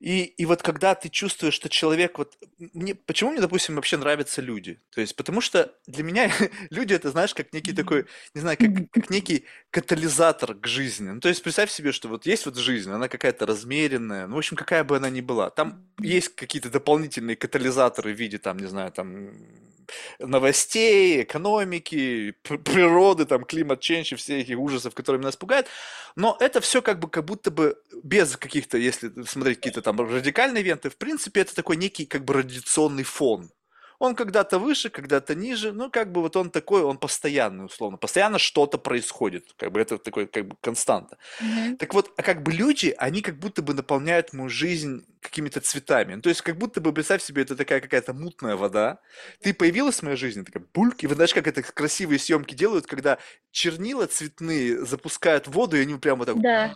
И, 0.03 0.25
и 0.25 0.47
вот 0.47 0.63
когда 0.63 0.97
ты 0.97 1.09
чувствуешь, 1.09 1.55
что 1.55 1.69
человек 1.69 2.19
вот... 2.19 2.37
Мне, 2.59 2.97
почему 2.97 3.31
мне, 3.31 3.41
допустим, 3.41 3.77
вообще 3.77 3.97
нравятся 3.97 4.43
люди? 4.43 4.81
То 4.91 5.01
есть, 5.01 5.15
потому 5.15 5.41
что 5.41 5.73
для 5.87 6.03
меня 6.03 6.29
люди 6.71 6.93
это, 6.93 7.13
знаешь, 7.13 7.33
как 7.35 7.53
некий 7.53 7.73
такой, 7.73 8.07
не 8.35 8.41
знаю, 8.41 8.59
как, 8.59 8.71
как 8.91 9.11
некий 9.11 9.45
катализатор 9.71 10.55
к 10.55 10.67
жизни. 10.67 11.11
Ну, 11.11 11.21
то 11.21 11.29
есть, 11.29 11.41
представь 11.41 11.71
себе, 11.71 11.93
что 11.93 12.09
вот 12.09 12.27
есть 12.27 12.47
вот 12.47 12.57
жизнь, 12.57 12.91
она 12.91 13.07
какая-то 13.07 13.47
размеренная, 13.47 14.27
ну, 14.27 14.35
в 14.35 14.39
общем, 14.39 14.57
какая 14.57 14.83
бы 14.83 14.97
она 14.97 15.09
ни 15.09 15.21
была. 15.21 15.51
Там 15.51 15.87
есть 16.01 16.35
какие-то 16.35 16.69
дополнительные 16.69 17.37
катализаторы 17.37 18.13
в 18.13 18.19
виде, 18.19 18.39
там, 18.39 18.59
не 18.59 18.67
знаю, 18.67 18.91
там, 18.91 19.31
новостей, 20.19 21.23
экономики, 21.23 22.35
пр- 22.43 22.59
природы, 22.59 23.25
там, 23.25 23.45
климат 23.45 23.81
change 23.81 24.13
и 24.13 24.15
все 24.17 24.41
эти 24.41 24.53
ужасов, 24.53 24.95
которые 24.95 25.23
нас 25.23 25.37
пугают. 25.37 25.69
Но 26.17 26.37
это 26.41 26.61
все 26.61 26.83
как 26.83 26.99
бы 26.99 27.09
как 27.09 27.25
будто 27.25 27.51
бы 27.51 27.77
без 28.03 28.37
каких-то, 28.37 28.79
если 28.79 29.11
смотреть 29.25 29.59
какие-то 29.59 29.83
там 29.83 29.92
радикальные 29.99 30.63
ивенты, 30.63 30.91
в 30.91 30.97
принципе, 30.97 31.41
это 31.43 31.55
такой 31.55 31.77
некий 31.77 32.07
как 32.07 32.25
бы 32.25 32.35
радиационный 32.35 33.05
фон. 33.05 33.51
Он 33.99 34.17
когда-то 34.17 34.59
выше, 34.59 34.91
когда-то 34.91 35.37
ниже, 35.37 35.73
ну 35.73 35.89
как 35.89 36.11
бы 36.11 36.23
вот 36.23 36.35
он 36.35 36.51
такой, 36.51 36.83
он 36.83 36.99
постоянный 36.99 37.67
условно, 37.67 37.99
постоянно 37.99 38.39
что-то 38.41 38.77
происходит, 38.77 39.53
как 39.57 39.71
бы 39.71 39.81
это 39.81 39.97
такой 39.97 40.27
как 40.27 40.49
бы 40.49 40.57
константа. 40.61 41.19
Мгм. 41.41 41.77
Так 41.77 41.95
вот, 41.95 42.13
а 42.17 42.23
как 42.25 42.43
бы 42.43 42.53
люди, 42.53 42.93
они 42.99 43.23
как 43.23 43.39
будто 43.39 43.63
бы 43.63 43.75
наполняют 43.75 44.33
мою 44.33 44.49
жизнь 44.49 45.05
какими-то 45.21 45.61
цветами. 45.61 46.15
Ну, 46.17 46.21
то 46.21 46.31
есть, 46.31 46.43
как 46.43 46.59
будто 46.59 46.81
бы, 46.81 46.93
представь 46.93 47.23
себе, 47.23 47.43
это 47.43 47.55
такая 47.55 47.81
какая-то 47.81 48.13
мутная 48.13 48.57
вода. 48.57 48.99
Ты 49.41 49.55
появилась 49.55 50.01
в 50.01 50.03
моей 50.03 50.17
жизни, 50.17 50.43
такая 50.43 50.65
бульк, 50.75 51.05
и 51.05 51.07
вы 51.07 51.15
знаешь, 51.15 51.33
как 51.33 51.47
это 51.47 51.63
красивые 51.63 52.19
съемки 52.19 52.55
делают, 52.57 52.87
когда 52.87 53.19
чернила 53.53 54.07
цветные 54.07 54.85
запускают 54.85 55.47
воду, 55.47 55.77
и 55.77 55.83
они 55.83 55.95
прямо 55.95 56.25
вот 56.25 56.27
так 56.27 56.39
Да. 56.43 56.75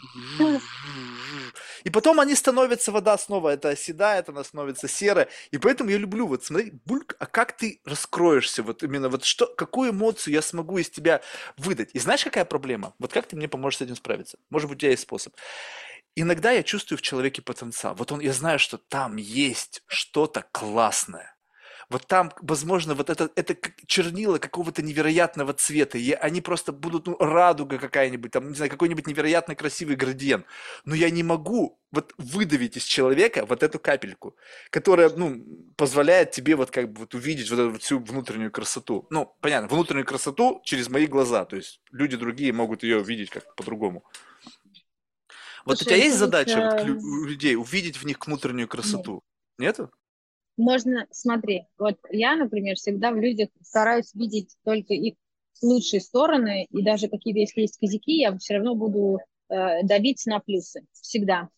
И 1.87 1.91
потом 1.91 2.18
они 2.18 2.34
становятся, 2.34 2.91
вода 2.91 3.16
снова, 3.16 3.51
это 3.51 3.68
оседает, 3.68 4.28
она 4.28 4.43
становится 4.43 4.89
серая. 4.89 5.28
И 5.53 5.59
поэтому 5.59 5.89
я 5.89 5.99
люблю 5.99 6.26
вот 6.26 6.45
смотреть, 6.45 6.74
бульк, 6.84 7.14
а 7.20 7.26
как 7.26 7.57
ты 7.57 7.80
раскроешься, 7.84 8.64
вот 8.64 8.82
именно 8.82 9.09
вот 9.09 9.22
что, 9.22 9.47
какую 9.47 9.93
эмоцию 9.93 10.34
я 10.34 10.43
смогу 10.43 10.78
из 10.78 10.91
тебя 10.91 11.20
выдать. 11.57 11.91
И 11.93 12.01
знаешь, 12.01 12.24
какая 12.24 12.45
проблема? 12.45 12.95
Вот 12.99 13.12
как 13.12 13.28
ты 13.28 13.37
мне 13.37 13.47
поможешь 13.47 13.78
с 13.78 13.82
этим 13.82 13.95
справиться? 13.95 14.37
Может 14.51 14.68
быть, 14.68 14.78
у 14.78 14.80
тебя 14.80 14.91
есть 14.91 15.05
способ. 15.05 15.32
Иногда 16.16 16.51
я 16.51 16.64
чувствую 16.64 16.99
в 16.99 17.03
человеке 17.03 17.41
потенциал. 17.41 17.95
Вот 17.95 18.11
он, 18.11 18.18
я 18.18 18.32
знаю, 18.32 18.59
что 18.59 18.78
там 18.78 19.14
есть 19.14 19.84
что-то 19.87 20.45
классное. 20.51 21.36
Вот 21.89 22.07
там, 22.07 22.32
возможно, 22.41 22.95
вот 22.95 23.11
это, 23.11 23.30
это 23.37 23.57
чернила 23.87 24.39
какого-то 24.39 24.82
невероятного 24.82 25.53
цвета, 25.53 25.99
и 25.99 26.12
они 26.12 26.41
просто 26.41 26.72
будут, 26.72 27.07
ну, 27.07 27.16
радуга 27.18 27.78
какая-нибудь, 27.78 28.32
там, 28.32 28.49
не 28.49 28.57
знаю, 28.57 28.70
какой-нибудь 28.70 29.07
невероятно 29.07 29.55
красивый 29.55 29.95
градиент. 29.95 30.47
Но 30.84 30.97
я 30.97 31.11
не 31.11 31.22
могу 31.22 31.78
вот 31.93 32.12
выдавить 32.18 32.76
из 32.76 32.82
человека 32.82 33.47
вот 33.47 33.62
эту 33.62 33.78
капельку, 33.78 34.37
которая, 34.70 35.11
ну, 35.11 35.45
позволяет 35.76 36.32
тебе 36.32 36.57
вот 36.57 36.72
как 36.72 36.93
бы 36.93 37.01
вот 37.01 37.14
увидеть 37.14 37.51
вот 37.51 37.61
эту 37.61 37.78
всю 37.78 38.01
внутреннюю 38.01 38.51
красоту. 38.51 39.07
Ну, 39.11 39.37
понятно, 39.41 39.68
внутреннюю 39.68 40.07
красоту 40.07 40.61
через 40.64 40.89
мои 40.89 41.07
глаза, 41.07 41.45
то 41.45 41.55
есть 41.55 41.80
люди 41.93 42.16
другие 42.16 42.53
могут 42.53 42.82
ее 42.82 43.01
видеть 43.01 43.30
как 43.30 43.55
по-другому. 43.55 44.05
Вот 45.64 45.74
у 45.74 45.76
Слушай, 45.76 45.84
тебя 45.84 46.05
есть 46.05 46.16
задача 46.16 46.70
вот 46.72 46.89
у 46.89 47.24
людей 47.24 47.57
увидеть 47.57 47.97
в 47.97 48.05
них 48.05 48.24
внутреннюю 48.24 48.62
нет. 48.62 48.70
красоту? 48.70 49.22
Нету? 49.59 49.91
Можно, 50.57 51.07
смотри, 51.11 51.67
вот 51.79 51.99
я, 52.11 52.37
например, 52.37 52.77
всегда 52.77 53.11
в 53.11 53.17
людях 53.17 53.51
стараюсь 53.63 54.15
видеть 54.15 54.57
только 54.65 54.95
их 54.95 55.15
лучшие 55.63 56.01
стороны, 56.01 56.67
и 56.71 56.83
даже 56.83 57.09
какие-то, 57.09 57.41
если 57.41 57.63
есть 57.63 57.79
косяки, 57.79 58.19
я 58.19 58.37
все 58.39 58.55
равно 58.55 58.75
буду 58.75 59.19
э, 59.49 59.83
давить 59.83 60.25
на 60.27 60.41
плюсы, 60.41 60.87
всегда. 60.93 61.49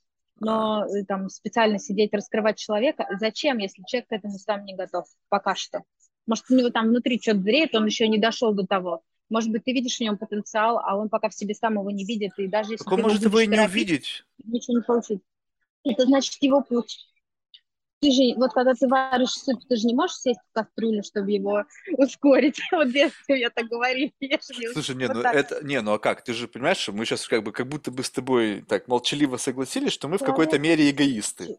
Но 0.40 0.84
э, 0.84 1.04
там 1.04 1.28
специально 1.28 1.78
сидеть, 1.78 2.12
раскрывать 2.12 2.58
человека, 2.58 3.06
зачем, 3.18 3.58
если 3.58 3.82
человек 3.86 4.08
к 4.08 4.12
этому 4.12 4.38
сам 4.38 4.64
не 4.64 4.74
готов, 4.74 5.06
пока 5.28 5.54
что? 5.54 5.82
Может, 6.26 6.44
у 6.50 6.56
него 6.56 6.70
там 6.70 6.88
внутри 6.88 7.20
что-то 7.20 7.40
зреет, 7.40 7.74
он 7.74 7.86
еще 7.86 8.06
не 8.08 8.18
дошел 8.18 8.52
до 8.52 8.66
того. 8.66 9.02
Может 9.30 9.50
быть, 9.50 9.64
ты 9.64 9.72
видишь 9.72 9.96
в 9.96 10.00
нем 10.00 10.16
потенциал, 10.16 10.78
а 10.78 10.96
он 10.96 11.08
пока 11.08 11.28
в 11.28 11.34
себе 11.34 11.54
сам 11.54 11.74
его 11.74 11.90
не 11.90 12.04
видит, 12.04 12.32
и 12.38 12.46
даже 12.46 12.72
если 12.72 12.84
так 12.84 12.94
он 12.94 13.02
может 13.02 13.22
его 13.22 13.40
и 13.40 13.46
не 13.46 13.60
увидеть. 13.60 14.24
ничего 14.44 14.78
не 14.78 14.82
получится. 14.82 15.24
Это 15.84 16.04
значит 16.04 16.42
его 16.42 16.62
путь. 16.62 17.07
Ты 18.00 18.12
же, 18.12 18.34
вот 18.36 18.52
когда 18.52 18.74
ты 18.74 18.86
варишь 18.86 19.32
суп, 19.32 19.60
ты 19.68 19.76
же 19.76 19.86
не 19.86 19.94
можешь 19.94 20.18
сесть 20.18 20.38
в 20.50 20.54
кастрюлю, 20.54 21.02
чтобы 21.02 21.32
его 21.32 21.64
ускорить. 21.96 22.60
Вот 22.72 22.92
детстве 22.92 23.40
я 23.40 23.50
так 23.50 23.66
говорила. 23.66 24.10
Не 24.20 24.72
Слушай, 24.72 24.94
не, 24.94 25.06
вот 25.06 25.16
ну 25.16 25.22
так. 25.22 25.34
это, 25.34 25.64
не, 25.64 25.80
ну 25.80 25.92
а 25.92 25.98
как? 25.98 26.22
Ты 26.22 26.32
же 26.32 26.46
понимаешь, 26.46 26.78
что 26.78 26.92
мы 26.92 27.04
сейчас 27.04 27.26
как 27.26 27.42
бы, 27.42 27.50
как 27.50 27.66
будто 27.66 27.90
бы 27.90 28.04
с 28.04 28.10
тобой 28.10 28.62
так 28.68 28.86
молчаливо 28.86 29.36
согласились, 29.36 29.92
что 29.92 30.06
мы 30.08 30.18
в 30.18 30.22
какой-то 30.22 30.58
мере 30.58 30.90
эгоисты. 30.90 31.58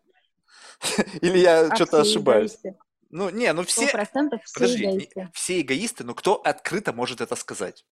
Или 1.22 1.40
я 1.40 1.68
а 1.68 1.76
что-то 1.76 2.02
ошибаюсь? 2.02 2.52
эгоисты. 2.54 2.78
Ну, 3.10 3.30
не, 3.30 3.52
ну 3.54 3.64
все, 3.64 3.88
процентов 3.88 4.42
все 4.46 4.54
подожди, 4.54 4.86
не- 4.86 4.94
эгоисты. 4.94 5.30
все 5.34 5.62
эгоисты, 5.62 6.04
но 6.04 6.14
кто 6.14 6.36
открыто 6.36 6.94
может 6.94 7.22
это 7.22 7.36
сказать? 7.36 7.86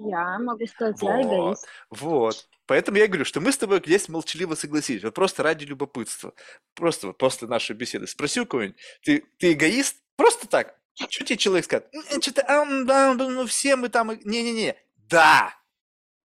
Я 0.00 0.38
могу 0.38 0.66
сказать, 0.66 1.00
я 1.02 1.16
Вот, 1.16 1.24
эгоист. 1.24 1.66
вот. 1.90 2.48
Поэтому 2.66 2.98
я 2.98 3.06
говорю, 3.06 3.24
что 3.24 3.40
мы 3.40 3.50
с 3.52 3.58
тобой 3.58 3.78
здесь 3.84 4.08
молчаливо 4.08 4.54
согласились. 4.54 5.02
Вот 5.02 5.14
просто 5.14 5.42
ради 5.42 5.64
любопытства. 5.64 6.34
Просто 6.74 7.08
вот 7.08 7.18
после 7.18 7.48
нашей 7.48 7.74
беседы 7.74 8.06
спроси 8.06 8.40
у 8.40 8.46
кого-нибудь, 8.46 8.78
ты, 9.02 9.24
ты 9.38 9.52
эгоист? 9.52 9.96
Просто 10.16 10.46
так. 10.48 10.76
Что 10.94 11.24
тебе 11.24 11.36
человек 11.36 11.64
скажет? 11.64 11.88
«М, 11.92 12.20
Что-то, 12.20 12.44
ам, 12.48 12.84
да, 12.86 13.14
ну 13.14 13.46
все 13.46 13.76
мы 13.76 13.88
там... 13.88 14.12
и-». 14.12 14.20
Не-не-не. 14.28 14.76
Да. 15.08 15.54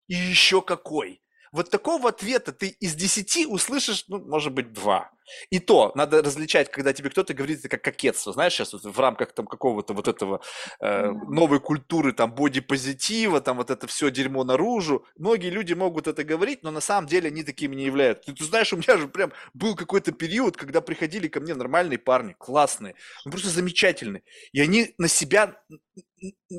И 0.08 0.14
еще 0.16 0.62
какой. 0.62 1.22
Вот 1.52 1.70
такого 1.72 2.10
ответа 2.10 2.54
ты 2.54 2.68
из 2.68 2.94
десяти 2.96 3.46
услышишь, 3.48 4.06
ну, 4.08 4.20
может 4.20 4.54
быть, 4.54 4.72
два. 4.72 5.12
И 5.50 5.60
то, 5.60 5.92
надо 5.96 6.22
различать, 6.22 6.72
когда 6.72 6.94
тебе 6.94 7.10
кто-то 7.10 7.34
говорит 7.34 7.60
это 7.60 7.70
как 7.70 7.84
кокетство, 7.84 8.34
знаешь, 8.34 8.54
сейчас 8.54 8.74
вот 8.74 8.84
в 8.84 9.00
рамках 9.00 9.34
там 9.34 9.48
какого-то 9.48 9.94
вот 9.94 10.08
этого 10.08 10.42
э, 10.80 11.12
новой 11.12 11.60
культуры, 11.60 12.14
там, 12.14 12.34
бодипозитива, 12.34 13.42
там, 13.42 13.58
вот 13.58 13.70
это 13.70 13.88
все 13.88 14.10
дерьмо 14.12 14.44
наружу. 14.44 15.06
Многие 15.18 15.50
люди 15.50 15.74
могут 15.74 16.08
это 16.08 16.24
говорить, 16.24 16.64
но 16.64 16.72
на 16.72 16.82
самом 16.82 17.08
деле 17.08 17.28
они 17.28 17.44
такими 17.44 17.76
не 17.76 17.86
являются. 17.86 18.26
Ты, 18.26 18.34
ты 18.34 18.44
знаешь, 18.46 18.74
у 18.74 18.78
меня 18.78 18.98
же 18.98 19.08
прям 19.08 19.32
был 19.54 19.76
какой-то 19.76 20.12
период, 20.12 20.58
когда 20.58 20.82
приходили 20.82 21.28
ко 21.28 21.40
мне 21.40 21.54
нормальные 21.56 22.00
парни, 22.00 22.36
классные, 22.38 22.96
ну, 23.26 23.32
просто 23.32 23.50
замечательные. 23.50 24.24
И 24.52 24.62
они 24.62 24.94
на 24.98 25.08
себя 25.08 25.56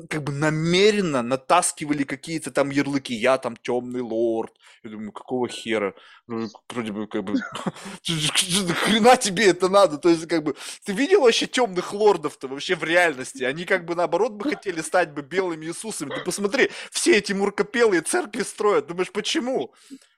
как 0.09 0.23
бы 0.23 0.31
намеренно 0.31 1.21
натаскивали 1.21 2.03
какие-то 2.03 2.51
там 2.51 2.69
ярлыки. 2.69 3.13
Я 3.13 3.37
там 3.37 3.55
темный 3.55 4.01
лорд. 4.01 4.53
Я 4.83 4.91
думаю, 4.91 5.11
какого 5.11 5.47
хера? 5.47 5.93
Ну, 6.27 6.47
вроде 6.69 6.91
бы 6.91 7.07
как 7.07 7.23
бы 7.23 7.35
хрена 8.67 9.17
тебе 9.17 9.47
это 9.47 9.69
надо? 9.69 9.97
То 9.97 10.09
есть 10.09 10.27
как 10.27 10.43
бы 10.43 10.55
ты 10.85 10.93
видел 10.93 11.21
вообще 11.21 11.47
темных 11.47 11.93
лордов-то 11.93 12.47
вообще 12.47 12.75
в 12.75 12.83
реальности? 12.83 13.43
Они 13.43 13.65
как 13.65 13.85
бы 13.85 13.95
наоборот 13.95 14.33
бы 14.33 14.49
хотели 14.49 14.81
стать 14.81 15.11
бы 15.11 15.21
белыми 15.21 15.65
Иисусами. 15.65 16.13
Ты 16.13 16.21
посмотри, 16.21 16.71
все 16.91 17.17
эти 17.17 17.33
муркопелые 17.33 18.01
церкви 18.01 18.43
строят. 18.43 18.87
Думаешь, 18.87 19.11
почему? 19.11 19.73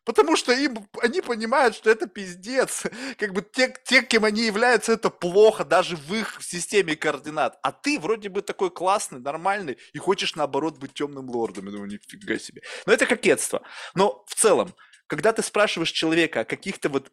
Потому 0.05 0.35
что 0.35 0.51
им, 0.51 0.87
они 1.01 1.21
понимают, 1.21 1.75
что 1.75 1.89
это 1.89 2.07
пиздец. 2.07 2.83
Как 3.17 3.31
бы 3.33 3.41
те, 3.41 3.73
те, 3.85 4.01
кем 4.01 4.25
они 4.25 4.43
являются, 4.43 4.93
это 4.93 5.09
плохо 5.09 5.63
даже 5.63 5.95
в 5.95 6.13
их 6.13 6.39
системе 6.41 6.95
координат. 6.95 7.57
А 7.63 7.71
ты 7.71 7.99
вроде 7.99 8.29
бы 8.29 8.41
такой 8.41 8.69
классный, 8.69 9.19
нормальный, 9.19 9.77
и 9.93 9.97
хочешь 9.97 10.35
наоборот 10.35 10.77
быть 10.77 10.93
темным 10.93 11.29
лордом. 11.29 11.65
Я 11.65 11.71
думаю, 11.71 11.89
нифига 11.89 12.37
себе. 12.37 12.61
Но 12.85 12.93
это 12.93 13.05
кокетство. 13.05 13.61
Но 13.95 14.25
в 14.27 14.35
целом, 14.35 14.73
когда 15.07 15.31
ты 15.31 15.41
спрашиваешь 15.41 15.91
человека 15.91 16.41
о 16.41 16.45
каких-то 16.45 16.89
вот 16.89 17.11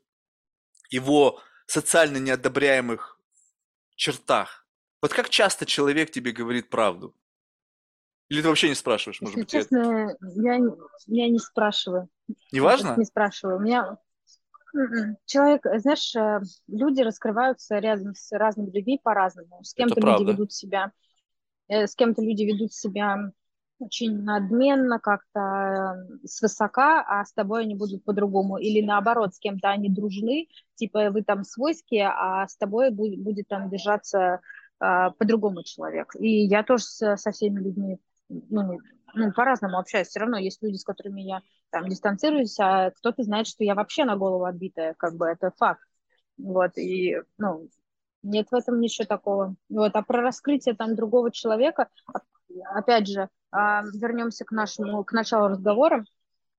его 0.91 1.41
социально 1.67 2.19
неодобряемых 2.19 3.19
чертах, 3.95 4.67
вот 5.03 5.13
как 5.13 5.31
часто 5.31 5.67
человек 5.67 6.11
тебе 6.11 6.33
говорит 6.33 6.69
правду? 6.69 7.15
Или 8.29 8.43
ты 8.43 8.49
вообще 8.49 8.69
не 8.69 8.75
спрашиваешь? 8.75 9.21
Может 9.21 9.37
Если 9.37 9.41
быть, 9.41 9.51
честно, 9.51 10.17
я, 10.37 10.61
я 11.07 11.29
не 11.29 11.39
спрашиваю. 11.39 12.09
Не 12.53 12.61
важно? 12.61 12.95
Не 12.97 13.05
спрашиваю. 13.05 13.57
У 13.57 13.61
меня 13.61 13.99
м-м, 14.75 15.17
человек, 15.27 15.63
знаешь, 15.79 16.15
э, 16.15 16.41
люди 16.69 17.01
раскрываются 17.01 17.79
рядом 17.79 18.15
с 18.15 18.31
разными 18.31 18.71
людьми 18.71 19.01
по-разному. 19.03 19.65
С 19.65 19.75
кем-то 19.75 20.01
люди 20.01 20.31
ведут 20.31 20.53
себя, 20.53 20.93
э, 21.69 21.89
с 21.89 21.97
кем-то 21.97 22.23
люди 22.23 22.45
ведут 22.45 22.73
себя 22.73 23.33
очень 23.81 24.23
надменно, 24.23 24.99
как-то 25.01 26.07
э, 26.23 26.27
свысока, 26.27 27.03
а 27.03 27.25
с 27.25 27.33
тобой 27.33 27.63
они 27.63 27.75
будут 27.75 28.05
по-другому. 28.05 28.59
Или 28.59 28.85
наоборот, 28.85 29.35
с 29.35 29.39
кем-то 29.39 29.71
они 29.71 29.89
дружны, 29.89 30.49
типа 30.75 31.11
вы 31.11 31.23
там 31.23 31.45
свойские, 31.45 32.09
а 32.09 32.47
с 32.47 32.57
тобой 32.57 32.91
будет, 32.91 33.23
будет 33.23 33.49
там 33.49 33.71
держаться 33.71 34.41
а, 34.79 35.11
по-другому 35.11 35.63
человек. 35.63 36.15
И 36.19 36.45
я 36.47 36.63
тоже 36.63 36.85
со, 36.85 37.17
со 37.17 37.33
всеми 37.33 37.61
людьми 37.61 37.99
ну, 38.29 38.79
ну, 39.15 39.33
по-разному 39.33 39.79
общаюсь. 39.79 40.09
Все 40.09 40.21
равно 40.21 40.39
есть 40.39 40.63
люди, 40.63 40.77
с 40.77 40.85
которыми 40.85 41.23
я 41.23 41.43
там 41.71 41.89
дистанцируюсь, 41.89 42.59
а 42.61 42.91
кто-то 42.91 43.23
знает, 43.23 43.47
что 43.47 43.65
я 43.65 43.75
вообще 43.75 44.05
на 44.05 44.17
голову 44.17 44.45
отбитая, 44.45 44.95
как 44.95 45.17
бы 45.17 45.27
это 45.27 45.53
факт. 45.57 45.83
Вот, 46.39 46.79
и, 46.79 47.17
ну, 47.39 47.69
нет 48.23 48.49
в 48.51 48.55
этом 48.55 48.81
ничего 48.81 49.07
такого. 49.07 49.57
Вот, 49.69 49.95
а 49.95 50.03
про 50.03 50.23
раскрытие 50.23 50.75
там 50.75 50.95
другого 50.95 51.31
человека, 51.31 51.89
опять 52.75 53.09
же, 53.09 53.29
а, 53.51 53.83
вернемся 53.95 54.45
к 54.45 54.53
нашему, 54.53 55.05
к 55.05 55.13
началу 55.13 55.49
разговора. 55.49 56.05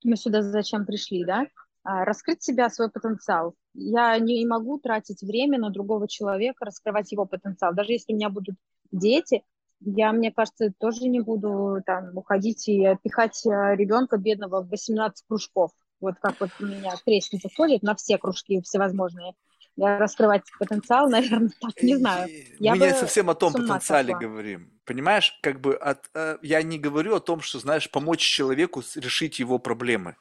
Мы 0.03 0.15
сюда 0.15 0.41
зачем 0.41 0.85
пришли, 0.85 1.23
да? 1.25 1.47
А, 1.83 2.05
раскрыть 2.05 2.43
себя, 2.43 2.69
свой 2.69 2.89
потенциал. 2.89 3.55
Я 3.73 4.17
не 4.19 4.45
могу 4.45 4.79
тратить 4.79 5.21
время 5.21 5.59
на 5.59 5.69
другого 5.69 6.07
человека, 6.07 6.65
раскрывать 6.65 7.11
его 7.11 7.25
потенциал. 7.25 7.73
Даже 7.73 7.93
если 7.93 8.13
у 8.13 8.15
меня 8.15 8.29
будут 8.29 8.55
дети, 8.91 9.43
я, 9.79 10.11
мне 10.11 10.31
кажется, 10.31 10.71
тоже 10.77 11.07
не 11.07 11.21
буду 11.21 11.81
там 11.85 12.15
уходить 12.15 12.67
и 12.67 12.95
пихать 13.01 13.43
э, 13.45 13.75
ребенка 13.75 14.17
бедного 14.17 14.61
в 14.61 14.69
18 14.69 15.25
кружков. 15.27 15.71
Вот 15.99 16.15
как 16.21 16.39
вот 16.39 16.49
у 16.59 16.65
меня 16.65 16.93
крестница 17.03 17.49
ходит 17.55 17.81
на 17.81 17.95
все 17.95 18.17
кружки 18.17 18.61
всевозможные. 18.61 19.33
Раскрывать 19.81 20.43
потенциал, 20.59 21.09
наверное, 21.09 21.51
так, 21.61 21.81
не 21.81 21.95
знаю. 21.95 22.29
Я 22.59 22.75
Мы 22.75 22.87
не 22.87 22.93
совсем 22.93 23.29
о 23.29 23.35
том 23.35 23.53
потенциале 23.53 24.13
сошла. 24.13 24.19
говорим. 24.19 24.71
Понимаешь, 24.85 25.37
как 25.41 25.61
бы 25.61 25.75
от, 25.75 26.09
э, 26.13 26.37
я 26.41 26.61
не 26.63 26.77
говорю 26.77 27.15
о 27.15 27.19
том, 27.19 27.41
что, 27.41 27.59
знаешь, 27.59 27.89
помочь 27.89 28.19
человеку 28.19 28.83
решить 28.95 29.39
его 29.39 29.57
проблемы 29.59 30.17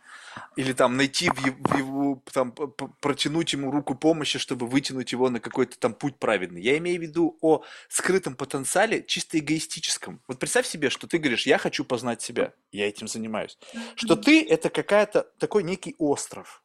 или 0.56 0.72
там 0.72 0.96
найти 0.96 1.30
в 1.30 1.44
его, 1.44 1.56
в 1.60 1.78
его 1.78 2.22
там, 2.32 2.52
протянуть 2.52 3.52
ему 3.52 3.70
руку 3.70 3.94
помощи, 3.94 4.38
чтобы 4.38 4.66
вытянуть 4.66 5.12
его 5.12 5.28
на 5.30 5.40
какой-то 5.40 5.78
там 5.78 5.94
путь 5.94 6.16
праведный. 6.16 6.62
Я 6.62 6.78
имею 6.78 6.98
в 6.98 7.02
виду 7.02 7.38
о 7.40 7.62
скрытом 7.88 8.34
потенциале, 8.34 9.02
чисто 9.02 9.38
эгоистическом. 9.38 10.20
Вот 10.28 10.38
представь 10.38 10.66
себе, 10.66 10.90
что 10.90 11.06
ты 11.06 11.18
говоришь, 11.18 11.46
я 11.46 11.58
хочу 11.58 11.84
познать 11.84 12.22
себя, 12.22 12.52
я 12.72 12.88
этим 12.88 13.08
занимаюсь. 13.08 13.58
Что 13.94 14.16
ты 14.16 14.46
это 14.46 14.70
какая-то 14.70 15.26
такой 15.38 15.62
некий 15.62 15.94
остров, 15.98 16.62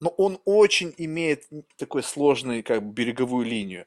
но 0.00 0.10
он 0.10 0.40
очень 0.44 0.94
имеет 0.96 1.44
такой 1.76 2.02
сложный 2.02 2.62
как 2.62 2.82
бы 2.82 2.92
береговую 2.92 3.46
линию. 3.46 3.86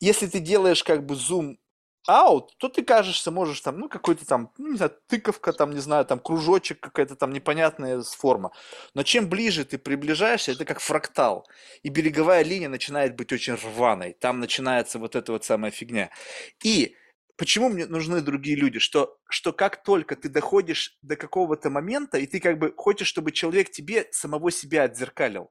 Если 0.00 0.26
ты 0.26 0.40
делаешь 0.40 0.84
как 0.84 1.04
бы 1.04 1.14
зум 1.14 1.58
аут, 2.06 2.56
то 2.56 2.68
ты 2.68 2.82
кажешься, 2.82 3.30
можешь 3.30 3.60
там, 3.60 3.78
ну, 3.78 3.88
какой-то 3.88 4.26
там, 4.26 4.50
ну, 4.56 4.70
не 4.70 4.76
знаю, 4.76 4.92
тыковка, 5.08 5.52
там, 5.52 5.72
не 5.72 5.80
знаю, 5.80 6.06
там, 6.06 6.18
кружочек, 6.18 6.80
какая-то 6.80 7.16
там 7.16 7.32
непонятная 7.32 8.02
форма. 8.02 8.52
Но 8.94 9.02
чем 9.02 9.28
ближе 9.28 9.64
ты 9.64 9.76
приближаешься, 9.78 10.52
это 10.52 10.64
как 10.64 10.80
фрактал. 10.80 11.46
И 11.82 11.90
береговая 11.90 12.42
линия 12.44 12.68
начинает 12.68 13.14
быть 13.14 13.32
очень 13.32 13.54
рваной. 13.54 14.14
Там 14.18 14.40
начинается 14.40 14.98
вот 14.98 15.16
эта 15.16 15.32
вот 15.32 15.44
самая 15.44 15.70
фигня. 15.70 16.10
И 16.64 16.96
почему 17.38 17.70
мне 17.70 17.86
нужны 17.86 18.20
другие 18.20 18.56
люди? 18.56 18.78
Что, 18.78 19.18
что 19.30 19.52
как 19.52 19.82
только 19.82 20.16
ты 20.16 20.28
доходишь 20.28 20.98
до 21.00 21.16
какого-то 21.16 21.70
момента, 21.70 22.18
и 22.18 22.26
ты 22.26 22.40
как 22.40 22.58
бы 22.58 22.74
хочешь, 22.76 23.08
чтобы 23.08 23.32
человек 23.32 23.70
тебе 23.70 24.08
самого 24.10 24.50
себя 24.50 24.82
отзеркалил. 24.82 25.50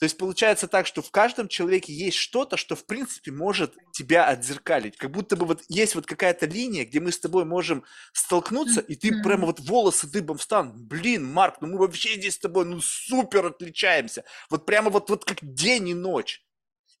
То 0.00 0.06
есть 0.06 0.18
получается 0.18 0.66
так, 0.66 0.88
что 0.88 1.02
в 1.02 1.12
каждом 1.12 1.46
человеке 1.46 1.92
есть 1.92 2.16
что-то, 2.16 2.56
что 2.56 2.74
в 2.74 2.84
принципе 2.84 3.30
может 3.30 3.76
тебя 3.92 4.26
отзеркалить. 4.26 4.96
Как 4.96 5.12
будто 5.12 5.36
бы 5.36 5.46
вот 5.46 5.62
есть 5.68 5.94
вот 5.94 6.06
какая-то 6.06 6.46
линия, 6.46 6.84
где 6.84 6.98
мы 6.98 7.12
с 7.12 7.20
тобой 7.20 7.44
можем 7.44 7.84
столкнуться, 8.12 8.80
и 8.80 8.96
ты 8.96 9.22
прямо 9.22 9.46
вот 9.46 9.60
волосы 9.60 10.10
дыбом 10.10 10.38
встанут. 10.38 10.80
Блин, 10.80 11.24
Марк, 11.32 11.58
ну 11.60 11.68
мы 11.68 11.78
вообще 11.78 12.14
здесь 12.16 12.34
с 12.34 12.38
тобой 12.38 12.64
ну 12.64 12.80
супер 12.80 13.46
отличаемся. 13.46 14.24
Вот 14.50 14.66
прямо 14.66 14.90
вот, 14.90 15.10
вот 15.10 15.24
как 15.24 15.38
день 15.42 15.90
и 15.90 15.94
ночь. 15.94 16.42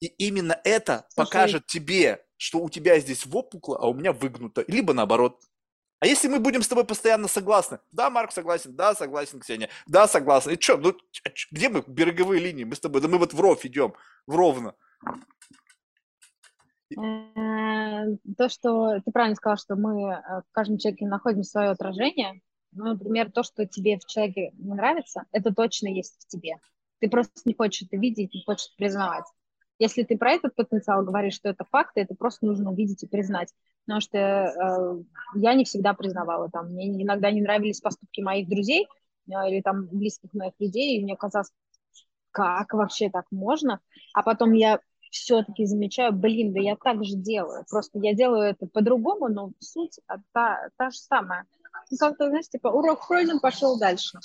И 0.00 0.06
именно 0.06 0.60
это 0.64 1.06
Слушай, 1.08 1.26
покажет 1.26 1.66
тебе, 1.66 2.23
что 2.36 2.58
у 2.60 2.68
тебя 2.68 2.98
здесь 3.00 3.26
вопукло, 3.26 3.78
а 3.78 3.88
у 3.88 3.94
меня 3.94 4.12
выгнуто. 4.12 4.64
Либо 4.68 4.92
наоборот. 4.92 5.40
А 6.00 6.06
если 6.06 6.28
мы 6.28 6.38
будем 6.38 6.62
с 6.62 6.68
тобой 6.68 6.84
постоянно 6.84 7.28
согласны? 7.28 7.78
Да, 7.90 8.10
Марк 8.10 8.32
согласен, 8.32 8.76
да, 8.76 8.94
согласен, 8.94 9.40
Ксения, 9.40 9.70
да, 9.86 10.06
согласен. 10.06 10.50
И 10.50 10.60
что, 10.60 10.76
ну, 10.76 10.94
где 11.50 11.68
мы, 11.68 11.82
береговые 11.86 12.42
линии? 12.42 12.64
Мы 12.64 12.74
с 12.74 12.80
тобой, 12.80 13.00
да 13.00 13.08
мы 13.08 13.16
вот 13.18 13.32
в 13.32 13.40
ров 13.40 13.64
идем, 13.64 13.94
в 14.26 14.36
ровно. 14.36 14.74
То, 16.94 18.48
что 18.48 19.00
ты 19.00 19.10
правильно 19.10 19.36
сказал, 19.36 19.56
что 19.56 19.76
мы 19.76 20.12
э, 20.12 20.42
в 20.42 20.52
каждом 20.52 20.78
человеке 20.78 21.06
находим 21.06 21.42
свое 21.42 21.70
отражение. 21.70 22.40
Ну, 22.72 22.84
например, 22.88 23.32
то, 23.32 23.42
что 23.42 23.66
тебе 23.66 23.98
в 23.98 24.04
человеке 24.04 24.50
не 24.58 24.74
нравится, 24.74 25.24
это 25.32 25.54
точно 25.54 25.88
есть 25.88 26.22
в 26.22 26.28
тебе. 26.28 26.56
Ты 27.00 27.08
просто 27.08 27.40
не 27.46 27.54
хочешь 27.54 27.86
это 27.86 27.96
видеть, 27.96 28.34
не 28.34 28.44
хочешь 28.44 28.74
признавать. 28.76 29.24
Если 29.78 30.02
ты 30.04 30.16
про 30.16 30.32
этот 30.32 30.54
потенциал 30.54 31.04
говоришь, 31.04 31.34
что 31.34 31.48
это 31.48 31.64
факты, 31.64 32.00
это 32.00 32.14
просто 32.14 32.46
нужно 32.46 32.70
увидеть 32.70 33.02
и 33.02 33.08
признать. 33.08 33.52
Потому 33.86 34.00
что 34.00 34.18
э, 34.18 35.02
я 35.34 35.54
не 35.54 35.64
всегда 35.64 35.94
признавала 35.94 36.48
там. 36.50 36.66
Мне 36.68 37.02
иногда 37.02 37.30
не 37.30 37.42
нравились 37.42 37.80
поступки 37.80 38.20
моих 38.20 38.48
друзей 38.48 38.86
э, 39.28 39.32
или 39.48 39.60
там 39.60 39.86
близких 39.86 40.32
моих 40.32 40.52
людей, 40.58 40.96
и 40.98 41.02
мне 41.02 41.16
казалось, 41.16 41.50
как 42.30 42.72
вообще 42.72 43.10
так 43.10 43.26
можно? 43.30 43.80
А 44.12 44.22
потом 44.22 44.52
я 44.52 44.80
все-таки 45.10 45.64
замечаю, 45.64 46.12
блин, 46.12 46.52
да 46.52 46.60
я 46.60 46.76
так 46.76 47.04
же 47.04 47.16
делаю. 47.16 47.64
Просто 47.70 47.98
я 48.00 48.14
делаю 48.14 48.42
это 48.42 48.66
по-другому, 48.66 49.28
но 49.28 49.52
суть 49.60 50.00
та, 50.32 50.68
та 50.76 50.90
же 50.90 50.98
самая. 50.98 51.46
Ну, 51.90 51.96
как-то, 51.98 52.28
знаешь, 52.28 52.48
типа, 52.48 52.68
урок 52.68 53.06
пройден, 53.06 53.38
пошел 53.38 53.78
дальше. 53.78 54.18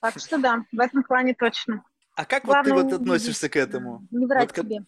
Так 0.00 0.18
что 0.18 0.38
да, 0.38 0.64
в 0.70 0.80
этом 0.80 1.02
плане 1.02 1.34
точно. 1.34 1.82
А 2.18 2.24
как 2.24 2.44
Главное, 2.44 2.74
вот 2.74 2.82
ты 2.82 2.96
вот 2.96 3.02
относишься 3.02 3.48
к 3.48 3.54
этому? 3.54 4.04
Не 4.10 4.26
врать 4.26 4.48
вот, 4.48 4.66
себе. 4.66 4.78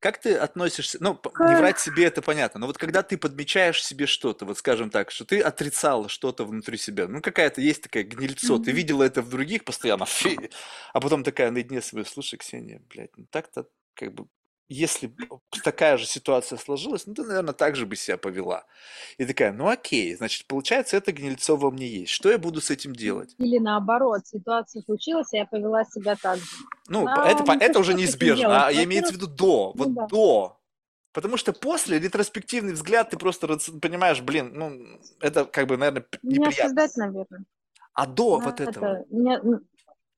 Как, 0.00 0.14
как 0.14 0.20
ты 0.22 0.34
относишься, 0.34 0.98
ну, 1.00 1.14
к... 1.14 1.38
не 1.38 1.54
врать 1.54 1.78
себе 1.78 2.04
это 2.04 2.20
понятно, 2.20 2.58
но 2.58 2.66
вот 2.66 2.78
когда 2.78 3.04
ты 3.04 3.16
подмечаешь 3.16 3.80
себе 3.84 4.06
что-то, 4.06 4.44
вот 4.44 4.58
скажем 4.58 4.90
так, 4.90 5.12
что 5.12 5.24
ты 5.24 5.40
отрицала 5.40 6.08
что-то 6.08 6.44
внутри 6.44 6.78
себя, 6.78 7.06
ну 7.06 7.22
какая-то 7.22 7.60
есть 7.60 7.84
такая 7.84 8.02
гнильцо, 8.02 8.56
mm-hmm. 8.56 8.64
ты 8.64 8.72
видела 8.72 9.04
это 9.04 9.22
в 9.22 9.28
других 9.28 9.64
постоянно, 9.64 10.04
а 10.92 11.00
потом 11.00 11.22
такая 11.22 11.52
наедине 11.52 11.80
с 11.80 11.90
собой, 11.90 12.06
слушай, 12.06 12.36
Ксения, 12.38 12.82
блядь, 12.92 13.16
ну 13.16 13.24
так-то 13.30 13.68
как 13.94 14.12
бы 14.12 14.26
если 14.70 15.12
такая 15.64 15.96
же 15.98 16.06
ситуация 16.06 16.56
сложилась, 16.56 17.04
ну, 17.06 17.12
ты, 17.12 17.24
наверное, 17.24 17.52
так 17.52 17.74
же 17.74 17.86
бы 17.86 17.96
себя 17.96 18.16
повела. 18.16 18.64
И 19.18 19.24
такая, 19.24 19.52
ну 19.52 19.68
окей, 19.68 20.14
значит, 20.14 20.46
получается, 20.46 20.96
это 20.96 21.10
гнильцо 21.10 21.56
во 21.56 21.72
мне 21.72 21.88
есть. 21.88 22.12
Что 22.12 22.30
я 22.30 22.38
буду 22.38 22.60
с 22.60 22.70
этим 22.70 22.94
делать? 22.94 23.34
Или 23.38 23.58
наоборот, 23.58 24.26
ситуация 24.28 24.82
случилась, 24.82 25.32
и 25.32 25.38
я 25.38 25.46
повела 25.46 25.84
себя 25.84 26.14
так 26.14 26.38
же. 26.38 26.44
Ну, 26.88 27.04
а, 27.08 27.28
это, 27.28 27.44
ну, 27.44 27.52
это 27.52 27.80
уже 27.80 27.94
неизбежно, 27.94 28.66
а 28.66 28.70
я 28.70 28.84
имею 28.84 29.04
в 29.04 29.10
виду 29.10 29.26
до, 29.26 29.72
вот 29.74 29.88
ну, 29.88 29.94
да. 29.94 30.06
до. 30.06 30.60
Потому 31.12 31.36
что 31.36 31.52
после 31.52 31.98
ретроспективный 31.98 32.72
взгляд, 32.72 33.10
ты 33.10 33.18
просто 33.18 33.48
понимаешь, 33.82 34.20
блин, 34.20 34.52
ну, 34.54 35.00
это 35.18 35.46
как 35.46 35.66
бы, 35.66 35.76
наверное, 35.76 36.04
неприятно. 36.22 36.38
Не 36.38 36.46
осуждать, 36.46 36.96
наверное. 36.96 37.44
А 37.92 38.06
до 38.06 38.38
ну, 38.38 38.44
вот 38.44 38.60
этого? 38.60 38.84
Это, 38.84 39.04
не, 39.10 39.40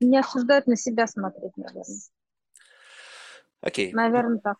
не 0.00 0.18
осуждать 0.18 0.66
на 0.66 0.76
себя 0.76 1.06
смотреть, 1.06 1.56
наверное. 1.56 1.84
Окей. 3.62 3.93
Наверное, 3.93 4.39
так. 4.39 4.59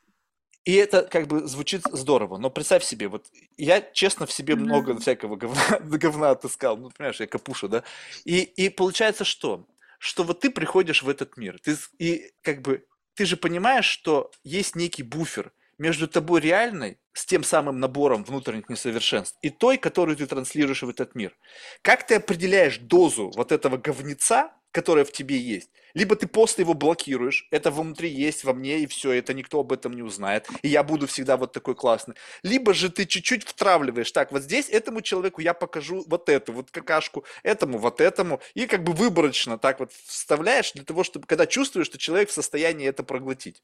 И 0.65 0.74
это 0.74 1.03
как 1.03 1.27
бы 1.27 1.47
звучит 1.49 1.83
здорово, 1.91 2.39
но 2.39 2.49
представь 2.49 2.85
себе, 2.85 3.09
вот 3.09 3.27
я 3.57 3.81
честно 3.81 4.27
в 4.27 4.33
себе 4.33 4.55
mm-hmm. 4.55 4.61
много 4.61 4.97
всякого 4.97 5.37
говна, 5.37 5.81
говна 5.81 6.31
отыскал, 6.31 6.77
ну, 6.77 6.91
понимаешь, 6.91 7.19
я 7.19 7.27
капуша, 7.27 7.66
да? 7.66 7.83
И, 8.24 8.43
и 8.43 8.69
получается 8.69 9.24
что? 9.24 9.66
Что 9.99 10.23
вот 10.23 10.41
ты 10.41 10.51
приходишь 10.51 11.03
в 11.03 11.09
этот 11.09 11.37
мир, 11.37 11.59
ты, 11.61 11.77
и 11.99 12.33
как 12.43 12.62
бы 12.62 12.87
ты 13.15 13.27
же 13.27 13.37
понимаешь, 13.37 13.87
что 13.87 14.31
есть 14.45 14.77
некий 14.77 15.03
буфер 15.03 15.53
между 15.79 16.07
тобой 16.07 16.41
реальной, 16.41 16.99
с 17.12 17.27
тем 17.27 17.45
самым 17.45 17.79
набором 17.81 18.24
внутренних 18.24 18.69
несовершенств, 18.69 19.37
и 19.43 19.51
той, 19.51 19.77
которую 19.79 20.16
ты 20.16 20.27
транслируешь 20.27 20.83
в 20.83 20.89
этот 20.89 21.15
мир. 21.15 21.37
Как 21.83 22.07
ты 22.07 22.15
определяешь 22.15 22.79
дозу 22.79 23.31
вот 23.35 23.53
этого 23.53 23.77
говнеца, 23.77 24.53
которая 24.73 25.05
в 25.05 25.12
тебе 25.12 25.36
есть? 25.36 25.70
Либо 25.94 26.16
ты 26.16 26.27
просто 26.27 26.62
его 26.62 26.74
блокируешь, 26.74 27.47
это 27.51 27.70
внутри 27.70 28.09
есть, 28.09 28.44
во 28.44 28.55
мне, 28.55 28.81
и 28.81 28.86
все, 28.86 29.12
это 29.12 29.35
никто 29.35 29.61
об 29.61 29.73
этом 29.73 29.93
не 29.93 30.03
узнает, 30.03 30.49
и 30.62 30.69
я 30.69 30.82
буду 30.82 31.07
всегда 31.07 31.36
вот 31.36 31.53
такой 31.53 31.74
классный. 31.74 32.15
Либо 32.43 32.73
же 32.73 32.90
ты 32.90 33.05
чуть-чуть 33.05 33.44
втравливаешь, 33.44 34.11
так, 34.11 34.32
вот 34.32 34.43
здесь 34.43 34.70
этому 34.70 35.03
человеку 35.03 35.40
я 35.40 35.55
покажу 35.55 36.03
вот 36.07 36.28
эту 36.28 36.53
вот 36.53 36.70
какашку, 36.70 37.24
этому 37.43 37.78
вот 37.78 38.01
этому, 38.01 38.40
и 38.55 38.66
как 38.66 38.82
бы 38.82 38.93
выборочно 38.93 39.59
так 39.59 39.81
вот 39.81 39.93
вставляешь 39.93 40.73
для 40.73 40.85
того, 40.85 41.05
чтобы, 41.05 41.27
когда 41.27 41.47
чувствуешь, 41.47 41.86
что 41.86 41.99
человек 41.99 42.31
в 42.31 42.32
состоянии 42.32 42.89
это 42.89 43.03
проглотить. 43.03 43.62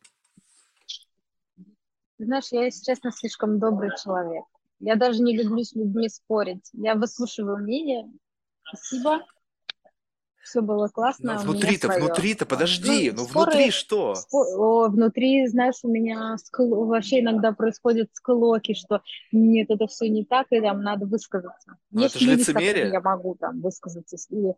Знаешь, 2.18 2.48
я, 2.50 2.64
если 2.64 2.84
честно, 2.84 3.12
слишком 3.12 3.58
добрый 3.58 3.90
человек. 4.02 4.44
Я 4.80 4.96
даже 4.96 5.22
не 5.22 5.36
люблю 5.36 5.62
с 5.62 5.72
людьми 5.74 6.08
спорить. 6.08 6.68
Я 6.72 6.94
выслушиваю 6.94 7.58
мнение. 7.58 8.10
Спасибо 8.64 9.24
все 10.48 10.62
было 10.62 10.88
классно. 10.88 11.34
Но 11.34 11.40
внутри-то, 11.40 11.88
внутри-то, 11.88 12.46
подожди, 12.46 13.10
ну, 13.10 13.22
ну 13.22 13.28
споры, 13.28 13.52
внутри 13.52 13.70
что? 13.70 14.14
О, 14.32 14.88
внутри, 14.88 15.46
знаешь, 15.48 15.80
у 15.82 15.88
меня 15.88 16.36
скл... 16.38 16.86
вообще 16.86 17.20
иногда 17.20 17.52
происходят 17.52 18.08
склоки, 18.12 18.74
что 18.74 19.02
нет, 19.32 19.70
это 19.70 19.86
все 19.86 20.08
не 20.08 20.24
так, 20.24 20.46
и 20.50 20.60
там 20.60 20.82
надо 20.82 21.06
высказаться. 21.06 21.76
Но 21.90 22.02
Есть 22.02 22.16
это 22.16 22.24
же 22.24 22.30
люди, 22.30 22.40
лицемерие. 22.40 22.90
Я 22.90 23.00
могу 23.00 23.36
там 23.38 23.60
высказаться 23.60 24.16
и 24.30 24.52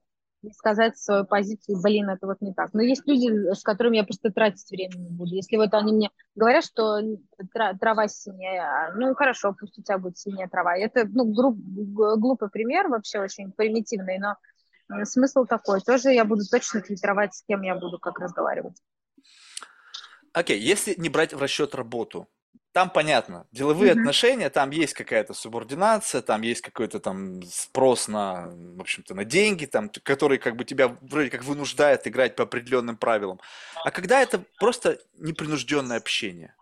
сказать 0.54 0.96
свою 0.96 1.26
позицию, 1.26 1.80
блин, 1.82 2.08
это 2.08 2.26
вот 2.26 2.40
не 2.40 2.54
так. 2.54 2.72
Но 2.72 2.80
есть 2.80 3.06
люди, 3.06 3.52
с 3.52 3.62
которыми 3.62 3.96
я 3.96 4.04
просто 4.04 4.30
тратить 4.30 4.70
время 4.70 4.96
не 4.96 5.10
буду. 5.10 5.34
Если 5.34 5.56
вот 5.56 5.74
они 5.74 5.92
мне 5.92 6.10
говорят, 6.34 6.64
что 6.64 7.00
трава 7.52 8.08
синяя, 8.08 8.92
ну 8.96 9.14
хорошо, 9.14 9.54
пусть 9.58 9.78
у 9.78 9.82
тебя 9.82 9.98
будет 9.98 10.18
синяя 10.18 10.48
трава. 10.48 10.76
Это 10.76 11.06
ну, 11.06 11.24
груб, 11.26 11.56
глупый 11.58 12.48
пример, 12.48 12.88
вообще 12.88 13.20
очень 13.20 13.52
примитивный, 13.52 14.18
но 14.18 14.36
смысл 15.04 15.44
такой. 15.44 15.80
Тоже 15.80 16.10
я 16.10 16.24
буду 16.24 16.44
точно 16.50 16.82
фильтровать, 16.82 17.34
с 17.34 17.42
кем 17.42 17.62
я 17.62 17.74
буду 17.74 17.98
как 17.98 18.18
разговаривать. 18.18 18.76
Окей, 20.32 20.58
okay, 20.58 20.62
если 20.62 20.94
не 20.96 21.08
брать 21.08 21.34
в 21.34 21.38
расчет 21.38 21.74
работу, 21.74 22.28
там 22.72 22.90
понятно, 22.90 23.48
деловые 23.50 23.92
mm-hmm. 23.92 23.98
отношения, 23.98 24.48
там 24.48 24.70
есть 24.70 24.94
какая-то 24.94 25.34
субординация, 25.34 26.22
там 26.22 26.42
есть 26.42 26.60
какой-то 26.60 27.00
там 27.00 27.42
спрос 27.42 28.06
на, 28.06 28.46
в 28.46 28.80
общем-то, 28.80 29.14
на 29.14 29.24
деньги, 29.24 29.66
там, 29.66 29.90
который 30.04 30.38
как 30.38 30.54
бы 30.54 30.64
тебя 30.64 30.96
вроде 31.00 31.30
как 31.30 31.42
вынуждает 31.42 32.06
играть 32.06 32.36
по 32.36 32.44
определенным 32.44 32.96
правилам. 32.96 33.40
А 33.84 33.90
когда 33.90 34.22
это 34.22 34.44
просто 34.60 35.00
непринужденное 35.18 35.96
общение, 35.96 36.54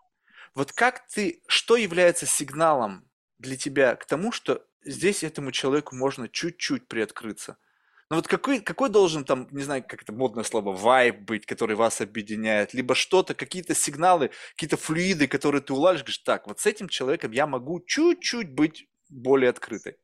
вот 0.55 0.71
как 0.71 1.05
ты, 1.07 1.43
что 1.45 1.75
является 1.75 2.25
сигналом 2.25 3.07
для 3.37 3.55
тебя 3.55 3.95
к 3.95 4.05
тому, 4.05 4.31
что 4.31 4.65
здесь 4.83 5.23
этому 5.23 5.51
человеку 5.51 5.95
можно 5.95 6.27
чуть-чуть 6.27 6.87
приоткрыться– 6.87 7.57
ну 8.09 8.15
вот 8.15 8.27
какой, 8.27 8.59
какой 8.59 8.89
должен 8.89 9.23
там, 9.23 9.47
не 9.51 9.61
знаю, 9.61 9.83
как 9.87 10.01
это 10.01 10.13
модное 10.13 10.43
слово, 10.43 10.73
вайб 10.73 11.21
быть, 11.21 11.45
который 11.45 11.75
вас 11.75 12.01
объединяет, 12.01 12.73
либо 12.73 12.95
что-то, 12.95 13.35
какие-то 13.35 13.75
сигналы, 13.75 14.31
какие-то 14.55 14.77
флюиды, 14.77 15.27
которые 15.27 15.61
ты 15.61 15.73
улажишь, 15.73 16.01
говоришь, 16.01 16.17
так, 16.19 16.47
вот 16.47 16.59
с 16.59 16.65
этим 16.65 16.89
человеком 16.89 17.31
я 17.31 17.45
могу 17.45 17.79
чуть-чуть 17.81 18.53
быть 18.53 18.87
более 19.09 19.49
открытой. 19.49 19.97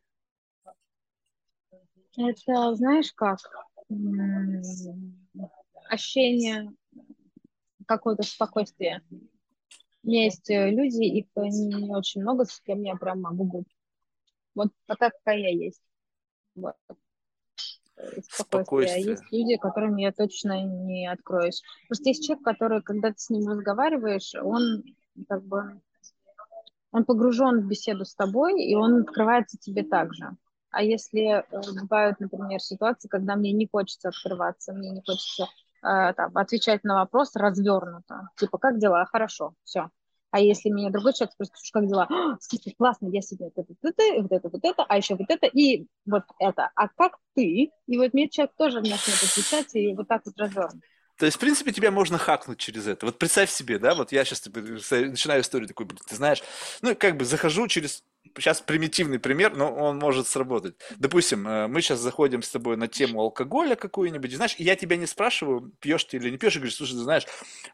Это, 2.18 2.76
знаешь 2.76 3.12
как, 3.14 3.40
ощущение 5.90 6.72
какое-то 7.88 8.24
меня 10.04 10.26
есть 10.26 10.50
э, 10.50 10.70
люди, 10.70 11.04
их 11.04 11.26
не 11.36 11.96
очень 11.96 12.22
много, 12.22 12.46
с 12.46 12.62
кем 12.62 12.84
я 12.84 12.96
прям 12.96 13.22
могу 13.22 13.46
быть. 13.46 13.68
Вот 14.54 14.72
такая, 14.86 15.10
какая 15.10 15.40
я 15.40 15.50
есть. 15.50 15.82
Вот. 16.56 16.76
Э, 17.98 18.22
спокойствие. 18.30 19.06
А 19.06 19.10
есть 19.12 19.24
люди, 19.32 19.58
которым 19.58 19.96
я 19.98 20.12
точно 20.12 20.64
не 20.64 21.08
откроюсь. 21.08 21.64
Просто 21.88 22.10
есть 22.10 22.26
человек, 22.26 22.44
который, 22.44 22.82
когда 22.82 23.10
ты 23.10 23.18
с 23.18 23.30
ним 23.30 23.48
разговариваешь, 23.48 24.34
он 24.42 24.84
как 25.30 25.44
бы 25.44 25.82
он 26.92 27.04
погружен 27.04 27.62
в 27.62 27.68
беседу 27.68 28.06
с 28.06 28.16
тобой, 28.16 28.64
и 28.64 28.76
он 28.76 29.02
открывается 29.02 29.58
тебе 29.58 29.84
также. 29.84 30.32
А 30.72 30.82
если 30.82 31.40
э, 31.40 31.44
бывают, 31.82 32.20
например, 32.20 32.60
ситуации, 32.60 33.08
когда 33.08 33.36
мне 33.36 33.52
не 33.54 33.68
хочется 33.72 34.10
открываться, 34.10 34.74
мне 34.74 34.92
не 34.92 35.02
хочется 35.06 35.44
э, 35.84 36.14
там, 36.14 36.38
отвечать 36.38 36.84
на 36.84 36.96
вопрос 36.96 37.36
развернуто, 37.36 38.30
типа, 38.38 38.58
как 38.58 38.80
дела? 38.80 39.06
Хорошо, 39.06 39.54
все, 39.64 39.90
а 40.36 40.40
если 40.42 40.70
меня 40.70 40.90
другой 40.90 41.14
человек 41.14 41.32
спросит, 41.32 41.54
как 41.72 41.88
дела? 41.88 42.10
Слушай, 42.42 42.76
классно, 42.78 43.08
я 43.08 43.22
себе 43.22 43.46
вот 43.46 43.54
это, 43.56 43.74
вот 43.82 43.94
это, 43.98 44.22
вот 44.22 44.32
это, 44.34 44.50
вот 44.50 44.66
это, 44.66 44.84
а 44.84 44.98
еще 44.98 45.16
вот 45.16 45.30
это 45.30 45.48
и 45.48 45.88
вот 46.06 46.24
это. 46.40 46.72
А 46.76 46.90
как 46.90 47.14
ты? 47.36 47.72
И 47.88 47.98
вот 47.98 48.14
мне 48.14 48.28
человек 48.28 48.54
тоже 48.58 48.82
начнет 48.82 49.16
отвечать 49.16 49.74
и 49.76 49.94
вот 49.96 50.10
так 50.10 50.24
вот 50.26 50.38
развернут. 50.38 50.84
То 51.18 51.26
есть, 51.26 51.38
в 51.38 51.40
принципе, 51.40 51.72
тебя 51.72 51.90
можно 51.90 52.18
хакнуть 52.18 52.58
через 52.58 52.86
это. 52.86 53.06
Вот 53.06 53.18
представь 53.18 53.50
себе, 53.50 53.80
да, 53.80 53.96
вот 53.96 54.12
я 54.12 54.26
сейчас 54.26 54.46
начинаю 54.46 55.40
историю 55.40 55.70
такой, 55.70 55.88
ты 55.88 56.16
знаешь, 56.18 56.44
ну, 56.82 56.94
как 56.98 57.16
бы 57.16 57.24
захожу 57.24 57.70
через 57.70 58.04
сейчас 58.38 58.62
примитивный 58.62 59.20
пример, 59.20 59.56
но 59.56 59.74
он 59.74 59.98
может 59.98 60.28
сработать. 60.28 60.76
Допустим, 60.98 61.48
э, 61.48 61.68
мы 61.68 61.82
сейчас 61.82 62.00
заходим 62.00 62.42
с 62.42 62.50
тобой 62.50 62.78
на 62.78 62.88
тему 62.88 63.22
алкоголя 63.22 63.76
какую-нибудь, 63.76 64.34
знаешь, 64.34 64.56
и 64.58 64.64
я 64.64 64.76
тебя 64.76 64.98
не 64.98 65.06
спрашиваю, 65.06 65.72
пьешь 65.80 66.04
ты 66.04 66.18
или 66.18 66.30
не 66.30 66.38
пьешь, 66.38 66.56
и 66.56 66.60
говоришь, 66.60 66.76
слушай, 66.76 66.94
ты 66.94 67.00
знаешь, 67.00 67.26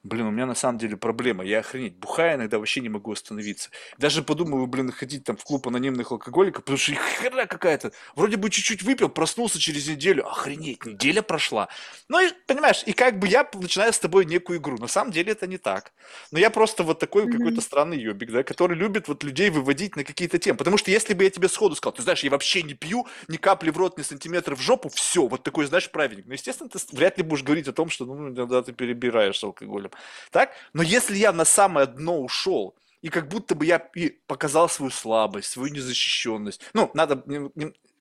блин, 0.03 0.27
у 0.27 0.31
меня 0.31 0.45
на 0.45 0.55
самом 0.55 0.77
деле 0.77 0.97
проблема, 0.97 1.43
я 1.43 1.59
охренеть, 1.59 1.95
бухая 1.97 2.35
иногда 2.35 2.59
вообще 2.59 2.81
не 2.81 2.89
могу 2.89 3.11
остановиться. 3.11 3.69
Даже 3.97 4.23
подумаю, 4.23 4.67
блин, 4.67 4.91
ходить 4.91 5.23
там 5.23 5.37
в 5.37 5.43
клуб 5.43 5.67
анонимных 5.67 6.11
алкоголиков, 6.11 6.63
потому 6.63 6.77
что 6.77 6.93
хера 6.93 7.45
какая-то, 7.45 7.91
вроде 8.15 8.37
бы 8.37 8.49
чуть-чуть 8.49 8.83
выпил, 8.83 9.09
проснулся 9.09 9.59
через 9.59 9.87
неделю, 9.87 10.27
охренеть, 10.27 10.85
неделя 10.85 11.21
прошла. 11.21 11.69
Ну 12.07 12.19
и, 12.19 12.31
понимаешь, 12.47 12.83
и 12.85 12.93
как 12.93 13.19
бы 13.19 13.27
я 13.27 13.49
начинаю 13.53 13.93
с 13.93 13.99
тобой 13.99 14.25
некую 14.25 14.59
игру, 14.59 14.77
на 14.77 14.87
самом 14.87 15.11
деле 15.11 15.31
это 15.31 15.47
не 15.47 15.57
так. 15.57 15.93
Но 16.31 16.39
я 16.39 16.49
просто 16.49 16.83
вот 16.83 16.99
такой 16.99 17.25
mm-hmm. 17.25 17.31
какой-то 17.31 17.61
странный 17.61 17.99
ёбик, 17.99 18.31
да, 18.31 18.43
который 18.43 18.77
любит 18.77 19.07
вот 19.07 19.23
людей 19.23 19.49
выводить 19.49 19.95
на 19.95 20.03
какие-то 20.03 20.37
темы. 20.37 20.50
Потому 20.57 20.77
что 20.77 20.91
если 20.91 21.13
бы 21.13 21.23
я 21.23 21.29
тебе 21.29 21.49
сходу 21.49 21.75
сказал, 21.75 21.93
ты 21.93 22.01
знаешь, 22.01 22.23
я 22.23 22.29
вообще 22.29 22.63
не 22.63 22.73
пью, 22.73 23.07
ни 23.27 23.37
капли 23.37 23.69
в 23.69 23.77
рот, 23.77 23.97
ни 23.97 24.03
сантиметра 24.03 24.55
в 24.55 24.61
жопу, 24.61 24.89
все, 24.89 25.27
вот 25.27 25.43
такой, 25.43 25.65
знаешь, 25.65 25.89
праведник. 25.91 26.25
Ну, 26.27 26.33
естественно, 26.33 26.69
ты 26.69 26.79
вряд 26.91 27.17
ли 27.17 27.23
будешь 27.23 27.43
говорить 27.43 27.67
о 27.67 27.73
том, 27.73 27.89
что, 27.89 28.05
ну, 28.05 28.29
иногда 28.29 28.61
ты 28.61 28.73
перебираешь 28.73 29.39
с 29.39 29.43
алкоголем. 29.43 29.91
Так? 30.31 30.51
Но 30.73 30.83
если 30.83 31.17
я 31.17 31.31
на 31.31 31.45
самое 31.45 31.87
дно 31.87 32.21
ушел, 32.21 32.75
и 33.01 33.09
как 33.09 33.27
будто 33.27 33.55
бы 33.55 33.65
я 33.65 33.77
и 33.95 34.09
показал 34.27 34.69
свою 34.69 34.91
слабость, 34.91 35.49
свою 35.49 35.73
незащищенность. 35.73 36.61
Ну, 36.73 36.91
надо, 36.93 37.23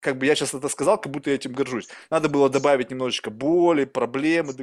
как 0.01 0.19
бы 0.19 0.27
я 0.27 0.35
сейчас 0.35 0.55
это 0.55 0.69
сказал, 0.69 1.01
как 1.01 1.11
будто 1.11 1.31
я 1.31 1.37
этим 1.37 1.53
горжусь. 1.53 1.89
Надо 2.11 2.29
было 2.29 2.51
добавить 2.51 2.91
немножечко 2.91 3.31
боли, 3.31 3.85
проблемы. 3.85 4.55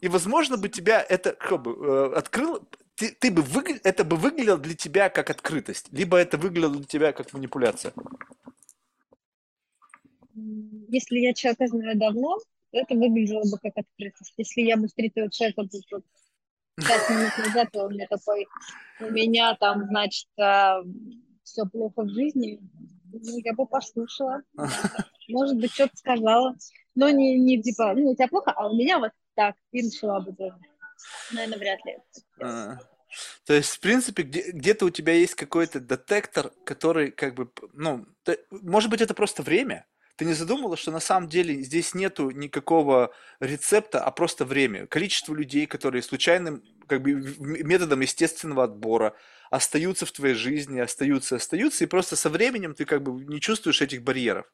И, 0.00 0.08
возможно, 0.08 0.56
бы 0.56 0.68
тебя 0.68 1.04
это 1.08 1.32
как 1.32 1.62
бы, 1.62 1.72
э, 1.72 2.12
открыл, 2.16 2.68
ты, 2.98 3.14
ты 3.18 3.30
бы 3.30 3.42
выгля... 3.42 3.80
это 3.84 4.04
бы 4.04 4.16
выглядело 4.16 4.58
для 4.58 4.74
тебя 4.74 5.08
как 5.08 5.30
открытость, 5.30 5.86
либо 5.92 6.16
это 6.16 6.36
выглядело 6.36 6.74
для 6.74 6.84
тебя 6.84 7.12
как 7.12 7.32
манипуляция? 7.32 7.92
Если 10.34 11.18
я 11.18 11.32
человека 11.32 11.68
знаю 11.68 11.96
давно, 11.96 12.38
это 12.72 12.94
выглядело 12.94 13.42
бы 13.50 13.58
как 13.62 13.72
открытость. 13.76 14.34
Если 14.36 14.62
я 14.62 14.76
бы 14.76 14.88
встретила 14.88 15.30
человека 15.30 15.62
тут 15.70 16.04
пять 16.76 17.10
минут 17.10 17.38
назад, 17.38 17.76
он 17.76 17.94
мне 17.94 18.06
такой, 18.08 18.46
у 19.00 19.10
меня 19.10 19.54
там, 19.54 19.86
значит, 19.86 20.28
а, 20.38 20.82
все 21.44 21.64
плохо 21.66 22.02
в 22.02 22.08
жизни, 22.10 22.60
ну, 23.12 23.38
я 23.38 23.52
бы 23.54 23.66
послушала. 23.66 24.42
Может 25.28 25.58
быть, 25.58 25.72
что-то 25.72 25.96
сказала. 25.96 26.56
Но 26.94 27.08
не, 27.10 27.38
не 27.38 27.62
типа, 27.62 27.94
ну, 27.94 28.10
у 28.10 28.14
тебя 28.14 28.28
плохо, 28.28 28.52
а 28.52 28.68
у 28.68 28.76
меня 28.76 28.98
вот 28.98 29.12
так. 29.34 29.54
И 29.72 29.82
начала 29.82 30.20
бы 30.20 30.32
тоже. 30.32 30.56
Наверное, 31.32 31.58
вряд 31.58 31.84
ли. 31.84 31.98
А, 32.40 32.78
То 33.44 33.54
есть, 33.54 33.70
в 33.70 33.80
принципе, 33.80 34.22
где, 34.22 34.50
где-то 34.50 34.86
у 34.86 34.90
тебя 34.90 35.14
есть 35.14 35.34
какой-то 35.34 35.80
детектор, 35.80 36.50
который 36.64 37.10
как 37.10 37.34
бы, 37.34 37.50
ну, 37.72 38.06
ты- 38.22 38.38
может 38.50 38.90
быть, 38.90 39.00
это 39.00 39.14
просто 39.14 39.42
время? 39.42 39.86
Ты 40.16 40.24
не 40.24 40.32
задумывала, 40.34 40.76
что 40.76 40.90
на 40.90 41.00
самом 41.00 41.28
деле 41.28 41.62
здесь 41.62 41.94
нету 41.94 42.30
никакого 42.30 43.14
рецепта, 43.38 44.02
а 44.02 44.10
просто 44.10 44.44
время? 44.44 44.86
Количество 44.86 45.32
людей, 45.32 45.66
которые 45.66 46.02
случайным, 46.02 46.62
как 46.88 47.02
бы, 47.02 47.12
методом 47.38 48.00
естественного 48.00 48.64
отбора 48.64 49.14
остаются 49.50 50.06
в 50.06 50.12
твоей 50.12 50.34
жизни, 50.34 50.80
остаются, 50.80 51.36
остаются, 51.36 51.84
и 51.84 51.86
просто 51.86 52.16
со 52.16 52.30
временем 52.30 52.74
ты 52.74 52.84
как 52.84 53.02
бы 53.02 53.12
не 53.24 53.40
чувствуешь 53.40 53.80
этих 53.80 54.02
барьеров. 54.02 54.46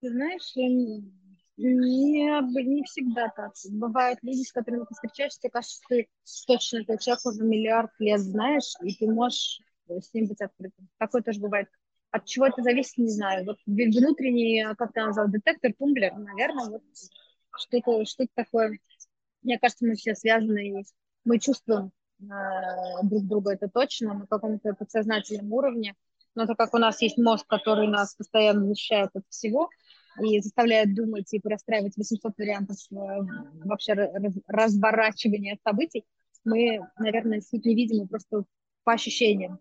Ты 0.00 0.10
знаешь, 0.10 0.50
я 0.54 0.68
не, 0.68 1.12
не, 1.56 2.64
не 2.64 2.82
всегда 2.84 3.28
так. 3.28 3.52
Бывают 3.70 4.18
люди, 4.22 4.42
с 4.42 4.52
которыми 4.52 4.84
ты 4.84 4.94
встречаешься, 4.94 5.40
тебе 5.40 5.50
кажется, 5.50 5.76
что 5.76 5.88
ты 5.88 6.08
точно 6.46 6.78
этот 6.78 7.00
человек 7.00 7.26
уже 7.26 7.42
миллиард 7.42 7.90
лет 7.98 8.20
знаешь, 8.20 8.72
и 8.82 8.94
ты 8.94 9.06
можешь 9.06 9.60
э, 9.88 10.00
с 10.00 10.12
ним 10.14 10.28
быть 10.28 10.40
открытым. 10.40 10.88
Такое 10.98 11.22
тоже 11.22 11.40
бывает. 11.40 11.68
От 12.10 12.26
чего 12.26 12.46
это 12.46 12.62
зависит, 12.62 12.98
не 12.98 13.10
знаю. 13.10 13.44
Вот 13.44 13.58
внутренний, 13.66 14.64
э, 14.64 14.74
как 14.76 14.92
ты 14.92 15.02
назвал, 15.02 15.28
детектор, 15.28 15.72
тумблер, 15.78 16.14
наверное, 16.16 16.70
вот 16.70 16.82
что-то 17.58 18.04
что 18.06 18.26
такое. 18.34 18.78
Мне 19.42 19.58
кажется, 19.58 19.84
мы 19.84 19.94
все 19.94 20.14
связаны, 20.14 20.80
и 20.80 20.84
мы 21.24 21.38
чувствуем 21.38 21.92
э, 22.20 22.24
друг 23.02 23.26
друга, 23.26 23.52
это 23.52 23.68
точно, 23.68 24.14
на 24.14 24.26
каком-то 24.26 24.72
подсознательном 24.74 25.52
уровне. 25.52 25.94
Но 26.34 26.46
так 26.46 26.56
как 26.56 26.72
у 26.72 26.78
нас 26.78 27.02
есть 27.02 27.18
мозг, 27.18 27.46
который 27.46 27.88
нас 27.88 28.14
постоянно 28.14 28.66
защищает 28.66 29.10
от 29.12 29.24
всего 29.28 29.68
и 30.20 30.40
заставляет 30.40 30.94
думать 30.94 31.32
и 31.32 31.40
простраивать 31.40 31.96
800 31.96 32.36
вариантов 32.36 32.76
э, 32.90 32.94
вообще 33.64 33.94
раз- 33.94 34.38
разворачивания 34.46 35.58
событий, 35.64 36.04
мы, 36.44 36.80
наверное, 36.98 37.40
суть 37.40 37.64
не 37.64 37.74
видим, 37.74 37.98
мы 37.98 38.08
просто 38.08 38.44
по 38.84 38.92
ощущениям. 38.92 39.60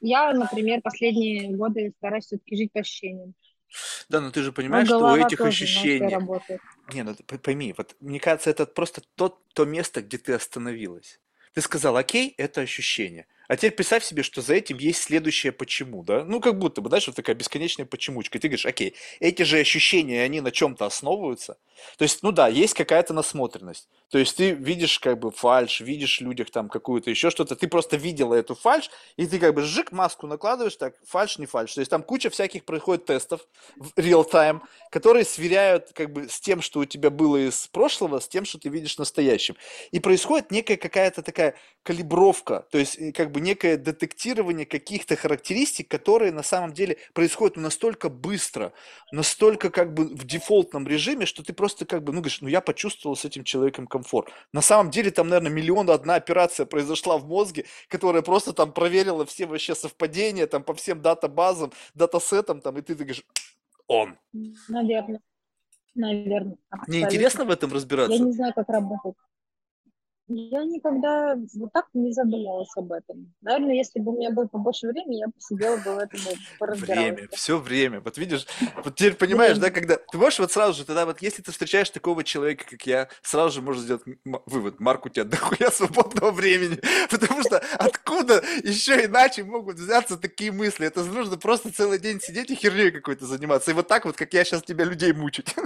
Я, 0.00 0.32
например, 0.32 0.80
последние 0.82 1.56
годы 1.56 1.92
стараюсь 1.96 2.26
все-таки 2.26 2.56
жить 2.56 2.72
по 2.72 2.80
ощущениям. 2.80 3.34
Да, 4.08 4.20
но 4.20 4.30
ты 4.30 4.42
же 4.42 4.48
Но 4.48 4.54
понимаешь, 4.54 4.86
что 4.86 4.98
у 4.98 5.16
этих 5.16 5.40
ощущений. 5.40 6.16
Не, 6.94 7.02
ну 7.02 7.14
пойми, 7.42 7.74
вот 7.76 7.96
мне 8.00 8.20
кажется, 8.20 8.50
это 8.50 8.64
просто 8.64 9.02
то, 9.16 9.40
то 9.54 9.64
место, 9.64 10.02
где 10.02 10.18
ты 10.18 10.34
остановилась. 10.34 11.20
Ты 11.52 11.62
сказал, 11.62 11.96
окей, 11.96 12.34
это 12.36 12.60
ощущение. 12.60 13.26
А 13.48 13.56
теперь 13.56 13.72
представь 13.72 14.04
себе, 14.04 14.22
что 14.22 14.42
за 14.42 14.54
этим 14.54 14.78
есть 14.78 15.02
следующее 15.02 15.52
почему, 15.52 16.02
да? 16.02 16.24
Ну, 16.24 16.40
как 16.40 16.58
будто 16.58 16.80
бы, 16.80 16.88
знаешь, 16.88 17.06
вот 17.06 17.16
такая 17.16 17.36
бесконечная 17.36 17.86
почемучка. 17.86 18.38
И 18.38 18.40
ты 18.40 18.48
говоришь, 18.48 18.66
окей, 18.66 18.94
эти 19.20 19.42
же 19.42 19.58
ощущения, 19.58 20.22
они 20.22 20.40
на 20.40 20.50
чем-то 20.50 20.86
основываются. 20.86 21.56
То 21.98 22.02
есть, 22.02 22.22
ну 22.22 22.32
да, 22.32 22.48
есть 22.48 22.74
какая-то 22.74 23.14
насмотренность. 23.14 23.88
То 24.10 24.18
есть 24.18 24.36
ты 24.36 24.52
видишь 24.52 24.98
как 25.00 25.18
бы 25.18 25.32
фальш, 25.32 25.80
видишь 25.80 26.18
в 26.18 26.20
людях 26.22 26.50
там 26.50 26.68
какую-то 26.68 27.10
еще 27.10 27.30
что-то, 27.30 27.56
ты 27.56 27.66
просто 27.66 27.96
видела 27.96 28.34
эту 28.34 28.54
фальш, 28.54 28.90
и 29.16 29.26
ты 29.26 29.38
как 29.38 29.54
бы 29.54 29.62
жик, 29.62 29.90
маску 29.90 30.26
накладываешь, 30.26 30.76
так, 30.76 30.94
фальш, 31.04 31.38
не 31.38 31.46
фальш. 31.46 31.74
То 31.74 31.80
есть 31.80 31.90
там 31.90 32.02
куча 32.02 32.30
всяких 32.30 32.64
происходит 32.64 33.04
тестов 33.06 33.40
в 33.76 33.92
real 33.98 34.28
time, 34.30 34.60
которые 34.90 35.24
сверяют 35.24 35.90
как 35.92 36.12
бы 36.12 36.28
с 36.28 36.40
тем, 36.40 36.62
что 36.62 36.80
у 36.80 36.84
тебя 36.84 37.10
было 37.10 37.36
из 37.36 37.66
прошлого, 37.66 38.20
с 38.20 38.28
тем, 38.28 38.44
что 38.44 38.58
ты 38.58 38.68
видишь 38.68 38.94
в 38.94 38.98
настоящем. 39.00 39.56
И 39.90 39.98
происходит 39.98 40.50
некая 40.52 40.76
какая-то 40.76 41.22
такая 41.22 41.56
калибровка, 41.82 42.66
то 42.70 42.78
есть 42.78 42.98
э, 42.98 43.12
как 43.12 43.32
бы 43.32 43.40
некое 43.40 43.76
детектирование 43.76 44.66
каких-то 44.66 45.16
характеристик, 45.16 45.88
которые 45.88 46.32
на 46.32 46.42
самом 46.42 46.72
деле 46.72 46.98
происходят 47.12 47.56
настолько 47.56 48.08
быстро, 48.08 48.72
настолько 49.12 49.70
как 49.70 49.94
бы 49.94 50.04
в 50.04 50.24
дефолтном 50.24 50.86
режиме, 50.86 51.26
что 51.26 51.42
ты 51.42 51.52
просто 51.52 51.86
как 51.86 52.04
бы, 52.04 52.12
ну, 52.12 52.20
говоришь, 52.20 52.40
ну, 52.40 52.48
я 52.48 52.60
почувствовал 52.60 53.16
с 53.16 53.24
этим 53.24 53.44
человеком 53.44 53.86
комфорт. 53.96 54.28
На 54.52 54.60
самом 54.60 54.90
деле 54.90 55.10
там, 55.10 55.28
наверное, 55.28 55.50
миллион 55.50 55.88
одна 55.90 56.16
операция 56.16 56.66
произошла 56.66 57.16
в 57.16 57.26
мозге, 57.26 57.64
которая 57.88 58.22
просто 58.22 58.52
там 58.52 58.72
проверила 58.72 59.24
все 59.24 59.46
вообще 59.46 59.74
совпадения 59.74 60.46
там 60.46 60.62
по 60.62 60.74
всем 60.74 61.00
датабазам, 61.00 61.72
датасетам 61.94 62.60
там, 62.60 62.76
и 62.76 62.82
ты, 62.82 62.94
ты 62.94 63.04
говоришь, 63.04 63.24
он. 63.86 64.18
Наверное. 64.68 65.20
Наверное. 65.94 66.56
Мне 66.56 66.58
Абсолютно. 66.70 67.04
интересно 67.06 67.44
в 67.46 67.50
этом 67.50 67.70
Я 67.70 67.76
разбираться. 67.76 68.18
не 68.18 68.32
знаю, 68.32 68.52
как 68.54 68.68
работает. 68.68 69.16
Я 70.28 70.64
никогда 70.64 71.36
вот 71.54 71.72
так 71.72 71.86
не 71.94 72.12
задумывалась 72.12 72.70
об 72.76 72.90
этом. 72.90 73.32
Наверное, 73.42 73.76
если 73.76 74.00
бы 74.00 74.12
у 74.12 74.16
меня 74.16 74.32
было 74.32 74.46
побольше 74.46 74.88
времени, 74.88 75.20
я 75.20 75.28
бы 75.28 75.34
сидела 75.38 75.76
бы 75.76 75.94
в 75.94 75.98
этом 75.98 76.20
поразбиралась. 76.58 77.14
Время, 77.14 77.28
все 77.32 77.58
время. 77.58 78.00
Вот 78.00 78.18
видишь, 78.18 78.44
вот 78.84 78.96
теперь 78.96 79.14
понимаешь, 79.14 79.58
да, 79.58 79.70
когда 79.70 79.96
ты 79.96 80.18
можешь 80.18 80.40
вот 80.40 80.50
сразу 80.50 80.78
же, 80.78 80.84
тогда 80.84 81.06
вот 81.06 81.22
если 81.22 81.42
ты 81.42 81.52
встречаешь 81.52 81.90
такого 81.90 82.24
человека, 82.24 82.64
как 82.68 82.82
я, 82.86 83.08
сразу 83.22 83.54
же 83.54 83.62
можешь 83.62 83.82
сделать 83.82 84.02
вывод, 84.24 84.80
Марк, 84.80 85.06
у 85.06 85.10
тебя 85.10 85.24
дохуя 85.24 85.70
свободного 85.70 86.32
времени, 86.32 86.80
потому 87.10 87.42
что 87.42 87.58
откуда 87.78 88.42
еще 88.64 89.04
иначе 89.04 89.44
могут 89.44 89.76
взяться 89.76 90.16
такие 90.16 90.50
мысли? 90.50 90.88
Это 90.88 91.04
нужно 91.04 91.36
просто 91.36 91.72
целый 91.72 92.00
день 92.00 92.20
сидеть 92.20 92.50
и 92.50 92.56
херней 92.56 92.90
какой-то 92.90 93.26
заниматься, 93.26 93.70
и 93.70 93.74
вот 93.74 93.86
так 93.86 94.04
вот, 94.04 94.16
как 94.16 94.34
я 94.34 94.44
сейчас 94.44 94.64
тебя 94.64 94.84
людей 94.84 95.12
мучить. 95.12 95.54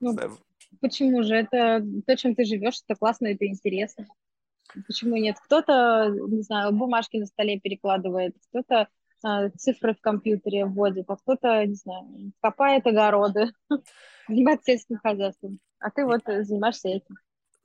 Ну, 0.00 0.12
Знаю. 0.12 0.38
Почему 0.80 1.22
же? 1.22 1.34
Это 1.34 1.84
то, 2.06 2.16
чем 2.16 2.34
ты 2.34 2.44
живешь, 2.44 2.80
это 2.86 2.98
классно, 2.98 3.28
это 3.28 3.46
интересно. 3.46 4.06
Почему 4.86 5.16
нет? 5.16 5.36
Кто-то, 5.44 6.08
не 6.28 6.42
знаю, 6.42 6.72
бумажки 6.72 7.16
на 7.16 7.26
столе 7.26 7.58
перекладывает, 7.58 8.36
кто-то 8.50 8.88
а, 9.24 9.50
цифры 9.50 9.94
в 9.94 10.00
компьютере 10.00 10.66
вводит, 10.66 11.06
а 11.08 11.16
кто-то, 11.16 11.64
не 11.64 11.74
знаю, 11.74 12.32
копает 12.40 12.86
огороды, 12.86 13.52
занимается 14.28 14.66
сельским 14.66 14.98
хозяйством. 14.98 15.58
А 15.80 15.90
ты 15.90 16.04
вот 16.04 16.22
занимаешься 16.24 16.88
этим. 16.88 17.16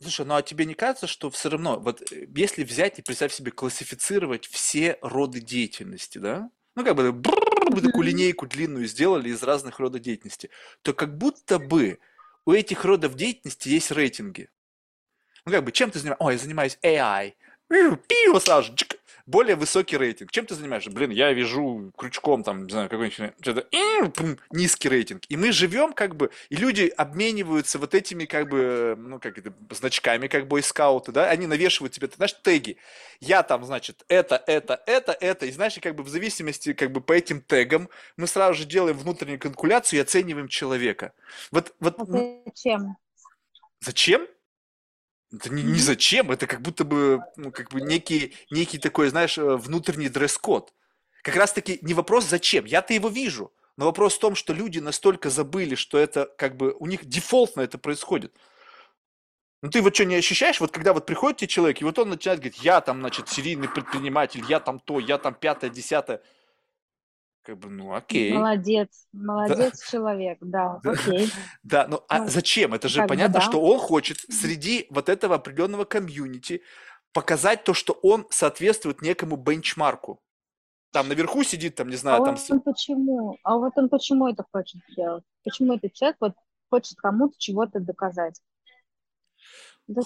Слушай, 0.01 0.25
ну 0.25 0.35
а 0.35 0.41
тебе 0.41 0.65
не 0.65 0.73
кажется, 0.73 1.07
что 1.07 1.29
все 1.29 1.49
равно, 1.49 1.79
вот 1.79 2.01
э, 2.11 2.27
если 2.35 2.63
взять 2.63 2.99
и, 2.99 3.01
представь 3.01 3.33
себе, 3.33 3.51
классифицировать 3.51 4.45
все 4.47 4.97
роды 5.01 5.39
деятельности, 5.39 6.17
да? 6.17 6.49
Ну, 6.75 6.83
как 6.83 6.95
бы 6.95 7.11
брррр, 7.11 7.81
такую 7.81 8.03
линейку 8.03 8.47
длинную 8.47 8.87
сделали 8.87 9.29
из 9.29 9.41
разных 9.43 9.79
родов 9.79 10.01
деятельности, 10.01 10.49
то 10.81 10.93
как 10.93 11.17
будто 11.17 11.59
бы 11.59 11.99
у 12.45 12.53
этих 12.53 12.85
родов 12.85 13.15
деятельности 13.15 13.69
есть 13.69 13.91
рейтинги. 13.91 14.49
Ну, 15.45 15.51
как 15.51 15.63
бы, 15.63 15.71
чем 15.71 15.91
ты 15.91 15.99
занимаешься? 15.99 16.23
Ой, 16.23 16.33
я 16.33 16.39
занимаюсь 16.39 16.77
AI. 16.83 17.35
Сразу 18.39 18.67
же, 18.71 18.75
чик. 18.75 18.99
более 19.25 19.55
высокий 19.55 19.97
рейтинг. 19.97 20.31
Чем 20.31 20.45
ты 20.45 20.55
занимаешься? 20.55 20.91
Блин, 20.91 21.11
я 21.11 21.31
вяжу 21.31 21.91
крючком, 21.97 22.43
там, 22.43 22.65
не 22.65 22.71
знаю, 22.71 22.89
какой-нибудь, 22.89 23.33
что-то, 23.41 23.67
низкий 24.51 24.89
рейтинг. 24.89 25.23
И 25.29 25.37
мы 25.37 25.51
живем, 25.51 25.93
как 25.93 26.15
бы, 26.15 26.29
и 26.49 26.55
люди 26.55 26.91
обмениваются 26.97 27.79
вот 27.79 27.95
этими, 27.95 28.25
как 28.25 28.49
бы, 28.49 28.95
ну, 28.97 29.19
как 29.19 29.37
это, 29.37 29.53
значками, 29.71 30.27
как 30.27 30.47
бойскауты, 30.47 31.11
да, 31.11 31.29
они 31.29 31.47
навешивают 31.47 31.93
тебе, 31.93 32.07
ты 32.07 32.15
знаешь, 32.17 32.35
теги. 32.43 32.77
Я 33.21 33.43
там, 33.43 33.63
значит, 33.63 34.03
это, 34.09 34.43
это, 34.45 34.81
это, 34.85 35.13
это, 35.13 35.45
и 35.45 35.51
знаешь, 35.51 35.77
как 35.81 35.95
бы 35.95 36.03
в 36.03 36.09
зависимости, 36.09 36.73
как 36.73 36.91
бы, 36.91 36.99
по 36.99 37.13
этим 37.13 37.41
тегам 37.41 37.89
мы 38.17 38.27
сразу 38.27 38.55
же 38.55 38.65
делаем 38.65 38.97
внутреннюю 38.97 39.39
калькуляцию 39.39 39.99
и 39.99 40.01
оцениваем 40.01 40.47
человека. 40.49 41.13
Вот, 41.51 41.73
вот, 41.79 41.95
А 41.97 42.03
ну, 42.05 42.43
зачем? 42.45 42.97
Зачем? 43.79 44.27
Это 45.33 45.51
не, 45.51 45.63
не 45.63 45.79
зачем, 45.79 46.31
это 46.31 46.45
как 46.45 46.61
будто 46.61 46.83
бы, 46.83 47.21
ну, 47.37 47.51
как 47.51 47.71
бы 47.71 47.81
некий, 47.81 48.35
некий 48.51 48.77
такой, 48.77 49.09
знаешь, 49.09 49.37
э, 49.37 49.55
внутренний 49.55 50.09
дресс-код. 50.09 50.71
Как 51.23 51.35
раз-таки 51.35 51.79
не 51.81 51.95
вопрос 51.95 52.25
зачем, 52.25 52.65
я-то 52.65 52.93
его 52.93 53.09
вижу, 53.09 53.51
но 53.75 53.85
вопрос 53.85 54.15
в 54.15 54.19
том, 54.19 54.35
что 54.35 54.53
люди 54.53 54.77
настолько 54.77 55.31
забыли, 55.31 55.73
что 55.73 55.97
это 55.97 56.29
как 56.37 56.55
бы 56.55 56.75
у 56.79 56.85
них 56.85 57.05
дефолтно 57.05 57.61
это 57.61 57.79
происходит. 57.79 58.35
Ну 59.63 59.69
ты 59.69 59.81
вот 59.81 59.95
что, 59.95 60.05
не 60.05 60.15
ощущаешь, 60.15 60.59
вот 60.59 60.71
когда 60.71 60.93
вот 60.93 61.05
приходит 61.05 61.37
тебе 61.37 61.47
человек, 61.47 61.81
и 61.81 61.85
вот 61.85 61.97
он 61.97 62.09
начинает 62.09 62.39
говорить, 62.39 62.61
я 62.61 62.81
там, 62.81 62.99
значит, 62.99 63.29
серийный 63.29 63.69
предприниматель, 63.69 64.43
я 64.47 64.59
там 64.59 64.79
то, 64.79 64.99
я 64.99 65.17
там 65.17 65.33
пятое, 65.33 65.69
десятое. 65.71 66.21
Как 67.43 67.57
бы, 67.59 67.69
ну 67.69 67.93
окей. 67.93 68.31
Молодец, 68.33 69.05
молодец 69.11 69.89
человек, 69.89 70.37
да, 70.41 70.79
Да. 70.83 70.91
окей. 70.91 71.29
Да, 71.63 71.87
ну 71.89 72.01
а 72.07 72.19
Ну, 72.19 72.27
зачем? 72.29 72.73
Это 72.73 72.87
же 72.87 72.99
как 72.99 73.05
бы 73.07 73.09
понятно, 73.15 73.35
да. 73.35 73.41
что 73.41 73.61
он 73.61 73.79
хочет 73.79 74.17
среди 74.29 74.87
вот 74.89 75.09
этого 75.09 75.35
определенного 75.35 75.83
комьюнити 75.83 76.61
показать 77.11 77.63
то, 77.65 77.73
что 77.73 77.93
он 78.01 78.25
соответствует 78.29 79.01
некому 79.01 79.35
бенчмарку. 79.35 80.21
Там 80.93 81.09
наверху 81.09 81.43
сидит, 81.43 81.75
там, 81.75 81.89
не 81.89 81.95
А 81.95 81.97
знаю, 81.97 82.23
там... 82.23 82.37
с- 82.37 82.49
он 82.49 82.61
почему? 82.61 83.37
А 83.43 83.57
вот 83.57 83.73
он 83.75 83.89
почему 83.89 84.27
это 84.29 84.45
хочет 84.51 84.81
сделать? 84.89 85.23
Почему 85.43 85.73
этот 85.75 85.93
человек 85.93 86.17
вот 86.21 86.33
хочет 86.69 86.97
кому-то 86.97 87.33
чего-то 87.37 87.79
доказать? 87.81 88.39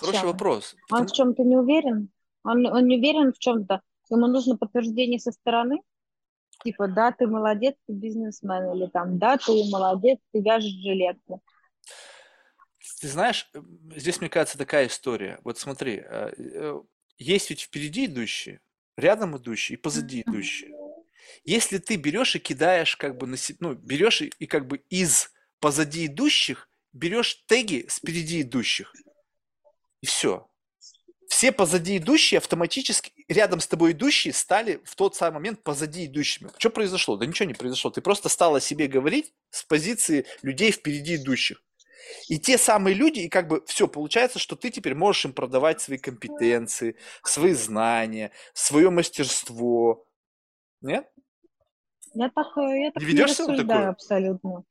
Хороший 0.02 0.26
вопрос. 0.26 0.74
Он 0.74 0.80
Потому- 1.02 1.08
в 1.08 1.12
чем-то 1.12 1.44
не 1.44 1.56
уверен? 1.56 2.10
Он, 2.44 2.66
он 2.66 2.86
не 2.88 2.98
уверен 2.98 3.32
в 3.32 3.38
чем-то? 3.38 3.82
Ему 4.10 4.28
нужно 4.28 4.58
подтверждение 4.58 5.20
со 5.20 5.32
стороны? 5.32 5.82
Типа, 6.68 6.90
да, 6.90 7.14
ты 7.14 7.28
молодец, 7.28 7.76
ты 7.88 7.94
бизнесмен, 7.94 8.74
или 8.76 8.88
там, 8.88 9.18
да, 9.18 9.38
ты 9.38 9.54
молодец, 9.72 10.20
ты 10.34 10.42
вяжешь 10.42 10.70
жилетку. 10.70 11.42
Ты 13.00 13.08
знаешь, 13.08 13.50
здесь, 13.96 14.20
мне 14.20 14.30
кажется, 14.30 14.58
такая 14.58 14.88
история. 14.88 15.40
Вот 15.46 15.58
смотри, 15.58 16.04
э, 16.04 16.34
э, 16.38 16.82
есть 17.20 17.50
ведь 17.50 17.62
впереди 17.62 18.08
идущие, 18.08 18.60
рядом 18.98 19.38
идущие 19.38 19.78
и 19.78 19.82
позади 19.82 20.24
идущие. 20.24 20.76
Если 21.46 21.78
ты 21.78 21.96
берешь 21.96 22.36
и 22.36 22.40
кидаешь, 22.40 22.98
как 22.98 23.18
бы, 23.18 23.28
на, 23.28 23.38
ну, 23.62 23.74
берешь 23.74 24.22
и, 24.22 24.34
и 24.38 24.46
как 24.46 24.68
бы 24.68 24.84
из 24.90 25.32
позади 25.62 26.08
идущих 26.08 26.70
берешь 26.92 27.46
теги 27.46 27.86
спереди 27.88 28.42
идущих, 28.42 28.94
и 30.02 30.06
все. 30.06 30.50
Все 31.28 31.52
позади 31.52 31.98
идущие 31.98 32.40
автоматически, 32.40 33.12
рядом 33.28 33.60
с 33.60 33.68
тобой 33.68 33.92
идущие 33.92 34.34
стали 34.34 34.82
в 34.86 34.96
тот 34.96 35.16
самый 35.16 35.36
момент 35.36 35.62
позади 35.62 36.06
идущими. 36.06 36.50
Что 36.58 36.70
произошло? 36.70 37.18
Да 37.18 37.26
ничего 37.26 37.48
не 37.48 37.54
произошло. 37.54 37.92
Ты 37.92 38.02
просто 38.02 38.30
стала 38.30 38.62
себе 38.62 38.88
говорить 38.88 39.34
с 39.50 39.64
позиции 39.64 40.26
людей 40.42 40.72
впереди 40.72 41.16
идущих. 41.16 41.62
И 42.30 42.40
те 42.40 42.58
самые 42.58 42.94
люди, 42.94 43.20
и 43.20 43.30
как 43.30 43.50
бы 43.50 43.64
все, 43.66 43.88
получается, 43.88 44.40
что 44.40 44.56
ты 44.56 44.70
теперь 44.70 44.96
можешь 44.96 45.26
им 45.26 45.34
продавать 45.34 45.82
свои 45.82 45.98
компетенции, 45.98 46.96
свои 47.24 47.54
знания, 47.54 48.32
свое 48.54 48.90
мастерство. 48.90 50.06
Нет? 50.80 51.12
Я 52.14 52.30
так, 52.30 52.58
э, 52.58 52.84
я 52.84 52.92
так 52.92 53.04
не, 53.04 53.10
ведешься 53.10 53.44
не 53.44 53.50
рассуждаю 53.50 53.68
такое? 53.68 53.90
абсолютно. 53.90 54.64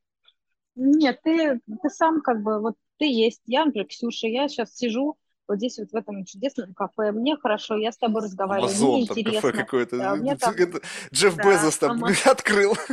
Нет, 0.75 1.19
ты, 1.23 1.59
ты 1.81 1.89
сам 1.89 2.21
как 2.21 2.41
бы, 2.41 2.59
вот 2.59 2.75
ты 2.97 3.05
есть, 3.05 3.41
я, 3.45 3.65
например, 3.65 3.87
Ксюша, 3.87 4.27
я 4.27 4.47
сейчас 4.47 4.75
сижу 4.75 5.17
вот 5.47 5.57
здесь 5.57 5.77
вот 5.77 5.91
в 5.91 5.95
этом 5.95 6.25
чудесном 6.25 6.73
кафе, 6.73 7.11
мне 7.11 7.37
хорошо, 7.37 7.77
я 7.77 7.91
с 7.91 7.97
тобой 7.97 8.23
разговариваю, 8.23 8.69
Амазон, 8.69 8.97
мне 8.97 9.07
там 9.07 9.17
интересно. 9.17 9.51
кафе 9.51 9.63
какое-то. 9.63 9.97
Да, 9.97 10.15
мне 10.15 10.35
там, 10.35 10.53
Джефф 11.13 11.35
да, 11.35 11.43
Безос 11.43 11.77
там 11.77 12.03
Амаз- 12.03 12.27
открыл. 12.29 12.75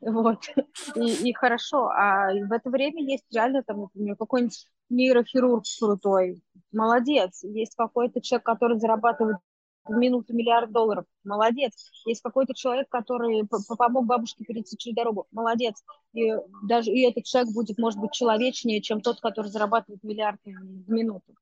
Вот. 0.00 0.38
И, 0.94 1.28
и 1.28 1.32
хорошо. 1.34 1.88
А 1.90 2.32
в 2.32 2.50
это 2.50 2.70
время 2.70 3.02
есть 3.02 3.24
реально 3.30 3.62
там, 3.62 3.82
например, 3.82 4.16
какой-нибудь 4.16 4.66
нейрохирург 4.88 5.64
крутой. 5.78 6.42
Молодец. 6.72 7.42
Есть 7.42 7.74
какой-то 7.76 8.22
человек, 8.22 8.46
который 8.46 8.78
зарабатывает 8.78 9.36
в 9.88 9.96
минуту 9.96 10.34
миллиард 10.34 10.72
долларов. 10.72 11.04
Молодец. 11.24 11.90
Есть 12.04 12.22
какой-то 12.22 12.54
человек, 12.54 12.88
который 12.88 13.46
помог 13.78 14.06
бабушке 14.06 14.44
перейти 14.44 14.76
через 14.76 14.96
дорогу. 14.96 15.26
Молодец. 15.30 15.82
И 16.12 16.32
даже 16.64 16.90
и 16.90 17.02
этот 17.02 17.24
человек 17.24 17.52
будет, 17.52 17.78
может 17.78 18.00
быть, 18.00 18.12
человечнее, 18.12 18.82
чем 18.82 19.00
тот, 19.00 19.20
который 19.20 19.48
зарабатывает 19.48 20.02
миллиард 20.02 20.40
в 20.44 20.90
минуту. 20.90 21.34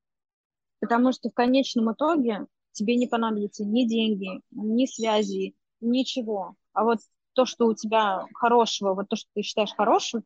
Потому 0.79 1.11
что 1.11 1.29
в 1.29 1.33
конечном 1.33 1.93
итоге 1.93 2.47
тебе 2.71 2.95
не 2.95 3.07
понадобятся 3.07 3.65
ни 3.65 3.85
деньги, 3.85 4.41
ни 4.51 4.85
связи, 4.85 5.55
ничего. 5.81 6.55
А 6.73 6.83
вот 6.83 6.99
то, 7.33 7.45
что 7.45 7.67
у 7.67 7.73
тебя 7.73 8.25
хорошего, 8.33 8.93
вот 8.93 9.09
то, 9.09 9.15
что 9.15 9.29
ты 9.33 9.41
считаешь 9.41 9.73
хорошим, 9.75 10.23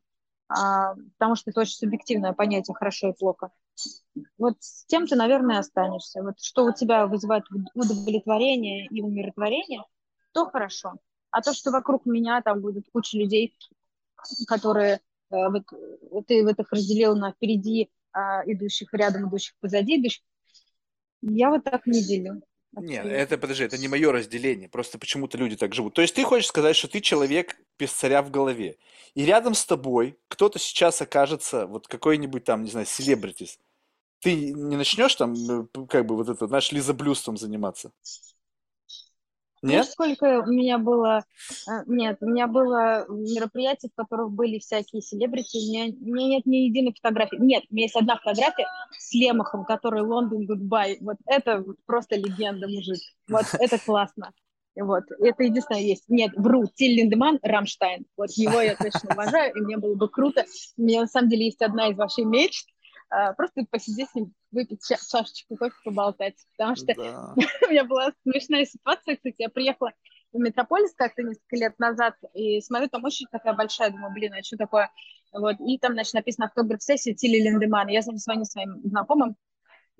а, 0.47 0.95
потому 1.17 1.35
что 1.35 1.51
это 1.51 1.61
очень 1.61 1.75
субъективное 1.75 2.33
понятие 2.33 2.75
хорошо 2.75 3.09
и 3.09 3.13
плохо, 3.13 3.51
вот 4.37 4.55
с 4.59 4.85
тем 4.85 5.07
ты, 5.07 5.15
наверное, 5.15 5.59
останешься. 5.59 6.21
Вот 6.21 6.39
что 6.41 6.65
у 6.65 6.73
тебя 6.73 7.07
вызывает 7.07 7.45
удовлетворение 7.73 8.87
и 8.87 9.01
умиротворение, 9.01 9.83
то 10.31 10.45
хорошо. 10.45 10.95
А 11.31 11.41
то, 11.41 11.53
что 11.53 11.71
вокруг 11.71 12.05
меня 12.05 12.41
там 12.41 12.61
будет 12.61 12.85
куча 12.91 13.17
людей, 13.17 13.55
которые 14.47 14.95
э, 15.31 15.49
вот, 15.49 16.27
ты 16.27 16.43
вот 16.43 16.59
их 16.59 16.71
разделил 16.71 17.15
на 17.15 17.31
впереди 17.31 17.89
а, 18.11 18.41
идущих, 18.45 18.93
рядом 18.93 19.29
идущих, 19.29 19.53
позади 19.59 19.97
идущих, 19.97 20.23
я 21.21 21.49
вот 21.49 21.63
так 21.63 21.85
не 21.85 22.01
делю. 22.01 22.41
Нет, 22.71 23.05
это, 23.05 23.37
подожди, 23.37 23.63
это 23.63 23.77
не 23.77 23.87
мое 23.87 24.11
разделение, 24.11 24.69
просто 24.69 24.99
почему-то 24.99 25.37
люди 25.37 25.55
так 25.55 25.73
живут. 25.73 25.95
То 25.95 26.01
есть 26.01 26.13
ты 26.13 26.23
хочешь 26.23 26.47
сказать, 26.47 26.75
что 26.75 26.87
ты 26.87 27.01
человек 27.01 27.57
без 27.79 27.91
царя 27.91 28.21
в 28.21 28.29
голове, 28.29 28.77
и 29.15 29.25
рядом 29.25 29.55
с 29.55 29.65
тобой 29.65 30.19
кто-то 30.27 30.59
сейчас 30.59 31.01
окажется, 31.01 31.65
вот 31.65 31.87
какой-нибудь 31.87 32.43
там, 32.43 32.63
не 32.63 32.69
знаю, 32.69 32.85
селебритис. 32.85 33.59
Ты 34.21 34.53
не 34.53 34.75
начнешь 34.75 35.15
там, 35.15 35.33
э, 35.33 35.65
как 35.87 36.05
бы 36.05 36.15
вот 36.15 36.29
это, 36.29 36.47
знаешь, 36.47 36.71
лизоблюдством 36.71 37.37
заниматься? 37.37 37.91
Нет? 39.61 39.87
сколько 39.87 40.41
у 40.41 40.51
меня 40.51 40.77
было... 40.77 41.23
э, 41.69 41.83
Нет, 41.87 42.17
у 42.21 42.27
меня 42.27 42.47
было 42.47 43.05
мероприятий, 43.09 43.89
в 43.89 43.95
которых 43.95 44.31
были 44.31 44.59
всякие 44.59 45.01
селебрити. 45.01 45.57
У 45.57 45.71
меня, 45.71 45.93
у 45.99 46.05
меня 46.05 46.27
нет 46.27 46.45
ни 46.45 46.57
единой 46.57 46.93
фотографии. 46.93 47.37
Нет, 47.39 47.63
у 47.69 47.73
меня 47.73 47.85
есть 47.85 47.95
одна 47.95 48.15
фотография 48.17 48.67
с 48.97 49.13
Лемохом, 49.13 49.65
который 49.65 50.01
London, 50.01 50.45
goodbye. 50.45 50.97
Вот 51.01 51.17
это 51.25 51.63
просто 51.85 52.15
легенда, 52.15 52.67
мужик. 52.67 52.99
Вот 53.27 53.45
это 53.59 53.77
классно. 53.79 54.31
Вот, 54.75 55.03
это 55.19 55.43
единственное 55.43 55.81
есть. 55.81 56.05
Нет, 56.07 56.31
вру, 56.37 56.65
Тиль 56.73 56.95
Линдеман, 56.97 57.39
Рамштайн. 57.41 58.05
Вот 58.15 58.29
его 58.31 58.61
я 58.61 58.75
точно 58.75 59.09
уважаю, 59.13 59.53
и 59.53 59.59
мне 59.59 59.77
было 59.77 59.95
бы 59.95 60.07
круто. 60.07 60.45
У 60.77 60.83
меня 60.83 61.01
на 61.01 61.07
самом 61.07 61.29
деле 61.29 61.45
есть 61.45 61.61
одна 61.61 61.89
из 61.89 61.97
ваших 61.97 62.25
мечт, 62.25 62.65
просто 63.37 63.65
посидеть 63.69 64.09
с 64.09 64.15
ним, 64.15 64.33
выпить 64.51 64.81
ча- 64.87 64.97
чашечку 64.97 65.55
кофе, 65.57 65.75
поболтать. 65.83 66.35
Потому 66.57 66.75
что 66.75 66.93
Да. 66.95 67.33
у 67.67 67.71
меня 67.71 67.83
была 67.85 68.11
смешная 68.23 68.65
ситуация, 68.65 69.15
кстати, 69.15 69.35
я 69.39 69.49
приехала 69.49 69.91
в 70.31 70.37
Метрополис 70.37 70.93
как-то 70.95 71.23
несколько 71.23 71.55
лет 71.55 71.79
назад, 71.79 72.13
и 72.33 72.61
смотрю, 72.61 72.87
там 72.89 73.03
очередь 73.03 73.31
такая 73.31 73.53
большая, 73.53 73.89
думаю, 73.89 74.13
блин, 74.13 74.33
а 74.33 74.43
что 74.43 74.57
такое? 74.57 74.91
Вот, 75.31 75.55
и 75.59 75.77
там, 75.79 75.93
значит, 75.93 76.13
написано 76.13 76.47
автограф-сессия 76.47 77.13
Тилли 77.13 77.41
Линдеман. 77.41 77.87
Я 77.87 78.01
звоню 78.01 78.19
своим 78.45 78.81
знакомым, 78.83 79.35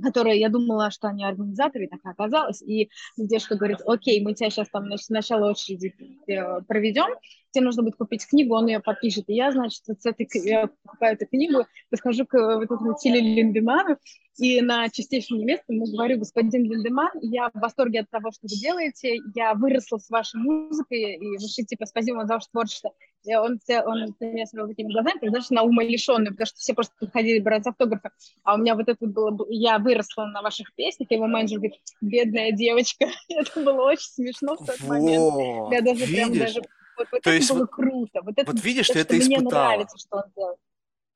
которые, 0.02 0.40
я 0.40 0.50
думала, 0.50 0.92
что 0.92 1.08
они 1.08 1.26
организаторы, 1.26 1.88
так 1.88 2.00
и 2.04 2.10
оказалось. 2.10 2.62
И 2.62 2.90
девушка 3.18 3.56
говорит, 3.56 3.80
окей, 3.86 4.24
мы 4.24 4.34
тебя 4.34 4.50
сейчас 4.50 4.70
там 4.70 4.86
значит, 4.86 5.10
начала 5.10 5.50
очереди 5.50 5.94
э, 6.28 6.62
проведем, 6.62 7.08
тебе 7.52 7.66
нужно 7.66 7.84
будет 7.84 7.96
купить 7.96 8.28
книгу, 8.28 8.56
он 8.56 8.68
ее 8.68 8.80
подпишет. 8.80 9.26
И 9.28 9.34
я, 9.34 9.52
значит, 9.52 9.82
вот 9.88 10.02
с 10.02 10.06
этой, 10.06 10.28
я 10.44 10.70
покупаю 10.84 11.16
эту 11.16 11.26
книгу, 11.26 11.66
подхожу 11.90 12.26
к 12.26 12.36
э, 12.36 12.56
вот 12.56 12.66
этому 12.66 12.96
Тиле 12.96 13.20
Линдеману, 13.20 13.98
и 14.38 14.62
на 14.62 14.88
чистейшем 14.90 15.38
немецком 15.38 15.76
ему 15.76 15.86
говорю, 15.88 16.20
господин 16.20 16.64
Линдеман, 16.64 17.12
я 17.22 17.50
в 17.54 17.60
восторге 17.60 18.02
от 18.02 18.10
того, 18.10 18.32
что 18.32 18.44
вы 18.44 18.56
делаете, 18.56 19.20
я 19.36 19.54
выросла 19.54 19.98
с 19.98 20.10
вашей 20.10 20.40
музыкой, 20.40 21.16
и 21.16 21.38
вообще, 21.38 21.64
типа, 21.64 21.86
спасибо 21.86 22.18
вам 22.18 22.28
за 22.28 22.36
ваше 22.36 22.48
творчество. 22.52 22.92
И 23.26 23.36
он, 23.36 23.60
он 23.86 24.16
на 24.20 24.26
меня 24.26 24.46
смотрел 24.46 24.70
такими 24.70 24.92
глазами, 24.92 25.20
ты 25.20 25.30
знаешь, 25.30 25.50
на 25.50 25.64
умалишенный, 25.64 26.32
потому 26.32 26.46
что 26.48 26.58
все 26.58 26.74
просто 26.74 26.94
приходили 27.00 27.40
брать 27.40 27.68
автографы. 27.68 28.12
А 28.44 28.56
у 28.56 28.58
меня 28.58 28.76
вот 28.76 28.88
это 28.88 28.98
вот 29.02 29.10
было, 29.10 29.32
бы- 29.32 29.46
я 29.50 29.78
выросла 29.78 30.26
на 30.26 30.42
ваших 30.42 30.74
песнях, 30.76 31.12
и 31.12 31.16
его 31.16 31.28
менеджер 31.28 31.58
говорит, 31.58 31.80
бедная 32.02 32.52
девочка. 32.54 33.08
Это 33.30 33.60
было 33.62 33.84
очень 33.84 34.10
смешно 34.10 34.56
в 34.56 34.66
тот 34.66 34.80
момент. 34.82 35.20
Вот, 35.34 35.72
Я 35.74 35.82
даже 35.82 36.06
прям 36.06 36.32
видишь? 36.32 36.48
даже... 36.54 36.62
Вот, 36.98 37.08
вот 37.12 37.22
То 37.22 37.30
это 37.30 37.32
есть 37.34 37.50
было 37.52 37.60
вот- 37.60 37.72
круто. 37.72 38.22
Вот 38.24 38.34
это, 38.38 38.52
Вот 38.52 38.64
видишь, 38.64 38.88
то, 38.88 38.94
ты 38.94 39.00
что 39.04 39.16
это 39.16 39.26
мне 39.26 39.36
испытала. 39.38 39.64
нравится, 39.66 39.98
что 39.98 40.18
он 40.18 40.24
делает. 40.36 40.60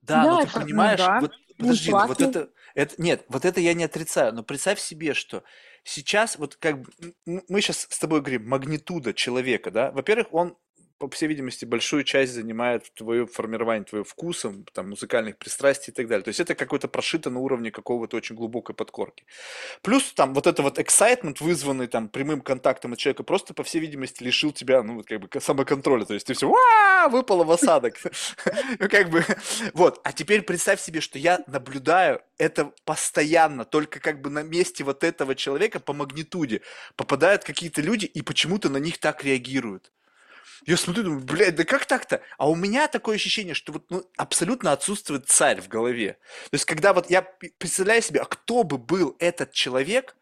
Да, 0.01 0.23
но 0.23 0.30
Да, 0.30 0.38
ты 0.41 0.47
это- 0.49 0.59
ну 0.59 0.65
понимаешь, 0.65 0.99
да. 0.99 1.19
вот 1.21 1.31
подожди, 1.57 1.91
ну 1.91 2.07
вот 2.07 2.21
это, 2.21 2.49
это, 2.75 3.01
нет, 3.01 3.25
вот 3.30 3.45
это 3.45 3.61
я 3.61 3.73
не 3.73 3.85
отрицаю, 3.85 4.34
но 4.34 4.43
представь 4.43 4.80
себе, 4.80 5.13
что 5.13 5.43
сейчас 5.85 6.38
вот 6.38 6.55
как 6.57 6.77
мы 7.25 7.61
сейчас 7.61 7.88
с 7.89 7.99
тобой 7.99 8.19
говорим, 8.19 8.47
магнитуда 8.49 9.13
человека, 9.13 9.71
да, 9.71 9.91
во-первых, 9.91 10.27
он, 10.34 10.57
по 11.07 11.15
всей 11.15 11.27
видимости, 11.27 11.65
большую 11.65 12.03
часть 12.03 12.34
занимает 12.34 12.93
твое 12.93 13.25
формирование 13.27 13.84
твоего 13.84 14.05
вкуса, 14.05 14.53
там, 14.73 14.91
музыкальных 14.91 15.38
пристрастий 15.38 15.91
и 15.91 15.93
так 15.93 16.07
далее. 16.07 16.23
То 16.23 16.30
есть 16.30 16.39
это 16.39 16.55
какое-то 16.55 16.88
прошито 16.88 17.30
на 17.30 17.39
уровне 17.39 17.71
какого-то 17.71 18.15
очень 18.15 18.35
глубокой 18.35 18.73
подкорки. 18.73 19.25
Плюс 19.81 20.13
там 20.13 20.34
вот 20.34 20.47
это 20.47 20.61
вот 20.63 20.80
excitement, 20.80 21.38
вызванный 21.41 21.88
там 21.88 22.07
прямым 22.07 22.41
контактом 22.41 22.93
от 22.93 22.99
человека, 22.99 23.23
просто, 23.23 23.53
по 23.53 23.63
всей 23.63 23.80
видимости, 23.80 24.23
лишил 24.23 24.53
тебя, 24.53 24.81
ну, 24.81 24.95
вот 24.95 25.07
как 25.07 25.19
бы 25.19 25.30
самоконтроля. 25.41 26.05
То 26.05 26.13
есть 26.13 26.27
ты 26.27 26.34
все, 26.34 26.53
выпало 27.09 27.43
в 27.43 27.51
осадок. 27.51 27.95
Ну, 28.80 28.89
как 28.89 29.09
бы, 29.09 29.23
вот. 29.73 29.99
А 30.03 30.11
теперь 30.11 30.41
представь 30.41 30.81
себе, 30.81 31.01
что 31.01 31.19
я 31.19 31.43
наблюдаю 31.47 32.21
это 32.38 32.71
постоянно, 32.85 33.65
только 33.65 33.99
как 33.99 34.21
бы 34.21 34.30
на 34.30 34.43
месте 34.43 34.84
вот 34.84 35.03
этого 35.03 35.35
человека 35.35 35.80
по 35.80 35.93
магнитуде 35.93 36.61
попадают 36.95 37.43
какие-то 37.43 37.81
люди 37.81 38.05
и 38.05 38.21
почему-то 38.21 38.69
на 38.69 38.77
них 38.77 38.97
так 38.99 39.23
реагируют. 39.23 39.91
Я 40.65 40.77
смотрю, 40.77 41.03
думаю, 41.03 41.22
блядь, 41.22 41.56
да 41.56 41.64
как 41.65 41.85
так-то? 41.85 42.22
А 42.38 42.49
у 42.49 42.56
меня 42.56 42.88
такое 42.88 43.15
ощущение, 43.15 43.53
что 43.53 43.73
вот 43.73 43.85
ну, 43.90 44.03
абсолютно 44.18 44.72
отсутствует 44.72 45.27
царь 45.27 45.61
в 45.61 45.68
голове. 45.68 46.18
То 46.49 46.56
есть, 46.56 46.65
когда 46.65 46.94
вот 46.94 47.10
я 47.10 47.22
представляю 47.57 48.02
себе, 48.02 48.22
а 48.22 48.26
кто 48.26 48.64
бы 48.64 48.77
был 48.77 49.15
этот 49.19 49.52
человек, 49.52 50.15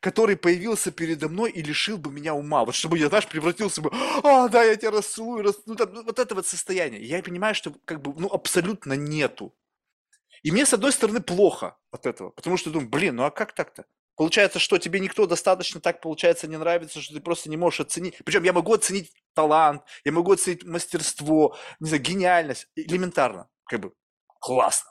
который 0.00 0.36
появился 0.36 0.90
передо 0.90 1.28
мной 1.28 1.52
и 1.52 1.62
лишил 1.62 1.96
бы 1.96 2.10
меня 2.10 2.34
ума. 2.34 2.64
Вот 2.64 2.74
чтобы 2.74 2.98
я, 2.98 3.08
знаешь, 3.08 3.28
превратился 3.28 3.80
бы, 3.80 3.90
а, 4.24 4.48
да, 4.48 4.64
я 4.64 4.76
тебя 4.76 4.90
расцелую, 4.90 5.44
рас... 5.44 5.56
ну, 5.66 5.76
там, 5.76 5.92
ну, 5.92 6.02
вот 6.02 6.18
это 6.18 6.34
вот 6.34 6.46
состояние. 6.46 7.02
Я 7.04 7.22
понимаю, 7.22 7.54
что 7.54 7.72
как 7.84 8.02
бы, 8.02 8.12
ну, 8.16 8.28
абсолютно 8.28 8.94
нету. 8.94 9.54
И 10.42 10.50
мне, 10.50 10.66
с 10.66 10.74
одной 10.74 10.92
стороны, 10.92 11.20
плохо 11.20 11.76
от 11.92 12.06
этого, 12.06 12.30
потому 12.30 12.56
что 12.56 12.70
думаю, 12.70 12.88
блин, 12.88 13.16
ну 13.16 13.24
а 13.24 13.30
как 13.30 13.52
так-то? 13.52 13.84
Получается, 14.16 14.58
что 14.58 14.78
тебе 14.78 15.00
никто 15.00 15.26
достаточно 15.26 15.80
так, 15.80 16.00
получается, 16.00 16.46
не 16.46 16.58
нравится, 16.58 17.00
что 17.00 17.14
ты 17.14 17.20
просто 17.20 17.48
не 17.48 17.56
можешь 17.56 17.80
оценить. 17.80 18.18
Причем 18.24 18.42
я 18.42 18.52
могу 18.52 18.74
оценить 18.74 19.10
талант, 19.34 19.82
я 20.04 20.12
могу 20.12 20.32
оценить 20.32 20.64
мастерство, 20.64 21.56
не 21.80 21.88
знаю, 21.88 22.02
гениальность, 22.02 22.68
элементарно, 22.76 23.48
как 23.64 23.80
бы 23.80 23.92
классно. 24.38 24.90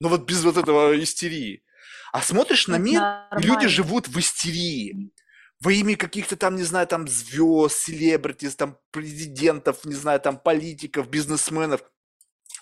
Но 0.00 0.08
вот 0.08 0.22
без 0.22 0.44
вот 0.44 0.56
этого 0.56 0.98
истерии. 1.02 1.64
А 2.12 2.22
смотришь 2.22 2.68
на 2.68 2.76
мир, 2.76 3.00
и 3.02 3.36
люди 3.36 3.48
нормально. 3.48 3.68
живут 3.68 4.08
в 4.08 4.18
истерии. 4.18 5.12
Во 5.60 5.72
имя 5.72 5.96
каких-то 5.96 6.36
там, 6.36 6.56
не 6.56 6.64
знаю, 6.64 6.86
там 6.86 7.08
звезд, 7.08 7.76
селебритис, 7.76 8.56
там 8.56 8.78
президентов, 8.90 9.84
не 9.84 9.94
знаю, 9.94 10.20
там 10.20 10.38
политиков, 10.38 11.08
бизнесменов. 11.08 11.82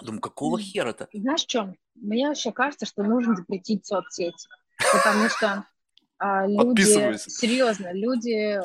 Думаю, 0.00 0.20
какого 0.20 0.58
хера-то? 0.58 1.08
Знаешь, 1.12 1.44
в 1.44 1.46
чем? 1.46 1.76
Мне 1.94 2.28
вообще 2.28 2.52
кажется, 2.52 2.86
что 2.86 3.02
нужно 3.02 3.36
запретить 3.36 3.86
соцсети. 3.86 4.48
Потому 4.92 5.28
что 5.28 5.66
люди, 6.20 6.56
Подписываюсь. 6.56 7.22
серьезно, 7.22 7.92
люди, 7.92 8.60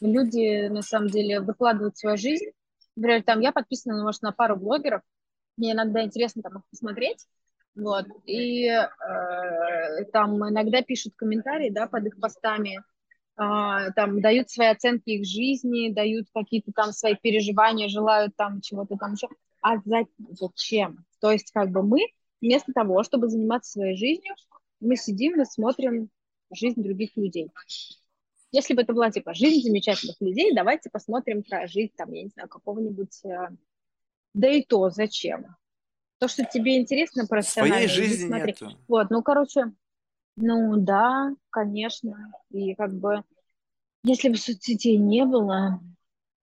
люди 0.00 0.68
на 0.68 0.82
самом 0.82 1.08
деле 1.08 1.40
выкладывают 1.40 1.96
свою 1.96 2.16
жизнь. 2.16 2.46
Например, 2.96 3.22
там 3.22 3.40
я 3.40 3.52
подписана, 3.52 4.02
может, 4.02 4.22
на 4.22 4.32
пару 4.32 4.56
блогеров. 4.56 5.02
Мне 5.56 5.72
иногда 5.72 6.02
интересно 6.02 6.42
там 6.42 6.58
их 6.58 6.62
посмотреть. 6.70 7.26
Вот. 7.74 8.06
И 8.26 8.66
э, 8.66 10.04
там 10.12 10.36
иногда 10.48 10.82
пишут 10.82 11.14
комментарии, 11.16 11.70
да, 11.70 11.86
под 11.86 12.06
их 12.06 12.18
постами, 12.18 12.78
э, 12.78 13.92
там 13.94 14.20
дают 14.20 14.50
свои 14.50 14.68
оценки 14.68 15.10
их 15.10 15.26
жизни, 15.26 15.92
дают 15.92 16.26
какие-то 16.34 16.72
там 16.74 16.92
свои 16.92 17.14
переживания, 17.14 17.88
желают 17.88 18.34
там 18.36 18.60
чего-то 18.60 18.96
там 18.96 19.12
еще. 19.12 19.28
А 19.62 19.76
за, 19.84 20.06
зачем? 20.30 21.04
То 21.20 21.30
есть 21.30 21.52
как 21.52 21.70
бы 21.70 21.82
мы 21.82 22.00
вместо 22.40 22.72
того, 22.72 23.02
чтобы 23.04 23.28
заниматься 23.28 23.72
своей 23.72 23.96
жизнью, 23.96 24.34
мы 24.80 24.96
сидим 24.96 25.40
и 25.40 25.44
смотрим 25.44 26.10
жизнь 26.50 26.82
других 26.82 27.16
людей. 27.16 27.50
Если 28.50 28.74
бы 28.74 28.82
это 28.82 28.92
была 28.94 29.10
типа 29.10 29.34
жизнь 29.34 29.62
замечательных 29.62 30.16
людей, 30.20 30.54
давайте 30.54 30.90
посмотрим 30.90 31.42
про 31.42 31.66
жизнь 31.66 31.92
там, 31.96 32.12
я 32.12 32.22
не 32.22 32.28
знаю, 32.28 32.48
какого-нибудь... 32.48 33.24
Э, 33.24 33.48
да 34.34 34.48
и 34.48 34.62
то 34.62 34.90
зачем? 34.90 35.56
То, 36.18 36.28
что 36.28 36.44
тебе 36.44 36.78
интересно 36.80 37.26
профессионально. 37.26 37.88
Своей 37.88 37.88
жизни 37.88 38.26
смотри. 38.28 38.52
нету. 38.52 38.78
Вот, 38.88 39.10
ну, 39.10 39.22
короче, 39.22 39.72
ну 40.36 40.76
да, 40.76 41.34
конечно. 41.50 42.32
И 42.50 42.74
как 42.74 42.94
бы, 42.94 43.22
если 44.04 44.28
бы 44.28 44.36
соцсетей 44.36 44.96
не 44.96 45.24
было, 45.24 45.80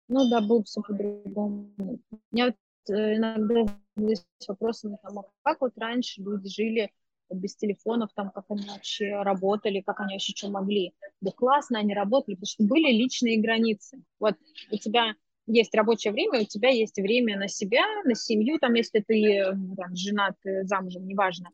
ну 0.08 0.28
да, 0.30 0.40
было 0.40 0.60
бы 0.60 0.64
все 0.64 0.82
по-другому. 0.82 1.72
У 1.78 1.98
меня 2.30 2.46
вот 2.46 2.94
э, 2.94 3.16
иногда 3.16 3.64
есть 3.96 4.26
вопросы, 4.46 4.96
а 5.02 5.10
как 5.42 5.60
вот 5.60 5.76
раньше 5.76 6.22
люди 6.22 6.48
жили 6.48 6.92
без 7.30 7.56
телефонов, 7.56 8.10
там, 8.14 8.30
как 8.30 8.44
они 8.48 8.66
вообще 8.68 9.22
работали, 9.22 9.80
как 9.80 10.00
они 10.00 10.14
вообще 10.14 10.32
что 10.34 10.50
могли. 10.50 10.92
Да 11.20 11.30
классно 11.32 11.78
они 11.78 11.94
работали, 11.94 12.34
потому 12.34 12.46
что 12.46 12.64
были 12.64 12.92
личные 12.92 13.40
границы. 13.40 14.02
Вот 14.18 14.34
у 14.70 14.76
тебя 14.76 15.14
есть 15.46 15.74
рабочее 15.74 16.12
время, 16.12 16.42
у 16.42 16.44
тебя 16.44 16.70
есть 16.70 16.96
время 16.96 17.38
на 17.38 17.48
себя, 17.48 17.82
на 18.04 18.14
семью, 18.14 18.58
там, 18.58 18.74
если 18.74 19.00
ты 19.00 19.56
там, 19.76 19.94
женат, 19.94 20.36
замужем, 20.62 21.06
неважно. 21.06 21.50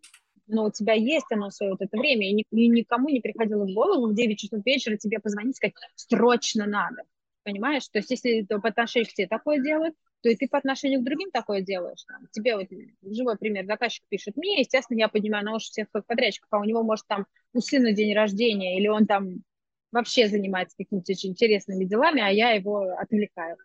Но 0.46 0.64
у 0.64 0.70
тебя 0.70 0.94
есть 0.94 1.30
оно 1.30 1.50
свое 1.50 1.72
вот 1.72 1.82
это 1.82 1.96
время, 1.96 2.30
и, 2.30 2.44
и 2.50 2.68
никому 2.68 3.08
не 3.08 3.20
приходило 3.20 3.64
в 3.64 3.72
голову 3.72 4.08
в 4.08 4.14
9 4.14 4.38
часов 4.38 4.64
вечера 4.64 4.96
тебе 4.96 5.18
позвонить, 5.18 5.56
сказать, 5.56 5.74
срочно 5.94 6.66
надо. 6.66 7.02
Понимаешь? 7.44 7.88
То 7.88 7.98
есть 7.98 8.10
если 8.10 8.42
по 8.42 8.68
отношению 8.68 9.08
к 9.08 9.14
тебе 9.14 9.26
такое 9.26 9.62
делают, 9.62 9.94
то 10.22 10.30
и 10.30 10.36
ты 10.36 10.48
по 10.48 10.58
отношению 10.58 11.00
к 11.00 11.04
другим 11.04 11.30
такое 11.30 11.60
делаешь. 11.60 12.04
Там, 12.04 12.28
тебе 12.30 12.56
вот 12.56 12.68
живой 13.02 13.36
пример, 13.36 13.66
заказчик 13.66 14.04
пишет 14.08 14.36
мне, 14.36 14.60
естественно, 14.60 14.98
я 14.98 15.08
поднимаю 15.08 15.44
на 15.44 15.56
уши 15.56 15.70
всех 15.70 15.88
подрядчиков, 15.90 16.48
а 16.52 16.58
у 16.58 16.64
него, 16.64 16.82
может, 16.82 17.06
там 17.06 17.26
у 17.52 17.60
сына 17.60 17.92
день 17.92 18.14
рождения, 18.14 18.78
или 18.78 18.88
он 18.88 19.06
там 19.06 19.42
вообще 19.90 20.28
занимается 20.28 20.76
какими-то 20.76 21.12
очень 21.12 21.30
интересными 21.30 21.84
делами, 21.84 22.22
а 22.22 22.28
я 22.28 22.50
его 22.52 22.94
отвлекаю. 22.98 23.56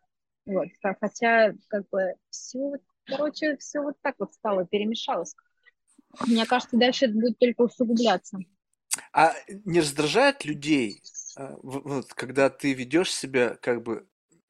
Вот, 0.46 0.68
хотя, 1.00 1.54
как 1.68 1.88
бы, 1.90 2.14
все, 2.30 2.74
короче, 3.06 3.58
все 3.58 3.82
вот 3.82 3.96
так 4.02 4.16
вот 4.18 4.34
стало, 4.34 4.66
перемешалось. 4.66 5.36
Мне 6.26 6.46
кажется, 6.46 6.78
дальше 6.78 7.06
это 7.06 7.14
будет 7.14 7.38
только 7.38 7.62
усугубляться. 7.62 8.40
А 9.14 9.34
не 9.66 9.80
раздражает 9.80 10.46
людей, 10.46 11.02
э, 11.38 11.56
вот, 11.62 12.14
когда 12.14 12.50
ты 12.50 12.74
ведешь 12.74 13.14
себя 13.14 13.56
как 13.56 13.84
бы 13.84 14.08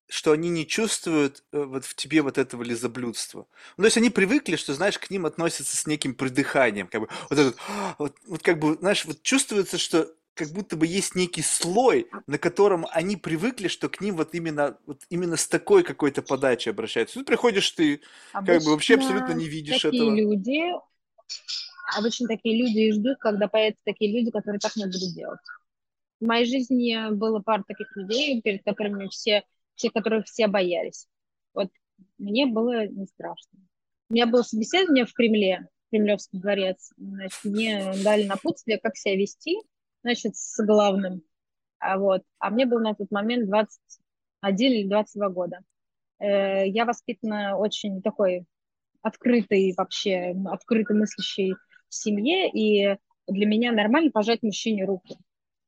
что 0.09 0.31
они 0.31 0.49
не 0.49 0.65
чувствуют 0.65 1.43
э, 1.51 1.63
вот 1.63 1.85
в 1.85 1.95
тебе 1.95 2.21
вот 2.21 2.37
этого 2.37 2.63
лизоблюдства. 2.63 3.47
Ну, 3.77 3.81
то 3.83 3.85
есть 3.85 3.97
они 3.97 4.09
привыкли, 4.09 4.55
что, 4.55 4.73
знаешь, 4.73 4.97
к 4.97 5.09
ним 5.09 5.25
относятся 5.25 5.75
с 5.75 5.85
неким 5.85 6.15
придыханием, 6.15 6.87
как 6.87 7.01
бы 7.01 7.09
вот 7.29 7.39
этот, 7.39 7.57
вот, 7.97 8.15
вот 8.25 8.41
как 8.41 8.59
бы, 8.59 8.75
знаешь, 8.75 9.05
вот 9.05 9.21
чувствуется, 9.21 9.77
что 9.77 10.13
как 10.33 10.49
будто 10.49 10.77
бы 10.77 10.85
есть 10.85 11.15
некий 11.15 11.41
слой, 11.41 12.07
на 12.27 12.37
котором 12.37 12.85
они 12.91 13.17
привыкли, 13.17 13.67
что 13.67 13.89
к 13.89 13.99
ним 13.99 14.15
вот 14.15 14.33
именно, 14.33 14.77
вот 14.85 15.01
именно 15.09 15.35
с 15.35 15.47
такой 15.47 15.83
какой-то 15.83 16.21
подачей 16.21 16.71
обращаются. 16.71 17.15
Тут 17.15 17.25
приходишь 17.25 17.69
ты, 17.71 18.01
Обычно 18.31 18.53
как 18.53 18.63
бы 18.63 18.71
вообще 18.71 18.95
абсолютно 18.95 19.33
не 19.33 19.47
видишь 19.47 19.81
такие 19.81 20.03
этого. 20.03 20.15
люди, 20.15 20.61
обычно 21.97 22.27
такие 22.27 22.57
люди 22.61 22.79
и 22.79 22.91
ждут, 22.93 23.17
когда 23.19 23.47
появятся 23.47 23.81
такие 23.83 24.17
люди, 24.17 24.31
которые 24.31 24.59
так 24.59 24.75
не 24.75 24.85
будут 24.85 25.13
делать. 25.13 25.39
В 26.19 26.25
моей 26.25 26.45
жизни 26.45 27.11
было 27.13 27.39
пара 27.39 27.63
таких 27.67 27.95
людей, 27.95 28.41
перед 28.41 28.63
которыми 28.63 29.07
все, 29.07 29.43
все 29.77 29.89
которых 29.91 30.25
все 30.25 30.47
боялись. 30.47 31.07
Вот 31.53 31.69
мне 32.17 32.45
было 32.45 32.87
не 32.87 33.05
страшно. 33.05 33.59
У 34.09 34.13
меня 34.13 34.25
было 34.25 34.41
собеседование 34.41 35.05
в 35.05 35.13
Кремле, 35.13 35.69
Кремлевский 35.91 36.39
дворец. 36.39 36.91
Значит, 36.97 37.39
мне 37.43 37.93
дали 38.03 38.25
напутствие, 38.25 38.79
как 38.79 38.97
себя 38.97 39.15
вести 39.15 39.61
значит, 40.03 40.35
с 40.35 40.63
главным. 40.65 41.21
А, 41.79 41.97
вот. 41.97 42.23
а 42.39 42.49
мне 42.49 42.65
было 42.65 42.79
на 42.79 42.95
тот 42.95 43.11
момент 43.11 43.47
21 43.47 44.71
или 44.71 44.87
22 44.87 45.29
года. 45.29 45.59
Э, 46.19 46.67
я 46.67 46.85
воспитана 46.85 47.57
очень 47.57 48.01
такой 48.01 48.45
открытой 49.01 49.73
вообще, 49.77 50.35
открыто 50.47 50.93
мыслящей 50.93 51.55
семье, 51.89 52.49
и 52.49 52.97
для 53.27 53.45
меня 53.45 53.71
нормально 53.71 54.11
пожать 54.11 54.41
мужчине 54.41 54.85
руку. 54.85 55.17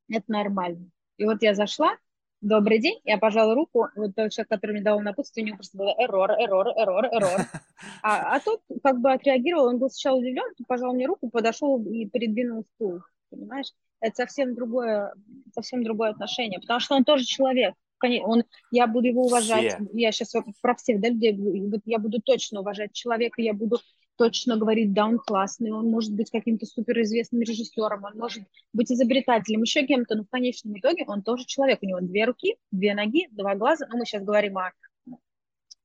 Это 0.10 0.26
нормально. 0.31 0.90
И 1.18 1.26
вот 1.26 1.44
я 1.44 1.53
зашла, 1.53 1.95
добрый 2.41 2.80
день, 2.80 2.99
я 3.03 3.18
пожала 3.18 3.56
руку, 3.56 3.88
вот 3.95 4.16
тот 4.16 4.32
человек, 4.32 4.49
который 4.49 4.72
мне 4.72 4.82
дал 4.82 4.99
напутствие, 4.99 5.44
у 5.44 5.48
него 5.48 5.57
просто 5.57 5.78
было 5.78 5.95
эррор, 5.98 6.32
эррор, 6.32 6.68
эррор, 6.76 7.06
эррор. 7.06 7.40
А, 8.03 8.36
а 8.36 8.40
тот 8.40 8.61
как 8.84 8.99
бы 8.99 9.11
отреагировал, 9.11 9.68
он 9.68 9.80
был 9.80 9.90
сначала 9.90 10.18
удивлен, 10.18 10.45
пожал 10.68 10.94
мне 10.94 11.06
руку, 11.06 11.30
подошел 11.30 11.82
и 11.86 12.06
передвинул 12.06 12.66
стул, 12.76 13.02
понимаешь? 13.30 13.74
это 14.02 14.16
совсем 14.16 14.56
другое, 14.56 15.14
совсем 15.53 15.84
другое 15.84 16.11
отношение, 16.11 16.60
потому 16.60 16.80
что 16.80 16.95
он 16.95 17.03
тоже 17.03 17.26
человек. 17.26 17.74
Он, 18.02 18.44
я 18.72 18.88
буду 18.88 19.07
его 19.07 19.24
уважать, 19.24 19.74
Все. 19.74 19.86
я 19.91 20.14
сейчас 20.14 20.34
про 20.61 20.74
всех 20.76 21.02
да, 21.02 21.10
людей, 21.10 21.38
я 21.84 21.99
буду 21.99 22.22
точно 22.22 22.61
уважать 22.61 22.94
человека, 22.94 23.41
я 23.41 23.53
буду 23.53 23.80
точно 24.19 24.57
говорить, 24.57 24.91
да, 24.91 25.05
он 25.05 25.17
классный, 25.17 25.71
он 25.71 25.89
может 25.89 26.13
быть 26.13 26.29
каким-то 26.29 26.65
суперизвестным 26.65 27.41
режиссером, 27.41 28.03
он 28.03 28.17
может 28.17 28.43
быть 28.73 28.91
изобретателем, 28.91 29.61
еще 29.61 29.85
кем-то, 29.85 30.15
но 30.15 30.25
в 30.25 30.29
конечном 30.29 30.77
итоге 30.77 31.05
он 31.07 31.23
тоже 31.23 31.45
человек, 31.45 31.79
у 31.81 31.85
него 31.85 32.01
две 32.01 32.25
руки, 32.25 32.57
две 32.69 32.93
ноги, 32.93 33.29
два 33.31 33.55
глаза, 33.55 33.87
ну, 33.89 33.97
мы 33.97 34.05
сейчас 34.05 34.23
говорим 34.23 34.57
о 34.57 34.73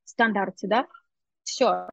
стандарте, 0.04 0.66
да, 0.66 0.88
все, 1.44 1.88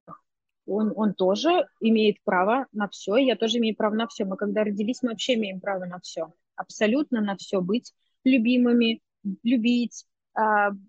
он, 0.65 0.93
он 0.95 1.13
тоже 1.13 1.67
имеет 1.79 2.17
право 2.23 2.65
на 2.71 2.89
все, 2.89 3.17
я 3.17 3.35
тоже 3.35 3.59
имею 3.59 3.75
право 3.75 3.93
на 3.93 4.07
все. 4.07 4.25
Мы 4.25 4.35
когда 4.35 4.63
родились, 4.63 5.03
мы 5.03 5.09
вообще 5.09 5.35
имеем 5.35 5.59
право 5.59 5.85
на 5.85 5.99
все, 5.99 6.33
абсолютно 6.55 7.21
на 7.21 7.37
все, 7.37 7.61
быть 7.61 7.93
любимыми, 8.23 9.01
любить, 9.43 10.05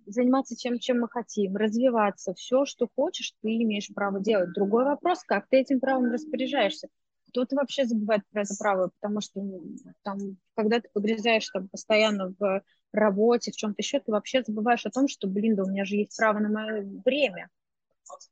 заниматься 0.07 0.55
тем, 0.55 0.79
чем 0.79 1.01
мы 1.01 1.09
хотим, 1.09 1.57
развиваться, 1.57 2.35
все, 2.35 2.65
что 2.65 2.89
хочешь, 2.95 3.35
ты 3.43 3.49
имеешь 3.63 3.89
право 3.95 4.21
делать. 4.21 4.53
Другой 4.53 4.85
вопрос, 4.85 5.23
как 5.25 5.49
ты 5.49 5.59
этим 5.59 5.81
правом 5.81 6.13
распоряжаешься. 6.13 6.89
Кто-то 7.29 7.57
вообще 7.57 7.87
забывает 7.87 8.23
про 8.31 8.43
это 8.43 8.55
право, 8.59 8.91
потому 9.01 9.21
что 9.21 9.41
ну, 9.43 9.63
там, 10.03 10.19
когда 10.55 10.81
ты 10.81 10.89
погрязаешь 10.93 11.49
там 11.49 11.69
постоянно 11.69 12.35
в 12.39 12.63
работе, 12.93 13.51
в 13.51 13.57
чем-то 13.57 13.77
еще, 13.79 14.01
ты 14.01 14.13
вообще 14.13 14.43
забываешь 14.43 14.85
о 14.85 14.91
том, 14.91 15.09
что, 15.09 15.29
блин, 15.29 15.57
да 15.57 15.65
у 15.65 15.71
меня 15.71 15.85
же 15.87 15.97
есть 15.97 16.17
право 16.17 16.39
на 16.39 16.51
мое 16.51 16.83
время, 17.05 17.49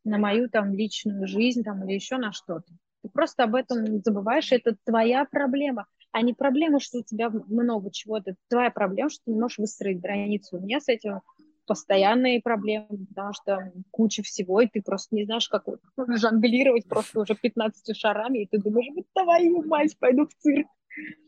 на 0.04 0.18
мою 0.18 0.50
там 0.50 0.74
личную 0.74 1.26
жизнь 1.26 1.62
там 1.62 1.82
или 1.84 1.94
еще 1.94 2.18
на 2.18 2.32
что-то. 2.32 2.70
Ты 3.02 3.08
просто 3.08 3.44
об 3.44 3.54
этом 3.54 4.02
забываешь, 4.02 4.52
это 4.52 4.76
твоя 4.84 5.24
проблема, 5.24 5.86
а 6.12 6.22
не 6.22 6.34
проблема, 6.34 6.80
что 6.80 6.98
у 6.98 7.02
тебя 7.02 7.30
много 7.30 7.90
чего-то. 7.90 8.30
Это 8.30 8.38
твоя 8.48 8.70
проблема, 8.70 9.10
что 9.10 9.22
ты 9.24 9.32
не 9.32 9.40
можешь 9.40 9.58
выстроить 9.58 10.00
границу. 10.00 10.58
У 10.58 10.60
меня 10.60 10.80
с 10.80 10.88
этим 10.88 11.20
постоянные 11.66 12.40
проблемы, 12.40 13.06
потому 13.08 13.32
что 13.32 13.72
куча 13.92 14.22
всего, 14.24 14.60
и 14.60 14.66
ты 14.66 14.82
просто 14.82 15.14
не 15.14 15.24
знаешь, 15.24 15.48
как 15.48 15.64
жонглировать 15.96 16.88
просто 16.88 17.20
уже 17.20 17.34
15 17.34 17.96
шарами, 17.96 18.42
и 18.42 18.46
ты 18.46 18.58
думаешь, 18.58 18.88
вот 18.94 19.06
твою 19.14 19.62
мать, 19.64 19.96
пойду 19.98 20.26
в 20.26 20.34
цирк. 20.34 20.66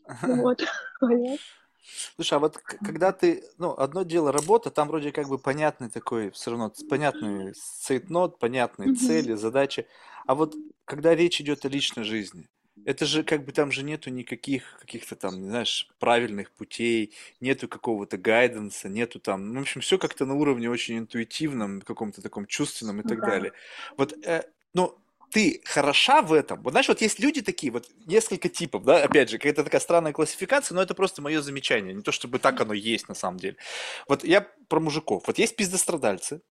Вот, 0.23 0.61
Слушай, 2.17 2.35
а 2.35 2.39
вот 2.39 2.59
когда 2.59 3.13
ты, 3.13 3.45
ну, 3.59 3.73
одно 3.73 4.03
дело 4.03 4.33
работа, 4.33 4.71
там 4.71 4.89
вроде 4.89 5.13
как 5.13 5.29
бы 5.29 5.39
понятный 5.39 5.91
такой, 5.91 6.31
все 6.31 6.51
равно 6.51 6.73
понятный 6.89 7.55
цейтнот, 7.55 8.39
понятные 8.39 8.95
цели, 8.95 9.35
задачи. 9.35 9.87
А 10.27 10.35
вот 10.35 10.55
когда 10.85 11.15
речь 11.15 11.41
идет 11.41 11.65
о 11.65 11.69
личной 11.69 12.05
жизни, 12.05 12.49
это 12.85 13.07
же 13.07 13.23
как 13.23 13.45
бы 13.45 13.53
там 13.53 13.71
же 13.73 13.83
нету 13.85 14.11
никаких 14.11 14.79
каких-то 14.81 15.15
там, 15.17 15.45
знаешь, 15.45 15.89
правильных 15.99 16.51
путей, 16.53 17.15
нету 17.41 17.69
какого-то 17.69 18.17
гайденса, 18.19 18.89
нету 18.89 19.21
там, 19.21 19.53
ну, 19.53 19.61
в 19.61 19.63
общем, 19.63 19.81
все 19.81 19.99
как-то 19.99 20.27
на 20.27 20.35
уровне 20.35 20.69
очень 20.71 20.99
интуитивном, 20.99 21.81
каком-то 21.83 22.23
таком 22.23 22.47
чувственном 22.47 23.01
и 23.01 23.05
так 23.05 23.23
Да. 23.23 23.23
далее. 23.23 23.53
Вот, 23.97 24.15
э, 24.27 24.43
ну, 24.75 24.99
ты 25.31 25.63
хороша 25.65 26.21
в 26.23 26.33
этом. 26.33 26.63
Вот 26.63 26.73
знаешь, 26.73 26.89
вот 26.89 27.01
есть 27.01 27.19
люди 27.19 27.41
такие, 27.41 27.73
вот 27.73 27.87
несколько 28.07 28.49
типов, 28.51 28.85
да, 28.85 29.03
опять 29.05 29.31
же, 29.31 29.39
какая-то 29.39 29.65
такая 29.65 29.81
странная 29.81 30.13
классификация, 30.13 30.75
но 30.75 30.83
это 30.83 30.95
просто 30.95 31.23
мое 31.23 31.41
замечание, 31.41 31.95
не 31.95 32.03
то 32.03 32.13
чтобы 32.13 32.39
так 32.39 32.61
оно 32.61 32.75
есть 32.75 33.09
на 33.09 33.15
самом 33.15 33.39
деле. 33.39 33.57
Вот 34.09 34.25
я 34.25 34.47
про 34.69 34.81
мужиков. 34.81 35.25
Вот 35.27 35.39
есть 35.39 35.57
пиздострадальцы, 35.57 36.43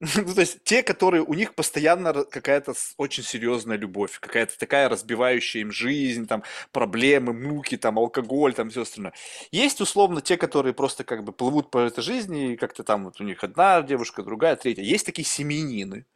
ну, 0.16 0.34
то 0.34 0.40
есть 0.40 0.64
те, 0.64 0.82
которые 0.82 1.22
у 1.22 1.34
них 1.34 1.54
постоянно 1.54 2.24
какая-то 2.24 2.72
очень 2.96 3.22
серьезная 3.22 3.76
любовь, 3.76 4.18
какая-то 4.18 4.58
такая 4.58 4.88
разбивающая 4.88 5.60
им 5.60 5.70
жизнь, 5.70 6.26
там 6.26 6.42
проблемы, 6.72 7.34
муки, 7.34 7.76
там 7.76 7.98
алкоголь, 7.98 8.54
там 8.54 8.70
все 8.70 8.82
остальное. 8.82 9.12
Есть 9.52 9.82
условно 9.82 10.22
те, 10.22 10.38
которые 10.38 10.72
просто 10.72 11.04
как 11.04 11.22
бы 11.22 11.32
плывут 11.32 11.70
по 11.70 11.78
этой 11.78 12.02
жизни, 12.02 12.52
и 12.52 12.56
как-то 12.56 12.82
там 12.82 13.04
вот 13.04 13.20
у 13.20 13.24
них 13.24 13.44
одна 13.44 13.82
девушка, 13.82 14.22
другая, 14.22 14.56
третья. 14.56 14.82
Есть 14.82 15.04
такие 15.04 15.26
семьянины, 15.26 16.06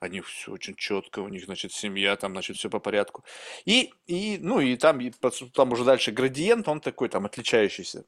они 0.00 0.22
все 0.22 0.50
очень 0.50 0.74
четко, 0.74 1.20
у 1.20 1.28
них, 1.28 1.44
значит, 1.44 1.72
семья, 1.72 2.16
там, 2.16 2.32
значит, 2.32 2.56
все 2.56 2.68
по 2.68 2.80
порядку. 2.80 3.22
И, 3.64 3.92
и 4.08 4.38
ну, 4.40 4.58
и 4.58 4.76
там, 4.76 5.00
и, 5.00 5.12
там 5.54 5.72
уже 5.72 5.84
дальше 5.84 6.10
градиент, 6.10 6.66
он 6.66 6.80
такой, 6.80 7.08
там, 7.08 7.26
отличающийся. 7.26 8.04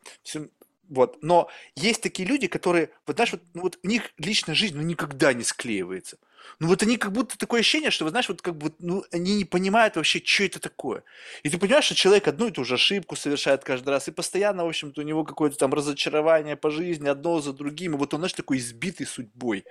Вот. 0.93 1.23
Но 1.23 1.49
есть 1.75 2.03
такие 2.03 2.29
люди, 2.29 2.49
которые, 2.49 2.91
вот 3.07 3.17
знаешь, 3.17 3.33
вот, 3.33 3.41
ну, 3.55 3.63
вот 3.63 3.79
у 3.83 3.89
них 3.89 4.11
личная 4.19 4.55
жизнь 4.55 4.77
ну, 4.77 4.83
никогда 4.83 5.33
не 5.33 5.43
склеивается. 5.43 6.19
Ну 6.59 6.69
вот 6.69 6.83
они 6.83 6.99
как 6.99 7.13
будто 7.13 7.39
такое 7.39 7.61
ощущение, 7.61 7.91
что, 7.91 8.05
вы 8.05 8.11
знаешь, 8.11 8.29
вот 8.29 8.43
как 8.43 8.59
бы, 8.59 8.75
ну, 8.79 9.03
они 9.11 9.37
не 9.37 9.47
понимают 9.47 9.97
вообще, 9.97 10.21
что 10.23 10.45
это 10.45 10.61
такое. 10.61 11.03
И 11.45 11.49
ты 11.49 11.57
понимаешь, 11.57 11.87
что 11.87 11.95
человек 11.95 12.29
одну 12.29 12.49
и 12.49 12.51
ту 12.51 12.63
же 12.65 12.75
ошибку 12.75 13.17
совершает 13.17 13.65
каждый 13.65 13.89
раз, 13.89 14.09
и 14.09 14.13
постоянно, 14.13 14.67
в 14.67 14.69
общем-то, 14.69 15.01
у 15.01 15.05
него 15.05 15.25
какое-то 15.25 15.57
там 15.57 15.73
разочарование 15.73 16.57
по 16.57 16.71
жизни, 16.71 17.09
одно 17.09 17.41
за 17.41 17.55
другим, 17.55 17.95
и 17.95 17.97
вот 17.97 18.13
он, 18.13 18.21
знаешь, 18.21 18.35
такой 18.35 18.59
избитый 18.59 19.07
судьбой. 19.07 19.65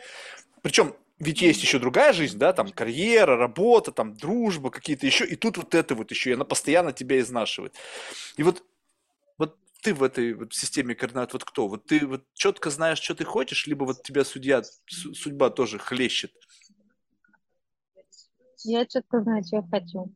Причем 0.64 0.96
ведь 1.20 1.44
есть 1.44 1.62
еще 1.62 1.78
другая 1.78 2.14
жизнь, 2.14 2.40
да, 2.40 2.52
там 2.52 2.70
карьера, 2.70 3.38
работа, 3.38 3.92
там 3.92 4.16
дружба, 4.16 4.72
какие-то 4.72 5.06
еще, 5.06 5.24
и 5.24 5.36
тут 5.36 5.58
вот 5.58 5.76
это 5.76 5.94
вот 5.94 6.10
еще, 6.10 6.32
и 6.32 6.34
она 6.34 6.46
постоянно 6.46 6.94
тебя 6.94 7.20
изнашивает. 7.20 7.76
И 8.38 8.44
вот 8.44 8.64
ты 9.82 9.94
в 9.94 10.04
этой 10.04 10.34
вот 10.34 10.54
системе 10.54 10.96
координат 10.96 11.34
вот 11.34 11.44
кто? 11.44 11.68
Вот 11.68 11.86
ты 11.86 12.06
вот 12.06 12.24
четко 12.34 12.70
знаешь, 12.70 13.00
что 13.00 13.16
ты 13.16 13.26
хочешь, 13.26 13.68
либо 13.68 13.84
вот 13.84 14.04
тебя 14.04 14.24
судья, 14.24 14.62
судьба 14.86 15.50
тоже 15.50 15.80
хлещет? 15.80 16.32
Я 18.64 18.86
четко 18.86 19.22
знаю, 19.22 19.44
что 19.44 19.58
я 19.58 19.64
хочу. 19.64 20.14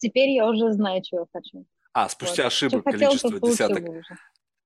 Теперь 0.00 0.30
я 0.30 0.48
уже 0.48 0.72
знаю, 0.72 1.02
что 1.04 1.18
я 1.18 1.26
хочу. 1.32 1.66
А, 1.92 2.08
спустя 2.08 2.44
вот. 2.44 2.48
ошибок 2.48 2.80
что 2.80 2.90
количество 2.90 3.30
хотел, 3.30 3.48
десяток. 3.48 3.84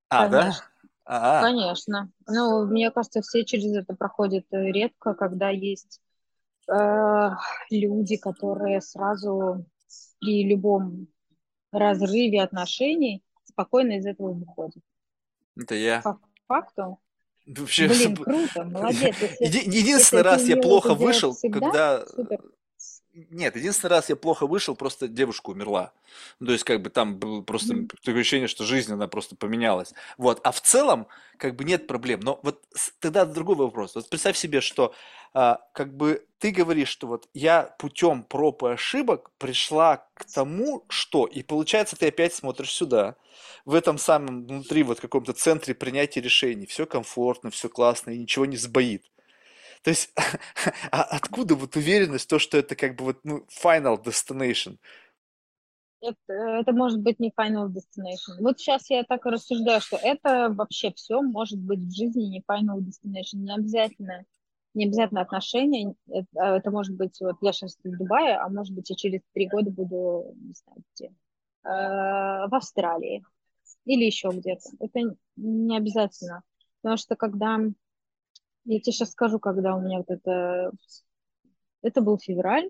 А, 0.09 0.27
Конечно. 0.27 0.51
да? 0.51 0.71
А-а. 1.05 1.41
Конечно. 1.41 2.11
Ну, 2.27 2.65
мне 2.65 2.91
кажется, 2.91 3.21
все 3.21 3.43
через 3.45 3.75
это 3.75 3.93
проходят 3.95 4.45
э, 4.51 4.71
редко, 4.71 5.13
когда 5.13 5.49
есть 5.49 6.01
э, 6.71 7.29
люди, 7.69 8.17
которые 8.17 8.81
сразу 8.81 9.65
при 10.19 10.47
любом 10.47 11.07
разрыве 11.71 12.41
отношений 12.41 13.23
спокойно 13.51 13.97
из 13.97 14.05
этого 14.05 14.33
выходит. 14.33 14.83
Это 15.57 15.75
я. 15.75 16.01
По 16.01 16.19
факту. 16.47 16.99
Вообще, 17.45 17.87
Блин, 17.87 18.15
круто, 18.23 18.63
молодец. 18.63 19.15
Если, 19.39 19.59
единственный 19.69 20.19
если 20.19 20.19
раз 20.19 20.43
я 20.43 20.57
плохо 20.57 20.93
вышел, 20.93 21.33
всегда, 21.33 21.59
когда... 21.59 22.07
Супер. 22.07 22.41
Нет, 23.13 23.55
единственный 23.55 23.89
раз 23.89 24.09
я 24.09 24.15
плохо 24.15 24.47
вышел, 24.47 24.75
просто 24.75 25.07
девушка 25.07 25.49
умерла. 25.49 25.91
Ну, 26.39 26.47
то 26.47 26.53
есть, 26.53 26.63
как 26.63 26.81
бы 26.81 26.89
там 26.89 27.17
было 27.17 27.41
просто 27.41 27.73
mm. 27.73 27.89
такое 28.03 28.21
ощущение, 28.21 28.47
что 28.47 28.63
жизнь, 28.63 28.93
она 28.93 29.07
просто 29.07 29.35
поменялась. 29.35 29.93
Вот. 30.17 30.39
А 30.43 30.51
в 30.51 30.61
целом, 30.61 31.07
как 31.37 31.55
бы 31.55 31.63
нет 31.63 31.87
проблем. 31.87 32.21
Но 32.21 32.39
вот 32.43 32.63
тогда 32.99 33.25
другой 33.25 33.55
вопрос. 33.55 33.95
Вот 33.95 34.09
представь 34.09 34.37
себе, 34.37 34.61
что 34.61 34.93
а, 35.33 35.59
как 35.73 35.95
бы 35.95 36.25
ты 36.39 36.51
говоришь, 36.51 36.89
что 36.89 37.07
вот 37.07 37.27
я 37.33 37.63
путем 37.79 38.23
проб 38.23 38.63
и 38.63 38.67
ошибок 38.67 39.31
пришла 39.37 40.05
к 40.13 40.25
тому, 40.25 40.85
что, 40.89 41.25
и 41.25 41.41
получается, 41.41 41.95
ты 41.95 42.07
опять 42.07 42.33
смотришь 42.33 42.71
сюда, 42.71 43.15
в 43.65 43.73
этом 43.73 43.97
самом 43.97 44.45
внутри 44.45 44.83
вот 44.83 44.99
каком-то 44.99 45.33
центре 45.33 45.73
принятия 45.73 46.21
решений, 46.21 46.65
все 46.65 46.85
комфортно, 46.85 47.49
все 47.49 47.69
классно, 47.69 48.11
и 48.11 48.17
ничего 48.17 48.45
не 48.45 48.57
сбоит. 48.57 49.05
То 49.83 49.89
есть, 49.89 50.13
а 50.91 51.03
откуда 51.03 51.55
вот 51.55 51.75
уверенность, 51.75 52.29
то, 52.29 52.39
что 52.39 52.57
это 52.57 52.75
как 52.75 52.95
бы 52.95 53.05
вот, 53.05 53.19
ну, 53.23 53.45
final 53.63 54.01
destination? 54.01 54.77
Это, 56.01 56.33
это 56.33 56.71
может 56.73 56.99
быть 56.99 57.19
не 57.19 57.29
final 57.29 57.67
destination. 57.67 58.39
Вот 58.39 58.59
сейчас 58.59 58.89
я 58.89 59.03
так 59.03 59.25
и 59.25 59.29
рассуждаю, 59.29 59.81
что 59.81 59.97
это 59.97 60.49
вообще 60.51 60.91
все 60.93 61.21
может 61.21 61.59
быть 61.59 61.79
в 61.79 61.95
жизни 61.95 62.23
не 62.23 62.41
final 62.41 62.79
destination. 62.79 63.37
Не 63.37 63.53
обязательно, 63.53 64.25
не 64.73 64.85
обязательно 64.85 65.21
отношения. 65.21 65.93
Это, 66.07 66.27
а 66.35 66.57
это 66.57 66.71
может 66.71 66.95
быть, 66.95 67.19
вот 67.19 67.37
я 67.41 67.53
сейчас 67.53 67.77
в 67.83 67.97
Дубае, 67.97 68.35
а 68.35 68.49
может 68.49 68.73
быть, 68.73 68.89
я 68.89 68.95
через 68.95 69.21
три 69.33 69.47
года 69.47 69.69
буду, 69.69 70.35
не 70.35 70.53
знаю, 70.53 70.83
где, 70.95 71.07
э, 71.07 71.11
в 72.47 72.55
Австралии 72.55 73.23
или 73.85 74.05
еще 74.05 74.29
где-то. 74.29 74.69
Это 74.79 75.15
не 75.35 75.77
обязательно. 75.77 76.43
Потому 76.81 76.97
что 76.97 77.15
когда 77.15 77.59
я 78.65 78.79
тебе 78.79 78.91
сейчас 78.91 79.11
скажу, 79.11 79.39
когда 79.39 79.75
у 79.75 79.81
меня 79.81 79.97
вот 79.97 80.09
это... 80.09 80.71
Это 81.83 82.01
был 82.01 82.19
февраль 82.19 82.69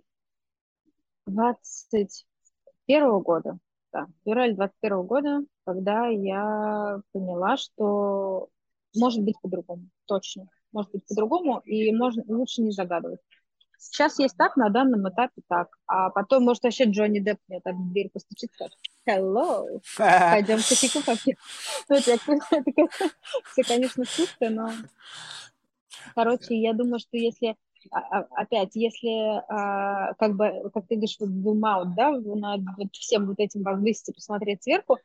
21 1.26 3.20
года. 3.20 3.58
Да, 3.92 4.08
февраль 4.24 4.56
21 4.56 5.02
года, 5.04 5.42
когда 5.66 6.08
я 6.08 7.02
поняла, 7.12 7.58
что 7.58 8.48
может 8.96 9.22
быть 9.24 9.36
по-другому. 9.42 9.90
Точно. 10.06 10.48
Может 10.72 10.92
быть 10.92 11.06
по-другому, 11.06 11.60
и 11.66 11.94
можно, 11.94 12.24
лучше 12.28 12.62
не 12.62 12.72
загадывать. 12.72 13.20
Сейчас 13.78 14.20
есть 14.20 14.38
так, 14.38 14.56
на 14.58 14.70
данном 14.70 15.10
этапе 15.10 15.42
так. 15.50 15.76
А 15.88 16.12
потом, 16.12 16.44
может, 16.44 16.64
вообще 16.64 16.86
Джонни 16.86 17.20
Депп 17.20 17.40
мне 17.48 17.60
так 17.62 17.74
в 17.74 17.92
дверь 17.92 18.12
постучит, 18.14 18.52
скажет, 18.54 18.78
hello, 19.08 19.82
пойдем 19.98 20.58
кофейку 20.58 21.04
попьем. 21.04 21.36
Ну, 21.90 21.96
это, 21.96 22.18
конечно, 23.68 24.06
шутка, 24.06 24.50
но 24.50 24.72
Короче, 26.16 26.56
я 26.56 26.74
думаю, 26.74 27.00
что 27.00 27.18
если 27.18 27.56
а, 27.90 28.00
а, 28.00 28.28
опять, 28.36 28.76
если 28.76 29.42
а, 29.50 30.14
как 30.16 30.36
бы, 30.36 30.70
как 30.74 30.88
ты 30.88 30.96
говоришь, 30.96 31.18
вот 31.20 31.30
zoom 31.30 31.62
out, 31.62 31.94
да, 31.96 32.12
над 32.12 32.62
вот 32.78 32.94
всем 32.94 33.26
вот 33.28 33.40
этим 33.40 33.64
возвысить 33.64 34.14
посмотреть 34.14 34.64
сверху, 34.64 34.98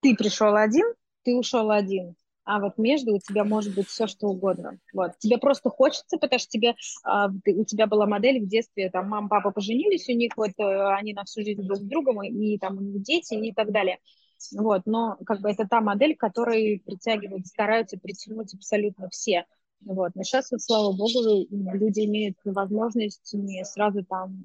ты 0.00 0.14
пришел 0.14 0.54
один, 0.54 0.86
ты 1.22 1.34
ушел 1.34 1.70
один, 1.70 2.14
а 2.44 2.60
вот 2.60 2.76
между 2.78 3.14
у 3.14 3.18
тебя 3.18 3.44
может 3.44 3.74
быть 3.74 3.88
все 3.88 4.06
что 4.06 4.28
угодно. 4.28 4.78
Вот. 4.92 5.12
Тебе 5.18 5.38
просто 5.38 5.70
хочется, 5.70 6.18
потому 6.18 6.38
что 6.38 6.48
тебе, 6.50 6.74
а, 7.02 7.28
ты, 7.42 7.54
у 7.54 7.64
тебя 7.64 7.86
была 7.86 8.06
модель 8.06 8.40
в 8.40 8.46
детстве, 8.46 8.90
там 8.90 9.08
мама, 9.08 9.28
папа 9.28 9.50
поженились, 9.50 10.08
у 10.08 10.12
них 10.12 10.36
вот 10.36 10.50
э, 10.58 10.94
они 10.94 11.14
на 11.14 11.24
всю 11.24 11.42
жизнь 11.42 11.62
друг 11.62 11.78
с 11.78 11.82
другом, 11.82 12.22
и, 12.22 12.28
и 12.28 12.58
там 12.58 12.76
у 12.76 12.80
них 12.80 13.02
дети 13.02 13.34
и 13.34 13.52
так 13.52 13.72
далее. 13.72 13.98
Вот, 14.56 14.82
но 14.84 15.16
как 15.24 15.40
бы 15.40 15.50
это 15.50 15.66
та 15.66 15.80
модель, 15.80 16.16
которой 16.16 16.82
притягивают, 16.84 17.46
стараются 17.46 17.98
притянуть 17.98 18.52
абсолютно 18.52 19.08
все. 19.08 19.46
Вот. 19.84 20.12
Но 20.14 20.22
сейчас, 20.22 20.50
вот, 20.50 20.62
слава 20.62 20.92
богу, 20.92 21.46
люди 21.50 22.04
имеют 22.06 22.36
возможность 22.44 23.34
не 23.34 23.64
сразу 23.64 24.04
там 24.04 24.44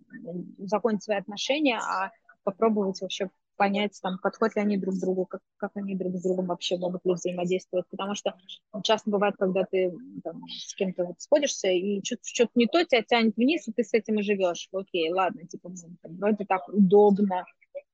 закончить 0.57 1.03
свои 1.03 1.17
отношения, 1.17 1.79
а 1.79 2.11
попробовать 2.43 3.01
вообще 3.01 3.29
понять, 3.55 3.99
там, 4.01 4.17
подходят 4.19 4.55
ли 4.55 4.61
они 4.61 4.77
друг 4.77 4.95
к 4.95 4.99
другу, 4.99 5.25
как, 5.25 5.41
как 5.57 5.71
они 5.75 5.93
друг 5.93 6.15
с 6.15 6.23
другом 6.23 6.47
вообще 6.47 6.77
могут 6.77 7.05
ли 7.05 7.13
взаимодействовать. 7.13 7.85
Потому 7.89 8.15
что 8.15 8.33
часто 8.83 9.11
бывает, 9.11 9.35
когда 9.37 9.65
ты 9.65 9.93
там, 10.23 10.41
с 10.47 10.73
кем-то 10.75 11.05
вот 11.05 11.19
сходишься, 11.19 11.67
и 11.67 12.01
что-то, 12.03 12.21
что-то 12.25 12.51
не 12.55 12.67
то 12.67 12.83
тебя 12.85 13.03
тянет 13.03 13.35
вниз, 13.35 13.67
и 13.67 13.73
ты 13.73 13.83
с 13.83 13.93
этим 13.93 14.19
и 14.19 14.23
живешь. 14.23 14.69
Окей, 14.71 15.11
ладно, 15.11 15.45
типа, 15.45 15.69
ну, 15.69 15.95
там, 16.01 16.17
вроде 16.17 16.45
так 16.45 16.67
удобно. 16.69 17.45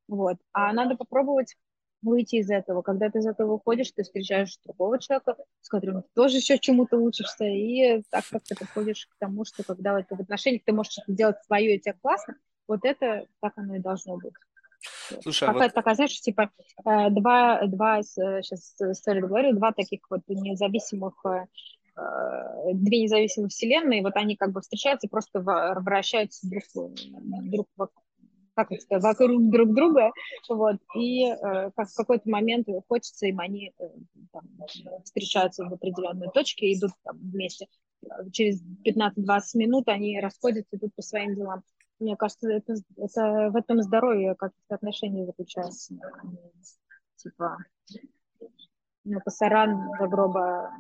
Вот. 0.08 0.38
А 0.54 0.72
надо 0.72 0.96
попробовать 0.96 1.56
выйти 2.02 2.36
из 2.36 2.50
этого. 2.50 2.82
Когда 2.82 3.10
ты 3.10 3.20
из 3.20 3.26
этого 3.26 3.54
выходишь, 3.54 3.92
ты 3.92 4.04
встречаешь 4.04 4.58
другого 4.64 5.00
человека, 5.00 5.36
с 5.62 5.70
которым 5.70 6.04
ты 6.04 6.10
тоже 6.14 6.38
еще 6.38 6.60
чему-то 6.60 6.98
учишься, 6.98 7.46
и 7.46 8.04
так 8.10 8.24
как 8.30 8.44
ты 8.44 8.56
подходишь 8.56 9.08
к 9.08 9.16
тому, 9.20 9.46
что 9.46 9.64
когда 9.64 10.02
ты 10.02 10.16
в 10.16 10.20
отношениях, 10.22 10.64
ты 10.66 10.74
можешь 10.74 10.94
что-то 10.94 11.12
делать 11.12 11.38
свое, 11.46 11.76
и 11.76 11.80
тебе 11.80 11.96
классно, 12.02 12.36
вот 12.68 12.82
это 12.84 13.26
так 13.42 13.54
оно 13.58 13.76
и 13.76 13.80
должно 13.80 14.18
быть. 14.18 14.34
Слушай, 15.22 15.48
Какая-то 15.48 15.66
вот... 15.66 15.74
такая, 15.74 15.96
знаешь, 15.96 16.20
типа 16.20 16.52
э, 16.86 17.10
два, 17.10 17.66
два, 17.66 18.04
сейчас 18.04 18.76
историю 18.80 19.28
говорю, 19.28 19.54
два 19.54 19.72
таких 19.72 20.02
вот 20.10 20.22
независимых 20.28 21.14
э, 21.26 21.46
две 22.74 23.04
независимые 23.04 23.50
вселенные, 23.50 24.02
вот 24.02 24.16
они 24.16 24.36
как 24.36 24.52
бы 24.52 24.62
встречаются, 24.62 25.08
просто 25.08 25.40
вращаются 25.40 26.48
друг, 26.48 26.64
друг 27.44 27.68
как 28.56 28.70
сказать, 28.80 29.04
вокруг 29.04 29.50
друг 29.50 29.74
друга, 29.74 30.12
вот, 30.50 30.78
и 30.96 31.26
э, 31.26 31.72
как 31.76 31.90
в 31.90 31.96
какой-то 31.96 32.30
момент 32.30 32.68
хочется 32.88 33.28
им, 33.28 33.40
они 33.40 33.74
э, 33.78 33.88
там, 34.32 34.44
встречаются 35.04 35.66
в 35.66 35.74
определенной 35.74 36.30
точке, 36.32 36.74
идут 36.74 36.92
там 37.04 37.18
вместе. 37.18 37.68
Через 38.32 38.62
15-20 38.86 39.42
минут 39.56 39.88
они 39.90 40.20
расходятся, 40.20 40.78
идут 40.78 40.96
по 40.96 41.02
своим 41.02 41.36
делам. 41.36 41.64
Мне 42.00 42.16
кажется, 42.16 42.50
это, 42.50 42.76
это 42.98 43.50
в 43.52 43.56
этом 43.56 43.82
здоровье 43.82 44.36
каких-то 44.36 44.76
отношений 44.76 45.26
заключается. 45.26 45.96
Типа, 47.16 47.58
ну, 49.04 49.20
пасаран 49.24 49.92
до. 50.00 50.72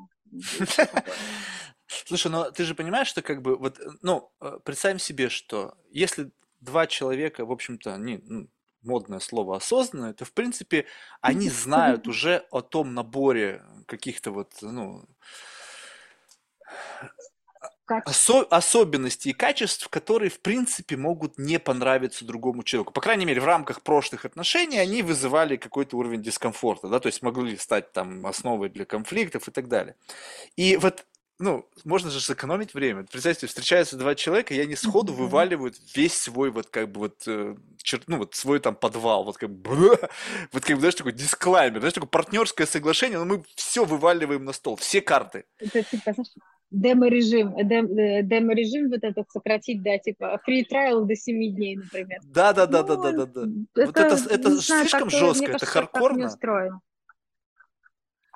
Слушай, 1.87 2.31
ну 2.31 2.51
ты 2.51 2.63
же 2.63 2.75
понимаешь, 2.75 3.07
что 3.07 3.21
как 3.21 3.41
бы 3.41 3.55
вот, 3.55 3.79
ну, 4.01 4.31
э, 4.41 4.59
представим 4.63 4.99
себе, 4.99 5.29
что 5.29 5.77
если 5.89 6.31
два 6.65 6.87
человека, 6.87 7.45
в 7.45 7.51
общем-то, 7.51 7.93
они, 7.93 8.19
ну, 8.23 8.47
модное 8.81 9.19
слово 9.19 9.57
осознанно, 9.57 10.07
это 10.07 10.25
в 10.25 10.33
принципе 10.33 10.85
они 11.21 11.49
знают 11.49 12.07
уже 12.07 12.45
о 12.51 12.61
том 12.61 12.93
наборе 12.93 13.63
каких-то 13.87 14.31
вот, 14.31 14.53
ну, 14.61 15.05
осо- 17.87 18.47
особенностей 18.49 19.29
и 19.29 19.33
качеств, 19.33 19.87
которые, 19.89 20.29
в 20.29 20.39
принципе, 20.39 20.97
могут 20.97 21.37
не 21.37 21.59
понравиться 21.59 22.25
другому 22.25 22.63
человеку. 22.63 22.93
По 22.93 23.01
крайней 23.01 23.25
мере, 23.25 23.41
в 23.41 23.45
рамках 23.45 23.81
прошлых 23.81 24.25
отношений 24.25 24.77
они 24.77 25.01
вызывали 25.01 25.55
какой-то 25.57 25.97
уровень 25.97 26.21
дискомфорта, 26.21 26.87
да, 26.87 26.99
то 26.99 27.07
есть 27.07 27.21
могли 27.21 27.57
стать 27.57 27.91
там 27.91 28.25
основой 28.25 28.69
для 28.69 28.85
конфликтов 28.85 29.47
и 29.47 29.51
так 29.51 29.67
далее. 29.67 29.95
И 30.55 30.77
вот 30.77 31.05
ну, 31.39 31.67
можно 31.83 32.09
же 32.09 32.21
сэкономить 32.21 32.73
время. 32.73 33.03
Представьте, 33.03 33.47
встречаются 33.47 33.97
два 33.97 34.15
человека, 34.15 34.53
и 34.53 34.59
они 34.59 34.75
сходу 34.75 35.13
Мгм. 35.13 35.23
вываливают 35.23 35.75
весь 35.95 36.17
свой 36.17 36.49
вот 36.49 36.67
как 36.67 36.91
бы 36.91 36.99
вот, 37.01 37.23
э, 37.27 37.55
чер- 37.83 38.03
ну 38.07 38.17
вот 38.17 38.35
свой 38.35 38.59
там 38.59 38.75
подвал, 38.75 39.23
вот 39.25 39.37
как 39.37 39.49
бы, 39.49 39.69
вот 40.53 40.63
как 40.63 40.75
бы, 40.75 40.79
знаешь, 40.79 40.95
такой 40.95 41.11
дисклаймер, 41.11 41.79
знаешь, 41.79 41.93
такое 41.93 42.09
партнерское 42.09 42.65
соглашение, 42.65 43.17
но 43.19 43.25
мы 43.25 43.43
все 43.55 43.83
вываливаем 43.83 44.45
на 44.45 44.53
стол, 44.53 44.77
все 44.77 45.01
карты. 45.01 45.43
Это 45.59 45.83
типа, 45.83 46.13
знаешь, 46.13 46.29
демо-режим, 46.71 47.55
э, 47.57 47.63
дем- 47.63 48.27
демо-режим 48.27 48.89
вот 48.89 49.03
этот 49.03 49.29
сократить, 49.29 49.83
да, 49.83 49.97
типа 49.97 50.39
free 50.47 50.63
trial 50.71 51.05
до 51.05 51.15
7 51.15 51.53
дней, 51.53 51.75
например. 51.75 52.19
Да, 52.23 52.53
да, 52.53 52.65
да, 52.65 52.81
да, 52.83 52.95
Ну, 52.95 53.11
да, 53.11 53.25
да. 53.25 53.41
Вот 53.75 53.97
это, 53.97 54.15
это, 54.15 54.33
это 54.33 54.49
знаю, 54.61 54.61
слишком 54.61 55.09
жестко, 55.09 55.51
это 55.51 55.65
хардкорно. 55.65 56.37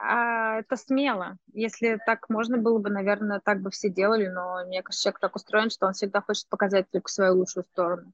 А 0.01 0.59
это 0.59 0.77
смело. 0.77 1.37
Если 1.53 1.99
так 2.05 2.29
можно 2.29 2.57
было 2.57 2.79
бы, 2.79 2.89
наверное, 2.89 3.41
так 3.43 3.61
бы 3.61 3.69
все 3.69 3.89
делали, 3.89 4.27
но 4.27 4.65
мне 4.65 4.81
кажется, 4.81 5.03
человек 5.03 5.19
так 5.19 5.35
устроен, 5.35 5.69
что 5.69 5.87
он 5.87 5.93
всегда 5.93 6.21
хочет 6.21 6.47
показать 6.47 6.89
только 6.89 7.09
свою 7.11 7.35
лучшую 7.35 7.65
сторону. 7.65 8.13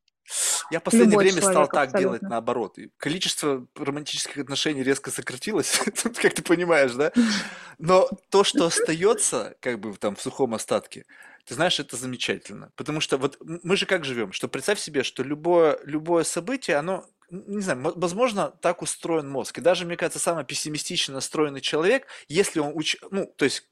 Я 0.72 0.80
в 0.80 0.84
последнее 0.84 1.12
Любой 1.12 1.26
время 1.26 1.42
стал 1.42 1.54
человек 1.54 1.72
так 1.72 1.90
делать 1.90 2.04
абсолютно. 2.06 2.30
наоборот. 2.30 2.78
И 2.80 2.90
количество 2.98 3.68
романтических 3.76 4.40
отношений 4.40 4.82
резко 4.82 5.12
сократилось, 5.12 5.80
как 6.22 6.34
ты 6.34 6.42
понимаешь, 6.42 6.94
да? 6.94 7.12
Но 7.78 8.10
то, 8.32 8.44
что 8.44 8.66
остается, 8.66 9.56
как 9.60 9.80
бы 9.80 9.96
там 9.98 10.16
в 10.16 10.22
сухом 10.22 10.56
остатке, 10.56 11.06
ты 11.46 11.54
знаешь, 11.54 11.80
это 11.80 11.96
замечательно. 11.96 12.72
Потому 12.76 13.00
что 13.00 13.18
вот 13.18 13.38
мы 13.40 13.78
же 13.78 13.86
как 13.86 14.04
живем, 14.04 14.32
что 14.32 14.48
представь 14.48 14.80
себе, 14.80 15.04
что 15.04 15.22
любое, 15.22 15.80
любое 15.84 16.24
событие, 16.24 16.78
оно, 16.78 17.06
не 17.30 17.62
знаю, 17.62 17.80
мо- 17.80 17.94
возможно, 17.96 18.52
так 18.62 18.82
устроен 18.82 19.30
мозг. 19.30 19.58
И 19.58 19.62
даже, 19.62 19.86
мне 19.86 19.98
кажется, 19.98 20.20
самый 20.20 20.46
пессимистично 20.46 21.16
настроенный 21.16 21.62
человек, 21.62 22.08
если 22.28 22.60
он 22.60 22.72
уч... 22.76 22.98
ну, 23.12 23.26
то 23.38 23.46
есть 23.46 23.68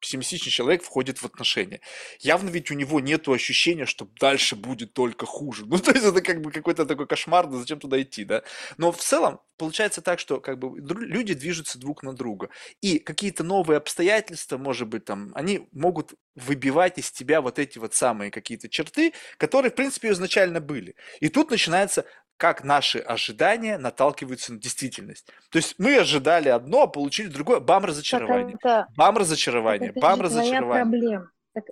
пессимистичный 0.00 0.52
человек 0.52 0.82
входит 0.82 1.18
в 1.18 1.24
отношения. 1.26 1.80
Явно 2.20 2.50
ведь 2.50 2.70
у 2.70 2.74
него 2.74 3.00
нет 3.00 3.28
ощущения, 3.28 3.84
что 3.86 4.08
дальше 4.20 4.56
будет 4.56 4.92
только 4.92 5.26
хуже. 5.26 5.66
Ну, 5.78 5.78
то 5.78 5.92
есть 5.92 6.04
это 6.04 6.22
как 6.22 6.40
бы 6.40 6.50
какой-то 6.50 6.86
такой 6.86 7.06
кошмар, 7.06 7.46
да 7.46 7.58
зачем 7.58 7.78
туда 7.78 8.00
идти, 8.00 8.24
да? 8.24 8.42
Но 8.78 8.90
в 8.90 8.96
целом 8.96 9.40
получается 9.56 10.00
так, 10.00 10.18
что 10.18 10.40
как 10.40 10.58
бы 10.58 10.78
люди 10.78 11.34
движутся 11.34 11.78
друг 11.78 12.02
на 12.02 12.14
друга. 12.14 12.48
И 12.80 12.98
какие-то 12.98 13.44
новые 13.44 13.76
обстоятельства, 13.76 14.56
может 14.56 14.88
быть, 14.88 15.04
там, 15.04 15.30
они 15.34 15.68
могут 15.72 16.14
выбивать 16.34 16.98
из 16.98 17.10
тебя 17.10 17.40
вот 17.40 17.58
эти 17.58 17.78
вот 17.78 17.94
самые 17.94 18.30
какие-то 18.30 18.68
черты, 18.68 19.12
которые, 19.36 19.70
в 19.70 19.74
принципе, 19.74 20.10
изначально 20.10 20.60
были. 20.60 20.94
И 21.20 21.28
тут 21.28 21.50
начинается 21.50 22.04
как 22.38 22.64
наши 22.64 23.00
ожидания 23.00 23.78
наталкиваются 23.78 24.54
на 24.54 24.60
действительность. 24.60 25.26
То 25.50 25.58
есть 25.58 25.76
мы 25.78 25.98
ожидали 25.98 26.48
одно, 26.48 26.84
а 26.84 26.88
получили 26.88 27.28
другое. 27.28 27.60
Бам, 27.60 27.84
Так 27.84 27.90
разочарование. 27.90 28.56
это, 28.62 28.88
Бам, 28.96 29.16
так 29.16 29.18
разочарование. 29.18 29.92
это 29.94 30.00
Бам, 30.00 30.22
же 30.22 30.24
твоя 30.24 30.60
разочарование. 30.60 30.84
проблема. 30.90 31.30
Так 31.54 31.64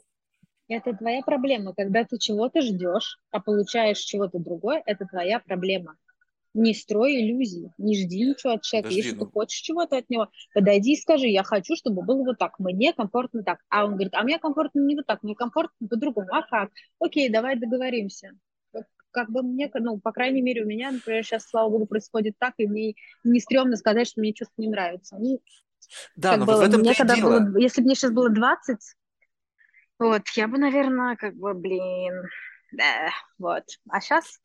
это 0.68 0.94
твоя 0.94 1.22
проблема. 1.22 1.74
Когда 1.74 2.04
ты 2.04 2.18
чего-то 2.18 2.62
ждешь, 2.62 3.20
а 3.30 3.40
получаешь 3.40 3.98
чего-то 3.98 4.38
другое, 4.38 4.82
это 4.86 5.06
твоя 5.06 5.40
проблема. 5.40 5.96
Не 6.54 6.74
строй 6.74 7.20
иллюзий, 7.20 7.70
не 7.78 7.96
жди 7.96 8.24
ничего 8.30 8.54
от 8.54 8.62
человека. 8.62 8.88
Подожди, 8.88 8.96
Если 8.96 9.18
ты 9.18 9.24
ну, 9.26 9.30
хочешь 9.30 9.60
чего-то 9.60 9.98
от 9.98 10.10
него, 10.10 10.28
подойди 10.54 10.94
и 10.94 10.96
скажи, 11.00 11.26
я 11.28 11.44
хочу, 11.44 11.76
чтобы 11.76 12.02
было 12.02 12.24
вот 12.24 12.38
так, 12.38 12.58
мне 12.58 12.94
комфортно 12.94 13.44
так. 13.44 13.60
А 13.68 13.84
он 13.84 13.92
говорит, 13.92 14.14
а 14.14 14.22
мне 14.22 14.38
комфортно 14.38 14.80
не 14.80 14.96
вот 14.96 15.06
так, 15.06 15.22
мне 15.22 15.34
комфортно 15.34 15.86
по-другому. 15.88 16.28
А 16.32 16.42
как? 16.42 16.70
Окей, 17.00 17.28
давай 17.28 17.56
договоримся. 17.56 18.32
Как 19.16 19.30
бы 19.30 19.42
мне, 19.42 19.70
ну, 19.72 19.98
по 19.98 20.12
крайней 20.12 20.42
мере, 20.42 20.62
у 20.62 20.66
меня, 20.66 20.90
например, 20.90 21.24
сейчас, 21.24 21.48
слава 21.48 21.70
богу, 21.70 21.86
происходит 21.86 22.34
так, 22.38 22.52
и 22.58 22.66
мне 22.66 22.94
не 23.24 23.40
стрёмно 23.40 23.76
сказать, 23.76 24.06
что 24.08 24.20
мне 24.20 24.34
что-то 24.34 24.52
не 24.58 24.68
нравится. 24.68 25.16
Ну, 25.18 25.40
да, 26.16 26.32
как 26.32 26.40
но 26.40 26.44
вот 26.44 26.56
в 26.56 26.58
бы 26.58 26.64
этом-то 26.66 26.78
мне 26.80 26.94
когда 26.94 27.16
было, 27.16 27.40
дело. 27.40 27.56
если 27.56 27.80
бы 27.80 27.86
мне 27.86 27.94
сейчас 27.94 28.10
было 28.10 28.28
20, 28.28 28.78
вот, 30.00 30.22
я 30.34 30.48
бы, 30.48 30.58
наверное, 30.58 31.16
как 31.16 31.34
бы, 31.34 31.54
блин, 31.54 32.24
да, 32.72 33.08
вот. 33.38 33.64
А 33.88 34.02
сейчас, 34.02 34.38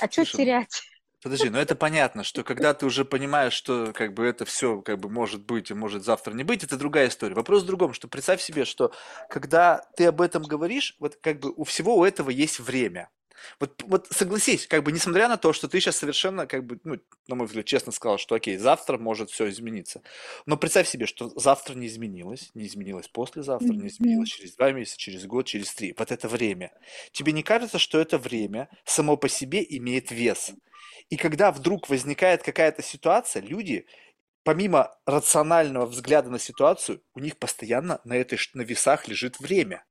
а 0.00 0.08
что 0.08 0.20
ну, 0.20 0.26
терять? 0.26 0.82
подожди, 1.20 1.50
но 1.50 1.58
это 1.58 1.74
понятно, 1.74 2.22
что 2.22 2.44
когда 2.44 2.72
ты 2.72 2.86
уже 2.86 3.04
понимаешь, 3.04 3.54
что 3.54 3.92
как 3.92 4.14
бы 4.14 4.24
это 4.26 4.44
все 4.44 4.80
как 4.80 5.00
бы 5.00 5.08
может 5.08 5.44
быть 5.44 5.72
и 5.72 5.74
может 5.74 6.04
завтра 6.04 6.34
не 6.34 6.44
быть, 6.44 6.62
это 6.62 6.76
другая 6.76 7.08
история. 7.08 7.34
Вопрос 7.34 7.64
в 7.64 7.66
другом, 7.66 7.94
что 7.94 8.06
представь 8.06 8.40
себе, 8.40 8.64
что 8.64 8.92
когда 9.28 9.84
ты 9.96 10.06
об 10.06 10.20
этом 10.20 10.44
говоришь, 10.44 10.94
вот 11.00 11.16
как 11.16 11.40
бы 11.40 11.52
у 11.56 11.64
всего 11.64 11.96
у 11.96 12.04
этого 12.04 12.30
есть 12.30 12.60
время. 12.60 13.10
Вот, 13.60 13.82
вот 13.82 14.08
согласись, 14.10 14.66
как 14.66 14.82
бы 14.82 14.92
несмотря 14.92 15.28
на 15.28 15.36
то, 15.36 15.52
что 15.52 15.68
ты 15.68 15.80
сейчас 15.80 15.96
совершенно, 15.96 16.46
как 16.46 16.64
бы, 16.64 16.80
ну, 16.84 16.98
на 17.28 17.34
мой 17.34 17.46
взгляд, 17.46 17.66
честно 17.66 17.92
сказал, 17.92 18.18
что 18.18 18.34
окей, 18.34 18.56
завтра 18.56 18.98
может 18.98 19.30
все 19.30 19.48
измениться. 19.48 20.02
Но 20.46 20.56
представь 20.56 20.88
себе, 20.88 21.06
что 21.06 21.28
завтра 21.38 21.74
не 21.74 21.86
изменилось, 21.86 22.50
не 22.54 22.66
изменилось 22.66 23.08
послезавтра, 23.08 23.72
не 23.72 23.88
изменилось 23.88 24.28
через 24.28 24.54
два 24.56 24.72
месяца, 24.72 24.98
через 24.98 25.26
год, 25.26 25.46
через 25.46 25.74
три. 25.74 25.94
Вот 25.98 26.10
это 26.10 26.28
время. 26.28 26.72
Тебе 27.12 27.32
не 27.32 27.42
кажется, 27.42 27.78
что 27.78 28.00
это 28.00 28.18
время 28.18 28.68
само 28.84 29.16
по 29.16 29.28
себе 29.28 29.64
имеет 29.68 30.10
вес? 30.10 30.52
И 31.10 31.16
когда 31.16 31.52
вдруг 31.52 31.88
возникает 31.88 32.42
какая-то 32.42 32.82
ситуация, 32.82 33.42
люди, 33.42 33.86
помимо 34.42 34.96
рационального 35.06 35.86
взгляда 35.86 36.30
на 36.30 36.38
ситуацию, 36.38 37.02
у 37.14 37.20
них 37.20 37.38
постоянно 37.38 38.00
на 38.04 38.14
этой 38.14 38.38
на 38.54 38.62
весах 38.62 39.08
лежит 39.08 39.38
время. 39.40 39.84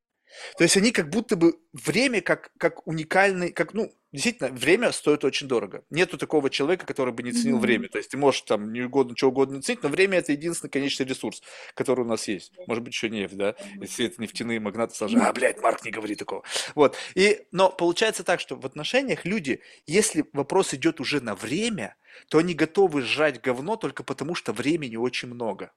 То 0.57 0.63
есть 0.63 0.77
они 0.77 0.91
как 0.91 1.09
будто 1.09 1.35
бы 1.35 1.55
время 1.73 2.21
как, 2.21 2.51
как 2.57 2.85
уникальный, 2.87 3.51
как, 3.51 3.73
ну, 3.73 3.93
действительно, 4.11 4.49
время 4.49 4.91
стоит 4.91 5.23
очень 5.25 5.47
дорого. 5.47 5.83
Нету 5.89 6.17
такого 6.17 6.49
человека, 6.49 6.85
который 6.85 7.13
бы 7.13 7.23
не 7.23 7.31
ценил 7.31 7.55
Мгм. 7.55 7.61
время. 7.61 7.89
То 7.89 7.97
есть 7.97 8.11
ты 8.11 8.17
можешь 8.17 8.41
там 8.41 8.71
не 8.71 8.81
угодно, 8.81 9.15
чего 9.15 9.31
угодно 9.31 9.55
не 9.55 9.61
ценить, 9.61 9.81
но 9.83 9.89
время 9.89 10.19
это 10.19 10.31
единственный 10.31 10.69
конечный 10.69 11.05
ресурс, 11.05 11.41
который 11.73 12.01
у 12.01 12.07
нас 12.07 12.27
есть. 12.27 12.51
Может 12.67 12.83
быть, 12.83 12.93
еще 12.93 13.09
нефть, 13.09 13.35
да? 13.35 13.55
Если 13.81 14.05
это 14.05 14.21
нефтяные 14.21 14.59
магнаты 14.59 14.95
сложны. 14.95 15.19
А, 15.19 15.33
блядь, 15.33 15.61
Марк, 15.61 15.83
не 15.83 15.91
говори 15.91 16.15
такого. 16.15 16.43
Вот. 16.75 16.95
И, 17.15 17.47
но 17.51 17.69
получается 17.69 18.23
так, 18.23 18.39
что 18.39 18.55
в 18.55 18.65
отношениях 18.65 19.25
люди, 19.25 19.61
если 19.87 20.25
вопрос 20.33 20.73
идет 20.73 20.99
уже 20.99 21.19
на 21.21 21.35
время, 21.35 21.95
то 22.29 22.37
они 22.37 22.53
готовы 22.53 23.01
сжать 23.01 23.41
говно 23.41 23.75
только 23.75 24.03
потому, 24.03 24.35
что 24.35 24.53
времени 24.53 24.95
очень 24.95 25.29
много. 25.29 25.71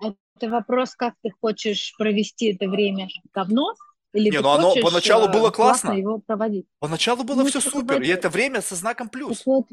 Это 0.00 0.48
вопрос, 0.48 0.94
как 0.94 1.14
ты 1.22 1.30
хочешь 1.40 1.94
провести 1.98 2.54
это 2.54 2.68
время 2.68 3.08
говно, 3.32 3.74
или 4.12 4.30
Не, 4.30 4.40
ну 4.40 4.48
оно 4.48 4.74
поначалу 4.82 5.28
э, 5.28 5.32
было 5.32 5.50
классно 5.50 5.90
классно. 5.90 6.00
его 6.00 6.18
проводить. 6.18 6.66
Поначалу 6.78 7.24
было 7.24 7.42
Ну, 7.42 7.46
все 7.46 7.60
супер, 7.60 7.96
вот, 7.96 8.04
и 8.04 8.08
это 8.08 8.28
время 8.28 8.60
со 8.60 8.74
знаком 8.74 9.08
плюс. 9.08 9.44
вот, 9.46 9.66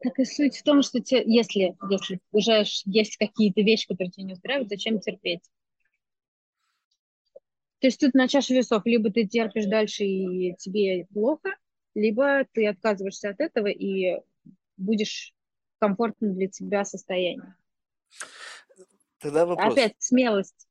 так 0.00 0.18
и 0.18 0.24
суть 0.24 0.56
в 0.56 0.62
том, 0.62 0.82
что 0.82 1.00
те, 1.00 1.22
если, 1.24 1.76
если 1.90 2.20
уже 2.30 2.64
есть 2.84 3.16
какие-то 3.16 3.62
вещи, 3.62 3.88
которые 3.88 4.10
тебя 4.10 4.26
не 4.26 4.32
устраивают, 4.34 4.68
зачем 4.68 5.00
терпеть? 5.00 5.42
То 7.80 7.86
есть 7.86 8.00
тут 8.00 8.14
на 8.14 8.28
чаше 8.28 8.54
весов 8.54 8.82
либо 8.86 9.10
ты 9.10 9.26
терпишь 9.26 9.66
дальше 9.66 10.04
и 10.04 10.54
тебе 10.56 11.06
плохо, 11.06 11.50
либо 11.94 12.44
ты 12.52 12.66
отказываешься 12.66 13.30
от 13.30 13.40
этого 13.40 13.66
и 13.66 14.20
будешь 14.76 15.32
в 15.76 15.80
комфортном 15.80 16.34
для 16.34 16.48
тебя 16.48 16.84
состоянии. 16.84 17.54
Тогда 19.18 19.46
вопрос. 19.46 19.72
Опять 19.72 19.94
смелость. 19.98 20.66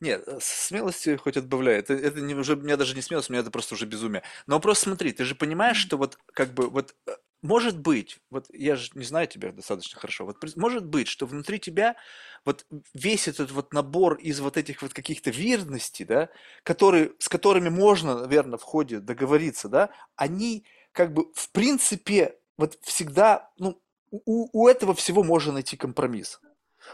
Нет, 0.00 0.22
э, 0.26 0.38
смелости 0.40 1.16
хоть 1.16 1.36
отбавляй. 1.36 1.78
Это, 1.78 1.94
это 1.94 2.20
не, 2.20 2.34
уже, 2.34 2.54
у 2.54 2.60
меня 2.60 2.76
даже 2.76 2.94
не 2.94 3.02
смелость, 3.02 3.30
у 3.30 3.32
меня 3.32 3.42
это 3.42 3.50
просто 3.50 3.74
уже 3.74 3.86
безумие. 3.86 4.22
Но 4.46 4.56
вопрос 4.56 4.80
смотри, 4.80 5.12
ты 5.12 5.24
же 5.24 5.34
понимаешь, 5.34 5.76
что 5.76 5.96
вот 5.96 6.18
как 6.32 6.54
бы 6.54 6.68
вот 6.68 6.94
э, 7.06 7.12
может 7.42 7.78
быть, 7.78 8.20
вот 8.30 8.46
я 8.52 8.76
же 8.76 8.90
не 8.94 9.04
знаю 9.04 9.26
тебя 9.26 9.50
достаточно 9.50 9.98
хорошо, 9.98 10.24
вот 10.24 10.36
может 10.56 10.86
быть, 10.86 11.08
что 11.08 11.26
внутри 11.26 11.58
тебя 11.58 11.96
вот 12.44 12.64
весь 12.94 13.26
этот 13.26 13.50
вот 13.50 13.72
набор 13.72 14.14
из 14.14 14.38
вот 14.38 14.56
этих 14.56 14.80
вот 14.80 14.94
каких-то 14.94 15.30
верностей, 15.30 16.04
да, 16.04 16.28
которые, 16.62 17.12
с 17.18 17.28
которыми 17.28 17.68
можно, 17.68 18.20
наверное, 18.20 18.58
в 18.58 18.62
ходе 18.62 19.00
договориться, 19.00 19.68
да, 19.68 19.90
они 20.14 20.64
как 20.92 21.12
бы 21.12 21.32
в 21.34 21.50
принципе 21.50 22.38
вот 22.56 22.78
всегда, 22.82 23.50
ну, 23.58 23.82
у, 24.10 24.62
у 24.62 24.68
этого 24.68 24.94
всего 24.94 25.24
можно 25.24 25.52
найти 25.52 25.76
компромисс. 25.76 26.40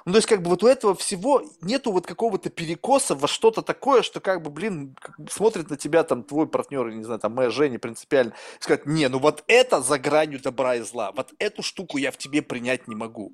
Ну, 0.05 0.12
то 0.12 0.19
есть, 0.19 0.28
как 0.28 0.43
бы 0.43 0.51
вот 0.51 0.62
у 0.62 0.66
этого 0.66 0.94
всего 0.94 1.43
нету 1.60 1.93
вот 1.93 2.06
какого-то 2.06 2.51
перекоса 2.51 3.15
во 3.15 3.28
что-то 3.28 3.62
такое, 3.62 4.02
что 4.02 4.20
как 4.20 4.43
бы, 4.43 4.51
блин, 4.51 4.97
смотрит 5.31 5.70
на 5.70 5.77
тебя 5.77 6.05
там 6.05 6.23
твой 6.23 6.48
партнер, 6.48 6.90
не 6.90 7.05
знаю, 7.05 7.20
там 7.20 7.35
моя 7.35 7.51
Женя 7.51 7.78
принципиально, 7.78 8.35
и 8.59 8.62
сказать, 8.62 8.86
не, 8.86 9.09
ну 9.09 9.19
вот 9.19 9.44
это 9.47 9.81
за 9.81 9.98
гранью 9.98 10.40
добра 10.40 10.77
и 10.77 10.81
зла, 10.81 11.12
вот 11.12 11.32
эту 11.39 11.62
штуку 11.62 11.98
я 11.98 12.10
в 12.10 12.16
тебе 12.16 12.43
принять 12.43 12.89
не 12.89 12.94
могу. 12.94 13.32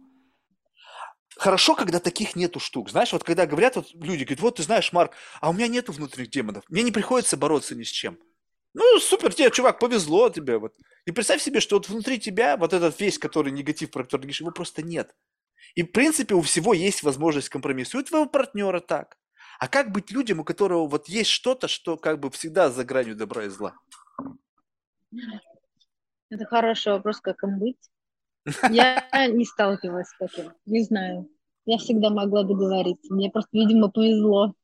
Хорошо, 1.36 1.74
когда 1.74 1.98
таких 1.98 2.36
нету 2.36 2.60
штук. 2.60 2.90
Знаешь, 2.90 3.12
вот 3.12 3.24
когда 3.24 3.46
говорят 3.46 3.74
вот 3.76 3.88
люди, 3.94 4.22
говорят, 4.22 4.40
вот 4.40 4.56
ты 4.56 4.62
знаешь, 4.62 4.92
Марк, 4.92 5.12
а 5.40 5.50
у 5.50 5.52
меня 5.52 5.66
нету 5.66 5.92
внутренних 5.92 6.30
демонов, 6.30 6.64
мне 6.68 6.82
не 6.82 6.92
приходится 6.92 7.36
бороться 7.36 7.74
ни 7.74 7.82
с 7.82 7.88
чем. 7.88 8.18
Ну, 8.72 8.98
супер 9.00 9.32
тебе, 9.32 9.50
чувак, 9.50 9.78
повезло 9.78 10.30
тебе. 10.30 10.58
Вот. 10.58 10.74
И 11.06 11.12
представь 11.12 11.42
себе, 11.42 11.60
что 11.60 11.76
вот 11.76 11.88
внутри 11.88 12.18
тебя 12.18 12.56
вот 12.56 12.72
этот 12.72 13.00
весь, 13.00 13.18
который 13.18 13.52
негатив, 13.52 13.90
про 13.90 14.04
который 14.04 14.26
его 14.26 14.50
просто 14.50 14.82
нет. 14.82 15.14
И, 15.74 15.82
в 15.82 15.92
принципе, 15.92 16.34
у 16.34 16.40
всего 16.40 16.72
есть 16.72 17.02
возможность 17.02 17.48
компромисса. 17.48 17.98
И 17.98 18.00
у 18.00 18.04
твоего 18.04 18.26
партнера 18.26 18.80
так. 18.80 19.16
А 19.58 19.68
как 19.68 19.92
быть 19.92 20.10
людям, 20.10 20.40
у 20.40 20.44
которого 20.44 20.86
вот 20.86 21.08
есть 21.08 21.30
что-то, 21.30 21.68
что 21.68 21.96
как 21.96 22.20
бы 22.20 22.30
всегда 22.30 22.70
за 22.70 22.84
гранью 22.84 23.16
добра 23.16 23.44
и 23.44 23.48
зла? 23.48 23.74
Это 26.30 26.44
хороший 26.46 26.92
вопрос, 26.92 27.20
как 27.20 27.42
им 27.44 27.58
быть. 27.58 27.78
Я 28.70 29.06
не 29.28 29.44
сталкивалась 29.44 30.08
с 30.08 30.18
таким, 30.18 30.52
не 30.66 30.82
знаю. 30.82 31.28
Я 31.66 31.78
всегда 31.78 32.10
могла 32.10 32.42
договориться. 32.42 33.12
Мне 33.14 33.30
просто, 33.30 33.50
видимо, 33.52 33.90
повезло. 33.90 34.54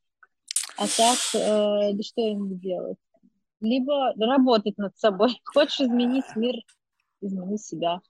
А 0.76 0.86
так, 0.86 1.18
э, 1.34 1.92
да 1.94 2.02
что 2.02 2.20
им 2.20 2.58
делать? 2.58 2.98
Либо 3.60 4.12
работать 4.18 4.76
над 4.76 4.98
собой. 4.98 5.40
Хочешь 5.44 5.80
изменить 5.80 6.36
мир, 6.36 6.56
измени 7.20 7.56
себя. 7.56 8.00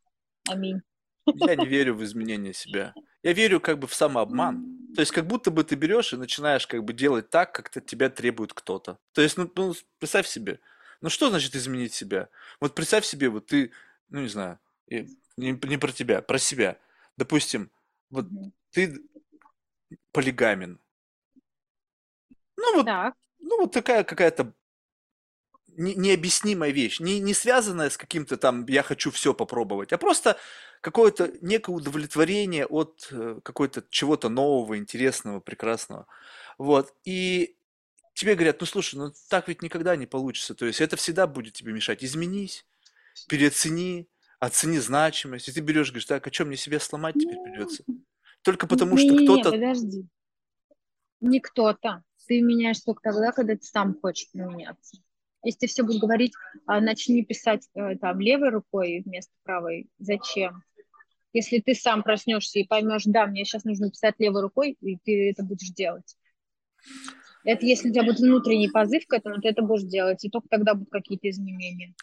Аминь. 0.48 0.81
Я 1.27 1.57
не 1.57 1.67
верю 1.67 1.95
в 1.95 2.05
изменение 2.05 2.53
себя. 2.53 2.95
Я 3.23 3.33
верю 3.33 3.61
как 3.61 3.79
бы 3.79 3.87
в 3.87 3.95
самообман. 3.95 4.79
То 4.95 5.01
есть 5.01 5.13
как 5.13 5.27
будто 5.27 5.51
бы 5.51 5.63
ты 5.63 5.77
берешь 5.77 6.13
и 6.13 6.17
начинаешь 6.17 6.67
как 6.67 6.85
бы 6.85 6.93
делать 6.93 7.31
так, 7.31 7.53
как 7.53 7.77
от 7.77 7.87
тебя 7.87 8.11
требует 8.11 8.53
кто-то. 8.53 8.99
То 9.13 9.23
есть, 9.23 9.37
ну, 9.37 9.51
ну, 9.55 9.75
представь 9.99 10.27
себе, 10.27 10.59
ну 11.01 11.09
что 11.09 11.31
значит 11.31 11.55
изменить 11.55 11.95
себя? 11.95 12.29
Вот 12.61 12.75
представь 12.75 13.05
себе, 13.05 13.29
вот 13.29 13.47
ты, 13.47 13.71
ну 14.09 14.21
не 14.21 14.29
знаю, 14.29 14.59
не, 14.89 15.09
не 15.37 15.79
про 15.79 15.93
тебя, 15.93 16.23
про 16.23 16.39
себя. 16.39 16.77
Допустим, 17.17 17.71
вот 18.11 18.27
ты 18.73 19.01
полигамен. 20.13 20.81
Ну 22.57 22.77
вот, 22.77 22.87
Так. 22.87 23.15
ну 23.39 23.61
вот 23.61 23.73
такая 23.73 24.05
какая-то 24.05 24.53
не- 25.81 25.94
необъяснимая 25.94 26.70
вещь, 26.70 27.01
не, 27.01 27.20
не 27.20 27.35
связанная 27.35 27.90
с 27.90 27.97
каким-то 27.97 28.36
там 28.36 28.66
«я 28.66 28.82
хочу 28.82 29.11
все 29.11 29.32
попробовать», 29.32 29.93
а 29.93 29.98
просто 29.98 30.36
какое-то 30.81 31.32
некое 31.40 31.73
удовлетворение 31.73 32.66
от 32.66 33.09
э, 33.11 33.40
какой-то 33.43 33.82
чего-то 33.89 34.28
нового, 34.28 34.77
интересного, 34.77 35.40
прекрасного. 35.40 36.07
Вот. 36.59 36.94
И 37.05 37.57
тебе 38.15 38.35
говорят, 38.35 38.61
ну 38.61 38.66
слушай, 38.66 38.97
ну 38.97 39.12
так 39.28 39.48
ведь 39.48 39.62
никогда 39.62 39.97
не 39.97 40.07
получится. 40.07 40.55
То 40.55 40.66
есть 40.66 40.81
это 40.81 40.97
всегда 40.97 41.27
будет 41.27 41.55
тебе 41.55 41.73
мешать. 41.73 42.05
Изменись, 42.05 42.66
переоцени, 43.28 44.07
оцени 44.39 44.78
значимость. 44.78 45.48
И 45.48 45.52
ты 45.52 45.61
берешь, 45.61 45.89
говоришь, 45.89 46.07
так, 46.07 46.27
а 46.27 46.32
что 46.32 46.44
мне 46.44 46.57
себя 46.57 46.78
сломать 46.78 47.15
теперь 47.15 47.43
придется? 47.43 47.85
Только 48.43 48.66
потому, 48.66 48.97
что 48.97 49.07
Не-не-не, 49.07 49.27
кто-то... 49.27 49.51
подожди. 49.51 50.07
Не 51.20 51.40
кто-то. 51.40 52.05
Ты 52.27 52.40
меняешь 52.40 52.81
только 52.81 53.02
тогда, 53.02 53.32
когда 53.32 53.55
ты 53.55 53.62
сам 53.62 53.98
хочешь 54.01 54.31
поменяться. 54.31 54.98
Если 55.43 55.67
все 55.67 55.83
будешь 55.83 56.01
говорить, 56.01 56.33
а, 56.67 56.81
начни 56.81 57.25
писать 57.25 57.67
э, 57.75 57.97
там 57.97 58.21
левой 58.21 58.51
рукой 58.51 59.03
вместо 59.05 59.33
правой, 59.43 59.89
зачем? 59.99 60.62
Если 61.33 61.61
ты 61.61 61.75
сам 61.75 62.03
проснешься 62.03 62.59
и 62.59 62.67
поймешь, 62.67 63.05
да, 63.07 63.27
мне 63.27 63.45
сейчас 63.45 63.65
нужно 63.65 63.91
писать 63.91 64.17
левой 64.19 64.43
рукой, 64.43 64.77
и 64.81 64.99
ты 64.99 65.31
это 65.31 65.43
будешь 65.43 65.71
делать. 65.71 66.17
Это 67.45 67.65
если 67.65 67.89
у 67.89 67.93
тебя 67.93 68.03
будет 68.03 68.19
внутренний 68.19 68.69
позыв 68.69 69.07
к 69.07 69.12
этому, 69.15 69.41
ты 69.41 69.49
это 69.49 69.62
будешь 69.62 69.85
делать, 69.85 70.23
и 70.25 70.31
только 70.31 70.49
тогда 70.49 70.75
будут 70.75 70.91
какие-то 70.91 71.31
изменения. 71.31 71.95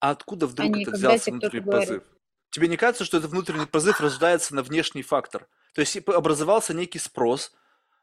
А 0.00 0.10
откуда 0.10 0.46
вдруг 0.46 0.74
Они, 0.74 0.82
это 0.82 0.92
взялся 0.92 1.30
внутренний 1.30 1.64
говорит. 1.64 1.88
позыв? 1.88 2.02
Тебе 2.50 2.68
не 2.68 2.76
кажется, 2.76 3.04
что 3.04 3.18
этот 3.18 3.30
внутренний 3.30 3.66
позыв 3.66 4.00
рождается 4.00 4.54
на 4.54 4.62
внешний 4.62 5.02
фактор? 5.02 5.46
То 5.74 5.82
есть 5.82 5.96
образовался 6.08 6.74
некий 6.74 6.98
спрос 6.98 7.52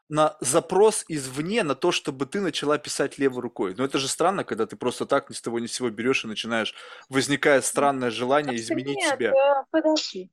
на 0.08 0.36
запрос 0.40 1.04
извне 1.08 1.62
на 1.62 1.74
то, 1.74 1.92
чтобы 1.92 2.26
ты 2.26 2.40
начала 2.40 2.78
писать 2.78 3.18
левой 3.18 3.42
рукой. 3.42 3.74
Но 3.76 3.84
это 3.84 3.98
же 3.98 4.08
странно, 4.08 4.44
когда 4.44 4.66
ты 4.66 4.76
просто 4.76 5.06
так 5.06 5.28
ни 5.28 5.34
с 5.34 5.40
того 5.42 5.58
ни 5.58 5.66
с 5.66 5.72
сего 5.74 5.90
берешь 5.90 6.24
и 6.24 6.28
начинаешь, 6.28 6.74
возникает 7.08 7.64
странное 7.64 8.10
желание 8.10 8.56
Так 8.56 8.60
изменить 8.62 8.96
нет, 8.96 9.14
себя. 9.14 9.32
э, 9.32 9.64
подожди. 9.70 10.30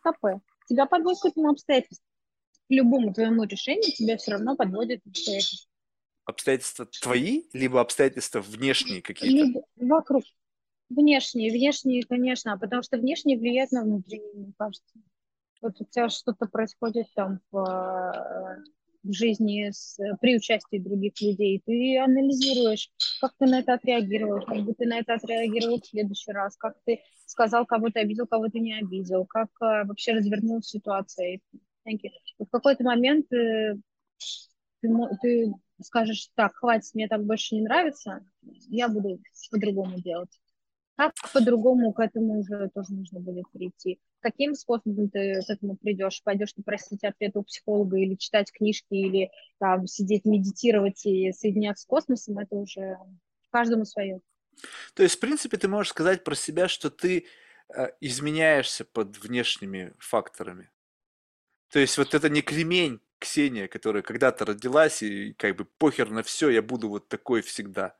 Стопы. 0.00 0.40
Тебя 0.66 0.86
подводит 0.86 1.20
к 1.20 1.26
этому 1.26 1.50
обстоятельству. 1.50 2.04
К 2.68 2.70
любому 2.70 3.12
твоему 3.12 3.44
решению 3.44 3.92
тебя 3.92 4.16
все 4.16 4.32
равно 4.32 4.56
подводит 4.56 5.00
обстоятельства. 5.06 5.68
Обстоятельства 6.24 6.86
твои, 6.86 7.42
либо 7.52 7.80
обстоятельства 7.80 8.40
внешние 8.40 9.02
какие-то. 9.02 9.44
Либо 9.46 9.62
вокруг. 9.76 10.24
Внешние, 10.88 11.50
внешние, 11.50 12.04
конечно, 12.04 12.56
потому 12.58 12.82
что 12.82 12.98
внешние 12.98 13.38
влияют 13.38 13.72
на 13.72 13.82
внутренние, 13.82 14.32
мне 14.34 14.52
кажется. 14.58 14.94
Вот 15.62 15.80
у 15.80 15.84
тебя 15.84 16.08
что-то 16.10 16.46
происходит 16.46 17.06
там 17.14 17.40
в, 17.50 17.58
э, 17.58 18.64
в 19.02 19.12
жизни 19.12 19.70
с, 19.70 19.98
при 20.20 20.36
участии 20.36 20.78
других 20.78 21.20
людей, 21.20 21.62
ты 21.64 21.98
анализируешь, 21.98 22.90
как 23.20 23.32
ты 23.38 23.46
на 23.46 23.60
это 23.60 23.74
отреагировал, 23.74 24.44
как 24.44 24.62
бы 24.64 24.74
ты 24.74 24.86
на 24.86 24.98
это 24.98 25.14
отреагировал 25.14 25.80
в 25.80 25.86
следующий 25.86 26.32
раз, 26.32 26.56
как 26.56 26.76
ты 26.84 27.00
сказал, 27.26 27.66
кого 27.66 27.90
ты 27.90 28.00
обидел, 28.00 28.26
кого 28.26 28.48
ты 28.48 28.60
не 28.60 28.78
обидел, 28.78 29.26
как 29.26 29.48
э, 29.60 29.84
вообще 29.84 30.12
развернулась 30.12 30.66
ситуация. 30.66 31.40
В 32.38 32.46
какой-то 32.46 32.84
момент 32.84 33.32
э, 33.32 33.76
ты, 34.80 34.88
мо- 34.88 35.10
ты 35.20 35.52
скажешь, 35.82 36.30
так, 36.34 36.54
хватит, 36.54 36.94
мне 36.94 37.08
так 37.08 37.24
больше 37.24 37.54
не 37.54 37.62
нравится, 37.62 38.24
я 38.68 38.88
буду 38.88 39.20
по-другому 39.50 40.00
делать. 40.00 40.30
Как 41.02 41.14
по-другому 41.32 41.92
к 41.92 41.98
этому 41.98 42.38
уже 42.38 42.70
тоже 42.72 42.92
нужно 42.92 43.18
будет 43.18 43.50
прийти? 43.50 43.98
Каким 44.20 44.54
способом 44.54 45.08
ты 45.08 45.42
к 45.44 45.50
этому 45.50 45.74
придешь? 45.74 46.22
Пойдешь 46.22 46.52
ты 46.52 46.62
просить 46.62 47.02
ответа 47.02 47.40
у 47.40 47.42
психолога 47.42 47.96
или 47.96 48.14
читать 48.14 48.52
книжки, 48.52 48.94
или 48.94 49.32
там 49.58 49.88
сидеть 49.88 50.24
медитировать 50.24 51.04
и 51.04 51.32
соединяться 51.32 51.82
с 51.82 51.86
космосом, 51.86 52.38
это 52.38 52.54
уже 52.54 52.98
каждому 53.50 53.84
свое. 53.84 54.20
То 54.94 55.02
есть, 55.02 55.16
в 55.16 55.18
принципе, 55.18 55.56
ты 55.56 55.66
можешь 55.66 55.90
сказать 55.90 56.22
про 56.22 56.36
себя, 56.36 56.68
что 56.68 56.88
ты 56.88 57.26
э, 57.74 57.88
изменяешься 58.00 58.84
под 58.84 59.18
внешними 59.18 59.94
факторами. 59.98 60.70
То 61.72 61.80
есть 61.80 61.98
вот 61.98 62.14
это 62.14 62.28
не 62.28 62.42
кремень 62.42 63.00
Ксения, 63.18 63.66
которая 63.66 64.04
когда-то 64.04 64.44
родилась 64.44 65.02
и 65.02 65.32
как 65.32 65.56
бы 65.56 65.64
похер 65.64 66.10
на 66.10 66.22
все, 66.22 66.48
я 66.48 66.62
буду 66.62 66.88
вот 66.88 67.08
такой 67.08 67.42
всегда. 67.42 67.96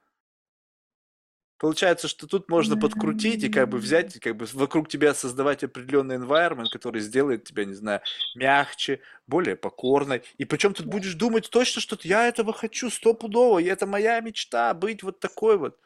Получается, 1.62 2.08
что 2.08 2.26
тут 2.26 2.50
можно 2.50 2.76
подкрутить 2.76 3.44
и 3.44 3.48
как 3.48 3.68
бы 3.68 3.78
взять, 3.78 4.16
и 4.16 4.18
как 4.18 4.36
бы 4.36 4.46
вокруг 4.52 4.88
тебя 4.88 5.14
создавать 5.14 5.62
определенный 5.62 6.16
environment, 6.16 6.66
который 6.72 7.00
сделает 7.00 7.44
тебя, 7.44 7.64
не 7.64 7.74
знаю, 7.74 8.00
мягче, 8.34 8.98
более 9.28 9.54
покорной. 9.54 10.24
И 10.38 10.44
причем 10.44 10.74
тут 10.74 10.86
будешь 10.86 11.14
думать 11.14 11.48
точно, 11.50 11.80
что 11.80 11.96
я 12.02 12.26
этого 12.26 12.52
хочу 12.52 12.90
стопудово, 12.90 13.60
и 13.60 13.66
это 13.66 13.86
моя 13.86 14.18
мечта, 14.18 14.74
быть 14.74 15.04
вот 15.04 15.20
такой 15.20 15.56
вот. 15.56 15.78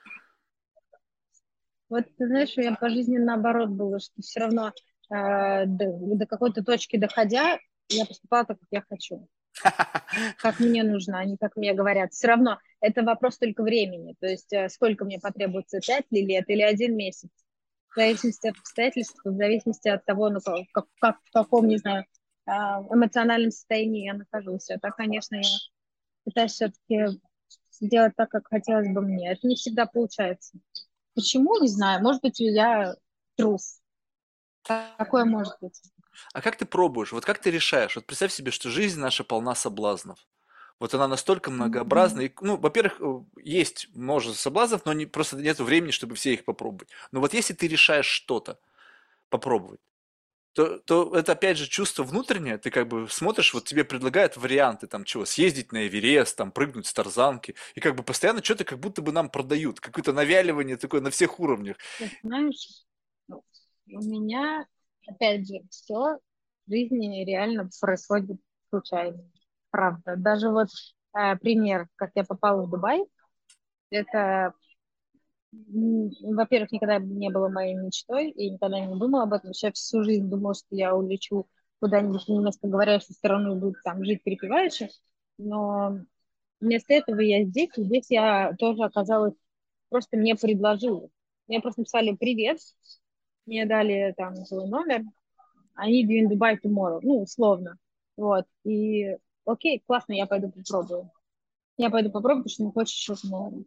Вот 1.91 2.07
ты 2.17 2.27
знаешь, 2.27 2.55
у 2.57 2.61
меня 2.63 2.75
по 2.75 2.89
жизни 2.89 3.19
наоборот 3.19 3.69
было, 3.69 4.01
что 4.01 4.23
все 4.23 4.41
равно 4.41 4.73
э, 5.11 5.67
до, 5.67 5.93
до 6.17 6.25
какой-то 6.25 6.65
точки 6.65 6.97
доходя, 6.97 7.59
я 7.91 8.07
поступала 8.07 8.47
так, 8.47 8.59
как 8.61 8.69
я 8.71 8.83
хочу. 8.89 9.29
как 10.39 10.61
мне 10.61 10.83
нужно, 10.83 11.19
а 11.19 11.25
не 11.25 11.37
как 11.37 11.57
мне 11.57 11.75
говорят. 11.75 12.13
Все 12.13 12.29
равно 12.29 12.59
это 12.81 13.03
вопрос 13.03 13.39
только 13.39 13.63
времени. 13.63 14.15
То 14.21 14.27
есть 14.27 14.53
э, 14.53 14.69
сколько 14.69 15.05
мне 15.05 15.19
потребуется, 15.19 15.81
пять 15.81 16.07
лет 16.11 16.49
или 16.49 16.63
один 16.63 16.97
месяц. 16.97 17.31
В 17.91 17.97
зависимости 17.99 18.47
от 18.49 18.59
обстоятельств, 18.59 19.21
в 19.25 19.37
зависимости 19.37 19.89
от 19.89 20.05
того, 20.05 20.29
ну, 20.29 20.41
как, 20.73 20.87
как- 21.01 21.21
в 21.25 21.31
каком, 21.33 21.67
не 21.67 21.79
знаю, 21.79 22.05
а, 22.47 22.81
эмоциональном 22.83 23.51
состоянии 23.51 24.05
я 24.05 24.15
нахожусь. 24.15 24.71
А 24.71 24.79
так, 24.79 24.97
конечно, 24.97 25.37
я 25.37 25.43
пытаюсь 26.25 26.53
все-таки 26.53 27.07
сделать 27.71 28.15
так, 28.17 28.29
как 28.31 28.49
хотелось 28.49 28.89
бы 28.93 29.01
мне. 29.01 29.33
Это 29.33 29.47
не 29.47 29.55
всегда 29.57 29.87
получается. 29.87 30.59
Почему? 31.15 31.59
Не 31.61 31.69
знаю. 31.69 32.03
Может 32.03 32.23
быть, 32.23 32.39
я 32.39 32.95
трус. 33.37 33.81
Такое 34.99 35.25
может 35.25 35.55
быть. 35.61 35.81
А 36.33 36.43
как 36.43 36.57
ты 36.57 36.67
пробуешь? 36.67 37.13
Вот 37.13 37.25
как 37.25 37.39
ты 37.39 37.51
решаешь? 37.51 37.97
Вот 37.97 38.07
представь 38.07 38.33
себе, 38.33 38.51
что 38.51 38.71
жизнь 38.71 39.01
наша 39.01 39.25
полна 39.25 39.55
соблазнов. 39.55 40.19
Вот 40.79 40.93
она 40.95 41.09
настолько 41.09 41.51
многообразна. 41.51 42.21
И, 42.21 42.33
ну, 42.41 42.57
во-первых, 42.57 43.01
э, 43.01 43.21
есть 43.43 43.89
множество 43.95 44.39
соблазнов, 44.39 44.85
но 44.85 44.93
не, 44.93 45.07
просто 45.07 45.37
нет 45.37 45.59
времени, 45.59 45.91
чтобы 45.91 46.15
все 46.17 46.35
их 46.35 46.45
попробовать. 46.45 46.91
Но 47.13 47.21
вот 47.21 47.33
если 47.33 47.55
ты 47.55 47.67
решаешь 47.67 48.07
что-то 48.07 48.59
попробовать, 49.31 49.81
то, 50.53 50.79
то 50.79 51.15
это 51.15 51.33
опять 51.33 51.59
же 51.59 51.69
чувство 51.69 52.03
внутреннее. 52.03 52.57
Ты 52.57 52.71
как 52.71 52.89
бы 52.89 53.09
смотришь, 53.11 53.53
вот 53.53 53.65
тебе 53.65 53.85
предлагают 53.85 54.39
варианты 54.39 54.87
там 54.87 55.05
чего, 55.05 55.27
съездить 55.27 55.73
на 55.73 55.87
Эверест, 55.87 56.37
там 56.37 56.51
прыгнуть 56.51 56.87
с 56.87 56.95
тарзанки. 56.95 57.55
И 57.75 57.81
как 57.81 57.95
бы 57.95 58.03
постоянно 58.03 58.43
что-то 58.43 58.65
как 58.65 58.79
будто 58.79 59.03
бы 59.03 59.13
нам 59.13 59.29
продают. 59.29 59.81
Какое-то 59.81 60.13
навяливание 60.13 60.77
такое 60.77 61.03
на 61.03 61.11
всех 61.11 61.41
уровнях. 61.41 61.77
Ты 61.99 62.11
знаешь, 62.23 62.85
у 63.29 64.01
меня, 64.01 64.67
опять 65.07 65.47
же, 65.49 65.61
все 65.71 66.19
в 66.67 66.71
жизни 66.71 67.25
реально 67.25 67.69
происходит 67.81 68.41
случайно. 68.71 69.23
Правда. 69.71 70.17
Даже 70.17 70.51
вот 70.51 70.69
э, 71.17 71.37
пример, 71.37 71.89
как 71.97 72.11
я 72.15 72.25
попала 72.25 72.63
в 72.67 72.71
Дубай, 72.71 73.05
это, 73.91 74.55
во-первых, 75.53 76.73
никогда 76.73 76.99
не 76.99 77.31
было 77.31 77.49
моей 77.49 77.75
мечтой, 77.75 78.31
и 78.31 78.51
никогда 78.51 78.81
не 78.81 78.95
думала 78.99 79.25
об 79.25 79.33
этом. 79.33 79.49
Вообще 79.49 79.73
всю 79.73 80.03
жизнь 80.03 80.29
думала, 80.29 80.55
что 80.55 80.67
я 80.71 80.95
улечу 80.95 81.47
куда-нибудь 81.81 82.25
в 82.25 82.29
немецко 82.29 82.69
говорящую 82.69 83.15
страну 83.15 83.57
и 83.57 83.61
буду 83.61 83.77
там 83.85 84.05
жить 84.05 84.23
припеваючи. 84.23 84.91
Но 85.39 86.01
вместо 86.61 86.95
этого 86.95 87.21
я 87.21 87.45
здесь, 87.45 87.71
и 87.77 87.85
здесь 87.85 88.11
я 88.11 88.55
тоже 88.59 88.83
оказалась, 88.85 89.35
просто 89.89 90.17
мне 90.17 90.35
предложили. 90.37 91.09
Мне 91.49 91.61
просто 91.61 91.83
написали 91.83 92.17
«Привет», 92.17 92.59
мне 93.47 93.67
дали 93.67 94.15
там 94.17 94.35
свой 94.45 94.69
номер, 94.69 95.03
они 95.75 96.05
in 96.05 96.29
Dubai 96.31 96.59
tomorrow, 96.63 97.01
ну, 97.03 97.23
условно. 97.23 97.79
Вот, 98.17 98.47
и 98.65 99.17
окей, 99.45 99.83
классно, 99.87 100.15
я 100.15 100.27
пойду 100.27 100.51
попробую. 100.51 101.11
Я 101.77 101.91
пойду 101.91 102.11
попробую, 102.11 102.45
потому 102.45 102.53
что 102.53 102.65
не 102.65 102.73
хочешь 102.73 102.97
еще 102.97 103.13
tomorrow. 103.15 103.65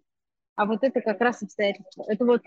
А 0.56 0.66
вот 0.66 0.84
это 0.84 1.02
как 1.02 1.22
раз 1.22 1.42
обстоятельства. 1.42 2.04
Это 2.08 2.26
вот 2.26 2.44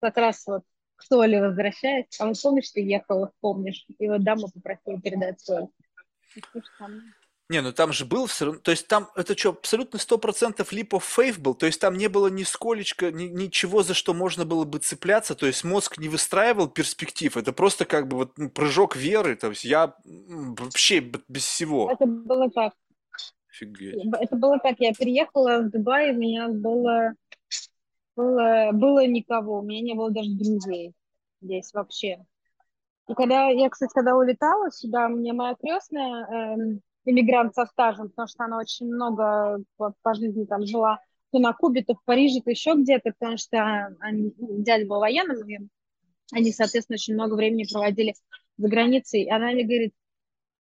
как 0.00 0.16
раз 0.16 0.46
вот 0.46 0.62
к 0.96 1.02
Соле 1.02 1.40
возвращаясь. 1.40 2.06
А 2.20 2.26
вот 2.26 2.40
помнишь, 2.40 2.70
ты 2.70 2.80
ехала, 2.80 3.32
помнишь? 3.40 3.84
И 3.98 4.08
вот 4.08 4.22
дама 4.22 4.48
попросила 4.48 5.00
передать 5.00 5.40
Соль. 5.40 5.68
Не, 7.50 7.60
ну 7.60 7.72
там 7.72 7.92
же 7.92 8.06
был 8.06 8.26
все 8.26 8.46
равно, 8.46 8.60
то 8.60 8.70
есть 8.70 8.88
там 8.88 9.08
это 9.16 9.36
что, 9.36 9.50
абсолютно 9.50 9.98
сто 9.98 10.16
процентов 10.16 10.72
leap 10.72 10.90
of 10.90 11.02
faith 11.02 11.38
был, 11.38 11.54
то 11.54 11.66
есть 11.66 11.78
там 11.78 11.98
не 11.98 12.08
было 12.08 12.28
нисколечко, 12.28 13.12
ни, 13.12 13.24
ничего, 13.24 13.82
за 13.82 13.92
что 13.92 14.14
можно 14.14 14.46
было 14.46 14.64
бы 14.64 14.78
цепляться, 14.78 15.34
то 15.34 15.44
есть 15.44 15.62
мозг 15.62 15.98
не 15.98 16.08
выстраивал 16.08 16.68
перспектив, 16.68 17.36
это 17.36 17.52
просто 17.52 17.84
как 17.84 18.08
бы 18.08 18.16
вот 18.16 18.38
ну, 18.38 18.48
прыжок 18.48 18.96
веры, 18.96 19.36
то 19.36 19.50
есть 19.50 19.64
я 19.64 19.94
вообще 20.04 21.00
без 21.00 21.44
всего. 21.44 21.90
Это 21.90 22.06
было 22.06 22.50
так. 22.50 22.72
Офигеть. 23.50 23.94
Это 24.20 24.36
было 24.36 24.58
так, 24.58 24.76
я 24.78 24.92
приехала 24.92 25.58
в 25.58 25.70
Дубай, 25.70 26.12
у 26.12 26.18
меня 26.18 26.48
было, 26.48 27.12
было, 28.16 28.70
было 28.72 29.06
никого, 29.06 29.58
у 29.58 29.62
меня 29.62 29.82
не 29.82 29.94
было 29.94 30.10
даже 30.10 30.30
друзей 30.30 30.94
здесь 31.42 31.74
вообще. 31.74 32.24
И 33.06 33.12
когда 33.12 33.48
я, 33.48 33.68
кстати, 33.68 33.92
когда 33.92 34.16
улетала 34.16 34.70
сюда, 34.70 35.08
мне 35.08 35.34
моя 35.34 35.54
крестная, 35.56 36.26
эм, 36.26 36.80
иммигрант 37.04 37.54
со 37.54 37.66
стажем, 37.66 38.08
потому 38.08 38.28
что 38.28 38.44
она 38.44 38.58
очень 38.58 38.86
много 38.86 39.62
по, 39.76 39.94
по 40.02 40.14
жизни 40.14 40.44
там 40.44 40.66
жила 40.66 41.00
то 41.30 41.40
на 41.40 41.52
Кубе, 41.52 41.82
то 41.82 41.94
в 41.94 42.04
Париже, 42.04 42.40
то 42.42 42.50
еще 42.50 42.74
где-то, 42.74 43.12
потому 43.18 43.36
что 43.38 43.88
они, 43.98 44.32
дядя 44.38 44.86
был 44.86 45.00
военным, 45.00 45.48
и 45.48 45.58
они, 46.32 46.52
соответственно, 46.52 46.94
очень 46.94 47.14
много 47.14 47.34
времени 47.34 47.66
проводили 47.70 48.14
за 48.56 48.68
границей. 48.68 49.22
И 49.22 49.30
она 49.30 49.50
мне 49.50 49.64
говорит, 49.64 49.94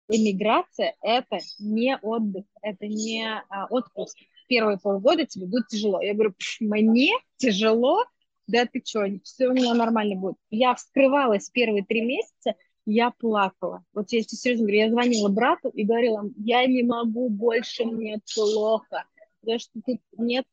эмиграция– 0.10 0.96
это 1.02 1.40
не 1.60 1.98
отдых, 1.98 2.46
это 2.62 2.88
не 2.88 3.24
а, 3.50 3.68
отпуск. 3.70 4.18
Первые 4.48 4.78
полгода 4.80 5.26
тебе 5.26 5.46
будет 5.46 5.68
тяжело. 5.68 6.02
Я 6.02 6.14
говорю, 6.14 6.34
мне 6.60 7.12
тяжело? 7.38 8.04
Да 8.48 8.66
ты 8.66 8.82
что, 8.84 9.06
все 9.24 9.48
у 9.48 9.54
меня 9.54 9.74
нормально 9.74 10.16
будет. 10.16 10.38
Я 10.50 10.76
вскрывалась 10.76 11.50
первые 11.50 11.86
три 11.86 12.02
месяца, 12.02 12.56
я 12.86 13.12
плакала. 13.12 13.84
Вот 13.94 14.12
я 14.12 14.22
тебе 14.22 14.38
серьезно 14.38 14.66
говорю, 14.66 14.80
я 14.80 14.90
звонила 14.90 15.30
брату 15.30 15.70
и 15.70 15.84
говорила, 15.84 16.30
я 16.38 16.66
не 16.66 16.84
могу 16.84 17.30
больше, 17.30 17.86
мне 17.86 18.20
плохо. 18.36 19.06
Потому 19.42 19.60
что 19.60 19.82
тут 19.86 20.00
нет 20.18 20.46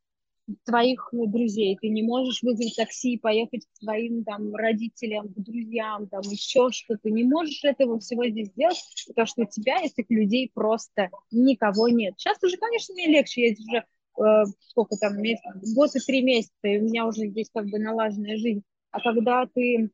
твоих 0.64 1.10
друзей, 1.12 1.78
ты 1.80 1.88
не 1.88 2.02
можешь 2.02 2.42
вызвать 2.42 2.74
такси, 2.76 3.18
поехать 3.18 3.66
к 3.66 3.76
своим 3.76 4.24
там 4.24 4.54
родителям, 4.54 5.28
к 5.28 5.38
друзьям, 5.38 6.08
там 6.08 6.22
еще 6.22 6.70
что-то, 6.72 7.10
не 7.10 7.24
можешь 7.24 7.62
этого 7.64 8.00
всего 8.00 8.26
здесь 8.28 8.48
сделать, 8.48 8.78
потому 9.06 9.26
что 9.26 9.42
у 9.42 9.46
тебя 9.46 9.78
этих 9.82 10.06
людей 10.08 10.50
просто 10.52 11.10
никого 11.30 11.88
нет. 11.88 12.14
Сейчас 12.16 12.42
уже, 12.42 12.56
конечно, 12.56 12.94
мне 12.94 13.06
легче, 13.06 13.48
я 13.48 13.52
уже 13.52 13.84
э, 14.24 14.44
сколько 14.68 14.96
там, 14.96 15.20
месяц, 15.20 15.42
год 15.74 15.94
и 15.94 16.00
три 16.00 16.22
месяца, 16.22 16.54
и 16.64 16.78
у 16.78 16.82
меня 16.82 17.06
уже 17.06 17.28
здесь 17.28 17.50
как 17.52 17.66
бы 17.66 17.78
налаженная 17.78 18.36
жизнь. 18.36 18.62
А 18.90 19.00
когда 19.00 19.46
ты 19.46 19.90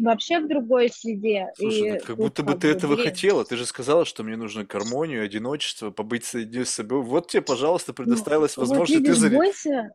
вообще 0.00 0.40
в 0.40 0.48
другой 0.48 0.90
среде. 0.90 1.48
Слушай, 1.56 1.96
и 1.96 2.00
как 2.00 2.16
будто 2.16 2.42
бы 2.42 2.54
ты 2.54 2.68
этого 2.68 2.94
блин. 2.94 3.08
хотела. 3.08 3.44
Ты 3.44 3.56
же 3.56 3.66
сказала, 3.66 4.04
что 4.04 4.22
мне 4.22 4.36
нужно 4.36 4.64
гармонию, 4.64 5.24
одиночество, 5.24 5.90
побыть 5.90 6.24
соединенной 6.24 6.66
с 6.66 6.70
собой. 6.70 7.02
Вот 7.02 7.28
тебе, 7.28 7.42
пожалуйста, 7.42 7.92
ну, 7.92 7.94
предоставилась 7.94 8.56
ну, 8.56 8.62
возможность. 8.62 9.00
Вот 9.00 9.08
видишь, 9.08 9.22
ты 9.22 9.36
бойся, 9.36 9.90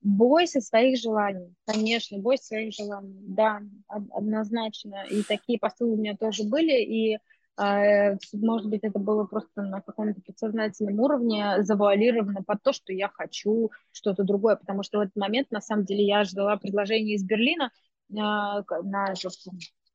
бойся 0.00 0.60
своих 0.60 0.98
желаний. 0.98 1.54
Конечно, 1.66 2.18
бойся 2.18 2.44
своих 2.46 2.74
желаний. 2.74 3.14
Да, 3.20 3.60
однозначно. 3.88 5.04
И 5.10 5.22
такие 5.22 5.58
посылы 5.58 5.92
у 5.92 5.96
меня 5.96 6.16
тоже 6.16 6.44
были. 6.44 6.82
И 6.82 7.18
э, 7.60 8.16
может 8.32 8.68
быть, 8.68 8.80
это 8.82 8.98
было 8.98 9.24
просто 9.24 9.62
на 9.62 9.80
каком-то 9.80 10.20
подсознательном 10.22 10.98
уровне 11.00 11.62
завуалировано 11.62 12.42
под 12.42 12.62
то, 12.62 12.72
что 12.72 12.92
я 12.92 13.08
хочу 13.08 13.70
что-то 13.92 14.24
другое, 14.24 14.56
потому 14.56 14.82
что 14.82 14.98
в 14.98 15.02
этот 15.02 15.16
момент, 15.16 15.50
на 15.50 15.60
самом 15.60 15.84
деле, 15.84 16.04
я 16.04 16.24
ждала 16.24 16.56
предложение 16.56 17.16
из 17.16 17.24
Берлина, 17.24 17.70
на 18.12 18.64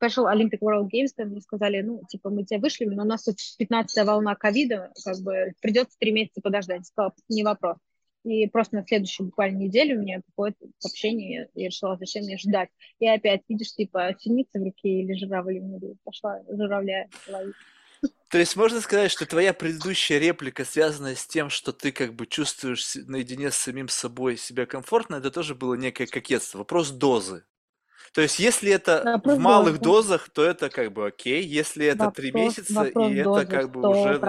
Special 0.00 0.32
Olympic 0.32 0.60
World 0.60 0.88
Games, 0.92 1.08
там 1.16 1.28
мне 1.28 1.40
сказали, 1.40 1.82
ну, 1.82 2.02
типа, 2.08 2.30
мы 2.30 2.44
тебя 2.44 2.60
вышли, 2.60 2.84
но 2.84 3.02
у 3.02 3.06
нас 3.06 3.24
тут 3.24 3.36
15-я 3.60 4.04
волна 4.04 4.34
ковида, 4.34 4.92
как 5.04 5.18
бы 5.20 5.52
придется 5.60 5.96
три 5.98 6.12
месяца 6.12 6.40
подождать. 6.40 6.86
Сказала, 6.86 7.14
не 7.28 7.42
вопрос. 7.42 7.78
И 8.24 8.46
просто 8.48 8.76
на 8.76 8.86
следующую 8.86 9.26
буквально 9.26 9.58
неделю 9.58 9.98
у 9.98 10.02
меня 10.02 10.20
какое-то 10.26 10.66
сообщение, 10.78 11.48
я 11.54 11.66
решила, 11.68 11.96
зачем 11.96 12.24
мне 12.24 12.36
ждать. 12.36 12.68
И 12.98 13.08
опять, 13.08 13.42
видишь, 13.48 13.74
типа, 13.74 14.14
синица 14.18 14.58
в 14.58 14.64
руке 14.64 14.88
или 14.88 15.14
журавль 15.18 15.60
в 15.60 15.96
пошла 16.04 16.40
журавля 16.48 17.08
ловить. 17.28 17.54
То 18.30 18.38
есть 18.38 18.56
можно 18.56 18.80
сказать, 18.80 19.10
что 19.10 19.26
твоя 19.26 19.54
предыдущая 19.54 20.18
реплика, 20.18 20.64
связанная 20.64 21.14
с 21.14 21.26
тем, 21.26 21.48
что 21.48 21.72
ты 21.72 21.90
как 21.90 22.14
бы 22.14 22.26
чувствуешь 22.26 22.94
наедине 23.06 23.50
с 23.50 23.56
самим 23.56 23.88
собой 23.88 24.36
себя 24.36 24.66
комфортно, 24.66 25.16
это 25.16 25.30
тоже 25.30 25.54
было 25.54 25.74
некое 25.74 26.06
кокетство. 26.06 26.58
Вопрос 26.58 26.90
дозы. 26.90 27.44
То 28.12 28.22
есть, 28.22 28.38
если 28.38 28.72
это 28.72 29.02
вопрос 29.04 29.36
в 29.36 29.40
малых 29.40 29.80
дозы. 29.80 30.08
дозах, 30.08 30.30
то 30.30 30.44
это 30.44 30.70
как 30.70 30.92
бы 30.92 31.06
окей. 31.06 31.44
Если 31.44 31.86
это 31.86 32.10
три 32.10 32.32
месяца, 32.32 32.84
и 32.84 33.14
это 33.14 33.46
как 33.46 33.70
бы 33.70 33.88
уже... 33.88 34.20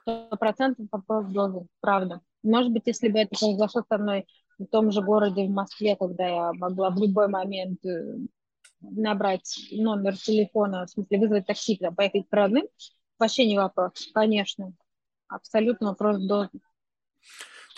Сто 0.00 0.36
процентов 0.38 0.86
вопрос 0.90 1.26
дозы, 1.26 1.66
правда. 1.80 2.20
Может 2.42 2.72
быть, 2.72 2.84
если 2.86 3.08
бы 3.08 3.18
это 3.18 3.36
произошло 3.38 3.84
со 3.86 3.98
мной 3.98 4.26
в 4.58 4.66
том 4.66 4.90
же 4.90 5.02
городе, 5.02 5.44
в 5.44 5.50
Москве, 5.50 5.96
когда 5.96 6.26
я 6.26 6.52
могла 6.54 6.90
в 6.90 6.98
любой 6.98 7.28
момент 7.28 7.84
э, 7.84 8.16
набрать 8.80 9.58
номер 9.70 10.16
телефона, 10.16 10.86
в 10.86 10.90
смысле 10.90 11.18
вызвать 11.18 11.46
такси, 11.46 11.76
там, 11.76 11.94
поехать 11.94 12.28
к 12.28 12.32
родным, 12.32 12.66
вообще 13.18 13.46
не 13.46 13.58
вопрос, 13.58 13.92
конечно. 14.14 14.72
Абсолютно 15.28 15.88
вопрос 15.88 16.18
дозы. 16.18 16.50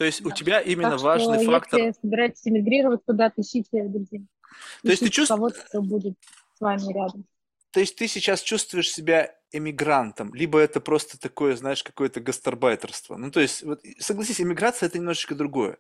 То 0.01 0.07
есть 0.07 0.25
у 0.25 0.31
тебя 0.31 0.61
именно 0.61 0.93
так 0.93 1.03
важный 1.03 1.43
что, 1.43 1.53
фактор... 1.53 1.79
Если 1.79 2.01
собираетесь 2.01 2.41
эмигрировать 2.47 3.03
куда-то, 3.05 3.43
ищите 3.43 3.83
друзей. 3.83 4.27
То 4.83 4.89
есть 4.89 5.03
ты 5.03 5.11
чувствуешь... 5.11 5.29
Кого-то, 5.29 5.61
кто 5.61 5.83
будет 5.83 6.15
с 6.57 6.61
вами 6.63 6.91
рядом. 6.95 7.27
То 7.71 7.81
есть 7.81 7.97
ты 7.97 8.09
сейчас 8.09 8.41
чувствуешь 8.41 8.91
себя 8.91 9.37
эмигрантом, 9.53 10.33
либо 10.33 10.59
это 10.59 10.81
просто 10.81 11.21
такое, 11.21 11.55
знаешь, 11.55 11.83
какое-то 11.83 12.23
гастарбайтерство. 12.23 13.19
Ну, 13.19 13.31
то 13.31 13.41
есть, 13.41 13.63
вот, 13.63 13.83
согласись, 13.99 14.41
эмиграция– 14.41 14.87
это 14.89 14.97
немножечко 14.97 15.35
другое. 15.35 15.77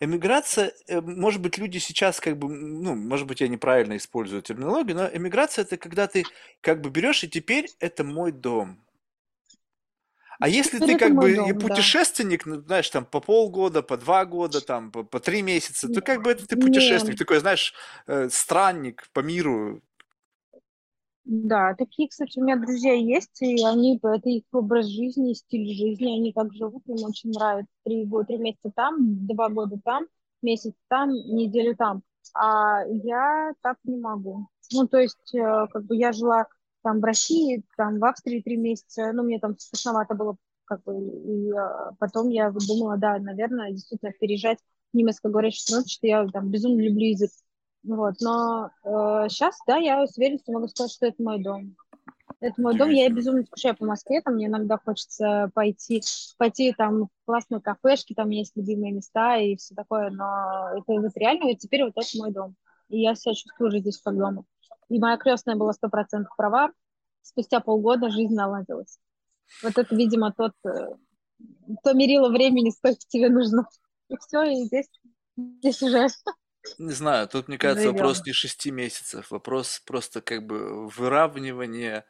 Эмиграция, 0.00 0.72
э, 0.88 1.00
может 1.00 1.40
быть, 1.40 1.56
люди 1.56 1.78
сейчас 1.78 2.18
как 2.18 2.38
бы, 2.38 2.52
ну, 2.52 2.96
может 2.96 3.28
быть, 3.28 3.42
я 3.42 3.46
неправильно 3.46 3.96
использую 3.96 4.42
терминологию, 4.42 4.96
но 4.96 5.06
эмиграция– 5.06 5.62
это 5.64 5.76
когда 5.76 6.08
ты 6.08 6.24
как 6.60 6.80
бы 6.80 6.90
берешь, 6.90 7.22
и 7.22 7.28
теперь 7.28 7.70
это 7.78 8.02
мой 8.02 8.32
дом. 8.32 8.80
А 10.38 10.48
если 10.48 10.78
ты 10.78 10.98
как 10.98 11.14
бы 11.14 11.34
дом, 11.34 11.58
путешественник, 11.58 12.46
ну, 12.46 12.60
знаешь, 12.60 12.88
там 12.90 13.04
по 13.04 13.20
полгода, 13.20 13.82
по 13.82 13.96
два 13.96 14.24
года, 14.24 14.60
там 14.60 14.90
по, 14.90 15.02
по 15.02 15.20
три 15.20 15.42
месяца, 15.42 15.88
то 15.88 16.00
как 16.00 16.22
бы 16.22 16.30
это 16.30 16.46
ты 16.46 16.56
путешественник, 16.56 17.12
Нет. 17.12 17.18
такой, 17.18 17.38
знаешь, 17.38 17.74
э, 18.06 18.28
странник 18.30 19.08
по 19.12 19.20
миру. 19.20 19.82
Да, 21.24 21.74
такие, 21.74 22.08
кстати, 22.08 22.38
у 22.40 22.42
меня 22.42 22.56
друзья 22.56 22.94
есть, 22.94 23.40
и 23.42 23.64
они, 23.64 24.00
это 24.02 24.28
их 24.28 24.42
образ 24.52 24.86
жизни, 24.86 25.34
стиль 25.34 25.72
жизни, 25.72 26.18
они 26.18 26.32
так 26.32 26.52
живут, 26.52 26.82
им 26.86 27.04
очень 27.04 27.30
нравится. 27.30 27.72
Три, 27.84 28.04
года, 28.04 28.26
три 28.26 28.38
месяца 28.38 28.72
там, 28.74 29.26
два 29.26 29.48
года 29.48 29.78
там, 29.84 30.06
месяц 30.42 30.72
там, 30.88 31.10
неделю 31.10 31.76
там. 31.76 32.02
А 32.34 32.84
я 32.86 33.52
так 33.62 33.78
не 33.84 33.98
могу. 33.98 34.48
Ну, 34.72 34.88
то 34.88 34.98
есть, 34.98 35.34
э, 35.34 35.66
как 35.72 35.84
бы 35.84 35.96
я 35.96 36.12
жила 36.12 36.46
там 36.82 37.00
в 37.00 37.04
России, 37.04 37.64
там 37.76 37.98
в 37.98 38.04
Австрии 38.04 38.42
три 38.42 38.56
месяца, 38.56 39.12
ну, 39.12 39.22
мне 39.22 39.38
там 39.38 39.58
страшновато 39.58 40.14
было, 40.14 40.36
как 40.64 40.82
бы, 40.84 40.94
и 40.94 41.50
а, 41.52 41.92
потом 41.98 42.28
я 42.28 42.50
думала, 42.50 42.96
да, 42.96 43.18
наверное, 43.18 43.72
действительно 43.72 44.12
переезжать 44.12 44.58
в 44.92 44.96
немецкоговорящую 44.96 45.60
страну, 45.60 45.84
что 45.86 46.06
я 46.06 46.26
там 46.28 46.50
безумно 46.50 46.80
люблю 46.80 47.08
язык. 47.08 47.30
Вот, 47.84 48.14
но 48.20 48.70
э, 48.84 49.28
сейчас, 49.28 49.58
да, 49.66 49.76
я 49.76 50.06
с 50.06 50.16
уверенностью 50.16 50.54
могу 50.54 50.68
сказать, 50.68 50.92
что 50.92 51.06
это 51.06 51.20
мой 51.20 51.42
дом. 51.42 51.74
Это 52.40 52.60
мой 52.60 52.76
дом, 52.76 52.90
я 52.90 53.08
безумно 53.08 53.44
скучаю 53.44 53.76
по 53.76 53.84
Москве, 53.84 54.20
там 54.20 54.34
мне 54.34 54.46
иногда 54.46 54.78
хочется 54.78 55.50
пойти, 55.54 56.02
пойти 56.38 56.72
там 56.72 57.04
в 57.04 57.08
классные 57.24 57.60
кафешки, 57.60 58.14
там 58.14 58.30
есть 58.30 58.56
любимые 58.56 58.92
места 58.92 59.36
и 59.36 59.56
все 59.56 59.74
такое, 59.74 60.10
но 60.10 60.70
это 60.76 61.00
вот 61.00 61.16
реально, 61.16 61.46
вот 61.46 61.58
теперь 61.58 61.84
вот 61.84 61.92
это 61.96 62.18
мой 62.18 62.32
дом. 62.32 62.56
И 62.88 63.00
я 63.00 63.14
себя 63.14 63.34
чувствую 63.34 63.68
уже 63.68 63.78
здесь 63.78 64.00
как 64.00 64.16
дома. 64.16 64.44
И 64.88 64.98
моя 64.98 65.16
крестная 65.16 65.56
была 65.56 65.72
сто 65.72 65.88
процентов 65.88 66.34
права. 66.36 66.70
Спустя 67.22 67.60
полгода 67.60 68.10
жизнь 68.10 68.34
наладилась. 68.34 68.98
Вот 69.62 69.78
это, 69.78 69.94
видимо, 69.94 70.32
тот, 70.32 70.52
э, 70.64 70.88
то 71.84 71.94
мерило 71.94 72.28
времени, 72.28 72.70
сколько 72.70 73.00
тебе 73.08 73.28
нужно. 73.28 73.68
И 74.08 74.16
все, 74.16 74.42
и 74.42 74.64
здесь, 74.64 74.88
здесь 75.36 75.82
уже 75.82 76.08
не 76.78 76.92
знаю, 76.92 77.28
тут, 77.28 77.48
мне 77.48 77.58
кажется, 77.58 77.84
Живем. 77.84 77.96
вопрос 77.96 78.24
не 78.24 78.32
шести 78.32 78.70
месяцев, 78.70 79.30
вопрос 79.30 79.82
просто 79.84 80.20
как 80.20 80.46
бы 80.46 80.88
выравнивания 80.88 82.04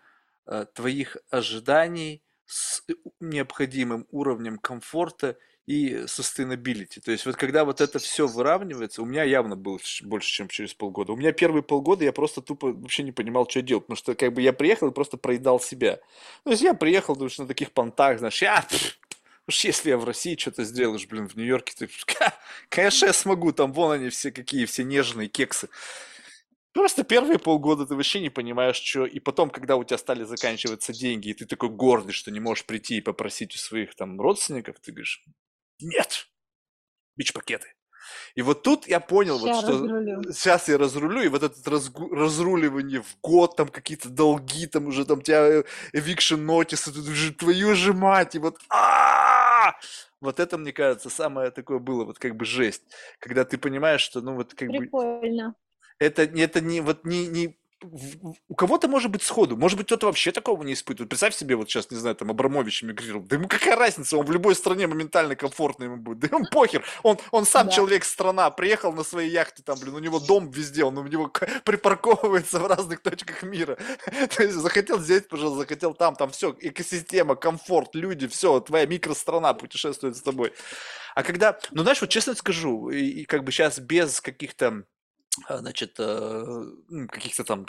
э, 0.47 0.67
твоих 0.75 1.17
ожиданий 1.31 2.23
с 2.45 2.83
э, 2.89 2.93
необходимым 3.21 4.07
уровнем 4.11 4.59
комфорта 4.59 5.39
и 5.67 5.95
sustainability. 6.05 7.01
То 7.01 7.13
есть 7.13 7.25
вот 7.25 7.37
когда 7.37 7.65
вот 7.65 7.81
это 7.81 7.99
все 7.99 8.27
выравнивается, 8.27 9.03
у 9.03 9.05
меня 9.05 9.23
явно 9.23 9.57
было 9.57 9.79
больше, 10.03 10.33
чем 10.33 10.49
через 10.49 10.75
полгода. 10.75 11.13
У 11.13 11.17
меня 11.17 11.33
первые 11.33 11.63
полгода 11.63 12.05
я 12.05 12.13
просто 12.13 12.43
тупо 12.43 12.73
вообще 12.73 13.05
не 13.05 13.13
понимал, 13.13 13.49
что 13.49 13.63
делать, 13.63 13.85
потому 13.85 13.97
что 13.97 14.15
как 14.15 14.33
бы 14.33 14.43
я 14.43 14.53
приехал 14.53 14.89
и 14.89 14.95
просто 14.95 15.17
проедал 15.17 15.61
себя. 15.61 16.01
То 16.45 16.51
есть 16.51 16.63
я 16.63 16.75
приехал, 16.75 17.15
думаешь, 17.15 17.39
на 17.39 17.47
таких 17.47 17.73
понтах, 17.73 18.19
знаешь, 18.19 18.43
я, 18.43 18.67
уж 19.47 19.65
если 19.65 19.91
я 19.91 19.99
в 19.99 20.05
России 20.05 20.37
что-то 20.37 20.65
сделаешь, 20.65 21.07
блин, 21.07 21.29
в 21.29 21.37
Нью-Йорке, 21.37 21.75
ты, 21.79 21.89
конечно, 22.69 23.07
я 23.07 23.13
смогу, 23.13 23.53
там 23.53 23.73
вон 23.73 23.93
они 23.93 24.09
все 24.09 24.33
какие, 24.33 24.65
все 24.65 24.83
нежные 24.83 25.29
кексы. 25.29 25.69
Просто 26.73 27.05
первые 27.05 27.39
полгода 27.39 27.87
ты 27.87 27.95
вообще 27.95 28.21
не 28.21 28.31
понимаешь, 28.31 28.77
что... 28.77 29.05
И 29.05 29.21
потом, 29.21 29.51
когда 29.51 29.77
у 29.77 29.85
тебя 29.85 29.99
стали 29.99 30.25
заканчиваться 30.25 30.95
деньги, 30.95 31.29
и 31.29 31.35
ты 31.35 31.45
такой 31.45 31.69
гордый, 31.69 32.15
что 32.15 32.31
не 32.31 32.41
можешь 32.41 32.65
прийти 32.65 32.97
и 32.97 33.01
попросить 33.03 33.55
у 33.55 33.59
своих 33.59 33.95
там 33.95 34.19
родственников, 34.19 34.77
ты 34.81 34.91
говоришь, 34.91 35.23
нет, 35.83 36.29
бич-пакеты. 37.17 37.75
И 38.35 38.43
вот 38.43 38.63
тут 38.63 38.87
я 38.87 39.01
понял, 39.01 39.39
вот, 39.39 39.55
что 39.55 39.73
разрулю. 39.73 40.23
сейчас 40.33 40.69
я 40.69 40.79
разрулю, 40.79 41.23
и 41.23 41.29
вот 41.29 41.43
это 41.43 41.71
разгу- 41.71 42.13
разруливание 42.15 43.03
в 43.03 43.17
год, 43.23 43.57
там 43.57 43.69
какие-то 43.69 44.09
долги, 44.09 44.67
там 44.67 44.87
уже 44.87 45.05
там 45.05 45.23
тебя 45.23 45.61
eviction 45.95 46.45
notice, 46.45 46.91
уже 46.91 47.33
твою 47.33 47.75
же 47.75 47.93
мать, 47.93 48.35
и 48.35 48.39
вот 48.39 48.59
а 48.69 49.75
вот 50.21 50.41
это, 50.41 50.59
мне 50.59 50.73
кажется, 50.73 51.11
самое 51.11 51.51
такое 51.51 51.79
было, 51.79 52.05
вот 52.05 52.19
как 52.19 52.37
бы 52.37 52.45
жесть, 52.45 52.83
когда 53.19 53.45
ты 53.45 53.59
понимаешь, 53.59 54.01
что, 54.01 54.21
ну, 54.21 54.35
вот 54.35 54.55
как 54.55 54.69
бы 54.69 54.79
Прикольно. 54.79 55.55
это, 55.99 56.23
это 56.23 56.61
не, 56.61 56.81
вот 56.81 57.05
не, 57.05 57.27
не 57.27 57.59
у 57.83 58.55
кого-то 58.55 58.89
может 58.89 59.11
быть 59.11 59.23
сходу, 59.23 59.57
может 59.57 59.77
быть, 59.77 59.87
кто-то 59.87 60.07
вообще 60.07 60.33
такого 60.33 60.63
не 60.63 60.73
испытывает. 60.73 61.09
Представь 61.09 61.35
себе, 61.35 61.57
вот 61.57 61.69
сейчас, 61.69 61.91
не 61.91 61.97
знаю, 61.97 62.15
там 62.17 62.31
Абрамович 62.31 62.85
эмигрировал. 62.85 63.25
Да 63.25 63.37
ему 63.37 63.49
какая 63.49 63.77
разница, 63.77 64.17
он 64.17 64.27
в 64.27 64.31
любой 64.31 64.55
стране 64.55 64.87
моментально 64.87 65.37
комфортно 65.37 65.85
ему 65.85 65.97
будет. 65.97 66.21
Да 66.21 66.29
ему 66.31 66.47
похер, 66.51 66.85
он, 67.03 67.19
он 67.31 67.45
сам 67.45 67.67
Да. 67.67 67.73
человек-страна, 67.73 68.51
приехал 68.51 68.93
на 68.93 69.03
своей 69.05 69.31
яхте, 69.31 69.63
там, 69.63 69.79
блин, 69.79 69.95
у 69.95 69.99
него 69.99 70.21
дом 70.21 70.51
везде, 70.51 70.85
он 70.85 70.99
у 70.99 71.07
него 71.07 71.33
припарковывается 71.65 72.59
в 72.59 72.67
разных 72.67 73.03
точках 73.03 73.43
мира. 73.43 73.77
То 74.37 74.43
есть 74.43 74.55
захотел 74.55 74.99
здесь, 75.01 75.23
пожалуйста, 75.23 75.61
захотел 75.61 75.95
там, 75.95 76.15
там 76.15 76.31
все, 76.31 76.55
экосистема, 76.61 77.37
комфорт, 77.37 77.95
люди, 77.95 78.27
все, 78.29 78.61
твоя 78.61 78.87
микространа 78.87 79.55
путешествует 79.55 80.17
с 80.17 80.23
тобой. 80.23 80.53
А 81.15 81.23
когда, 81.23 81.59
ну 81.73 81.83
знаешь, 81.83 82.01
вот 82.01 82.11
честно 82.11 82.35
скажу, 82.35 82.91
и, 82.91 83.03
и 83.05 83.25
как 83.25 83.45
бы 83.45 83.53
сейчас 83.53 83.79
без 83.79 84.21
каких-то 84.21 84.85
значит, 85.49 85.95
э, 85.99 86.65
ну, 86.89 87.09
каких-то 87.09 87.45
там 87.45 87.67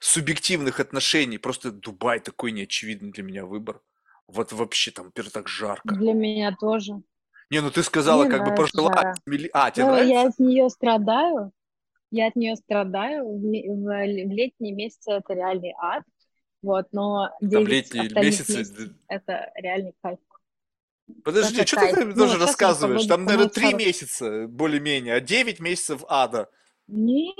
субъективных 0.00 0.80
отношений. 0.80 1.38
Просто 1.38 1.70
Дубай 1.70 2.20
такой 2.20 2.52
неочевидный 2.52 3.12
для 3.12 3.22
меня 3.22 3.44
выбор. 3.46 3.80
Вот 4.26 4.52
вообще 4.52 4.90
там, 4.90 5.10
теперь 5.10 5.30
так 5.30 5.48
жарко. 5.48 5.94
Для 5.94 6.12
меня 6.12 6.54
тоже. 6.58 7.02
Не, 7.50 7.60
ну 7.60 7.70
ты 7.70 7.82
сказала, 7.82 8.24
Мне 8.24 8.30
как 8.30 8.48
бы 8.48 8.54
прожила... 8.54 8.92
жара. 8.92 9.14
А, 9.52 9.70
тебе 9.70 9.84
Ну, 9.84 9.96
я 9.96 10.04
нравится? 10.04 10.28
от 10.28 10.38
нее 10.38 10.70
страдаю. 10.70 11.52
Я 12.10 12.28
от 12.28 12.36
нее 12.36 12.56
страдаю. 12.56 13.24
В, 13.26 13.40
в 13.40 14.04
летние 14.06 14.72
месяцы 14.72 15.12
это 15.12 15.34
реальный 15.34 15.74
ад. 15.78 16.02
Вот, 16.62 16.86
но 16.92 17.28
Там 17.40 17.48
9 17.48 17.68
летние 17.68 18.08
месяцы... 18.22 18.58
месяцев 18.58 18.90
это 19.08 19.52
реальный 19.56 19.94
кайф. 20.02 20.18
Подожди, 21.24 21.60
Это 21.60 21.66
что 21.66 21.76
ты 21.80 21.94
там 21.94 22.08
Ну, 22.10 22.14
тоже 22.14 22.38
рассказываешь? 22.38 23.06
Там, 23.06 23.24
наверное, 23.24 23.48
три 23.48 23.74
месяца 23.74 24.46
более-менее, 24.48 25.14
а 25.14 25.20
девять 25.20 25.60
месяцев 25.60 26.04
ада. 26.08 26.48
Нет, 26.86 27.34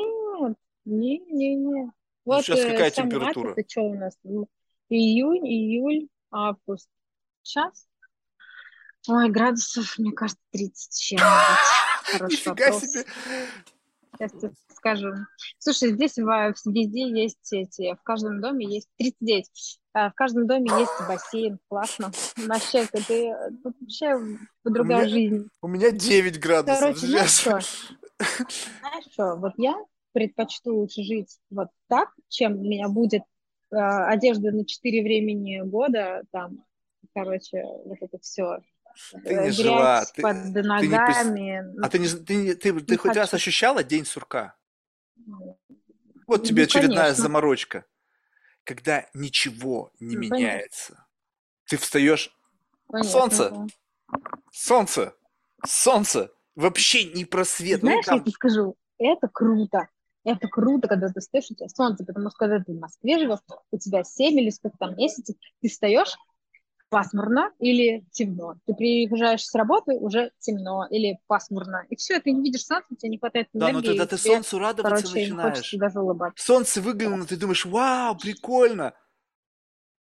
не, 0.85 1.19
не, 1.19 1.55
не. 1.55 1.57
Ну, 1.57 1.93
Вот 2.25 2.45
сейчас 2.45 2.61
э, 2.61 2.71
какая 2.71 2.91
температура? 2.91 3.53
это 3.57 3.69
что 3.69 3.83
у 3.83 3.95
нас? 3.95 4.17
М, 4.25 4.47
Июнь, 4.89 5.47
июль, 5.49 6.09
август. 6.31 6.89
Сейчас? 7.43 7.87
Ой, 9.09 9.31
градусов, 9.31 9.99
мне 9.99 10.13
кажется, 10.13 10.43
30 10.53 10.93
с 10.93 10.99
чем-нибудь. 10.99 12.31
Нифига 12.31 12.73
себе. 12.73 13.05
Сейчас 14.19 14.33
тебе 14.33 14.53
скажу. 14.77 15.09
Слушай, 15.59 15.93
здесь 15.93 16.17
везде 16.19 17.09
есть 17.09 17.53
эти, 17.53 17.95
в 17.95 18.03
каждом 18.03 18.41
доме 18.41 18.67
есть 18.67 18.89
39. 18.99 19.81
А, 19.95 20.11
В 20.11 20.15
каждом 20.15 20.47
доме 20.47 20.71
есть 20.79 20.93
бассейн. 21.09 21.59
Классно. 21.69 22.11
Вообще, 22.37 22.79
это 22.81 23.05
ты- 23.07 23.35
тут 23.63 23.75
вообще 23.81 24.15
У 24.65 24.71
другая 24.71 25.01
меня, 25.05 25.09
жизнь. 25.09 25.49
у 25.61 25.69
меня 25.69 25.91
9 25.91 26.41
градусов. 26.41 26.81
Короче, 26.81 27.07
знаешь 27.07 27.31
Сейчас. 27.31 27.65
что? 27.65 27.97
Знаешь 28.81 29.05
что? 29.13 29.35
Вот 29.37 29.53
я 29.57 29.75
предпочту 30.13 30.77
лучше 30.77 31.03
жить 31.03 31.39
вот 31.51 31.69
так, 31.89 32.11
чем 32.29 32.59
у 32.59 32.63
меня 32.63 32.89
будет 32.89 33.23
э, 33.71 33.77
одежда 33.77 34.51
на 34.53 34.65
4 34.67 35.03
времени 35.03 35.61
года, 35.63 36.23
там, 36.31 36.65
короче, 37.15 37.63
вот 37.85 37.97
это 38.01 38.19
все. 38.21 38.59
Ты 39.25 39.35
не 39.45 39.51
жила, 39.51 40.01
Грязь 40.01 40.13
ты, 40.13 40.23
под 40.23 40.37
ты 40.53 40.61
не 40.61 40.69
ногами. 40.69 41.83
А 41.83 41.89
ты 41.89 41.99
не, 41.99 42.07
з- 42.07 42.19
ты, 42.23 42.37
не- 42.37 42.55
ты, 42.55 42.79
ты 42.81 42.93
Не 42.93 42.97
хоть 42.99 43.17
раз 43.17 43.31
хочу. 43.31 43.37
ощущала 43.37 43.83
день 43.83 44.05
сурка? 44.05 44.55
Вот 46.27 46.45
тебе 46.45 46.63
Ну, 46.63 46.65
очередная 46.67 47.05
конечно. 47.05 47.23
заморочка. 47.23 47.85
Когда 48.65 49.07
ничего 49.15 49.93
не 50.01 50.17
Ну, 50.17 50.23
меняется. 50.23 51.07
Ты 51.67 51.77
встаешь, 51.77 52.37
солнце, 53.03 53.51
да. 53.51 53.67
солнце, 54.53 55.15
солнце. 55.67 56.31
Вообще 56.55 57.05
не 57.05 57.25
просвет. 57.25 57.83
Ну, 57.83 57.89
Знаешь, 57.89 58.07
я 58.07 58.13
там, 58.13 58.21
тебе 58.23 58.33
скажу, 58.33 58.77
это 58.99 59.29
круто. 59.29 59.89
Это 60.25 60.47
круто, 60.49 60.87
когда 60.87 61.09
ты 61.09 61.21
встаешь, 61.21 61.51
у 61.51 61.55
тебя 61.55 61.69
солнце, 61.69 62.05
потому 62.05 62.29
что 62.29 62.39
когда 62.39 62.61
ты 62.61 62.73
в 62.73 62.79
Москве 62.79 63.19
живешь, 63.19 63.41
у 63.71 63.79
тебя 63.79 64.05
7 64.05 64.39
или 64.39 64.51
сколько 64.51 64.77
там 64.79 64.97
месяцев, 64.97 65.35
ты 65.61 65.69
встаешь 65.69 66.17
пасмурно 66.93 67.51
или 67.59 68.05
темно. 68.11 68.57
Ты 68.67 68.75
приезжаешь 68.75 69.47
с 69.47 69.55
работы, 69.55 69.95
уже 69.95 70.31
темно 70.41 70.87
или 70.91 71.19
пасмурно. 71.27 71.87
И 71.89 71.97
все, 71.97 72.21
ты 72.21 72.33
не 72.33 72.43
видишь 72.43 72.67
солнца, 72.67 72.87
у 72.91 72.97
тебя 72.97 73.09
не 73.09 73.19
хватает 73.19 73.49
да, 73.55 73.69
но 73.69 73.71
энергии, 73.71 73.89
тогда 73.89 74.07
ты 74.07 74.19
тебе, 74.19 74.35
солнцу 74.35 74.59
радоваться 74.59 75.03
короче, 75.03 75.33
начинаешь. 75.33 75.73
даже 75.73 76.01
улыбаться. 76.01 76.45
Солнце 76.45 76.83
выглянуло, 76.83 77.25
ты 77.25 77.39
думаешь, 77.39 77.65
вау, 77.65 78.15
прикольно. 78.19 78.93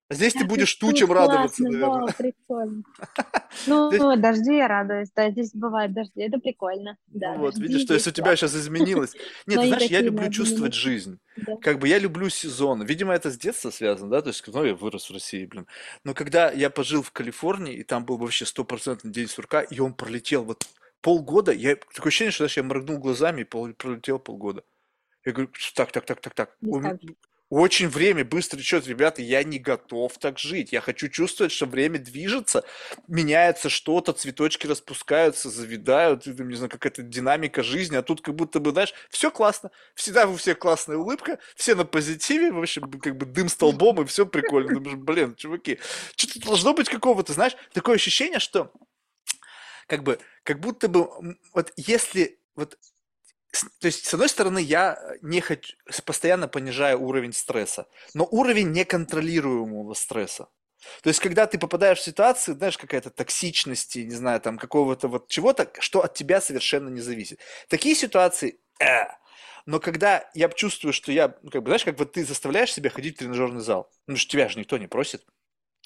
А 0.09 0.15
здесь 0.15 0.35
ты 0.35 0.41
Да, 0.41 0.47
будешь 0.47 0.73
тут 0.77 0.91
тучам 0.91 1.11
радоваться, 1.13 1.57
классно, 1.65 1.71
наверное. 1.71 1.99
вау, 1.99 2.09
прикольно. 2.17 2.83
Ну, 3.67 3.91
Здесь- 3.91 4.21
дожди 4.21 4.57
я 4.57 4.69
радуюсь, 4.69 5.09
да, 5.17 5.31
здесь 5.31 5.51
бывают 5.53 5.93
дожди, 5.95 6.21
это 6.21 6.39
прикольно. 6.39 6.97
Да, 7.09 7.33
Ну 7.35 7.41
вот, 7.41 7.55
дожди 7.55 7.63
видишь, 7.67 7.85
то 7.87 7.95
есть 7.95 8.07
у 8.07 8.11
тебя 8.13 8.37
сейчас 8.37 8.55
изменилось. 8.55 9.15
Нет, 9.47 9.61
ты 9.63 9.67
знаешь, 9.69 9.91
я 9.91 10.01
люблю 10.03 10.31
чувствовать 10.31 10.75
жизнь. 10.75 11.19
Да. 11.39 11.57
Как 11.57 11.79
бы 11.81 11.89
я 11.89 11.99
люблю 11.99 12.29
сезон. 12.29 12.85
Видимо, 12.85 13.15
это 13.15 13.31
с 13.31 13.39
детства 13.39 13.71
связано, 13.71 14.11
да, 14.11 14.23
то 14.23 14.29
есть, 14.29 14.45
ну, 14.47 14.63
я 14.65 14.75
вырос 14.75 15.09
в 15.11 15.13
России, 15.13 15.47
блин. 15.47 15.67
Но 16.05 16.15
когда 16.15 16.53
я 16.53 16.71
пожил 16.71 17.03
в 17.03 17.11
Калифорнии, 17.11 17.75
и 17.75 17.83
там 17.83 18.05
был 18.05 18.19
вообще 18.19 18.45
стопроцентный 18.47 19.11
день 19.11 19.27
сурка, 19.27 19.63
и 19.63 19.81
он 19.81 19.95
пролетел 19.95 20.45
вот 20.45 20.67
полгода, 21.01 21.51
я 21.53 21.75
такое 21.77 22.09
ощущение, 22.11 22.31
что 22.31 22.45
знаешь, 22.45 22.57
я 22.59 22.63
моргнул 22.63 22.99
глазами, 22.99 23.41
и 23.41 23.45
пол- 23.45 23.73
пролетел 23.73 24.19
полгода. 24.21 24.63
Я 25.25 25.33
говорю, 25.33 25.51
так, 25.75 25.91
так, 25.91 26.05
так, 26.05 26.21
так, 26.21 26.35
так. 26.35 26.57
Очень 27.49 27.89
время 27.89 28.25
быстро 28.25 28.59
течет, 28.59 28.89
ребята, 28.89 29.23
я 29.23 29.45
не 29.45 29.61
готов 29.61 30.19
так 30.19 30.37
жить. 30.37 30.73
Я 30.73 30.81
хочу 30.81 31.09
чувствовать, 31.09 31.53
что 31.53 31.67
время 31.67 32.01
движется, 32.01 32.65
меняется 33.07 33.69
что-то, 33.69 34.13
цветочки 34.13 34.67
распускаются, 34.67 35.49
завидают, 35.49 36.25
там, 36.25 36.49
не 36.49 36.57
знаю, 36.57 36.71
какая-то 36.71 37.03
динамика 37.03 37.63
жизни, 37.63 37.95
а 37.95 38.03
тут 38.03 38.21
как 38.21 38.35
будто 38.35 38.59
бы, 38.59 38.73
знаешь, 38.73 38.95
все 39.11 39.31
классно, 39.31 39.71
всегда 39.95 40.27
у 40.27 40.35
всех 40.35 40.59
классная 40.59 40.97
улыбка, 40.97 41.39
все 41.55 41.77
на 41.77 41.85
позитиве, 41.85 42.51
в 42.51 42.59
общем, 42.59 42.91
как 42.91 43.17
бы 43.17 43.27
дым 43.27 43.49
столбом, 43.49 44.03
и 44.03 44.07
все 44.07 44.27
прикольно. 44.27 44.81
Думаешь, 44.81 44.99
блин, 44.99 45.37
чуваки, 45.37 45.79
что-то 46.17 46.45
должно 46.45 46.75
быть 46.75 46.89
какого-то, 46.89 47.33
знаешь, 47.33 47.57
такое 47.73 47.95
ощущение, 47.95 48.41
что 48.41 48.73
как 49.87 50.03
бы, 50.03 50.19
как 50.43 50.59
будто 50.59 50.89
бы, 50.89 51.09
вот 51.55 51.73
если, 51.77 52.41
вот 52.57 52.77
то 53.81 53.87
есть, 53.87 54.07
с 54.07 54.15
одной 54.15 54.29
стороны, 54.29 54.59
я 54.59 54.99
не 55.23 55.41
хочу, 55.41 55.75
постоянно 56.05 56.49
понижаю 56.49 57.01
уровень 57.03 57.33
стресса, 57.33 57.87
но 58.15 58.27
уровень 58.31 58.71
неконтролируемого 58.73 59.95
стресса. 59.95 60.49
То 61.03 61.09
есть, 61.09 61.21
когда 61.21 61.47
ты 61.47 61.59
попадаешь 61.59 61.99
в 61.99 62.05
ситуацию, 62.05 62.57
знаешь, 62.57 62.79
какая-то 62.79 63.11
токсичности, 63.11 64.01
не 64.01 64.15
знаю, 64.15 64.41
там, 64.41 64.59
какого-то 64.59 65.09
вот 65.09 65.29
чего-то, 65.29 65.71
что 65.79 66.05
от 66.05 66.15
тебя 66.15 66.41
совершенно 66.41 66.89
не 66.89 67.01
зависит. 67.01 67.41
Такие 67.69 67.95
ситуации, 67.95 68.61
э. 68.81 69.07
но 69.65 69.81
когда 69.81 70.31
я 70.35 70.49
чувствую, 70.49 70.93
что 70.93 71.13
я, 71.13 71.35
ну, 71.43 71.51
как 71.51 71.63
бы, 71.63 71.71
знаешь, 71.71 71.85
как 71.85 71.99
вот 71.99 72.13
ты 72.13 72.25
заставляешь 72.25 72.73
себя 72.73 72.91
ходить 72.91 73.17
в 73.17 73.19
тренажерный 73.19 73.63
зал, 73.63 73.91
ну, 74.07 74.17
что 74.17 74.31
тебя 74.31 74.49
же 74.49 74.59
никто 74.59 74.79
не 74.79 74.87
просит, 74.87 75.25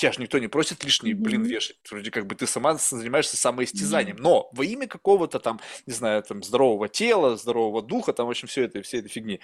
тебя 0.01 0.13
же 0.13 0.23
никто 0.23 0.39
не 0.39 0.49
просит 0.49 0.83
лишний 0.83 1.13
блин 1.13 1.43
вешать. 1.43 1.77
Вроде 1.91 2.11
как 2.11 2.27
бы 2.27 2.35
ты 2.35 2.47
сама 2.47 2.75
занимаешься 2.75 3.37
самоистязанием. 3.37 4.17
Но 4.17 4.49
во 4.53 4.65
имя 4.65 4.87
какого-то 4.87 5.39
там, 5.39 5.61
не 5.85 5.93
знаю, 5.93 6.23
там 6.23 6.43
здорового 6.43 6.89
тела, 6.89 7.37
здорового 7.37 7.83
духа, 7.83 8.15
там, 8.15 8.27
в 8.27 8.31
общем, 8.31 8.49
все 8.49 8.65
это, 8.65 8.81
все 8.81 9.01
этой 9.01 9.09
фигни. 9.09 9.41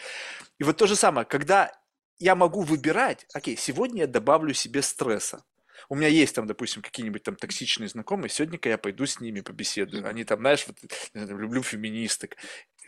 И 0.58 0.64
вот 0.64 0.78
то 0.78 0.86
же 0.86 0.96
самое, 0.96 1.26
когда 1.26 1.72
я 2.18 2.34
могу 2.34 2.62
выбирать, 2.62 3.26
окей, 3.34 3.54
сегодня 3.58 4.02
я 4.02 4.06
добавлю 4.06 4.54
себе 4.54 4.80
стресса. 4.80 5.44
У 5.90 5.94
меня 5.94 6.08
есть 6.08 6.34
там, 6.34 6.46
допустим, 6.46 6.80
какие-нибудь 6.80 7.22
там 7.22 7.36
токсичные 7.36 7.88
знакомые, 7.88 8.30
сегодня-ка 8.30 8.70
я 8.70 8.78
пойду 8.78 9.04
с 9.04 9.20
ними 9.20 9.42
побеседую. 9.42 10.08
Они 10.08 10.24
там, 10.24 10.40
знаешь, 10.40 10.66
вот, 10.66 10.78
люблю 11.14 11.62
феминисток. 11.62 12.36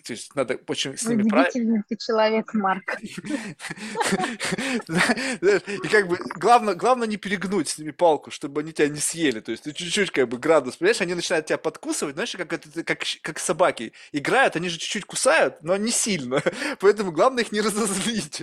То 0.04 0.12
есть 0.12 0.34
надо 0.34 0.58
очень 0.66 0.96
с 0.96 1.04
ними 1.04 1.28
правильно... 1.28 1.84
Ты 1.88 1.96
человек, 1.96 2.54
Марк. 2.54 2.98
И 4.88 5.88
как 5.88 6.08
бы 6.08 6.18
главное, 6.36 6.74
главное 6.74 7.06
не 7.06 7.16
перегнуть 7.16 7.68
с 7.68 7.78
ними 7.78 7.90
палку, 7.90 8.30
чтобы 8.30 8.60
они 8.60 8.72
тебя 8.72 8.88
не 8.88 9.00
съели. 9.00 9.40
То 9.40 9.50
есть 9.52 9.64
ты 9.64 9.72
чуть-чуть 9.72 10.10
как 10.10 10.28
бы 10.28 10.38
градус, 10.38 10.76
понимаешь, 10.76 11.00
они 11.00 11.14
начинают 11.14 11.46
тебя 11.46 11.58
подкусывать, 11.58 12.14
знаешь, 12.14 12.34
как, 12.36 12.52
это, 12.52 12.84
как, 12.84 13.02
как 13.22 13.38
собаки 13.38 13.92
играют, 14.12 14.56
они 14.56 14.68
же 14.68 14.78
чуть-чуть 14.78 15.04
кусают, 15.04 15.62
но 15.62 15.76
не 15.76 15.90
сильно. 15.90 16.42
Поэтому 16.80 17.12
главное 17.12 17.44
их 17.44 17.52
не 17.52 17.60
разозлить. 17.60 18.42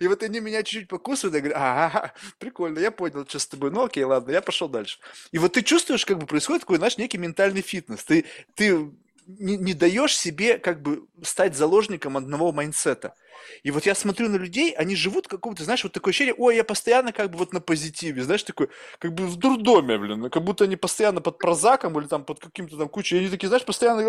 И 0.00 0.08
вот 0.08 0.22
они 0.22 0.40
меня 0.40 0.62
чуть-чуть 0.62 0.88
покусывают, 0.88 1.34
я 1.34 1.40
говорю, 1.40 1.56
ага, 1.58 2.12
прикольно, 2.38 2.78
я 2.78 2.90
понял, 2.90 3.26
что 3.28 3.38
с 3.38 3.46
тобой. 3.46 3.70
Ну 3.70 3.84
окей, 3.84 4.04
ладно, 4.04 4.32
я 4.32 4.42
пошел 4.42 4.68
дальше. 4.68 4.98
И 5.32 5.38
вот 5.38 5.52
ты 5.52 5.62
чувствуешь, 5.62 6.04
как 6.04 6.18
бы 6.18 6.26
происходит 6.26 6.62
такой, 6.62 6.78
знаешь, 6.78 6.98
некий 6.98 7.18
ментальный 7.18 7.62
фитнес. 7.62 8.04
Ты, 8.04 8.24
ты 8.54 8.90
не, 9.26 9.56
не 9.56 9.74
даешь 9.74 10.16
себе 10.16 10.58
как 10.58 10.82
бы 10.82 11.06
стать 11.22 11.56
заложником 11.56 12.16
одного 12.16 12.52
майнсета. 12.52 13.14
И 13.62 13.70
вот 13.70 13.86
я 13.86 13.94
смотрю 13.94 14.28
на 14.28 14.36
людей, 14.36 14.72
они 14.72 14.96
живут 14.96 15.28
какого-то, 15.28 15.64
знаешь, 15.64 15.84
вот 15.84 15.92
такое 15.92 16.12
ощущение, 16.12 16.34
ой, 16.36 16.56
я 16.56 16.64
постоянно 16.64 17.12
как 17.12 17.30
бы 17.30 17.38
вот 17.38 17.52
на 17.52 17.60
позитиве, 17.60 18.22
знаешь, 18.22 18.42
такой, 18.42 18.68
как 18.98 19.14
бы 19.14 19.26
в 19.26 19.36
дурдоме, 19.36 19.98
блин, 19.98 20.30
как 20.30 20.42
будто 20.42 20.64
они 20.64 20.76
постоянно 20.76 21.20
под 21.20 21.38
прозаком 21.38 21.98
или 21.98 22.06
там 22.06 22.24
под 22.24 22.40
каким-то 22.40 22.76
там 22.76 22.88
кучей, 22.88 23.16
и 23.16 23.20
они 23.20 23.28
такие, 23.28 23.48
знаешь, 23.48 23.64
постоянно 23.64 24.02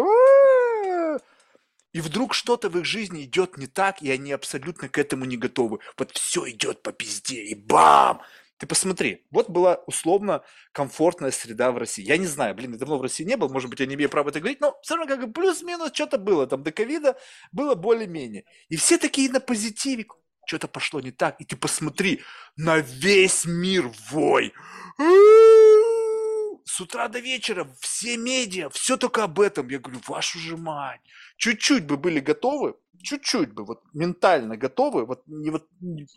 и 1.93 2.01
вдруг 2.01 2.33
что-то 2.35 2.69
в 2.69 2.77
их 2.77 2.85
жизни 2.85 3.23
идет 3.23 3.57
не 3.57 3.65
так, 3.65 4.03
и 4.03 4.11
они 4.11 4.31
абсолютно 4.31 4.87
к 4.87 4.99
этому 4.99 5.25
не 5.25 5.35
готовы. 5.35 5.79
Вот 5.97 6.11
все 6.11 6.47
идет 6.49 6.83
по 6.83 6.91
пизде, 6.91 7.41
и 7.41 7.55
бам! 7.55 8.21
Ты 8.57 8.65
посмотри, 8.65 9.25
вот 9.29 9.49
была 9.49 9.75
условно 9.85 10.43
комфортная 10.71 11.31
среда 11.31 11.71
в 11.71 11.77
России. 11.77 12.03
Я 12.03 12.17
не 12.17 12.25
знаю, 12.25 12.55
блин, 12.55 12.73
я 12.73 12.79
давно 12.79 12.97
в 12.97 13.01
России 13.01 13.23
не 13.23 13.37
был, 13.37 13.49
может 13.49 13.69
быть, 13.69 13.79
я 13.79 13.85
не 13.85 13.93
имею 13.93 14.09
права 14.09 14.29
это 14.29 14.39
говорить, 14.39 14.61
но 14.61 14.77
все 14.81 14.95
равно 14.95 15.15
как 15.15 15.25
бы 15.25 15.31
плюс-минус 15.31 15.91
что-то 15.93 16.17
было. 16.17 16.47
Там 16.47 16.63
до 16.63 16.71
ковида 16.71 17.17
было 17.51 17.75
более-менее. 17.75 18.45
И 18.69 18.75
все 18.75 18.97
такие 18.97 19.29
на 19.29 19.39
позитиве. 19.39 20.07
Что-то 20.47 20.67
пошло 20.69 21.01
не 21.01 21.11
так. 21.11 21.39
И 21.41 21.45
ты 21.45 21.57
посмотри, 21.57 22.21
на 22.55 22.77
весь 22.79 23.45
мир 23.45 23.91
вой. 24.09 24.53
С 26.67 26.81
утра 26.81 27.07
до 27.07 27.19
вечера 27.19 27.65
все 27.79 28.17
медиа, 28.17 28.69
все 28.69 28.97
только 28.97 29.23
об 29.23 29.39
этом. 29.39 29.69
Я 29.69 29.79
говорю, 29.79 30.01
вашу 30.05 30.37
же 30.37 30.57
мать. 30.57 30.99
Чуть-чуть 31.37 31.85
бы 31.85 31.95
были 31.95 32.19
готовы, 32.19 32.75
чуть-чуть 33.01 33.53
бы, 33.53 33.63
вот 33.63 33.83
ментально 33.93 34.57
готовы, 34.57 35.05
вот 35.05 35.23
не 35.27 35.49
вот, 35.49 35.65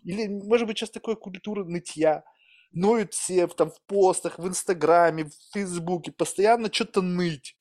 или, 0.02 0.26
может 0.26 0.66
быть, 0.66 0.76
сейчас 0.76 0.90
такая 0.90 1.14
культура 1.14 1.62
нытья, 1.64 2.24
ноют 2.72 3.14
все 3.14 3.46
в, 3.46 3.54
там 3.54 3.70
в 3.70 3.80
постах, 3.82 4.40
в 4.40 4.48
Инстаграме, 4.48 5.26
в 5.26 5.52
Фейсбуке, 5.52 6.10
постоянно 6.10 6.72
что-то 6.72 7.00
ныть. 7.00 7.56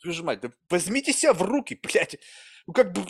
Твою 0.00 0.22
мать, 0.22 0.42
да 0.42 0.52
возьмите 0.70 1.12
себя 1.12 1.32
в 1.32 1.42
руки, 1.42 1.78
блядь. 1.82 2.18
Ну 2.68 2.72
как 2.72 2.92
бы 2.92 3.04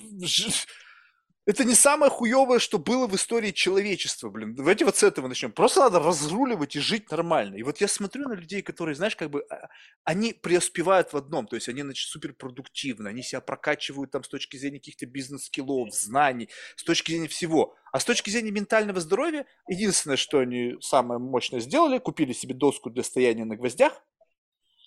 это 1.44 1.64
не 1.64 1.74
самое 1.74 2.08
хуевое, 2.08 2.60
что 2.60 2.78
было 2.78 3.08
в 3.08 3.16
истории 3.16 3.50
человечества, 3.50 4.30
блин. 4.30 4.54
Давайте 4.54 4.84
вот 4.84 4.96
с 4.96 5.02
этого 5.02 5.26
начнем. 5.26 5.50
Просто 5.50 5.80
надо 5.80 5.98
разруливать 5.98 6.76
и 6.76 6.80
жить 6.80 7.10
нормально. 7.10 7.56
И 7.56 7.64
вот 7.64 7.80
я 7.80 7.88
смотрю 7.88 8.28
на 8.28 8.34
людей, 8.34 8.62
которые, 8.62 8.94
знаешь, 8.94 9.16
как 9.16 9.30
бы 9.30 9.44
а, 9.50 9.68
они 10.04 10.34
преуспевают 10.34 11.12
в 11.12 11.16
одном, 11.16 11.48
то 11.48 11.56
есть 11.56 11.68
они, 11.68 11.82
значит, 11.82 12.08
суперпродуктивны, 12.08 13.08
они 13.08 13.24
себя 13.24 13.40
прокачивают 13.40 14.12
там 14.12 14.22
с 14.22 14.28
точки 14.28 14.56
зрения 14.56 14.78
каких-то 14.78 15.06
бизнес-скиллов, 15.06 15.92
знаний, 15.92 16.48
с 16.76 16.84
точки 16.84 17.10
зрения 17.10 17.28
всего. 17.28 17.74
А 17.92 17.98
с 17.98 18.04
точки 18.04 18.30
зрения 18.30 18.52
ментального 18.52 19.00
здоровья, 19.00 19.44
единственное, 19.68 20.16
что 20.16 20.38
они 20.38 20.76
самое 20.80 21.18
мощное 21.18 21.58
сделали, 21.58 21.98
купили 21.98 22.32
себе 22.32 22.54
доску 22.54 22.88
для 22.88 23.02
стояния 23.02 23.44
на 23.44 23.56
гвоздях, 23.56 24.00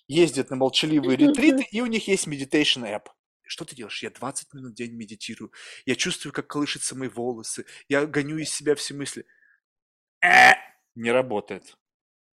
ездят 0.08 0.48
на 0.48 0.56
молчаливые 0.56 1.18
ретриты, 1.18 1.66
и 1.70 1.82
у 1.82 1.86
них 1.86 2.08
есть 2.08 2.26
meditation 2.26 2.84
app. 2.84 3.08
Что 3.46 3.64
ты 3.64 3.76
делаешь? 3.76 4.02
Я 4.02 4.10
20 4.10 4.54
минут 4.54 4.72
в 4.72 4.74
день 4.74 4.92
медитирую. 4.92 5.52
Я 5.84 5.94
чувствую, 5.94 6.32
как 6.32 6.46
колышутся 6.46 6.96
мои 6.96 7.08
волосы. 7.08 7.64
Я 7.88 8.06
гоню 8.06 8.38
из 8.38 8.52
себя 8.52 8.74
все 8.74 8.94
мысли. 8.94 9.24
Э, 10.20 10.54
не 10.94 11.10
работает. 11.10 11.76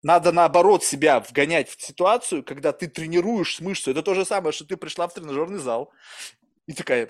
Надо 0.03 0.31
наоборот 0.31 0.83
себя 0.83 1.19
вгонять 1.19 1.69
в 1.69 1.81
ситуацию, 1.81 2.43
когда 2.43 2.71
ты 2.71 2.87
тренируешь 2.87 3.59
мышцу. 3.59 3.91
Это 3.91 4.01
то 4.01 4.15
же 4.15 4.25
самое, 4.25 4.51
что 4.51 4.65
ты 4.65 4.77
пришла 4.77 5.07
в 5.07 5.13
тренажерный 5.13 5.59
зал 5.59 5.93
и 6.65 6.73
такая, 6.73 7.09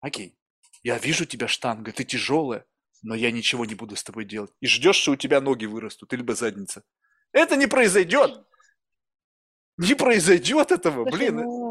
окей, 0.00 0.36
я 0.82 0.98
вижу 0.98 1.24
тебя 1.24 1.48
штанга, 1.48 1.92
ты 1.92 2.04
тяжелая, 2.04 2.66
но 3.02 3.14
я 3.14 3.30
ничего 3.30 3.64
не 3.64 3.74
буду 3.74 3.96
с 3.96 4.04
тобой 4.04 4.24
делать. 4.24 4.52
И 4.60 4.66
ждешь, 4.66 4.96
что 4.96 5.12
у 5.12 5.16
тебя 5.16 5.40
ноги 5.40 5.66
вырастут, 5.66 6.12
или 6.12 6.22
бы 6.22 6.34
задница. 6.34 6.82
Это 7.32 7.56
не 7.56 7.66
произойдет. 7.66 8.44
Не 9.78 9.94
произойдет 9.94 10.72
этого, 10.72 11.08
Слушай, 11.08 11.30
блин. 11.30 11.36
Ну, 11.36 11.65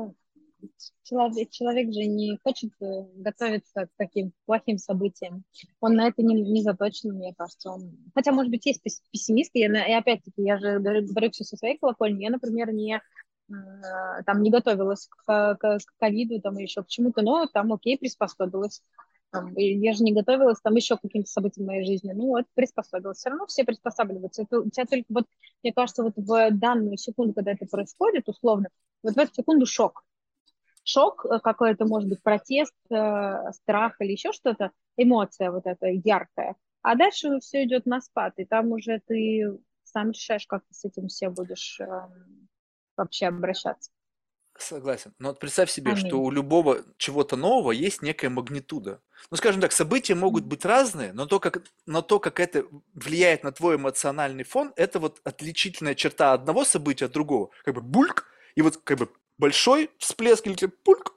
человек, 1.03 1.49
человек 1.51 1.93
же 1.93 2.05
не 2.05 2.37
хочет 2.43 2.71
э, 2.81 3.03
готовиться 3.15 3.85
к 3.85 3.89
таким 3.97 4.33
плохим 4.45 4.77
событиям. 4.77 5.43
Он 5.79 5.95
на 5.95 6.07
это 6.07 6.21
не, 6.21 6.33
не 6.33 6.61
заточен, 6.61 7.13
мне 7.13 7.33
кажется. 7.37 7.71
Он... 7.71 7.97
Хотя, 8.13 8.31
может 8.31 8.51
быть, 8.51 8.65
есть 8.65 8.81
пессимисты. 9.11 9.59
Я, 9.59 9.87
и 9.87 9.93
опять-таки, 9.93 10.41
я 10.41 10.57
же 10.57 10.79
говорю 10.79 11.31
все 11.31 11.43
со 11.43 11.57
своей 11.57 11.77
колокольни. 11.77 12.23
Я, 12.23 12.31
например, 12.31 12.73
не 12.73 12.95
э, 12.95 13.53
там 14.25 14.41
не 14.41 14.51
готовилась 14.51 15.07
к, 15.07 15.57
к 15.59 15.79
ковиду, 15.99 16.41
там 16.41 16.57
еще 16.57 16.83
к 16.83 16.87
чему-то, 16.87 17.21
но 17.21 17.47
там 17.47 17.71
окей, 17.73 17.97
приспособилась. 17.97 18.81
Там, 19.31 19.53
я 19.57 19.93
же 19.93 20.03
не 20.03 20.13
готовилась 20.13 20.61
там 20.61 20.75
еще 20.75 20.95
к 20.97 21.01
каким-то 21.01 21.29
событиям 21.29 21.65
в 21.65 21.67
моей 21.67 21.85
жизни. 21.85 22.13
Ну 22.13 22.27
вот, 22.27 22.45
приспособилась. 22.53 23.17
Все 23.17 23.29
равно 23.29 23.45
все 23.47 23.63
приспосабливаются. 23.63 24.43
Это, 24.43 24.61
у 24.61 24.69
тебя 24.69 24.85
только 24.85 25.05
вот, 25.09 25.25
мне 25.61 25.73
кажется, 25.73 26.03
вот 26.03 26.13
в 26.15 26.51
данную 26.51 26.97
секунду, 26.97 27.33
когда 27.33 27.51
это 27.51 27.65
происходит, 27.65 28.29
условно, 28.29 28.69
вот 29.03 29.15
в 29.15 29.17
эту 29.17 29.33
секунду 29.33 29.65
шок 29.65 30.03
шок 30.85 31.25
э, 31.25 31.39
какой-то, 31.39 31.85
может 31.85 32.07
быть, 32.07 32.23
протест, 32.23 32.73
э, 32.89 33.51
страх 33.51 33.95
или 33.99 34.13
еще 34.13 34.31
что-то, 34.31 34.71
эмоция 34.95 35.51
вот 35.51 35.65
эта 35.65 35.87
яркая. 35.87 36.55
А 36.81 36.95
дальше 36.95 37.39
все 37.39 37.63
идет 37.63 37.85
на 37.85 37.99
спад, 37.99 38.33
и 38.37 38.45
там 38.45 38.71
уже 38.71 39.01
ты 39.05 39.57
сам 39.83 40.11
решаешь, 40.11 40.47
как 40.47 40.61
ты 40.67 40.73
с 40.73 40.85
этим 40.85 41.07
все 41.07 41.29
будешь 41.29 41.79
э, 41.81 41.85
вообще 42.95 43.27
обращаться. 43.27 43.91
Согласен. 44.57 45.13
Но 45.19 45.29
вот 45.29 45.39
представь 45.39 45.69
себе, 45.69 45.91
Аминь. 45.91 46.07
что 46.07 46.21
у 46.21 46.31
любого 46.31 46.83
чего-то 46.97 47.35
нового 47.35 47.71
есть 47.71 48.01
некая 48.01 48.29
магнитуда. 48.29 49.01
Ну, 49.29 49.37
скажем 49.37 49.59
так, 49.59 49.73
события 49.73 50.15
могут 50.15 50.45
быть 50.45 50.63
разные, 50.63 51.11
но 51.11 51.25
то, 51.25 51.41
как, 51.41 51.61
но 51.85 52.01
то, 52.01 52.19
как 52.19 52.39
это 52.39 52.65
влияет 52.93 53.43
на 53.43 53.51
твой 53.51 53.75
эмоциональный 53.75 54.45
фон, 54.45 54.71
это 54.77 54.99
вот 54.99 55.19
отличительная 55.25 55.93
черта 55.93 56.31
одного 56.31 56.63
события 56.63 57.05
от 57.05 57.11
другого. 57.11 57.49
Как 57.65 57.75
бы 57.75 57.81
бульк, 57.81 58.27
и 58.55 58.61
вот 58.61 58.77
как 58.77 58.99
бы 58.99 59.09
большой 59.37 59.89
всплеск 59.97 60.47
или 60.47 60.55
пульк 60.67 61.13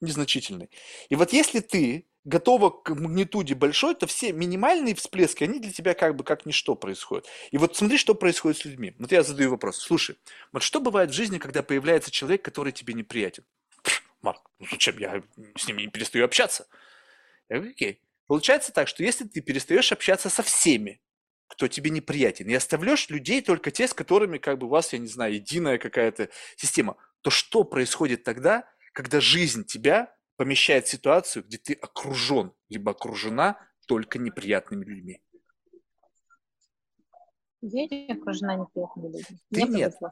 незначительный. 0.00 0.70
И 1.08 1.14
вот 1.14 1.32
если 1.32 1.60
ты 1.60 2.06
готова 2.24 2.70
к 2.70 2.94
магнитуде 2.94 3.54
большой, 3.54 3.94
то 3.94 4.06
все 4.06 4.32
минимальные 4.32 4.94
всплески, 4.94 5.44
они 5.44 5.58
для 5.58 5.72
тебя 5.72 5.94
как 5.94 6.16
бы 6.16 6.24
как 6.24 6.46
ничто 6.46 6.74
происходят. 6.74 7.26
И 7.50 7.58
вот 7.58 7.76
смотри, 7.76 7.98
что 7.98 8.14
происходит 8.14 8.58
с 8.58 8.64
людьми. 8.64 8.94
Вот 8.98 9.12
я 9.12 9.22
задаю 9.22 9.50
вопрос. 9.50 9.78
Слушай, 9.78 10.16
вот 10.52 10.62
что 10.62 10.80
бывает 10.80 11.10
в 11.10 11.14
жизни, 11.14 11.38
когда 11.38 11.62
появляется 11.62 12.10
человек, 12.10 12.42
который 12.42 12.72
тебе 12.72 12.94
неприятен? 12.94 13.44
Марк, 14.22 14.42
ну 14.58 14.66
зачем? 14.70 14.98
Я 14.98 15.22
с 15.56 15.66
ним 15.66 15.78
не 15.78 15.88
перестаю 15.88 16.24
общаться. 16.24 16.66
Я 17.48 17.56
говорю, 17.56 17.72
окей. 17.72 18.00
Получается 18.28 18.72
так, 18.72 18.88
что 18.88 19.02
если 19.02 19.24
ты 19.24 19.40
перестаешь 19.40 19.92
общаться 19.92 20.30
со 20.30 20.42
всеми, 20.42 21.00
кто 21.48 21.68
тебе 21.68 21.90
неприятен, 21.90 22.48
и 22.48 22.54
оставляешь 22.54 23.10
людей 23.10 23.42
только 23.42 23.70
те, 23.70 23.86
с 23.86 23.92
которыми 23.92 24.38
как 24.38 24.58
бы 24.58 24.66
у 24.66 24.70
вас, 24.70 24.92
я 24.92 24.98
не 24.98 25.08
знаю, 25.08 25.34
единая 25.34 25.76
какая-то 25.76 26.30
система, 26.56 26.96
то 27.22 27.30
что 27.30 27.64
происходит 27.64 28.24
тогда, 28.24 28.68
когда 28.92 29.20
жизнь 29.20 29.64
тебя 29.64 30.14
помещает 30.36 30.86
в 30.86 30.90
ситуацию, 30.90 31.44
где 31.44 31.58
ты 31.58 31.72
окружен, 31.74 32.52
либо 32.68 32.92
окружена 32.92 33.58
только 33.86 34.18
неприятными 34.18 34.84
людьми? 34.84 35.22
Я 37.62 37.86
не 37.86 38.12
окружена 38.12 38.56
неприятными 38.56 39.06
людьми. 39.06 39.38
Ты 39.50 39.64
Мне 39.64 39.78
нет. 39.78 39.98
Повезло. 39.98 40.10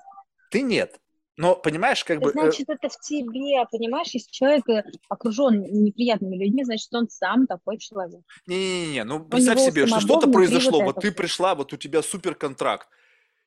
Ты 0.50 0.62
нет. 0.62 1.00
Но, 1.36 1.56
понимаешь, 1.56 2.04
как 2.04 2.20
бы... 2.20 2.32
Значит, 2.32 2.68
это 2.68 2.90
в 2.90 3.00
тебе, 3.00 3.64
понимаешь? 3.70 4.08
Если 4.12 4.30
человек 4.30 4.68
э, 4.68 4.84
окружен 5.08 5.62
неприятными 5.62 6.36
людьми, 6.36 6.64
значит, 6.64 6.92
он 6.92 7.08
сам 7.08 7.46
такой 7.46 7.78
человек. 7.78 8.20
Не-не-не, 8.46 9.04
ну 9.04 9.24
представь 9.24 9.60
себе, 9.60 9.86
что 9.86 10.00
что-то 10.00 10.30
произошло, 10.30 10.82
вот, 10.82 10.96
вот 10.96 11.02
ты 11.02 11.10
пришла, 11.10 11.54
вот 11.54 11.72
у 11.72 11.78
тебя 11.78 12.02
супер 12.02 12.34
контракт, 12.34 12.88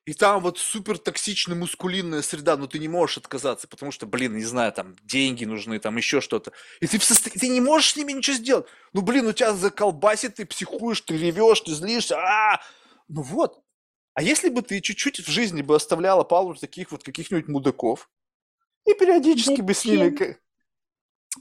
и 0.06 0.12
там 0.12 0.42
вот 0.42 0.58
супер 0.58 0.98
токсичная 0.98 1.56
мускулинная 1.56 2.20
среда, 2.20 2.56
но 2.56 2.66
ты 2.66 2.78
не 2.78 2.88
можешь 2.88 3.18
отказаться, 3.18 3.66
потому 3.66 3.90
что, 3.90 4.06
блин, 4.06 4.36
не 4.36 4.44
знаю, 4.44 4.70
там 4.72 4.96
деньги 5.02 5.46
нужны, 5.46 5.78
там 5.78 5.96
еще 5.96 6.20
что-то. 6.20 6.52
И 6.80 6.86
ты, 6.86 6.98
в 6.98 7.04
состо... 7.04 7.30
ты 7.30 7.48
не 7.48 7.60
можешь 7.60 7.92
с 7.92 7.96
ними 7.96 8.12
ничего 8.12 8.36
сделать. 8.36 8.66
Ну, 8.92 9.00
блин, 9.00 9.26
у 9.26 9.32
тебя 9.32 9.54
заколбасит, 9.54 10.34
ты 10.34 10.44
психуешь, 10.44 11.00
ты 11.00 11.16
ревешь, 11.16 11.60
ты 11.62 11.72
злишься. 11.72 12.16
А-а-а! 12.16 12.60
Ну 13.08 13.22
вот. 13.22 13.62
А 14.12 14.22
если 14.22 14.50
бы 14.50 14.60
ты 14.60 14.80
чуть-чуть 14.80 15.20
в 15.20 15.28
жизни 15.28 15.62
бы 15.62 15.74
оставляла 15.74 16.22
пару 16.22 16.54
таких 16.54 16.92
вот 16.92 17.02
каких-нибудь 17.02 17.48
мудаков, 17.48 18.10
и 18.86 18.92
периодически 18.92 19.50
зачем? 19.50 19.66
бы 19.66 19.74
с 19.74 19.84
ними... 19.86 20.38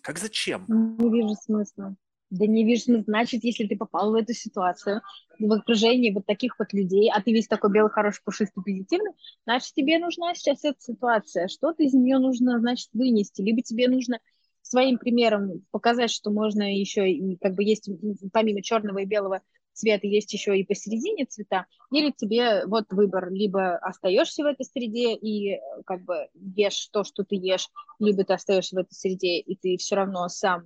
Как 0.02 0.18
зачем? 0.18 0.66
Не 0.70 1.10
вижу 1.12 1.36
смысла. 1.36 1.96
Да 2.34 2.48
не 2.48 2.66
вижу, 2.66 2.86
ну, 2.88 3.04
значит, 3.06 3.44
если 3.44 3.68
ты 3.68 3.78
попал 3.78 4.12
в 4.12 4.16
эту 4.16 4.34
ситуацию, 4.34 5.02
в 5.38 5.54
окружении 5.54 6.10
вот 6.10 6.26
таких 6.26 6.58
вот 6.58 6.74
людей, 6.74 7.12
а 7.14 7.22
ты 7.22 7.32
весь 7.32 7.48
такой 7.48 7.72
белый, 7.72 7.92
хороший, 7.92 8.24
пушистый, 8.26 8.64
позитивный, 8.64 9.12
значит, 9.46 9.72
тебе 9.76 10.00
нужна 10.00 10.34
сейчас 10.34 10.66
эта 10.66 10.82
ситуация. 10.82 11.48
Что-то 11.48 11.84
из 11.84 11.94
нее 11.94 12.18
нужно, 12.18 12.60
значит, 12.60 12.90
вынести. 12.94 13.42
Либо 13.42 13.62
тебе 13.62 13.88
нужно 13.88 14.20
своим 14.64 14.98
примером 14.98 15.64
показать, 15.70 16.10
что 16.10 16.32
можно 16.32 16.64
еще 16.76 17.08
и 17.08 17.38
как 17.38 17.54
бы 17.54 17.64
есть 17.64 17.88
помимо 18.32 18.64
черного 18.64 19.00
и 19.00 19.06
белого 19.06 19.42
цвета 19.74 20.08
есть 20.08 20.34
еще 20.34 20.58
и 20.58 20.66
посередине 20.66 21.26
цвета, 21.26 21.68
или 21.92 22.12
тебе 22.12 22.66
вот 22.66 22.86
выбор, 22.92 23.32
либо 23.32 23.76
остаешься 23.78 24.44
в 24.44 24.48
этой 24.48 24.66
среде 24.66 25.14
и 25.14 25.60
как 25.86 26.04
бы 26.04 26.30
ешь 26.34 26.88
то, 26.92 27.04
что 27.04 27.24
ты 27.24 27.36
ешь, 27.36 27.70
либо 28.00 28.24
ты 28.24 28.34
остаешься 28.34 28.76
в 28.76 28.80
этой 28.80 28.94
среде, 28.94 29.40
и 29.40 29.56
ты 29.56 29.78
все 29.78 29.96
равно 29.96 30.28
сам 30.30 30.64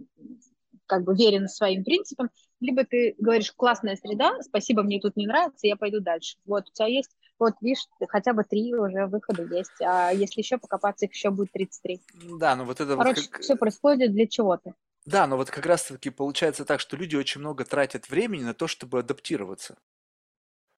как 0.87 1.03
бы 1.03 1.15
верен 1.15 1.47
своим 1.47 1.83
принципам, 1.83 2.29
либо 2.59 2.83
ты 2.83 3.15
говоришь, 3.19 3.51
классная 3.51 3.95
среда, 3.95 4.41
спасибо, 4.41 4.83
мне 4.83 4.99
тут 4.99 5.15
не 5.15 5.27
нравится, 5.27 5.67
я 5.67 5.75
пойду 5.75 5.99
дальше. 5.99 6.37
Вот, 6.45 6.67
у 6.69 6.73
тебя 6.73 6.87
есть 6.87 7.11
Вот, 7.39 7.53
видишь, 7.61 7.85
хотя 8.09 8.33
бы 8.33 8.43
три 8.43 8.73
уже 8.73 9.05
выхода 9.05 9.43
есть, 9.43 9.79
а 9.81 10.11
если 10.11 10.41
еще 10.41 10.57
покопаться, 10.57 11.05
их 11.05 11.13
еще 11.13 11.29
будет 11.29 11.51
33. 11.51 12.01
Да, 12.39 12.55
ну 12.55 12.63
вот 12.63 12.79
это 12.79 12.95
Короче, 12.95 13.21
вот 13.21 13.29
как... 13.29 13.41
все 13.41 13.55
происходит 13.55 14.13
для 14.13 14.25
чего-то. 14.27 14.73
Да, 15.05 15.25
но 15.27 15.37
вот 15.37 15.49
как 15.49 15.65
раз-таки 15.65 16.09
получается 16.09 16.65
так, 16.65 16.79
что 16.79 16.97
люди 16.97 17.15
очень 17.15 17.39
много 17.39 17.63
тратят 17.63 18.09
времени 18.09 18.43
на 18.43 18.53
то, 18.53 18.67
чтобы 18.67 18.99
адаптироваться. 18.99 19.77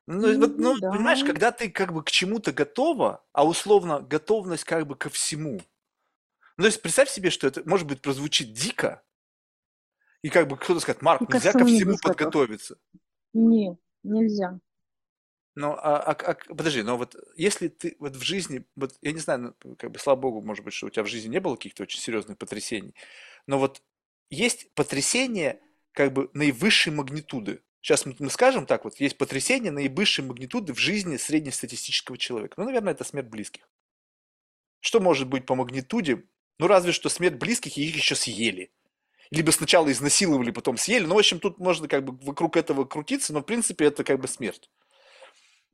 Ну, 0.05 0.39
вот, 0.39 0.57
ну, 0.57 0.77
да. 0.79 0.91
понимаешь, 0.91 1.23
когда 1.23 1.51
ты 1.51 1.69
как 1.69 1.93
бы 1.93 2.03
к 2.03 2.11
чему-то 2.11 2.51
готова, 2.51 3.23
а 3.31 3.45
условно 3.45 4.01
готовность 4.01 4.63
как 4.63 4.87
бы 4.87 4.95
ко 4.95 5.09
всему. 5.09 5.61
Ну, 6.57 6.63
то 6.63 6.65
есть 6.65 6.81
представь 6.81 7.09
себе, 7.09 7.29
что 7.29 7.47
это, 7.47 7.61
может 7.67 7.87
быть, 7.87 8.01
прозвучит 8.01 8.51
дико, 8.51 9.03
и 10.21 10.29
как 10.29 10.47
бы 10.47 10.57
кто-то 10.57 10.79
скажет, 10.79 11.01
Марк, 11.01 11.27
ко 11.27 11.37
нельзя 11.37 11.53
ко 11.53 11.65
всему 11.65 11.91
не 11.91 11.97
подготовиться. 11.97 12.77
Не, 13.33 13.77
нельзя. 14.03 14.59
Ну, 15.55 15.71
а, 15.71 15.97
а- 15.97 16.11
а- 16.13 16.35
подожди, 16.55 16.83
но 16.83 16.97
вот 16.97 17.15
если 17.35 17.67
ты 17.67 17.95
вот 17.99 18.15
в 18.15 18.21
жизни, 18.21 18.65
вот 18.75 18.97
я 19.01 19.11
не 19.11 19.19
знаю, 19.19 19.55
ну, 19.63 19.75
как 19.75 19.91
бы, 19.91 19.99
слава 19.99 20.19
богу, 20.19 20.41
может 20.41 20.63
быть, 20.63 20.73
что 20.73 20.87
у 20.87 20.89
тебя 20.89 21.03
в 21.03 21.07
жизни 21.07 21.29
не 21.29 21.39
было 21.39 21.55
каких-то 21.55 21.83
очень 21.83 21.99
серьезных 21.99 22.37
потрясений, 22.37 22.93
но 23.45 23.59
вот 23.59 23.81
есть 24.29 24.73
потрясение 24.73 25.59
как 25.91 26.13
бы 26.13 26.29
наивысшей 26.33 26.93
магнитуды. 26.93 27.61
Сейчас 27.81 28.05
мы, 28.05 28.15
мы 28.19 28.29
скажем 28.29 28.65
так, 28.65 28.83
вот 28.83 28.95
есть 28.99 29.17
потрясение 29.17 29.71
наивысшей 29.71 30.23
магнитуды 30.23 30.73
в 30.73 30.77
жизни 30.77 31.17
среднестатистического 31.17 32.17
человека. 32.17 32.55
Ну, 32.57 32.65
наверное, 32.65 32.93
это 32.93 33.03
смерть 33.03 33.27
близких. 33.27 33.69
Что 34.81 34.99
может 34.99 35.27
быть 35.27 35.45
по 35.45 35.55
магнитуде? 35.55 36.23
Ну, 36.57 36.67
разве 36.67 36.91
что 36.91 37.09
смерть 37.09 37.35
близких, 37.35 37.77
и 37.77 37.85
их 37.85 37.95
еще 37.95 38.15
съели. 38.15 38.71
Либо 39.31 39.51
сначала 39.51 39.91
изнасиловали, 39.91 40.51
потом 40.51 40.77
съели. 40.77 41.05
Ну, 41.05 41.15
в 41.15 41.19
общем, 41.19 41.39
тут 41.39 41.59
можно 41.59 41.87
как 41.87 42.03
бы 42.03 42.17
вокруг 42.25 42.57
этого 42.57 42.85
крутиться, 42.85 43.31
но, 43.33 43.41
в 43.41 43.45
принципе, 43.45 43.85
это 43.85 44.03
как 44.03 44.19
бы 44.19 44.27
смерть. 44.27 44.69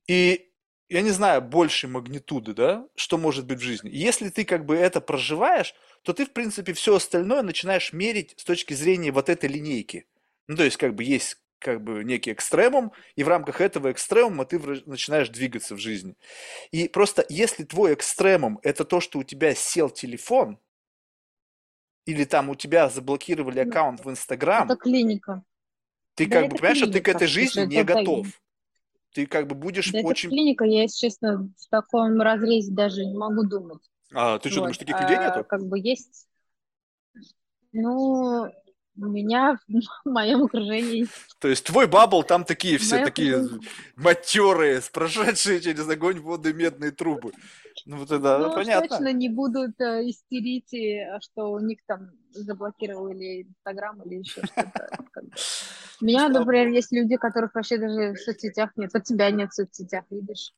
И 0.07 0.51
я 0.89 1.01
не 1.01 1.11
знаю 1.11 1.41
большей 1.41 1.89
магнитуды, 1.89 2.53
да, 2.53 2.87
что 2.95 3.17
может 3.17 3.45
быть 3.45 3.59
в 3.59 3.63
жизни. 3.63 3.89
Если 3.91 4.29
ты 4.29 4.45
как 4.45 4.65
бы 4.65 4.75
это 4.75 5.01
проживаешь, 5.01 5.73
то 6.03 6.13
ты, 6.13 6.25
в 6.25 6.33
принципе, 6.33 6.73
все 6.73 6.95
остальное 6.95 7.41
начинаешь 7.41 7.93
мерить 7.93 8.35
с 8.37 8.43
точки 8.43 8.73
зрения 8.73 9.11
вот 9.11 9.29
этой 9.29 9.49
линейки. 9.49 10.05
Ну, 10.47 10.57
то 10.57 10.63
есть, 10.63 10.77
как 10.77 10.93
бы 10.93 11.03
есть 11.03 11.37
как 11.59 11.83
бы 11.83 12.03
некий 12.03 12.31
экстремум, 12.31 12.91
и 13.15 13.23
в 13.23 13.27
рамках 13.27 13.59
этого 13.59 13.91
экстремума 13.91 14.45
ты 14.45 14.59
начинаешь 14.85 15.29
двигаться 15.29 15.73
в 15.73 15.79
жизни. 15.79 16.15
И 16.69 16.87
просто 16.87 17.25
если 17.27 17.63
твой 17.63 17.95
экстремум 17.95 18.59
это 18.61 18.85
то, 18.85 18.99
что 18.99 19.17
у 19.19 19.23
тебя 19.23 19.55
сел 19.55 19.89
телефон, 19.89 20.59
или 22.05 22.23
там 22.25 22.49
у 22.49 22.55
тебя 22.55 22.89
заблокировали 22.89 23.59
Ну, 23.59 23.69
аккаунт 23.69 24.03
в 24.05 24.09
Инстаграм, 24.09 24.67
Это 24.67 24.75
клиника. 24.77 25.43
ты 26.15 26.25
Да 26.25 26.29
как 26.35 26.43
бы 26.47 26.55
это 26.55 26.57
понимаешь, 26.57 26.77
что 26.77 26.87
ты 26.87 27.01
к 27.01 27.07
клиника, 27.07 27.17
этой 27.17 27.27
жизни 27.27 27.61
не 27.65 27.75
это 27.81 27.93
готов. 27.93 28.27
Ты 29.13 29.25
как 29.27 29.47
бы 29.47 29.55
будешь 29.55 29.91
Да 29.91 29.99
это 29.99 30.07
очень... 30.07 30.29
клиника, 30.29 30.65
я, 30.65 30.83
если 30.83 31.07
честно, 31.07 31.49
в 31.57 31.69
таком 31.69 32.21
разрезе 32.21 32.71
даже 32.71 33.05
не 33.05 33.17
могу 33.17 33.43
думать. 33.43 33.81
А, 34.13 34.39
ты 34.39 34.49
что, 34.49 34.61
Вот. 34.61 34.65
думаешь, 34.65 34.77
таких 34.77 34.99
людей 34.99 35.17
А, 35.17 35.19
нету? 35.19 35.45
как 35.47 35.65
бы 35.65 35.79
есть, 35.79 36.27
ну, 37.73 38.45
у 38.97 39.05
меня 39.05 39.57
в 39.67 40.09
моем 40.09 40.43
окружении, 40.43 41.07
То 41.39 41.47
есть 41.47 41.65
твой 41.65 41.87
бабл, 41.87 42.23
там 42.23 42.43
такие 42.45 42.77
все, 42.77 42.99
такие 42.99 43.43
матерые, 43.95 44.81
прошедшие 44.91 45.61
через 45.61 45.87
огонь, 45.89 46.19
воды, 46.19 46.53
медные 46.53 46.91
трубы. 46.91 47.33
Ну, 47.85 47.97
вот 47.97 48.11
это 48.11 48.39
ну, 48.39 48.53
понятно. 48.53 48.89
точно 48.89 49.13
не 49.13 49.29
будут 49.29 49.79
э, 49.79 50.09
истерить, 50.09 50.73
а, 50.73 51.21
что 51.21 51.51
у 51.51 51.59
них 51.59 51.79
там 51.85 52.09
заблокировали 52.31 53.43
Инстаграм 53.43 54.01
или 54.01 54.19
еще 54.19 54.41
что-то. 54.43 54.89
У 56.01 56.05
меня, 56.05 56.29
например, 56.29 56.69
есть 56.69 56.91
люди, 56.91 57.15
которых 57.15 57.53
вообще 57.53 57.77
даже 57.77 58.13
в 58.13 58.17
соцсетях 58.17 58.71
нет. 58.75 58.91
Вот 58.93 59.03
тебя 59.03 59.29
нет 59.29 59.51
в 59.51 59.55
соцсетях, 59.55 60.05
видишь? 60.09 60.51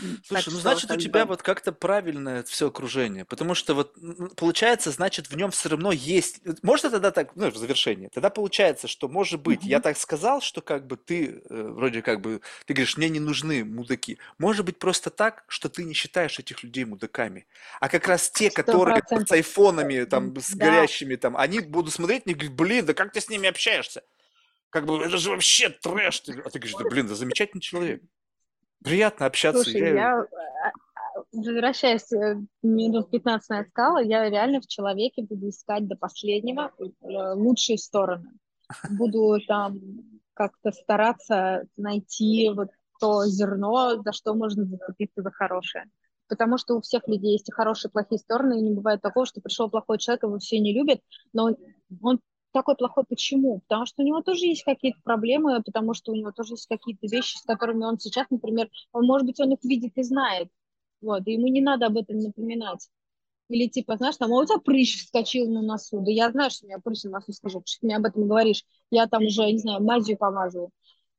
М, 0.00 0.22
Так 0.30 0.46
Слушай, 0.46 0.52
ну 0.52 0.58
значит 0.60 0.92
у 0.92 0.96
тебя 0.96 1.26
бы, 1.26 1.26
вот 1.26 1.42
как-то 1.42 1.72
правильное 1.72 2.42
все 2.44 2.68
окружение, 2.68 3.24
потому 3.24 3.54
что 3.54 3.74
вот 3.74 3.94
получается, 4.36 4.90
значит 4.92 5.28
в 5.30 5.36
нем 5.36 5.50
все 5.50 5.70
равно 5.70 5.90
есть, 5.90 6.40
э, 6.44 6.54
можно 6.62 6.90
тогда 6.90 7.10
так, 7.10 7.34
ну 7.34 7.50
в 7.50 7.56
завершение, 7.56 8.08
тогда 8.12 8.30
получается, 8.30 8.86
что 8.86 9.08
может 9.08 9.40
быть, 9.42 9.66
я 9.66 9.80
мгм. 9.80 9.80
так 9.80 9.96
сказал, 9.96 10.40
что 10.40 10.60
как 10.60 10.86
бы 10.86 10.96
ты 10.96 11.42
э, 11.50 11.62
вроде 11.68 12.02
как 12.02 12.20
бы, 12.20 12.42
ты 12.66 12.74
говоришь, 12.74 12.96
мне 12.96 13.08
не 13.08 13.18
нужны 13.20 13.64
мудаки, 13.64 14.18
может 14.38 14.64
быть 14.64 14.78
просто 14.78 15.10
так, 15.10 15.44
что 15.48 15.68
ты 15.68 15.82
не 15.84 15.94
считаешь 15.94 16.38
этих 16.38 16.62
людей 16.62 16.84
мудаками, 16.84 17.46
а 17.80 17.88
как 17.88 18.06
раз 18.06 18.30
те, 18.30 18.50
Сто 18.50 18.50
которые 18.50 19.02
с 19.24 19.32
айфонами 19.32 20.04
там, 20.04 20.36
с 20.36 20.54
Да, 20.54 20.56
горящими 20.56 21.16
там, 21.16 21.36
они 21.36 21.60
будут 21.60 21.92
смотреть 21.92 22.22
и 22.26 22.34
говорить, 22.34 22.52
блин, 22.54 22.86
да 22.86 22.94
как 22.94 23.12
ты 23.12 23.20
с 23.20 23.28
ними 23.28 23.48
общаешься? 23.48 24.02
Как 24.70 24.86
бы 24.86 25.02
это 25.04 25.18
же 25.18 25.30
вообще 25.30 25.70
трэш. 25.70 26.22
А 26.44 26.50
ты 26.50 26.58
говоришь, 26.58 26.76
да 26.76 26.84
блин, 26.84 27.06
да 27.06 27.14
замечательный 27.14 27.60
человек. 27.60 28.02
Приятно 28.82 29.26
общаться. 29.26 29.62
слушай, 29.62 29.80
Я... 29.80 29.94
я, 29.94 30.20
а, 30.20 30.26
возвращаясь 31.32 32.12
э, 32.12 32.36
минут 32.62 33.10
15 33.10 33.48
на 33.50 33.64
сказала, 33.64 33.98
я 33.98 34.28
реально 34.28 34.60
в 34.60 34.66
человеке 34.66 35.22
буду 35.22 35.48
искать 35.48 35.86
до 35.86 35.96
последнего 35.96 36.72
э, 36.78 36.84
лучшие 37.34 37.78
стороны. 37.78 38.30
Буду 38.90 39.38
там 39.46 39.78
как-то 40.34 40.70
стараться 40.72 41.64
найти 41.76 42.50
вот 42.54 42.68
то 43.00 43.26
зерно, 43.26 44.02
за 44.02 44.12
что 44.12 44.34
можно 44.34 44.64
зацепиться 44.64 45.22
за 45.22 45.30
хорошее. 45.30 45.84
Потому 46.28 46.58
что 46.58 46.76
у 46.76 46.80
всех 46.80 47.08
людей 47.08 47.32
есть 47.32 47.48
и 47.48 47.52
хорошие, 47.52 47.88
и 47.88 47.92
плохие 47.92 48.18
стороны, 48.18 48.58
и 48.58 48.62
не 48.62 48.74
бывает 48.74 49.00
такого, 49.00 49.24
что 49.24 49.40
пришел 49.40 49.70
плохой 49.70 49.98
человек, 49.98 50.24
его 50.24 50.38
все 50.38 50.58
не 50.58 50.74
любят, 50.74 51.00
но 51.32 51.44
он, 51.44 51.56
он 52.02 52.20
такой 52.58 52.76
плохой 52.76 53.04
почему? 53.08 53.60
Потому 53.60 53.86
что 53.86 54.02
у 54.02 54.06
него 54.06 54.20
тоже 54.20 54.46
есть 54.46 54.64
какие-то 54.64 55.00
проблемы, 55.02 55.62
потому 55.62 55.94
что 55.94 56.12
у 56.12 56.14
него 56.14 56.32
тоже 56.32 56.54
есть 56.54 56.66
какие-то 56.66 57.06
вещи, 57.06 57.38
с 57.38 57.42
которыми 57.42 57.84
он 57.84 57.98
сейчас, 57.98 58.26
например, 58.30 58.68
он, 58.92 59.06
может 59.06 59.26
быть, 59.26 59.40
он 59.40 59.52
их 59.52 59.62
видит 59.62 59.92
и 59.96 60.02
знает, 60.02 60.48
вот, 61.00 61.26
и 61.26 61.32
ему 61.32 61.46
не 61.46 61.60
надо 61.60 61.86
об 61.86 61.96
этом 61.96 62.18
напоминать. 62.18 62.88
Или 63.48 63.68
типа, 63.68 63.96
знаешь, 63.96 64.16
там, 64.16 64.32
а 64.32 64.40
у 64.40 64.44
тебя 64.44 64.58
прыщ 64.58 65.04
вскочил 65.04 65.50
на 65.50 65.62
носу. 65.62 66.00
Да 66.00 66.10
я 66.10 66.30
знаю, 66.30 66.50
что 66.50 66.66
у 66.66 66.68
меня 66.68 66.78
прыщ 66.80 67.04
на 67.04 67.10
носу 67.12 67.32
скажу, 67.32 67.62
что 67.64 67.80
ты 67.80 67.86
мне 67.86 67.96
об 67.96 68.04
этом 68.04 68.28
говоришь. 68.28 68.64
Я 68.90 69.06
там 69.06 69.24
уже, 69.24 69.50
не 69.50 69.58
знаю, 69.58 69.82
мазью 69.82 70.18
помазываю. 70.18 70.70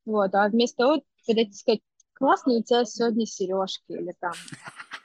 Вот, 0.04 0.34
а 0.34 0.48
вместо 0.48 0.76
того, 0.76 1.02
когда 1.26 1.42
тебе 1.42 1.52
сказать, 1.54 1.80
классные 2.14 2.60
у 2.60 2.62
тебя 2.62 2.84
сегодня 2.84 3.26
сережки, 3.26 3.82
или 3.88 4.14
там, 4.20 4.32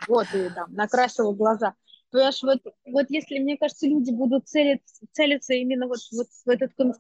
вот, 0.07 0.27
и 0.35 0.49
там, 0.49 0.71
накрасила 0.73 1.33
глаза. 1.33 1.73
Понимаешь, 2.11 2.41
вот, 2.43 2.59
вот 2.85 3.05
если, 3.09 3.39
мне 3.39 3.57
кажется, 3.57 3.87
люди 3.87 4.11
будут 4.11 4.47
целиться, 4.47 5.05
целиться 5.11 5.53
именно 5.53 5.87
вот, 5.87 5.99
вот 6.13 6.27
в 6.45 6.49
этот 6.49 6.73
кон- 6.75 6.93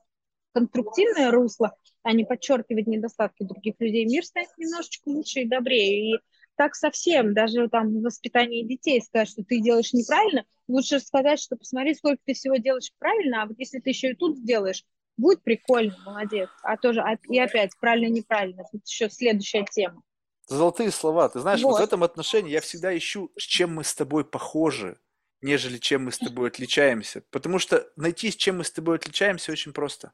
конструктивное 0.53 1.31
русло, 1.31 1.75
а 2.03 2.11
не 2.13 2.25
подчеркивать 2.25 2.87
недостатки 2.87 3.43
других 3.43 3.75
людей, 3.79 4.05
мир 4.05 4.25
станет 4.25 4.49
немножечко 4.57 5.07
лучше 5.09 5.41
и 5.41 5.47
добрее. 5.47 6.15
И 6.15 6.19
так 6.55 6.75
совсем, 6.75 7.33
даже 7.33 7.69
там 7.69 7.89
в 7.89 8.01
воспитании 8.03 8.63
детей 8.63 9.01
сказать, 9.01 9.29
что 9.29 9.43
ты 9.43 9.61
делаешь 9.61 9.93
неправильно, 9.93 10.45
лучше 10.67 10.99
сказать, 10.99 11.39
что 11.39 11.55
посмотри, 11.55 11.93
сколько 11.95 12.21
ты 12.25 12.33
всего 12.33 12.57
делаешь 12.57 12.91
правильно, 12.99 13.43
а 13.43 13.45
вот 13.45 13.57
если 13.59 13.79
ты 13.79 13.91
еще 13.91 14.11
и 14.11 14.15
тут 14.15 14.37
сделаешь, 14.37 14.83
будет 15.17 15.43
прикольно, 15.43 15.97
молодец. 15.99 16.49
А 16.61 16.77
тоже, 16.77 17.01
а- 17.01 17.17
и 17.29 17.39
опять, 17.39 17.71
правильно-неправильно, 17.79 18.63
тут 18.71 18.85
еще 18.87 19.09
следующая 19.09 19.65
тема. 19.69 20.01
Золотые 20.47 20.91
слова. 20.91 21.29
Ты 21.29 21.39
знаешь, 21.39 21.65
вот 21.65 21.77
в 21.77 21.79
Вот. 21.79 21.81
этом 21.81 22.03
отношении 22.03 22.51
я 22.51 22.61
всегда 22.61 22.95
ищу, 22.95 23.31
с 23.37 23.43
чем 23.43 23.73
мы 23.75 23.83
с 23.83 23.95
тобой 23.95 24.23
похожи, 24.23 24.99
нежели 25.41 25.77
чем 25.77 26.05
мы 26.05 26.11
с 26.11 26.19
тобой 26.19 26.49
отличаемся. 26.49 27.23
Потому 27.31 27.59
что 27.59 27.87
найти, 27.95 28.31
с 28.31 28.35
чем 28.35 28.57
мы 28.57 28.63
с 28.63 28.71
тобой 28.71 28.97
отличаемся, 28.97 29.51
очень 29.51 29.73
просто. 29.73 30.13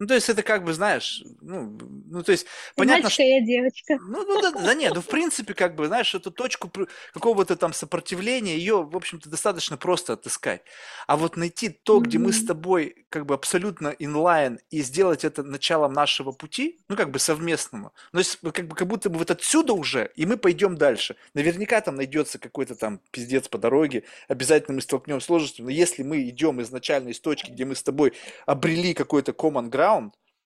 Ну, 0.00 0.06
то 0.06 0.14
есть 0.14 0.28
это 0.28 0.44
как 0.44 0.62
бы, 0.62 0.72
знаешь, 0.72 1.24
ну, 1.40 1.76
ну 2.06 2.22
то 2.22 2.30
есть 2.30 2.46
понятно, 2.76 3.10
что... 3.10 3.24
я 3.24 3.40
девочка. 3.40 3.98
Ну, 4.00 4.24
ну 4.24 4.40
да, 4.40 4.52
да 4.52 4.74
нет, 4.74 4.92
ну 4.94 5.00
в 5.00 5.06
принципе, 5.06 5.54
как 5.54 5.74
бы, 5.74 5.86
знаешь, 5.88 6.14
эту 6.14 6.30
точку 6.30 6.70
какого-то 7.12 7.56
там 7.56 7.72
сопротивления, 7.72 8.56
ее, 8.56 8.84
в 8.84 8.96
общем-то, 8.96 9.28
достаточно 9.28 9.76
просто 9.76 10.12
отыскать. 10.12 10.62
А 11.08 11.16
вот 11.16 11.36
найти 11.36 11.68
то, 11.68 11.98
где 11.98 12.18
мы 12.18 12.32
с 12.32 12.44
тобой 12.44 13.06
как 13.08 13.26
бы 13.26 13.34
абсолютно 13.34 13.88
инлайн 13.88 14.60
и 14.70 14.82
сделать 14.82 15.24
это 15.24 15.42
началом 15.42 15.92
нашего 15.94 16.30
пути, 16.30 16.78
ну 16.88 16.94
как 16.94 17.10
бы 17.10 17.18
совместного, 17.18 17.92
ну 18.12 18.20
есть 18.20 18.38
как 18.52 18.68
бы 18.68 18.76
как 18.76 18.86
будто 18.86 19.10
бы 19.10 19.18
вот 19.18 19.32
отсюда 19.32 19.72
уже, 19.72 20.12
и 20.14 20.26
мы 20.26 20.36
пойдем 20.36 20.76
дальше. 20.76 21.16
Наверняка 21.34 21.80
там 21.80 21.96
найдется 21.96 22.38
какой-то 22.38 22.76
там 22.76 23.00
пиздец 23.10 23.48
по 23.48 23.58
дороге, 23.58 24.04
обязательно 24.28 24.76
мы 24.76 24.82
столкнемся 24.82 25.24
с 25.24 25.26
сложностями, 25.26 25.66
но 25.66 25.72
если 25.72 26.04
мы 26.04 26.28
идем 26.28 26.62
изначально 26.62 27.08
из 27.08 27.18
точки, 27.18 27.50
где 27.50 27.64
мы 27.64 27.74
с 27.74 27.82
тобой 27.82 28.12
обрели 28.46 28.94
какой-то 28.94 29.32
common 29.32 29.70
ground, 29.70 29.87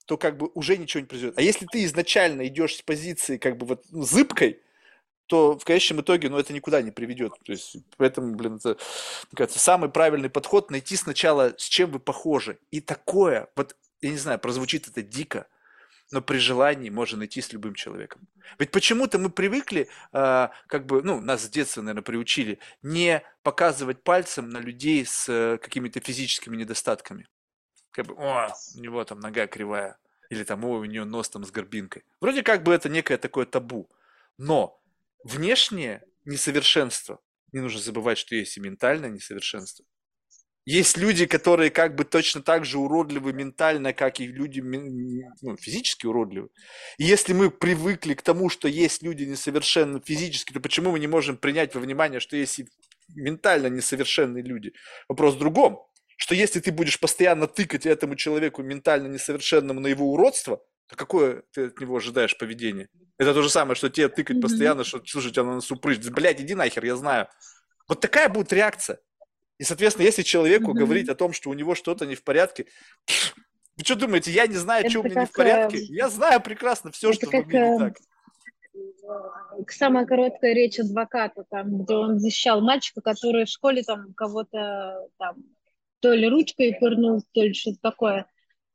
то 0.07 0.17
как 0.17 0.37
бы 0.37 0.51
уже 0.55 0.77
ничего 0.77 1.01
не 1.01 1.07
произойдет. 1.07 1.39
А 1.39 1.43
если 1.43 1.67
ты 1.67 1.85
изначально 1.85 2.47
идешь 2.47 2.77
с 2.77 2.83
позиции 2.83 3.37
как 3.37 3.57
бы 3.57 3.67
вот 3.67 3.85
ну, 3.91 4.03
зыбкой, 4.03 4.61
то 5.27 5.59
в 5.59 5.65
конечном 5.65 6.01
итоге, 6.03 6.29
ну, 6.29 6.39
это 6.39 6.53
никуда 6.53 6.83
не 6.83 6.91
приведет. 6.91 7.33
То 7.45 7.53
есть, 7.53 7.77
поэтому, 7.97 8.35
блин, 8.35 8.57
это, 8.57 8.71
мне 8.71 9.37
кажется, 9.37 9.59
самый 9.59 9.89
правильный 9.89 10.29
подход 10.29 10.71
найти 10.71 10.97
сначала, 10.97 11.55
с 11.57 11.65
чем 11.69 11.91
вы 11.91 12.01
похожи. 12.01 12.59
И 12.71 12.81
такое, 12.81 13.49
вот, 13.57 13.77
я 14.03 14.11
не 14.11 14.19
знаю, 14.19 14.39
прозвучит 14.39 14.89
это 14.89 15.01
дико, 15.03 15.47
но 16.11 16.21
при 16.21 16.37
желании 16.37 16.91
можно 16.91 17.19
найти 17.19 17.41
с 17.41 17.53
любым 17.53 17.75
человеком. 17.75 18.29
Ведь 18.59 18.71
почему-то 18.71 19.19
мы 19.19 19.31
привыкли, 19.31 19.89
а, 20.13 20.51
как 20.67 20.85
бы, 20.85 21.03
ну, 21.03 21.21
нас 21.21 21.45
с 21.45 21.49
детства, 21.49 21.81
наверное, 21.81 22.03
приучили, 22.03 22.59
не 22.83 23.23
показывать 23.43 24.03
пальцем 24.03 24.51
на 24.51 24.59
людей 24.59 25.07
с 25.07 25.29
э, 25.29 25.57
какими-то 25.57 26.01
физическими 26.01 26.57
недостатками. 26.57 27.27
Как 27.93 28.07
бы, 28.07 28.15
о, 28.15 28.49
у 28.77 28.81
него 28.81 29.05
там 29.05 29.21
нога 29.21 29.47
кривая, 29.47 29.99
или 30.31 30.45
там, 30.45 30.65
о, 30.65 30.79
у 30.79 30.85
нее 30.85 31.05
нос 31.05 31.29
там 31.31 31.45
с 31.45 31.51
горбинкой. 31.51 32.05
Вроде 32.21 32.43
как 32.43 32.63
бы 32.63 32.73
это 32.73 32.89
некое 32.89 33.19
такое 33.19 33.47
табу. 33.47 33.89
Но 34.39 34.83
внешнее 35.23 36.03
несовершенство, 36.25 37.21
не 37.53 37.61
нужно 37.61 37.81
забывать, 37.81 38.19
что 38.19 38.35
есть 38.35 38.57
и 38.57 38.61
ментальное 38.61 39.11
несовершенство. 39.11 39.85
Есть 40.65 40.97
люди, 40.97 41.27
которые 41.27 41.71
как 41.71 41.97
бы 41.97 42.05
точно 42.05 42.41
так 42.41 42.65
же 42.65 42.79
уродливы 42.79 43.33
ментально, 43.33 43.93
как 43.93 44.21
и 44.21 44.27
люди 44.29 44.61
ну, 44.61 45.57
физически 45.57 46.07
уродливы. 46.07 46.51
И 46.99 47.05
если 47.05 47.33
мы 47.33 47.51
привыкли 47.51 48.15
к 48.15 48.23
тому, 48.23 48.49
что 48.49 48.69
есть 48.69 49.03
люди 49.03 49.25
несовершенны 49.25 50.01
физически, 50.05 50.53
то 50.53 50.61
почему 50.61 50.93
мы 50.93 51.01
не 51.01 51.09
можем 51.09 51.37
принять 51.37 51.75
во 51.75 51.81
внимание, 51.81 52.21
что 52.21 52.37
есть 52.37 52.61
и 52.61 52.69
ментально 53.09 53.67
несовершенные 53.67 54.45
люди? 54.45 54.73
Вопрос 55.09 55.35
в 55.35 55.39
другом, 55.39 55.85
что 56.23 56.37
если 56.37 56.61
ты 56.61 56.71
будешь 56.71 57.01
постоянно 57.01 57.49
тыкать 57.49 57.85
этому 57.85 58.15
человеку 58.15 58.63
ментально 58.63 59.09
несовершенному 59.09 59.81
на 59.81 59.89
его 59.89 60.13
уродство, 60.13 60.63
то 60.87 60.95
какое 60.95 61.43
ты 61.51 61.67
от 61.67 61.81
него 61.81 61.97
ожидаешь 61.97 62.39
поведение? 62.39 62.89
Это 63.19 63.35
то 63.35 63.43
же 63.43 63.51
самое, 63.51 63.75
что 63.75 63.91
тебе 63.91 64.09
тыкать 64.09 64.41
постоянно, 64.41 64.85
что, 64.85 65.03
слушай, 65.05 65.33
тебя 65.33 65.43
на 65.43 65.55
носу 65.55 65.75
прыщ. 65.75 65.99
Блядь, 65.99 66.41
иди 66.41 66.55
нахер, 66.55 66.85
я 66.85 66.95
знаю. 66.95 67.27
Вот 67.89 68.01
такая 68.01 68.29
будет 68.29 68.53
реакция. 68.53 69.01
И, 69.59 69.65
соответственно, 69.65 70.05
если 70.05 70.23
человеку 70.23 70.71
mm-hmm. 70.71 70.79
говорить 70.79 71.09
о 71.09 71.17
том, 71.17 71.33
что 71.33 71.51
у 71.51 71.55
него 71.55 71.75
что-то 71.75 72.07
не 72.07 72.15
в 72.15 72.23
порядке, 72.23 72.67
вы 73.77 73.85
что 73.85 73.97
думаете, 73.97 74.31
я 74.31 74.47
не 74.47 74.55
знаю, 74.55 74.83
это 74.83 74.91
что 74.91 75.01
у 75.01 75.03
меня 75.03 75.23
не 75.23 75.27
в 75.27 75.33
порядке? 75.33 75.79
Э, 75.79 75.87
я 75.89 76.09
знаю 76.09 76.41
прекрасно 76.41 76.93
все, 76.93 77.13
что 77.13 77.27
как, 77.27 77.47
в 77.47 77.49
мире 77.49 77.69
не 77.69 77.79
так. 77.81 77.97
Самая 79.71 80.07
короткая 80.07 80.55
речь 80.55 80.79
адвоката, 80.79 81.43
там, 81.51 81.83
где 81.83 81.95
он 81.95 82.21
защищал 82.21 82.61
мальчика, 82.61 83.01
который 83.01 83.45
в 83.45 83.49
школе 83.49 83.83
там 83.83 84.15
кого-то 84.15 85.09
там 85.19 85.43
то 86.03 86.13
ли 86.13 86.29
ручкой 86.29 86.77
пырнул, 86.79 87.23
то 87.33 87.43
ли 87.43 87.55
что-то 87.55 87.79
такое. 87.81 88.27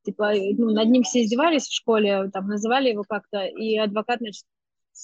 Типа, 0.03 0.31
ну, 0.33 0.71
над 0.71 0.87
ним 0.87 1.03
все 1.03 1.23
издевались 1.23 1.67
в 1.67 1.75
школе, 1.75 2.29
там, 2.31 2.47
называли 2.47 2.89
его 2.89 3.03
как-то, 3.03 3.43
и 3.43 3.77
адвокат, 3.77 4.19
значит, 4.19 4.45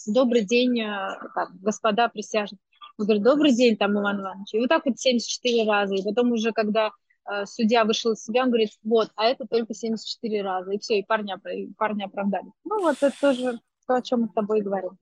добрый 0.08 0.46
день, 0.46 0.80
э, 0.80 1.20
там, 1.36 1.60
господа 1.62 2.08
присяжные. 2.08 2.60
Он 2.98 3.06
говорит, 3.06 3.24
добрый 3.24 3.54
день, 3.54 3.76
там, 3.76 4.00
Иван 4.00 4.22
Иванович. 4.22 4.54
И 4.54 4.60
вот 4.60 4.70
так 4.70 4.86
вот 4.86 4.98
74 4.98 5.70
раза. 5.70 5.96
И 5.96 6.04
потом 6.04 6.32
уже, 6.32 6.54
когда 6.54 6.92
э, 7.30 7.46
судья 7.46 7.84
вышел 7.84 8.14
из 8.14 8.24
себя, 8.24 8.44
он 8.44 8.50
говорит, 8.50 8.70
вот, 8.84 9.10
а 9.16 9.26
это 9.26 9.46
только 9.46 9.74
74 9.74 10.42
раза. 10.42 10.72
И 10.72 10.80
все, 10.80 11.00
и 11.00 11.04
парня, 11.04 11.38
и 11.54 11.68
парня 11.74 12.06
оправдали. 12.06 12.46
Ну 12.64 12.82
вот 12.82 12.96
это 13.02 13.14
тоже 13.20 13.60
то, 13.86 13.96
о 13.96 14.02
чем 14.02 14.22
мы 14.22 14.28
с 14.30 14.34
тобой 14.34 14.62
говорим. 14.62 14.98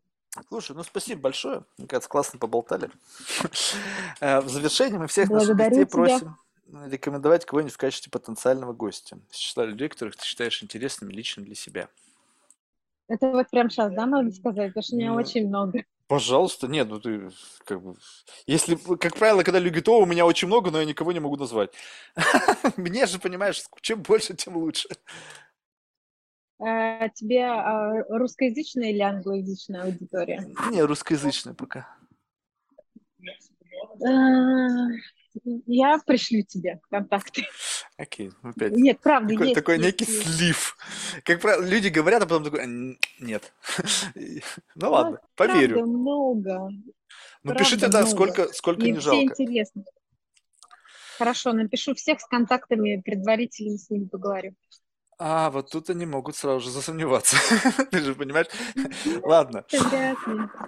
Слушай, 0.48 0.76
ну 0.76 0.81
спасибо 0.84 1.22
большое. 1.22 1.65
Мне 1.77 1.88
кажется, 1.88 2.10
классно 2.10 2.39
поболтали. 2.39 2.89
Э, 4.19 4.41
в 4.41 4.49
завершение 4.49 4.99
мы 4.99 5.07
всех 5.07 5.30
наших 5.30 5.56
гостей 5.56 5.85
просим 5.85 6.38
рекомендовать 6.67 7.45
кого-нибудь 7.45 7.73
в 7.73 7.77
качестве 7.77 8.11
потенциального 8.11 8.73
гостя. 8.73 9.19
Из 9.31 9.38
числа 9.38 9.65
людей, 9.65 9.89
которых 9.89 10.15
ты 10.15 10.25
считаешь 10.25 10.63
интересными 10.63 11.13
лично 11.13 11.43
для 11.43 11.55
себя. 11.55 11.89
Это 13.07 13.29
вот 13.31 13.49
прям 13.49 13.69
сейчас, 13.69 13.91
да, 13.93 14.05
надо 14.05 14.31
сказать? 14.31 14.69
Потому 14.69 14.83
что 14.83 14.95
у 14.95 14.99
меня 14.99 15.11
ну, 15.11 15.17
очень 15.17 15.47
много. 15.47 15.83
Пожалуйста, 16.07 16.67
нет, 16.67 16.88
ну 16.89 16.99
ты 16.99 17.29
как 17.65 17.81
бы... 17.81 17.95
Если, 18.45 18.75
как 18.75 19.15
правило, 19.17 19.43
когда 19.43 19.59
люди 19.59 19.79
говорят, 19.79 19.89
о, 19.89 20.03
у 20.03 20.05
меня 20.05 20.25
очень 20.25 20.47
много, 20.47 20.71
но 20.71 20.79
я 20.79 20.85
никого 20.85 21.11
не 21.11 21.19
могу 21.19 21.35
назвать. 21.35 21.71
Мне 22.77 23.05
же, 23.05 23.19
понимаешь, 23.19 23.63
чем 23.81 24.01
больше, 24.01 24.33
тем 24.33 24.57
лучше. 24.57 24.89
А, 26.59 27.09
тебе 27.09 27.45
а, 27.45 28.03
русскоязычная 28.09 28.91
или 28.91 29.01
англоязычная 29.01 29.83
аудитория? 29.83 30.45
Не, 30.69 30.83
русскоязычная 30.83 31.53
пока. 31.53 31.88
Я 35.43 35.99
пришлю 36.05 36.43
тебе 36.43 36.79
контакты. 36.89 37.45
Окей, 37.97 38.31
ну, 38.41 38.49
опять. 38.49 38.73
Нет, 38.73 38.99
правда, 39.01 39.29
такой, 39.29 39.47
есть. 39.47 39.55
Такой 39.55 39.77
есть, 39.77 39.85
некий 39.85 40.11
есть. 40.11 40.23
слив. 40.23 40.77
Как 41.23 41.41
правило, 41.41 41.65
люди 41.65 41.87
говорят, 41.87 42.23
а 42.23 42.25
потом 42.25 42.43
такой, 42.43 42.97
нет. 43.19 43.53
ну 44.75 44.91
ладно, 44.91 45.19
поверю. 45.35 45.75
Правда 45.75 45.91
много. 45.91 46.69
Ну 47.43 47.55
пиши 47.55 47.79
тогда, 47.79 48.05
сколько, 48.05 48.51
сколько 48.53 48.83
не 48.83 48.99
жалко. 48.99 49.23
интересно. 49.23 49.83
Хорошо, 51.17 51.53
напишу 51.53 51.93
всех 51.93 52.19
с 52.19 52.25
контактами, 52.25 52.99
предварительно 52.99 53.77
с 53.77 53.89
ними 53.89 54.05
поговорю. 54.05 54.55
А, 55.23 55.52
вот 55.52 55.69
тут 55.69 55.88
они 55.91 56.07
могут 56.07 56.35
сразу 56.35 56.61
же 56.61 56.72
засомневаться. 56.72 57.38
Ты 57.91 57.99
же 57.99 58.15
понимаешь? 58.15 58.48
Ладно. 59.22 59.64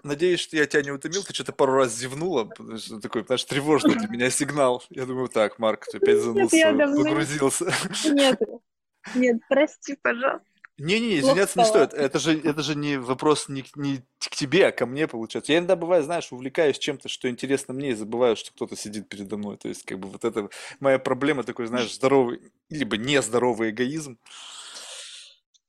Надеюсь, 0.04 0.42
что 0.42 0.56
я 0.58 0.68
тебя 0.68 0.84
не 0.84 0.92
утомил. 0.92 1.24
Ты 1.24 1.34
что-то 1.34 1.54
пару 1.54 1.74
раз 1.74 1.96
зевнула. 1.96 2.44
Потому 2.44 2.78
что 2.78 3.00
такой, 3.00 3.24
знаешь, 3.24 3.44
тревожный 3.46 3.96
для 3.96 4.08
меня 4.08 4.30
сигнал. 4.30 4.84
Я 4.92 5.08
думаю, 5.08 5.30
так, 5.30 5.58
Марк, 5.58 5.88
ты 5.92 5.98
опять 5.98 6.20
занулся, 6.20 6.72
погрузился. 6.72 7.74
Нет, 8.06 8.40
нет, 9.16 9.42
прости, 9.50 9.98
пожалуйста. 10.00 10.46
Не-не, 10.84 11.20
извиняться 11.20 11.60
не 11.60 11.66
стоит. 11.66 11.94
Это 11.94 12.20
же, 12.20 12.38
это 12.38 12.62
же 12.62 12.76
не 12.76 12.98
вопрос 12.98 13.48
не, 13.48 13.64
не 13.76 14.04
к 14.20 14.36
тебе, 14.36 14.68
а 14.68 14.72
ко 14.74 14.86
мне, 14.86 15.08
получается. 15.08 15.54
Я 15.54 15.60
иногда, 15.60 15.78
бывает, 15.78 16.04
знаешь, 16.04 16.30
увлекаюсь 16.34 16.78
чем-то, 16.78 17.08
что 17.08 17.30
интересно 17.30 17.74
мне, 17.74 17.92
и 17.92 17.94
забываю, 17.94 18.36
что 18.36 18.52
кто-то 18.52 18.76
сидит 18.76 19.08
передо 19.08 19.38
мной. 19.38 19.56
То 19.56 19.70
есть, 19.70 19.86
как 19.86 19.98
бы, 20.00 20.10
вот 20.10 20.26
это 20.26 20.50
моя 20.82 21.00
проблема, 21.00 21.44
такой, 21.44 21.68
знаешь, 21.68 21.94
здоровый, 21.94 22.52
либо 22.70 22.98
нездоровый 22.98 23.70
эгоизм. 23.70 24.20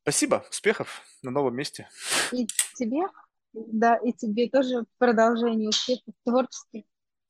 Спасибо, 0.02 0.44
успехов 0.50 1.02
на 1.22 1.30
новом 1.30 1.54
месте. 1.54 1.88
И 2.32 2.48
тебе, 2.74 3.06
да, 3.52 3.94
и 3.96 4.12
тебе 4.12 4.50
тоже 4.50 4.84
продолжение 4.98 5.68
успехов 5.68 6.12
творческих. 6.24 6.82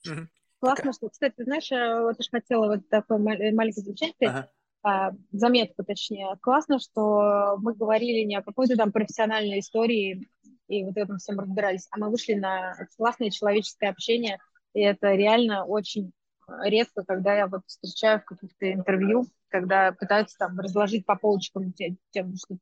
Угу. 0.06 0.26
Классно, 0.60 0.84
Пока. 0.84 0.92
что, 0.94 1.08
кстати, 1.10 1.42
знаешь, 1.42 1.70
я 1.70 2.00
вот 2.00 2.18
уж 2.18 2.30
хотела 2.30 2.66
вот 2.66 2.88
такой 2.88 3.18
маленький 3.18 3.82
замечание 3.82 4.14
ага. 4.20 4.50
А, 4.86 5.12
заметку, 5.32 5.82
точнее. 5.82 6.36
Классно, 6.42 6.78
что 6.78 7.56
мы 7.58 7.74
говорили 7.74 8.22
не 8.24 8.36
о 8.36 8.42
какой-то 8.42 8.76
там 8.76 8.92
профессиональной 8.92 9.60
истории 9.60 10.28
и 10.68 10.84
вот 10.84 10.96
этом 10.98 11.16
всем 11.16 11.40
разбирались, 11.40 11.88
а 11.90 11.98
мы 11.98 12.10
вышли 12.10 12.34
на 12.34 12.74
классное 12.98 13.30
человеческое 13.30 13.88
общение, 13.88 14.38
и 14.74 14.80
это 14.80 15.14
реально 15.14 15.64
очень 15.64 16.12
редко, 16.62 17.02
когда 17.02 17.34
я 17.34 17.46
вот 17.46 17.62
встречаю 17.66 18.20
в 18.20 18.24
каких-то 18.24 18.70
интервью, 18.70 19.26
когда 19.48 19.92
пытаются 19.92 20.36
там 20.38 20.58
разложить 20.60 21.06
по 21.06 21.16
полочкам 21.16 21.72
тем, 21.72 21.96
тем 22.10 22.34
что 22.36 22.58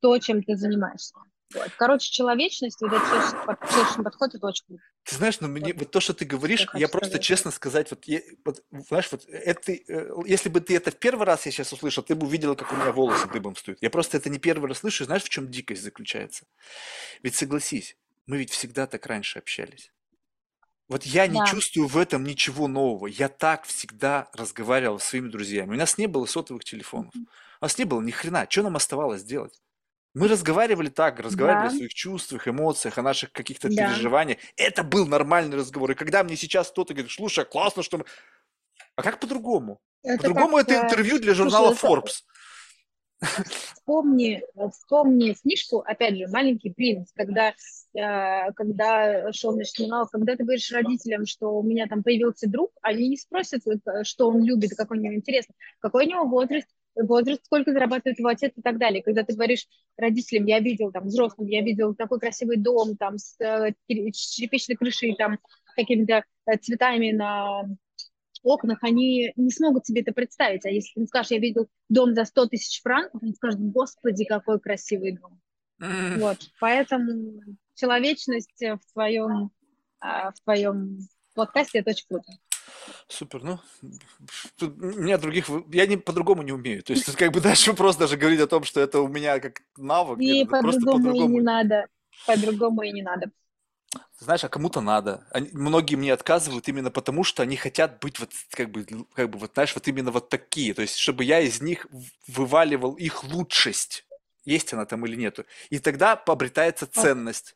то, 0.00 0.18
чем 0.18 0.42
ты 0.42 0.56
занимаешься. 0.56 1.14
Вот. 1.54 1.70
Короче, 1.78 2.10
человечность, 2.12 2.80
вот 2.80 2.92
этот 2.92 3.08
человеческий 3.08 4.02
подход, 4.02 4.34
это 4.34 4.46
очень 4.46 4.64
круто. 4.66 4.82
Ты 5.04 5.16
знаешь, 5.16 5.40
но 5.40 5.48
мне 5.48 5.72
вот 5.72 5.90
то, 5.90 6.00
что 6.00 6.12
ты 6.12 6.26
говоришь, 6.26 6.66
я, 6.74 6.80
я 6.80 6.88
просто 6.88 7.10
сказать. 7.10 7.24
честно 7.24 7.50
сказать, 7.50 7.90
вот, 7.90 8.04
я, 8.04 8.20
вот 8.44 8.62
знаешь, 8.70 9.08
вот 9.10 9.24
это, 9.26 9.72
э, 9.72 10.10
если 10.26 10.50
бы 10.50 10.60
ты 10.60 10.76
это 10.76 10.90
в 10.90 10.96
первый 10.96 11.26
раз 11.26 11.46
я 11.46 11.52
сейчас 11.52 11.72
услышал, 11.72 12.02
ты 12.02 12.14
бы 12.14 12.26
увидела, 12.26 12.54
как 12.54 12.72
у 12.72 12.76
меня 12.76 12.92
волосы 12.92 13.28
дыбом 13.28 13.56
стоят. 13.56 13.78
Я 13.80 13.88
просто 13.88 14.18
это 14.18 14.28
не 14.28 14.38
первый 14.38 14.68
раз 14.68 14.78
слышу, 14.78 15.04
знаешь, 15.06 15.22
в 15.22 15.28
чем 15.30 15.50
дикость 15.50 15.82
заключается? 15.82 16.44
Ведь 17.22 17.34
согласись, 17.34 17.96
мы 18.26 18.36
ведь 18.36 18.50
всегда 18.50 18.86
так 18.86 19.06
раньше 19.06 19.38
общались. 19.38 19.90
Вот 20.88 21.04
я 21.04 21.26
не 21.26 21.38
да. 21.38 21.46
чувствую 21.46 21.86
в 21.86 21.98
этом 21.98 22.24
ничего 22.24 22.66
нового. 22.66 23.06
Я 23.06 23.28
так 23.28 23.64
всегда 23.64 24.30
разговаривал 24.32 24.98
с 24.98 25.04
своими 25.04 25.28
друзьями. 25.28 25.74
У 25.74 25.78
нас 25.78 25.98
не 25.98 26.06
было 26.06 26.24
сотовых 26.24 26.64
телефонов. 26.64 27.14
У 27.14 27.64
нас 27.64 27.76
не 27.76 27.84
было 27.84 28.00
ни 28.00 28.10
хрена. 28.10 28.46
Что 28.48 28.62
нам 28.62 28.76
оставалось 28.76 29.22
делать? 29.22 29.60
Мы 30.14 30.28
разговаривали 30.28 30.88
так, 30.88 31.20
разговаривали 31.20 31.68
да. 31.68 31.74
о 31.74 31.76
своих 31.76 31.94
чувствах, 31.94 32.48
эмоциях, 32.48 32.98
о 32.98 33.02
наших 33.02 33.32
каких-то 33.32 33.68
да. 33.68 33.88
переживаниях. 33.88 34.38
Это 34.56 34.82
был 34.82 35.06
нормальный 35.06 35.56
разговор. 35.56 35.92
И 35.92 35.94
когда 35.94 36.24
мне 36.24 36.36
сейчас 36.36 36.70
кто-то 36.70 36.94
говорит, 36.94 37.12
слушай, 37.12 37.44
классно, 37.44 37.82
что 37.82 37.98
мы... 37.98 38.04
А 38.96 39.02
как 39.02 39.20
по-другому? 39.20 39.80
По-другому 40.02 40.58
это 40.58 40.74
интервью 40.74 41.18
для 41.18 41.34
журнала 41.34 41.74
слушай, 41.74 41.98
Forbes. 41.98 42.22
Вспомни, 43.74 44.42
вспомни 44.72 45.34
книжку, 45.34 45.80
опять 45.80 46.16
же, 46.16 46.28
«Маленький 46.28 46.70
принц», 46.70 47.10
когда, 47.14 47.52
э, 47.94 48.52
когда 48.52 49.32
шел 49.32 49.56
на 49.56 49.64
журнал, 49.64 50.06
когда 50.06 50.36
ты 50.36 50.44
говоришь 50.44 50.70
родителям, 50.70 51.26
что 51.26 51.58
у 51.58 51.62
меня 51.64 51.88
там 51.88 52.04
появился 52.04 52.48
друг, 52.48 52.70
они 52.80 53.08
не 53.08 53.16
спросят, 53.16 53.62
э, 53.66 54.04
что 54.04 54.28
он 54.28 54.44
любит, 54.44 54.76
какой 54.76 54.98
у 54.98 55.00
него 55.00 55.14
интерес, 55.14 55.46
какой 55.80 56.06
у 56.06 56.08
него 56.08 56.26
возраст, 56.26 56.68
возраст, 57.02 57.44
сколько 57.44 57.72
зарабатывает 57.72 58.18
его 58.18 58.28
отец 58.28 58.52
и 58.56 58.62
так 58.62 58.78
далее. 58.78 59.02
Когда 59.02 59.22
ты 59.22 59.34
говоришь 59.34 59.66
родителям, 59.96 60.46
я 60.46 60.60
видел 60.60 60.92
там 60.92 61.06
взрослым, 61.06 61.48
я 61.48 61.62
видел 61.62 61.94
такой 61.94 62.18
красивый 62.20 62.56
дом 62.56 62.96
там 62.96 63.18
с 63.18 63.36
э, 63.40 63.72
черепичной 63.88 64.76
крышей, 64.76 65.14
там 65.16 65.38
какими-то 65.76 66.24
э, 66.46 66.56
цветами 66.58 67.12
на 67.12 67.64
окнах, 68.42 68.78
они 68.82 69.32
не 69.36 69.50
смогут 69.50 69.86
себе 69.86 70.02
это 70.02 70.12
представить. 70.12 70.64
А 70.64 70.70
если 70.70 71.00
ты 71.00 71.06
скажешь, 71.06 71.32
я 71.32 71.38
видел 71.38 71.68
дом 71.88 72.14
за 72.14 72.24
100 72.24 72.46
тысяч 72.46 72.80
франков, 72.82 73.22
они 73.22 73.34
скажут, 73.34 73.60
господи, 73.60 74.24
какой 74.24 74.60
красивый 74.60 75.16
дом. 75.16 75.40
Mm. 75.80 76.18
Вот, 76.18 76.38
поэтому 76.60 77.40
человечность 77.74 78.60
в 78.60 78.92
твоем, 78.92 79.50
а, 80.00 80.32
в 80.32 80.40
твоем 80.42 80.98
подкасте 81.34 81.78
это 81.78 81.90
очень 81.90 82.06
круто. 82.08 82.32
Супер, 83.08 83.42
ну, 83.42 83.58
тут 84.56 84.76
у 84.78 85.00
меня 85.00 85.18
других, 85.18 85.48
я 85.72 85.86
не 85.86 85.96
по-другому 85.96 86.42
не 86.42 86.52
умею. 86.52 86.82
То 86.82 86.92
есть, 86.92 87.04
как 87.16 87.32
бы 87.32 87.40
дальше 87.40 87.72
просто 87.74 88.00
даже 88.00 88.16
говорить 88.16 88.40
о 88.40 88.46
том, 88.46 88.64
что 88.64 88.80
это 88.80 89.00
у 89.00 89.08
меня 89.08 89.40
как 89.40 89.62
навык. 89.76 90.18
И 90.20 90.44
по-другому 90.44 91.12
по 91.12 91.16
и 91.16 91.26
не 91.26 91.40
надо. 91.40 91.86
По-другому 92.26 92.82
и 92.82 92.92
не 92.92 93.02
надо. 93.02 93.30
Знаешь, 94.18 94.44
а 94.44 94.48
кому-то 94.48 94.80
надо. 94.80 95.26
Они, 95.30 95.48
многие 95.52 95.94
мне 95.94 96.12
отказывают 96.12 96.68
именно 96.68 96.90
потому, 96.90 97.22
что 97.22 97.42
они 97.42 97.56
хотят 97.56 98.00
быть 98.00 98.18
вот 98.18 98.30
как 98.50 98.70
бы, 98.70 98.84
как 99.14 99.30
бы 99.30 99.38
вот 99.38 99.52
знаешь, 99.54 99.74
вот 99.74 99.86
именно 99.86 100.10
вот 100.10 100.28
такие. 100.28 100.74
То 100.74 100.82
есть, 100.82 100.96
чтобы 100.96 101.24
я 101.24 101.40
из 101.40 101.62
них 101.62 101.86
вываливал 102.26 102.94
их 102.94 103.24
лучшесть. 103.24 104.04
Есть 104.44 104.72
она 104.72 104.86
там 104.86 105.06
или 105.06 105.14
нету. 105.14 105.44
И 105.70 105.78
тогда 105.78 106.12
обретается 106.14 106.86
ценность. 106.86 107.54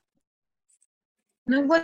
Ну 1.46 1.66
вот, 1.66 1.82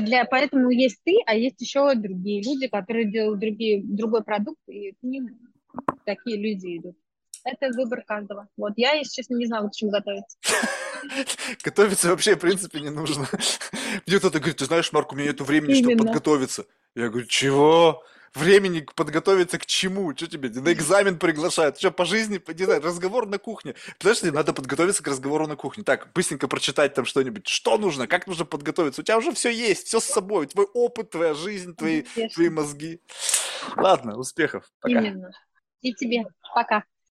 для, 0.00 0.24
поэтому 0.26 0.70
есть 0.70 0.98
ты, 1.04 1.16
а 1.26 1.34
есть 1.34 1.60
еще 1.60 1.94
другие 1.94 2.42
люди, 2.42 2.68
которые 2.68 3.10
делают 3.10 3.40
другие, 3.40 3.82
другой 3.82 4.22
продукт, 4.22 4.60
и 4.68 4.92
к 4.92 5.02
ним 5.02 5.38
такие 6.04 6.36
люди 6.36 6.78
идут. 6.78 6.96
Это 7.44 7.68
выбор 7.74 8.02
каждого. 8.02 8.48
Вот 8.56 8.74
я, 8.76 8.92
если 8.92 9.14
честно, 9.22 9.36
не 9.36 9.46
знаю, 9.46 9.70
к 9.70 9.74
чему 9.74 9.90
готовиться. 9.90 10.36
Готовиться 11.64 12.10
вообще, 12.10 12.34
в 12.34 12.40
принципе, 12.40 12.80
не 12.80 12.90
нужно. 12.90 13.26
Мне 14.06 14.18
кто-то 14.18 14.38
говорит, 14.38 14.58
ты 14.58 14.66
знаешь, 14.66 14.92
Марк, 14.92 15.12
у 15.12 15.16
меня 15.16 15.28
нет 15.28 15.40
времени, 15.40 15.74
чтобы 15.74 15.96
подготовиться. 15.96 16.66
Я 16.94 17.08
говорю, 17.08 17.26
чего? 17.26 18.02
Времени 18.34 18.86
подготовиться 18.94 19.58
к 19.58 19.66
чему? 19.66 20.14
Что 20.14 20.26
тебе, 20.26 20.48
на 20.48 20.72
экзамен 20.72 21.18
приглашают? 21.18 21.78
Что, 21.78 21.90
по 21.90 22.04
жизни, 22.04 22.40
не 22.46 22.64
знаю, 22.64 22.82
разговор 22.82 23.26
на 23.26 23.38
кухне. 23.38 23.74
Подожди, 23.98 24.30
надо 24.30 24.52
подготовиться 24.52 25.02
к 25.02 25.08
разговору 25.08 25.46
на 25.46 25.56
кухне. 25.56 25.84
Так, 25.84 26.12
быстренько 26.12 26.48
прочитать 26.48 26.94
там 26.94 27.04
что-нибудь. 27.04 27.48
Что 27.48 27.78
нужно? 27.78 28.06
Как 28.06 28.26
нужно 28.26 28.44
подготовиться? 28.44 29.00
У 29.00 29.04
тебя 29.04 29.18
уже 29.18 29.32
все 29.32 29.50
есть, 29.50 29.86
все 29.86 30.00
с 30.00 30.04
собой. 30.04 30.46
Твой 30.46 30.66
опыт, 30.74 31.10
твоя 31.10 31.34
жизнь, 31.34 31.74
твои, 31.74 32.02
твои 32.34 32.48
мозги. 32.48 33.00
Ладно, 33.76 34.16
успехов. 34.18 34.70
Пока. 34.80 35.00
Именно. 35.00 35.30
И 35.80 35.92
тебе. 35.94 36.24
Пока. 36.54 36.84